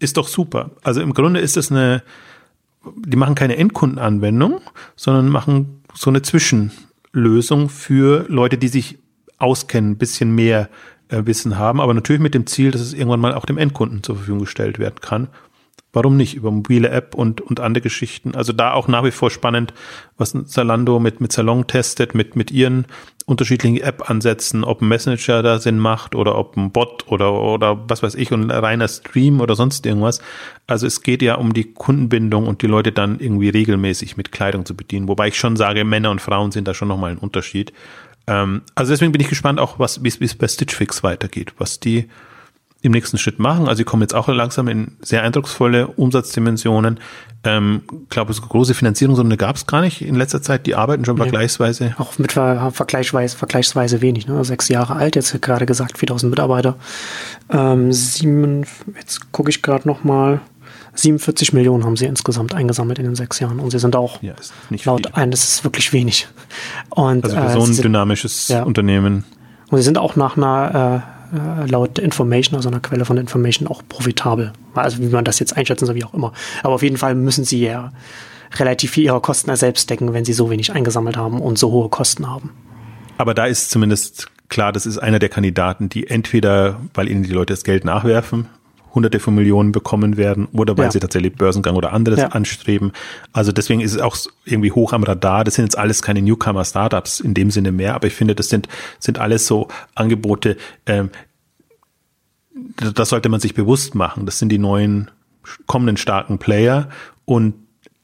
ist 0.00 0.16
doch 0.16 0.26
super. 0.26 0.72
Also 0.82 1.00
im 1.00 1.14
Grunde 1.14 1.38
ist 1.38 1.56
es 1.56 1.70
eine, 1.70 2.02
die 2.96 3.16
machen 3.16 3.36
keine 3.36 3.58
Endkundenanwendung, 3.58 4.60
sondern 4.96 5.28
machen 5.28 5.82
so 5.94 6.10
eine 6.10 6.22
Zwischenlösung 6.22 7.68
für 7.68 8.24
Leute, 8.28 8.58
die 8.58 8.66
sich 8.66 8.98
auskennen, 9.38 9.92
ein 9.92 9.98
bisschen 9.98 10.34
mehr 10.34 10.68
äh, 11.10 11.22
Wissen 11.26 11.58
haben, 11.58 11.80
aber 11.80 11.94
natürlich 11.94 12.20
mit 12.20 12.34
dem 12.34 12.48
Ziel, 12.48 12.72
dass 12.72 12.80
es 12.80 12.92
irgendwann 12.92 13.20
mal 13.20 13.34
auch 13.34 13.46
dem 13.46 13.58
Endkunden 13.58 14.02
zur 14.02 14.16
Verfügung 14.16 14.40
gestellt 14.40 14.80
werden 14.80 14.96
kann 15.00 15.28
warum 15.94 16.16
nicht 16.16 16.34
über 16.34 16.50
mobile 16.50 16.88
App 16.90 17.14
und, 17.14 17.40
und 17.40 17.60
andere 17.60 17.82
Geschichten. 17.82 18.34
Also 18.34 18.52
da 18.52 18.72
auch 18.72 18.88
nach 18.88 19.04
wie 19.04 19.10
vor 19.10 19.30
spannend, 19.30 19.72
was 20.18 20.36
Zalando 20.46 20.98
mit, 20.98 21.20
mit 21.20 21.32
Salon 21.32 21.66
testet, 21.66 22.14
mit, 22.14 22.36
mit 22.36 22.50
ihren 22.50 22.86
unterschiedlichen 23.26 23.80
App-Ansätzen, 23.80 24.64
ob 24.64 24.82
ein 24.82 24.88
Messenger 24.88 25.42
da 25.42 25.58
Sinn 25.58 25.78
macht 25.78 26.14
oder 26.14 26.36
ob 26.36 26.56
ein 26.56 26.72
Bot 26.72 27.06
oder, 27.08 27.32
oder 27.32 27.88
was 27.88 28.02
weiß 28.02 28.16
ich 28.16 28.32
und 28.32 28.42
ein 28.42 28.50
reiner 28.50 28.88
Stream 28.88 29.40
oder 29.40 29.54
sonst 29.54 29.86
irgendwas. 29.86 30.20
Also 30.66 30.86
es 30.86 31.00
geht 31.00 31.22
ja 31.22 31.36
um 31.36 31.54
die 31.54 31.72
Kundenbindung 31.72 32.46
und 32.46 32.60
die 32.60 32.66
Leute 32.66 32.92
dann 32.92 33.20
irgendwie 33.20 33.48
regelmäßig 33.48 34.16
mit 34.16 34.30
Kleidung 34.30 34.66
zu 34.66 34.76
bedienen. 34.76 35.08
Wobei 35.08 35.28
ich 35.28 35.38
schon 35.38 35.56
sage, 35.56 35.84
Männer 35.84 36.10
und 36.10 36.20
Frauen 36.20 36.50
sind 36.50 36.68
da 36.68 36.74
schon 36.74 36.88
nochmal 36.88 37.12
ein 37.12 37.18
Unterschied. 37.18 37.72
Ähm, 38.26 38.62
also 38.74 38.92
deswegen 38.92 39.12
bin 39.12 39.22
ich 39.22 39.28
gespannt 39.28 39.58
auch, 39.58 39.78
was, 39.78 40.02
wie 40.02 40.08
es 40.08 40.34
bei 40.34 40.48
Stitch 40.48 40.74
Fix 40.74 41.02
weitergeht, 41.02 41.54
was 41.56 41.80
die, 41.80 42.08
im 42.84 42.92
nächsten 42.92 43.16
Schritt 43.16 43.38
machen. 43.38 43.66
Also 43.66 43.78
sie 43.78 43.84
kommen 43.84 44.02
jetzt 44.02 44.14
auch 44.14 44.28
langsam 44.28 44.68
in 44.68 44.92
sehr 45.00 45.22
eindrucksvolle 45.22 45.86
Umsatzdimensionen. 45.86 47.00
Ähm, 47.42 47.82
glaube, 48.10 48.34
so 48.34 48.42
große 48.42 48.74
Finanzierungsrunde 48.74 49.38
gab 49.38 49.56
es 49.56 49.66
gar 49.66 49.80
nicht 49.80 50.02
in 50.02 50.14
letzter 50.14 50.42
Zeit. 50.42 50.66
Die 50.66 50.74
arbeiten 50.74 51.04
schon 51.06 51.16
nee. 51.16 51.22
vergleichsweise. 51.22 51.94
Auch 51.98 52.18
mit 52.18 52.32
ver 52.32 52.70
vergleichsweise, 52.72 53.38
vergleichsweise 53.38 54.02
wenig. 54.02 54.26
Ne? 54.26 54.44
Sechs 54.44 54.68
Jahre 54.68 54.96
alt, 54.96 55.16
jetzt 55.16 55.40
gerade 55.40 55.64
gesagt 55.64 55.96
4000 55.96 56.28
Mitarbeiter. 56.28 56.76
Ähm, 57.48 57.90
sieben, 57.90 58.66
jetzt 58.98 59.32
gucke 59.32 59.48
ich 59.48 59.62
gerade 59.62 59.88
noch 59.88 60.04
mal. 60.04 60.40
47 60.96 61.54
Millionen 61.54 61.84
haben 61.84 61.96
sie 61.96 62.04
insgesamt 62.04 62.54
eingesammelt 62.54 62.98
in 62.98 63.06
den 63.06 63.14
sechs 63.14 63.40
Jahren. 63.40 63.60
Und 63.60 63.70
sie 63.70 63.78
sind 63.78 63.96
auch 63.96 64.22
ja, 64.22 64.34
laut 64.84 65.06
viel. 65.06 65.14
ein, 65.14 65.30
das 65.30 65.42
ist 65.42 65.64
wirklich 65.64 65.92
wenig. 65.94 66.28
Und, 66.90 67.24
also 67.24 67.34
für 67.34 67.46
äh, 67.46 67.52
so 67.52 67.62
ein 67.64 67.76
dynamisches 67.76 68.48
ja. 68.48 68.62
Unternehmen. 68.62 69.24
Und 69.70 69.78
sie 69.78 69.84
sind 69.84 69.96
auch 69.96 70.16
nach 70.16 70.36
einer 70.36 71.13
äh, 71.34 71.66
laut 71.66 71.98
Information, 71.98 72.56
also 72.56 72.68
einer 72.68 72.80
Quelle 72.80 73.04
von 73.04 73.16
Information, 73.16 73.68
auch 73.68 73.82
profitabel. 73.88 74.52
Also 74.74 74.98
wie 74.98 75.06
man 75.06 75.24
das 75.24 75.38
jetzt 75.38 75.56
einschätzen 75.56 75.86
soll, 75.86 75.94
wie 75.94 76.04
auch 76.04 76.14
immer. 76.14 76.32
Aber 76.62 76.74
auf 76.74 76.82
jeden 76.82 76.96
Fall 76.96 77.14
müssen 77.14 77.44
sie 77.44 77.64
ja 77.64 77.92
relativ 78.56 78.92
viel 78.92 79.04
ihrer 79.04 79.20
Kosten 79.20 79.54
selbst 79.56 79.90
decken, 79.90 80.12
wenn 80.12 80.24
sie 80.24 80.32
so 80.32 80.50
wenig 80.50 80.72
eingesammelt 80.72 81.16
haben 81.16 81.40
und 81.40 81.58
so 81.58 81.70
hohe 81.70 81.88
Kosten 81.88 82.28
haben. 82.28 82.50
Aber 83.18 83.34
da 83.34 83.46
ist 83.46 83.70
zumindest 83.70 84.28
klar, 84.48 84.72
das 84.72 84.86
ist 84.86 84.98
einer 84.98 85.18
der 85.18 85.28
Kandidaten, 85.28 85.88
die 85.88 86.06
entweder, 86.06 86.80
weil 86.94 87.08
ihnen 87.08 87.22
die 87.22 87.32
Leute 87.32 87.52
das 87.52 87.64
Geld 87.64 87.84
nachwerfen, 87.84 88.48
hunderte 88.94 89.20
von 89.20 89.34
Millionen 89.34 89.72
bekommen 89.72 90.16
werden 90.16 90.48
oder 90.52 90.76
weil 90.76 90.86
ja. 90.86 90.90
sie 90.92 91.00
tatsächlich 91.00 91.34
Börsengang 91.34 91.74
oder 91.76 91.92
anderes 91.92 92.20
ja. 92.20 92.28
anstreben. 92.28 92.92
Also 93.32 93.52
deswegen 93.52 93.80
ist 93.80 93.94
es 93.94 94.00
auch 94.00 94.16
irgendwie 94.44 94.72
hoch 94.72 94.92
am 94.92 95.02
Radar. 95.02 95.44
Das 95.44 95.54
sind 95.54 95.64
jetzt 95.64 95.78
alles 95.78 96.02
keine 96.02 96.22
Newcomer-Startups 96.22 97.20
in 97.20 97.34
dem 97.34 97.50
Sinne 97.50 97.72
mehr, 97.72 97.94
aber 97.94 98.06
ich 98.06 98.14
finde, 98.14 98.34
das 98.34 98.48
sind, 98.48 98.68
sind 98.98 99.18
alles 99.18 99.46
so 99.46 99.68
Angebote, 99.94 100.56
ähm, 100.86 101.10
das 102.78 103.08
sollte 103.08 103.28
man 103.28 103.40
sich 103.40 103.54
bewusst 103.54 103.94
machen. 103.94 104.26
Das 104.26 104.38
sind 104.38 104.50
die 104.50 104.58
neuen 104.58 105.10
kommenden 105.66 105.96
starken 105.96 106.38
Player 106.38 106.88
und 107.24 107.54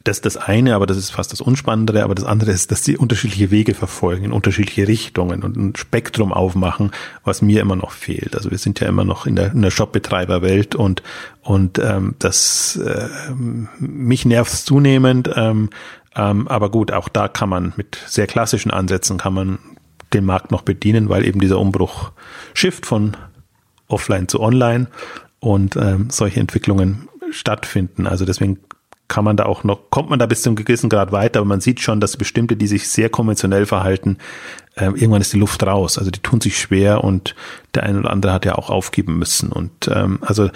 das 0.03 0.19
ist 0.19 0.25
das 0.25 0.37
eine, 0.39 0.75
aber 0.75 0.87
das 0.87 0.97
ist 0.97 1.11
fast 1.11 1.33
das 1.33 1.43
Unspannendere, 1.43 2.03
aber 2.03 2.15
das 2.15 2.25
andere 2.25 2.53
ist, 2.53 2.71
dass 2.71 2.85
sie 2.85 2.97
unterschiedliche 2.97 3.51
Wege 3.51 3.75
verfolgen, 3.75 4.25
in 4.25 4.33
unterschiedliche 4.33 4.89
Richtungen 4.89 5.43
und 5.43 5.57
ein 5.57 5.77
Spektrum 5.77 6.33
aufmachen, 6.33 6.91
was 7.23 7.43
mir 7.43 7.61
immer 7.61 7.77
noch 7.77 7.93
fehlt. 7.93 8.35
Also 8.35 8.51
wir 8.51 8.57
sind 8.57 8.81
ja 8.81 8.89
immer 8.89 9.05
noch 9.05 9.27
in 9.27 9.37
der, 9.37 9.53
in 9.53 9.61
der 9.61 9.71
Shopbetreiberwelt 9.71 10.75
und, 10.75 11.03
und 11.43 11.79
ähm, 11.79 12.15
das 12.19 12.77
äh, 12.77 13.09
mich 13.79 14.25
nervt 14.25 14.53
zunehmend, 14.53 15.31
ähm, 15.37 15.69
ähm, 16.17 16.49
aber 16.49 16.71
gut, 16.71 16.93
auch 16.93 17.09
da 17.09 17.29
kann 17.29 17.51
man 17.51 17.75
mit 17.77 17.99
sehr 18.07 18.27
klassischen 18.27 18.71
Ansätzen 18.71 19.19
kann 19.19 19.35
man 19.35 19.59
den 20.13 20.25
Markt 20.25 20.51
noch 20.51 20.63
bedienen, 20.63 21.09
weil 21.09 21.25
eben 21.25 21.41
dieser 21.41 21.59
Umbruch 21.59 22.11
Shift 22.55 22.87
von 22.87 23.17
offline 23.87 24.29
zu 24.29 24.41
online 24.41 24.89
und 25.41 25.77
ähm, 25.77 26.11
solche 26.11 26.41
Entwicklungen 26.41 27.09
stattfinden. 27.31 28.07
Also 28.07 28.25
deswegen 28.25 28.59
kann 29.11 29.25
man 29.25 29.37
da 29.37 29.45
auch 29.45 29.65
noch, 29.65 29.91
kommt 29.91 30.09
man 30.09 30.19
da 30.19 30.27
bis 30.27 30.43
zu 30.43 30.49
einem 30.49 30.57
gewissen 30.57 30.89
Grad 30.89 31.13
weiter, 31.13 31.41
aber 31.41 31.49
man 31.49 31.61
sieht 31.61 31.81
schon, 31.81 32.01
dass 32.01 32.17
bestimmte, 32.17 32.57
die 32.57 32.69
sich 32.69 32.89
sehr 32.89 33.11
konventionell 33.11 33.67
verhalten, 33.67 34.17
äh, 34.77 34.85
irgendwann 34.85 35.21
ist 35.21 35.33
die 35.33 35.39
Luft 35.39 35.63
raus. 35.65 35.99
Also 35.99 36.11
die 36.11 36.21
tun 36.21 36.41
sich 36.41 36.59
schwer 36.59 37.05
und 37.05 37.35
der 37.75 37.83
eine 37.83 37.99
oder 37.99 38.11
andere 38.11 38.33
hat 38.33 38.45
ja 38.45 38.55
auch 38.55 38.71
aufgeben 38.71 39.19
müssen. 39.19 39.51
Und 39.51 39.91
ähm, 39.93 40.21
also 40.23 40.49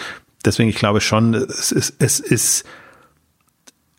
deswegen, 0.44 0.70
ich 0.70 0.76
glaube 0.76 1.00
schon, 1.00 1.34
es 1.34 1.72
ist, 1.72 1.96
es 1.98 2.20
ist 2.20 2.64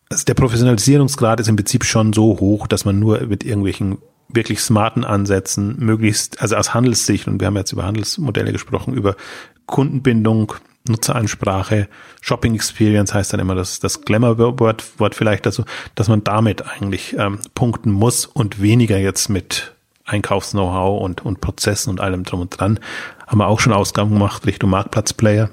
also 0.10 0.24
der 0.24 0.36
Professionalisierungsgrad 0.36 1.40
ist 1.42 1.50
im 1.50 1.58
Prinzip 1.58 1.84
schon 1.84 2.14
so 2.14 2.40
hoch, 2.40 2.68
dass 2.68 2.86
man 2.86 2.98
nur 2.98 3.20
mit 3.22 3.44
irgendwelchen 3.44 3.98
wirklich 4.30 4.62
smarten 4.62 5.04
Ansätzen 5.04 5.78
möglichst, 5.80 6.42
also 6.42 6.56
aus 6.56 6.74
Handelssicht, 6.74 7.28
und 7.28 7.42
wir 7.42 7.48
haben 7.48 7.58
jetzt 7.58 7.74
über 7.74 7.86
Handelsmodelle 7.86 8.54
gesprochen, 8.54 8.94
über 8.94 9.16
Kundenbindung, 9.66 10.54
Nutzeransprache, 10.88 11.88
Shopping 12.22 12.56
Experience 12.56 13.14
heißt 13.14 13.34
dann 13.34 13.40
immer 13.40 13.56
das, 13.56 13.80
das 13.80 14.02
Glamour-Wort 14.02 15.00
Wort 15.00 15.16
vielleicht 15.16 15.46
dazu, 15.46 15.64
dass 15.96 16.08
man 16.08 16.24
damit 16.24 16.64
eigentlich 16.68 17.16
ähm, 17.18 17.40
punkten 17.54 17.92
muss 17.92 18.26
und 18.26 18.62
weniger 18.62 18.98
jetzt 18.98 19.30
mit 19.30 19.74
Einkaufs-Know-how 20.06 21.02
und, 21.02 21.26
und 21.26 21.42
Prozessen 21.42 21.90
und 21.90 22.00
allem 22.00 22.24
drum 22.24 22.42
und 22.42 22.60
dran. 22.60 22.80
Haben 23.26 23.40
wir 23.40 23.48
auch 23.48 23.60
schon 23.60 23.74
Ausgaben 23.74 24.12
gemacht 24.12 24.46
Richtung 24.46 24.70
Marktplatzplayer. 24.70 25.50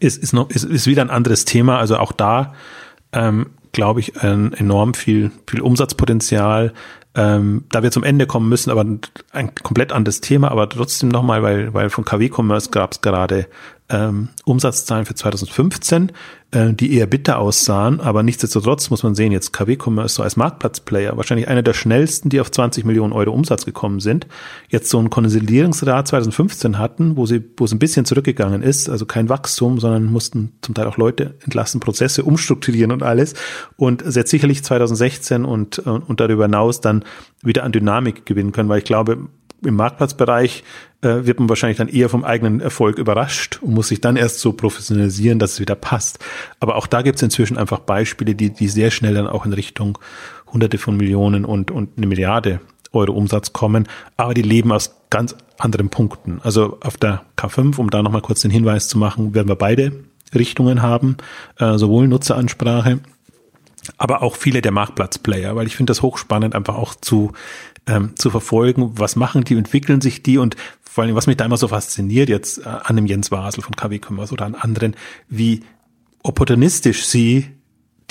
Ist, 0.00 0.22
ist, 0.22 0.32
noch, 0.32 0.50
ist, 0.50 0.64
ist 0.64 0.86
wieder 0.86 1.02
ein 1.02 1.10
anderes 1.10 1.44
Thema. 1.44 1.78
Also 1.78 1.98
auch 1.98 2.12
da 2.12 2.54
ähm, 3.12 3.46
glaube 3.74 4.00
ich, 4.00 4.22
ein 4.22 4.54
enorm 4.54 4.94
viel, 4.94 5.30
viel 5.46 5.60
Umsatzpotenzial, 5.60 6.72
ähm, 7.14 7.64
da 7.70 7.82
wir 7.82 7.90
zum 7.90 8.04
Ende 8.04 8.26
kommen 8.26 8.48
müssen, 8.48 8.70
aber 8.70 8.84
ein 9.32 9.54
komplett 9.62 9.92
anderes 9.92 10.20
Thema, 10.20 10.50
aber 10.50 10.68
trotzdem 10.68 11.10
nochmal, 11.10 11.42
weil, 11.42 11.74
weil 11.74 11.90
von 11.90 12.04
KW 12.04 12.30
Commerce 12.34 12.70
gab 12.70 12.92
es 12.92 13.02
gerade 13.02 13.46
ähm, 13.94 14.28
Umsatzzahlen 14.44 15.06
für 15.06 15.14
2015, 15.14 16.10
äh, 16.50 16.72
die 16.72 16.92
eher 16.94 17.06
bitter 17.06 17.38
aussahen, 17.38 18.00
aber 18.00 18.22
nichtsdestotrotz 18.22 18.90
muss 18.90 19.04
man 19.04 19.14
sehen, 19.14 19.30
jetzt 19.30 19.52
KW 19.52 19.76
Commerce 19.80 20.16
so 20.16 20.22
als 20.22 20.36
Marktplatzplayer, 20.36 21.16
wahrscheinlich 21.16 21.46
einer 21.46 21.62
der 21.62 21.74
schnellsten, 21.74 22.28
die 22.28 22.40
auf 22.40 22.50
20 22.50 22.84
Millionen 22.84 23.12
Euro 23.12 23.30
Umsatz 23.30 23.64
gekommen 23.64 24.00
sind, 24.00 24.26
jetzt 24.68 24.90
so 24.90 24.98
ein 24.98 25.10
Konsolidierungsrat 25.10 26.08
2015 26.08 26.78
hatten, 26.78 27.16
wo 27.16 27.26
sie, 27.26 27.42
wo 27.56 27.66
es 27.66 27.72
ein 27.72 27.78
bisschen 27.78 28.04
zurückgegangen 28.04 28.62
ist, 28.62 28.88
also 28.88 29.06
kein 29.06 29.28
Wachstum, 29.28 29.78
sondern 29.78 30.06
mussten 30.06 30.54
zum 30.60 30.74
Teil 30.74 30.86
auch 30.86 30.96
Leute 30.96 31.36
entlassen, 31.44 31.80
Prozesse 31.80 32.24
umstrukturieren 32.24 32.90
und 32.90 33.02
alles 33.04 33.34
und 33.76 34.02
jetzt 34.02 34.30
sicherlich 34.30 34.64
2016 34.64 35.44
und, 35.44 35.78
und 35.78 36.20
darüber 36.20 36.44
hinaus 36.44 36.80
dann 36.80 37.04
wieder 37.42 37.62
an 37.62 37.72
Dynamik 37.72 38.26
gewinnen 38.26 38.52
können, 38.52 38.68
weil 38.68 38.78
ich 38.78 38.84
glaube, 38.84 39.28
im 39.66 39.76
Marktplatzbereich 39.76 40.64
äh, 41.02 41.26
wird 41.26 41.38
man 41.38 41.48
wahrscheinlich 41.48 41.78
dann 41.78 41.88
eher 41.88 42.08
vom 42.08 42.24
eigenen 42.24 42.60
Erfolg 42.60 42.98
überrascht 42.98 43.58
und 43.62 43.74
muss 43.74 43.88
sich 43.88 44.00
dann 44.00 44.16
erst 44.16 44.40
so 44.40 44.52
professionalisieren, 44.52 45.38
dass 45.38 45.54
es 45.54 45.60
wieder 45.60 45.74
passt. 45.74 46.18
Aber 46.60 46.76
auch 46.76 46.86
da 46.86 47.02
gibt 47.02 47.16
es 47.16 47.22
inzwischen 47.22 47.58
einfach 47.58 47.80
Beispiele, 47.80 48.34
die, 48.34 48.50
die 48.50 48.68
sehr 48.68 48.90
schnell 48.90 49.14
dann 49.14 49.26
auch 49.26 49.46
in 49.46 49.52
Richtung 49.52 49.98
Hunderte 50.52 50.78
von 50.78 50.96
Millionen 50.96 51.44
und, 51.44 51.70
und 51.70 51.90
eine 51.96 52.06
Milliarde 52.06 52.60
Euro 52.92 53.12
Umsatz 53.12 53.52
kommen, 53.52 53.88
aber 54.16 54.34
die 54.34 54.42
leben 54.42 54.72
aus 54.72 54.96
ganz 55.10 55.34
anderen 55.58 55.90
Punkten. 55.90 56.40
Also 56.42 56.78
auf 56.80 56.96
der 56.96 57.22
K5, 57.36 57.78
um 57.78 57.90
da 57.90 58.02
nochmal 58.02 58.22
kurz 58.22 58.40
den 58.40 58.50
Hinweis 58.50 58.88
zu 58.88 58.98
machen, 58.98 59.34
werden 59.34 59.48
wir 59.48 59.56
beide 59.56 60.04
Richtungen 60.34 60.82
haben, 60.82 61.16
äh, 61.58 61.76
sowohl 61.76 62.08
Nutzeransprache, 62.08 63.00
aber 63.98 64.22
auch 64.22 64.36
viele 64.36 64.62
der 64.62 64.72
Marktplatzplayer, 64.72 65.56
weil 65.56 65.66
ich 65.66 65.76
finde 65.76 65.90
das 65.90 66.02
hochspannend, 66.02 66.54
einfach 66.54 66.76
auch 66.76 66.94
zu 66.94 67.32
ähm, 67.86 68.16
zu 68.16 68.30
verfolgen, 68.30 68.92
was 68.98 69.16
machen 69.16 69.44
die, 69.44 69.54
entwickeln 69.54 70.00
sich 70.00 70.22
die 70.22 70.38
und 70.38 70.56
vor 70.82 71.04
allem, 71.04 71.14
was 71.16 71.26
mich 71.26 71.36
da 71.36 71.44
immer 71.44 71.56
so 71.56 71.68
fasziniert, 71.68 72.28
jetzt 72.28 72.58
äh, 72.58 72.68
an 72.68 72.96
dem 72.96 73.06
Jens 73.06 73.30
Wasel 73.30 73.62
von 73.62 73.74
KW 73.74 73.98
Commerce 73.98 74.32
oder 74.32 74.46
an 74.46 74.54
anderen, 74.54 74.96
wie 75.28 75.60
opportunistisch 76.22 77.04
sie 77.04 77.48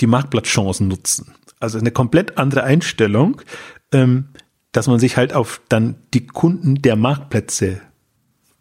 die 0.00 0.06
Marktplatzchancen 0.06 0.88
nutzen. 0.88 1.34
Also 1.60 1.78
eine 1.78 1.90
komplett 1.90 2.36
andere 2.36 2.64
Einstellung, 2.64 3.40
ähm, 3.92 4.28
dass 4.72 4.86
man 4.86 4.98
sich 4.98 5.16
halt 5.16 5.32
auf 5.32 5.60
dann 5.68 5.96
die 6.12 6.26
Kunden 6.26 6.82
der 6.82 6.96
Marktplätze 6.96 7.80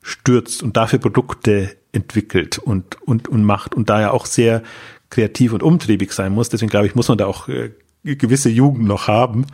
stürzt 0.01 0.63
und 0.63 0.77
dafür 0.77 0.99
Produkte 0.99 1.75
entwickelt 1.91 2.59
und, 2.59 3.01
und, 3.01 3.27
und 3.27 3.43
macht 3.43 3.75
und 3.75 3.89
da 3.89 4.01
ja 4.01 4.11
auch 4.11 4.25
sehr 4.25 4.63
kreativ 5.09 5.53
und 5.53 5.63
umtriebig 5.63 6.11
sein 6.11 6.33
muss. 6.33 6.49
Deswegen 6.49 6.69
glaube 6.69 6.87
ich, 6.87 6.95
muss 6.95 7.07
man 7.07 7.17
da 7.17 7.25
auch 7.25 7.47
äh, 7.47 7.71
gewisse 8.03 8.49
Jugend 8.49 8.87
noch 8.87 9.07
haben, 9.07 9.45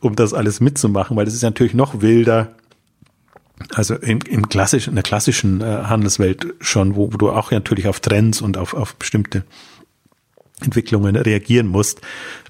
um 0.00 0.16
das 0.16 0.32
alles 0.32 0.60
mitzumachen, 0.60 1.16
weil 1.16 1.24
das 1.24 1.34
ist 1.34 1.42
natürlich 1.42 1.74
noch 1.74 2.00
wilder. 2.00 2.48
Also 3.74 3.96
im, 3.96 4.20
im 4.28 4.48
klassischen, 4.48 4.90
in 4.90 4.94
der 4.96 5.02
klassischen 5.02 5.60
äh, 5.60 5.64
Handelswelt 5.64 6.54
schon, 6.60 6.94
wo, 6.94 7.12
wo 7.12 7.16
du 7.16 7.30
auch 7.30 7.50
natürlich 7.50 7.88
auf 7.88 7.98
Trends 7.98 8.40
und 8.40 8.56
auf, 8.56 8.72
auf 8.72 8.94
bestimmte 8.94 9.42
Entwicklungen 10.60 11.16
reagieren 11.16 11.66
musst. 11.66 12.00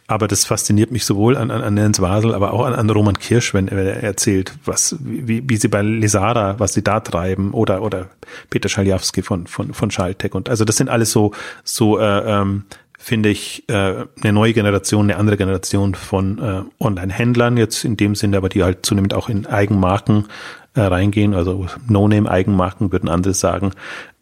Aber 0.07 0.27
das 0.27 0.47
fasziniert 0.47 0.91
mich 0.91 1.05
sowohl 1.05 1.37
an, 1.37 1.51
an, 1.51 1.63
an 1.63 1.77
Jens 1.77 2.01
Wasel, 2.01 2.35
aber 2.35 2.55
auch 2.55 2.65
an, 2.65 2.75
an 2.75 2.89
Roman 2.89 3.19
Kirsch, 3.19 3.53
wenn 3.53 3.69
er 3.69 4.03
erzählt, 4.03 4.55
was, 4.65 4.97
wie, 5.01 5.43
wie 5.47 5.57
sie 5.59 5.69
bei 5.69 5.83
Lesara, 5.83 6.59
was 6.59 6.73
sie 6.73 6.83
da 6.83 7.01
treiben, 7.01 7.53
oder, 7.53 7.83
oder 7.83 8.09
Peter 8.49 8.71
Schaljawski 8.71 9.21
von, 9.21 9.47
von, 9.47 9.75
von 9.75 9.91
Schaltec. 9.91 10.35
Und 10.35 10.49
also 10.49 10.65
das 10.65 10.77
sind 10.77 10.89
alles 10.89 11.13
so, 11.13 11.33
so, 11.63 11.99
äh, 11.99 12.41
ähm, 12.41 12.65
finde 12.99 13.29
ich, 13.31 13.67
äh, 13.69 14.05
eine 14.23 14.33
neue 14.33 14.53
Generation, 14.53 15.05
eine 15.05 15.17
andere 15.17 15.37
Generation 15.37 15.95
von 15.95 16.39
äh, 16.39 16.85
Online-Händlern 16.85 17.57
jetzt 17.57 17.85
in 17.85 17.97
dem 17.97 18.17
Sinne, 18.17 18.37
aber 18.37 18.49
die 18.49 18.65
halt 18.65 18.85
zunehmend 18.85 19.15
auch 19.15 19.29
in 19.29 19.47
Eigenmarken 19.47 20.27
äh, 20.75 20.81
reingehen, 20.81 21.33
also 21.33 21.67
No-Name-Eigenmarken 21.87 22.93
würden 22.93 23.09
andere 23.09 23.35
sagen. 23.35 23.71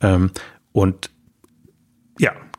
Ähm, 0.03 0.31
und 0.72 1.11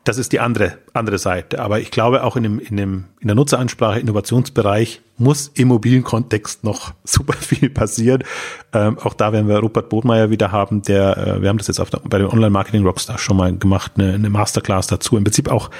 das 0.08 0.16
ist 0.16 0.32
die 0.32 0.40
andere, 0.40 0.78
andere 0.94 1.18
Seite. 1.18 1.60
Aber 1.60 1.80
ich 1.80 1.90
glaube, 1.90 2.24
auch 2.24 2.34
in 2.34 2.42
dem, 2.42 2.58
in 2.60 2.78
dem, 2.78 3.04
in 3.20 3.28
der 3.28 3.34
Nutzeransprache, 3.34 4.00
Innovationsbereich 4.00 5.02
muss 5.18 5.48
im 5.48 5.68
mobilen 5.68 6.02
Kontext 6.02 6.64
noch 6.64 6.94
super 7.04 7.34
viel 7.34 7.68
passieren. 7.68 8.24
Ähm, 8.72 8.98
auch 8.98 9.12
da 9.12 9.34
werden 9.34 9.48
wir 9.48 9.58
Rupert 9.58 9.90
Bodmeier 9.90 10.30
wieder 10.30 10.50
haben, 10.50 10.80
der, 10.80 11.18
äh, 11.18 11.42
wir 11.42 11.50
haben 11.50 11.58
das 11.58 11.66
jetzt 11.66 11.78
auf 11.78 11.90
der, 11.90 12.00
bei 12.04 12.16
den 12.16 12.28
Online-Marketing 12.28 12.86
Rockstar 12.86 13.18
schon 13.18 13.36
mal 13.36 13.54
gemacht, 13.54 13.92
eine, 13.96 14.14
eine 14.14 14.30
Masterclass 14.30 14.86
dazu. 14.86 15.18
Im 15.18 15.24
Prinzip 15.24 15.50
auch 15.50 15.70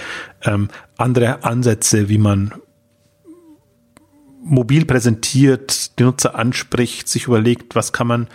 ähm, 0.44 0.68
andere 0.98 1.42
Ansätze, 1.42 2.10
wie 2.10 2.18
man 2.18 2.52
mobil 4.44 4.84
präsentiert, 4.84 5.98
die 5.98 6.02
Nutzer 6.02 6.34
anspricht, 6.34 7.08
sich 7.08 7.28
überlegt, 7.28 7.74
was 7.74 7.94
kann 7.94 8.06
man 8.06 8.26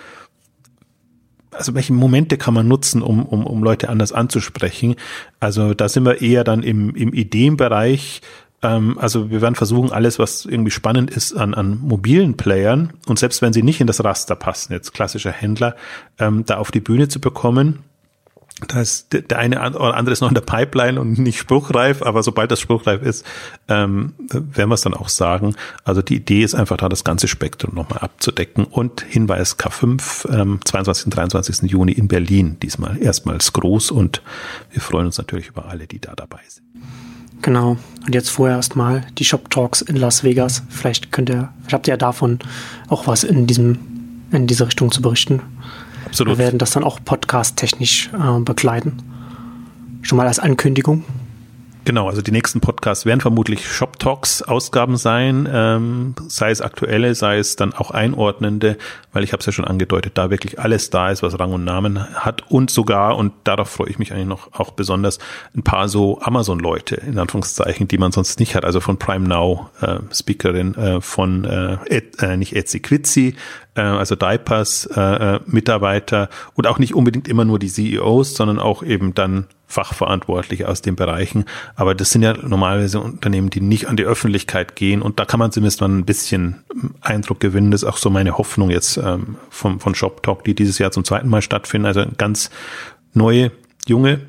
also 1.54 1.74
welche 1.76 1.94
Momente 1.94 2.38
kann 2.38 2.54
man 2.54 2.68
nutzen, 2.68 3.02
um, 3.02 3.26
um, 3.26 3.46
um 3.46 3.64
Leute 3.64 3.90
anders 3.90 4.12
anzusprechen? 4.12 4.96
Also 5.40 5.74
da 5.74 5.90
sind 5.90 6.06
wir 6.06 6.22
eher 6.22 6.44
dann 6.44 6.64
im, 6.64 6.96
im 6.96 7.14
Ideenbereich. 7.14 8.22
Ähm, 8.62 8.98
also 8.98 9.30
wir 9.30 9.42
werden 9.42 9.56
versuchen, 9.56 9.92
alles, 9.92 10.20
was 10.20 10.46
irgendwie 10.46 10.72
spannend 10.72 11.12
ist 11.12 11.34
an, 11.34 11.54
an 11.54 11.80
mobilen 11.80 12.38
Playern 12.38 12.94
und 13.08 13.20
selbst 13.20 13.42
wenn 13.42 13.54
sie 13.54 13.64
nicht 13.64 13.82
in 13.82 13.88
das 13.88 14.04
Raster 14.04 14.36
passen, 14.36 14.74
jetzt 14.74 14.94
klassischer 14.94 15.32
Händler, 15.32 15.76
ähm, 16.20 16.46
da 16.46 16.58
auf 16.58 16.72
die 16.72 16.80
Bühne 16.80 17.08
zu 17.08 17.20
bekommen 17.20 17.80
da 18.68 18.84
der 19.12 19.40
eine 19.40 19.58
oder 19.76 19.96
andere 19.96 20.14
ist 20.14 20.22
noch 20.22 20.30
in 20.30 20.36
der 20.36 20.42
Pipeline 20.42 21.00
und 21.00 21.18
nicht 21.18 21.40
spruchreif, 21.40 22.02
aber 22.02 22.24
sobald 22.24 22.52
das 22.52 22.60
spruchreif 22.60 23.02
ist, 23.02 23.26
ähm, 23.68 24.14
werden 24.30 24.70
wir 24.70 24.76
es 24.76 24.82
dann 24.82 24.94
auch 24.94 25.10
sagen. 25.10 25.56
Also 25.84 26.02
die 26.02 26.16
Idee 26.16 26.44
ist 26.44 26.56
einfach 26.56 26.78
da, 26.78 26.88
das 26.88 27.04
ganze 27.04 27.28
Spektrum 27.28 27.76
nochmal 27.76 28.00
abzudecken. 28.00 28.66
Und 28.66 29.02
Hinweis 29.02 29.58
K5, 29.58 30.30
ähm, 30.32 30.60
22. 30.64 31.06
und 31.06 31.16
23. 31.16 31.70
Juni 31.70 31.94
in 31.94 32.08
Berlin, 32.08 32.58
diesmal 32.62 32.98
erstmals 33.02 33.54
groß 33.54 33.92
und 33.92 34.22
wir 34.72 34.82
freuen 34.82 35.08
uns 35.08 35.18
natürlich 35.18 35.48
über 35.48 35.66
alle, 35.66 35.88
die 35.88 36.00
da 36.00 36.14
dabei 36.16 36.40
sind. 36.48 36.64
Genau. 37.42 37.78
Und 38.06 38.16
jetzt 38.16 38.30
vorher 38.30 38.56
erstmal 38.56 39.06
die 39.18 39.26
Shop 39.26 39.50
Talks 39.50 39.82
in 39.82 39.98
Las 39.98 40.24
Vegas. 40.24 40.64
Vielleicht 40.70 41.12
könnt 41.12 41.30
ihr, 41.30 41.50
vielleicht 41.62 41.74
habt 41.74 41.88
ihr 41.88 41.94
ja 41.94 41.98
davon 41.98 42.40
auch 42.88 43.08
was 43.08 43.24
in 43.24 43.48
diesem, 43.48 43.78
in 44.32 44.48
diese 44.48 44.66
Richtung 44.66 44.92
zu 44.92 45.02
berichten. 45.02 45.42
Absolut. 46.14 46.38
Wir 46.38 46.46
werden 46.46 46.60
das 46.60 46.70
dann 46.70 46.84
auch 46.84 47.00
podcast-technisch 47.04 48.12
äh, 48.14 48.40
begleiten. 48.42 49.02
Schon 50.04 50.18
mal 50.18 50.28
als 50.28 50.38
Ankündigung. 50.38 51.04
Genau, 51.86 52.08
also 52.08 52.22
die 52.22 52.32
nächsten 52.32 52.62
Podcasts 52.62 53.06
werden 53.06 53.20
vermutlich 53.20 53.68
Shop 53.68 54.00
Talks 54.00 54.42
Ausgaben 54.42 54.96
sein, 54.96 55.50
ähm, 55.52 56.16
sei 56.30 56.52
es 56.52 56.62
aktuelle, 56.62 57.14
sei 57.14 57.40
es 57.40 57.58
dann 57.58 57.74
auch 57.74 57.92
einordnende, 57.92 58.78
weil 59.12 59.24
ich 59.24 59.34
habe 59.34 59.42
es 59.42 59.48
ja 59.48 59.52
schon 59.52 59.66
angedeutet, 59.66 60.18
da 60.18 60.30
wirklich 60.30 60.60
alles 60.60 60.92
da 60.92 61.10
ist, 61.10 61.24
was 61.24 61.38
Rang 61.40 61.52
und 61.52 61.66
Namen 61.66 62.00
hat 62.14 62.50
und 62.50 62.72
sogar, 62.72 63.18
und 63.18 63.34
darauf 63.44 63.70
freue 63.70 63.90
ich 63.90 64.00
mich 64.00 64.14
eigentlich 64.14 64.28
noch 64.28 64.54
auch 64.54 64.72
besonders, 64.72 65.20
ein 65.58 65.64
paar 65.64 65.90
so 65.90 66.22
Amazon-Leute, 66.22 66.96
in 66.96 67.20
Anführungszeichen, 67.20 67.90
die 67.90 67.98
man 67.98 68.14
sonst 68.14 68.40
nicht 68.40 68.56
hat, 68.56 68.64
also 68.64 68.80
von 68.80 68.98
Prime 68.98 69.28
Now 69.28 69.70
äh, 69.82 69.98
Speakerin, 70.14 70.76
äh, 70.76 71.02
von 71.02 71.44
äh, 71.44 71.78
Ed, 71.88 72.22
äh, 72.22 72.38
nicht 72.38 72.56
Etsy 72.56 72.80
Quitzi, 72.80 73.36
äh, 73.76 73.82
also 73.82 74.16
Diapers 74.16 74.86
äh, 74.96 75.36
äh, 75.36 75.40
Mitarbeiter 75.46 76.30
und 76.54 76.68
auch 76.68 76.80
nicht 76.80 76.94
unbedingt 76.96 77.28
immer 77.28 77.46
nur 77.46 77.60
die 77.60 77.70
CEOs, 77.70 78.36
sondern 78.36 78.60
auch 78.60 78.84
eben 78.84 79.14
dann 79.14 79.48
Fachverantwortliche 79.68 80.70
aus 80.70 80.82
den 80.82 80.96
Bereichen. 80.96 81.46
Aber 81.76 81.96
das 81.96 82.12
sind 82.12 82.22
ja 82.22 82.34
normalerweise 82.34 83.00
Unternehmen, 83.00 83.50
die 83.50 83.62
nicht 83.62 83.88
an 83.88 83.98
die 83.98 84.04
Öffentlichkeit 84.04 84.76
gehen. 84.76 85.02
Und 85.02 85.20
da 85.20 85.26
kann 85.26 85.40
man 85.40 85.52
zumindest 85.52 85.82
mal 85.82 85.90
ein 85.90 86.06
bisschen 86.06 86.64
Eindruck 87.02 87.40
gewinnen. 87.40 87.72
Das 87.72 87.82
ist 87.82 87.90
auch 87.90 87.98
so 87.98 88.12
meine 88.12 88.38
Hoffnung 88.38 88.70
jetzt 88.70 88.98
ähm, 88.98 89.38
vom, 89.50 89.80
von 89.80 89.96
Shop 89.96 90.22
Talk, 90.22 90.44
die 90.44 90.54
dieses 90.54 90.78
Jahr 90.78 90.92
zum 90.92 91.04
zweiten 91.04 91.28
Mal 91.28 91.42
stattfinden. 91.42 91.88
Also 91.88 92.06
ganz 92.18 92.52
neue, 93.14 93.52
junge 93.88 94.22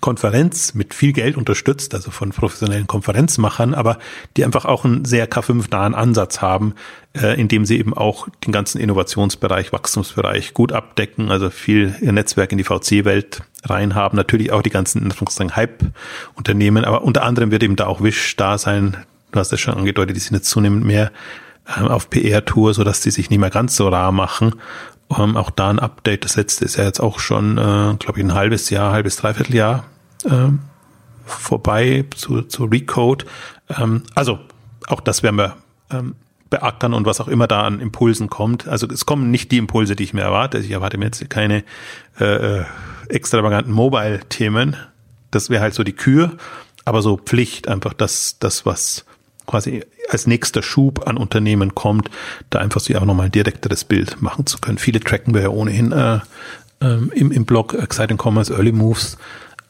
Konferenz 0.00 0.74
mit 0.74 0.94
viel 0.94 1.12
Geld 1.12 1.36
unterstützt, 1.36 1.94
also 1.94 2.10
von 2.10 2.30
professionellen 2.30 2.86
Konferenzmachern, 2.86 3.74
aber 3.74 3.98
die 4.36 4.44
einfach 4.44 4.64
auch 4.64 4.84
einen 4.84 5.04
sehr 5.04 5.28
K5-nahen 5.28 5.94
Ansatz 5.94 6.40
haben, 6.40 6.74
äh, 7.14 7.38
indem 7.40 7.64
sie 7.64 7.78
eben 7.78 7.94
auch 7.94 8.28
den 8.44 8.52
ganzen 8.52 8.80
Innovationsbereich, 8.80 9.72
Wachstumsbereich 9.72 10.54
gut 10.54 10.72
abdecken, 10.72 11.30
also 11.30 11.50
viel 11.50 11.94
ihr 12.00 12.12
Netzwerk 12.12 12.52
in 12.52 12.58
die 12.58 12.64
VC-Welt 12.64 13.42
reinhaben, 13.64 14.16
natürlich 14.16 14.52
auch 14.52 14.62
die 14.62 14.70
ganzen 14.70 15.12
Hype-Unternehmen, 15.56 16.84
aber 16.84 17.02
unter 17.02 17.22
anderem 17.22 17.50
wird 17.50 17.62
eben 17.62 17.76
da 17.76 17.86
auch 17.86 18.02
Wish 18.02 18.36
da 18.36 18.58
sein, 18.58 18.96
du 19.32 19.38
hast 19.38 19.52
es 19.52 19.60
schon 19.60 19.74
angedeutet, 19.74 20.16
die 20.16 20.20
sind 20.20 20.36
jetzt 20.36 20.50
zunehmend 20.50 20.84
mehr 20.84 21.12
äh, 21.66 21.80
auf 21.80 22.10
PR-Tour, 22.10 22.74
so 22.74 22.84
dass 22.84 23.00
die 23.00 23.10
sich 23.10 23.30
nicht 23.30 23.40
mehr 23.40 23.50
ganz 23.50 23.76
so 23.76 23.88
rar 23.88 24.12
machen 24.12 24.54
ähm, 25.16 25.36
auch 25.36 25.50
da 25.50 25.70
ein 25.70 25.78
Update. 25.78 26.24
Das 26.24 26.36
letzte 26.36 26.64
ist 26.64 26.76
ja 26.76 26.84
jetzt 26.84 27.00
auch 27.00 27.18
schon, 27.18 27.58
äh, 27.58 27.96
glaube 27.98 28.14
ich, 28.16 28.24
ein 28.24 28.34
halbes 28.34 28.70
Jahr, 28.70 28.92
halbes, 28.92 29.16
dreiviertel 29.16 29.54
Jahr 29.54 29.84
äh, 30.24 30.48
vorbei 31.24 32.04
zu, 32.14 32.42
zu 32.42 32.64
Recode. 32.64 33.26
Ähm, 33.68 34.02
also 34.14 34.38
auch 34.88 35.00
das 35.00 35.22
werden 35.22 35.36
wir 35.36 35.56
ähm, 35.90 36.14
beackern 36.50 36.94
und 36.94 37.06
was 37.06 37.20
auch 37.20 37.28
immer 37.28 37.46
da 37.46 37.62
an 37.62 37.80
Impulsen 37.80 38.30
kommt. 38.30 38.68
Also 38.68 38.86
es 38.88 39.06
kommen 39.06 39.30
nicht 39.30 39.50
die 39.50 39.58
Impulse, 39.58 39.96
die 39.96 40.04
ich 40.04 40.14
mir 40.14 40.22
erwarte. 40.22 40.58
Ich 40.58 40.70
erwarte 40.70 40.98
mir 40.98 41.06
jetzt 41.06 41.28
keine 41.30 41.64
äh, 42.20 42.60
äh 42.60 42.64
extravaganten 43.08 43.72
Mobile-Themen. 43.72 44.74
Das 45.30 45.48
wäre 45.48 45.62
halt 45.62 45.74
so 45.74 45.84
die 45.84 45.92
Kür, 45.92 46.32
aber 46.84 47.02
so 47.02 47.16
Pflicht, 47.16 47.68
einfach 47.68 47.92
das, 47.92 48.40
das, 48.40 48.66
was 48.66 49.05
quasi 49.46 49.84
als 50.08 50.26
nächster 50.26 50.62
Schub 50.62 51.06
an 51.06 51.16
Unternehmen 51.16 51.74
kommt, 51.74 52.10
da 52.50 52.58
einfach 52.58 52.80
sich 52.80 52.96
auch 52.96 53.04
nochmal 53.04 53.26
ein 53.26 53.32
direkteres 53.32 53.84
Bild 53.84 54.20
machen 54.22 54.46
zu 54.46 54.58
können. 54.58 54.78
Viele 54.78 55.00
tracken 55.00 55.34
wir 55.34 55.42
ja 55.42 55.48
ohnehin 55.48 55.92
äh, 55.92 56.20
ähm, 56.80 57.10
im, 57.14 57.32
im 57.32 57.44
Blog 57.44 57.74
Exciting 57.74 58.18
Commerce 58.20 58.52
Early 58.52 58.72
Moves. 58.72 59.16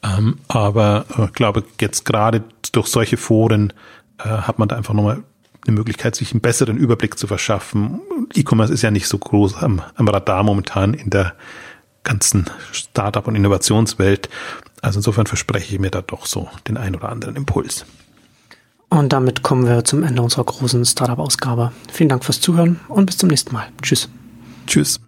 Ähm, 0.03 0.37
aber 0.47 1.05
ich 1.09 1.19
äh, 1.19 1.27
glaube, 1.33 1.63
jetzt 1.81 2.05
gerade 2.05 2.43
durch 2.71 2.87
solche 2.87 3.17
Foren 3.17 3.73
äh, 4.19 4.27
hat 4.27 4.59
man 4.59 4.67
da 4.67 4.75
einfach 4.75 4.93
nochmal 4.93 5.23
eine 5.65 5.75
Möglichkeit, 5.75 6.15
sich 6.15 6.31
einen 6.31 6.41
besseren 6.41 6.77
Überblick 6.77 7.17
zu 7.17 7.27
verschaffen. 7.27 8.01
E-Commerce 8.33 8.73
ist 8.73 8.83
ja 8.83 8.91
nicht 8.91 9.07
so 9.07 9.17
groß 9.17 9.55
am, 9.57 9.81
am 9.95 10.07
Radar 10.07 10.43
momentan 10.43 10.93
in 10.93 11.09
der 11.09 11.33
ganzen 12.03 12.49
Startup- 12.71 13.27
und 13.27 13.35
Innovationswelt. 13.35 14.29
Also 14.81 14.99
insofern 14.99 15.27
verspreche 15.27 15.75
ich 15.75 15.81
mir 15.81 15.91
da 15.91 16.01
doch 16.01 16.25
so 16.25 16.49
den 16.67 16.77
ein 16.77 16.95
oder 16.95 17.09
anderen 17.09 17.35
Impuls. 17.35 17.85
Und 18.89 19.13
damit 19.13 19.43
kommen 19.43 19.67
wir 19.67 19.83
zum 19.83 20.03
Ende 20.03 20.21
unserer 20.21 20.45
großen 20.45 20.85
Startup-Ausgabe. 20.85 21.71
Vielen 21.91 22.09
Dank 22.09 22.23
fürs 22.23 22.39
Zuhören 22.39 22.79
und 22.87 23.05
bis 23.05 23.17
zum 23.17 23.29
nächsten 23.29 23.53
Mal. 23.53 23.67
Tschüss. 23.81 24.09
Tschüss. 24.65 24.99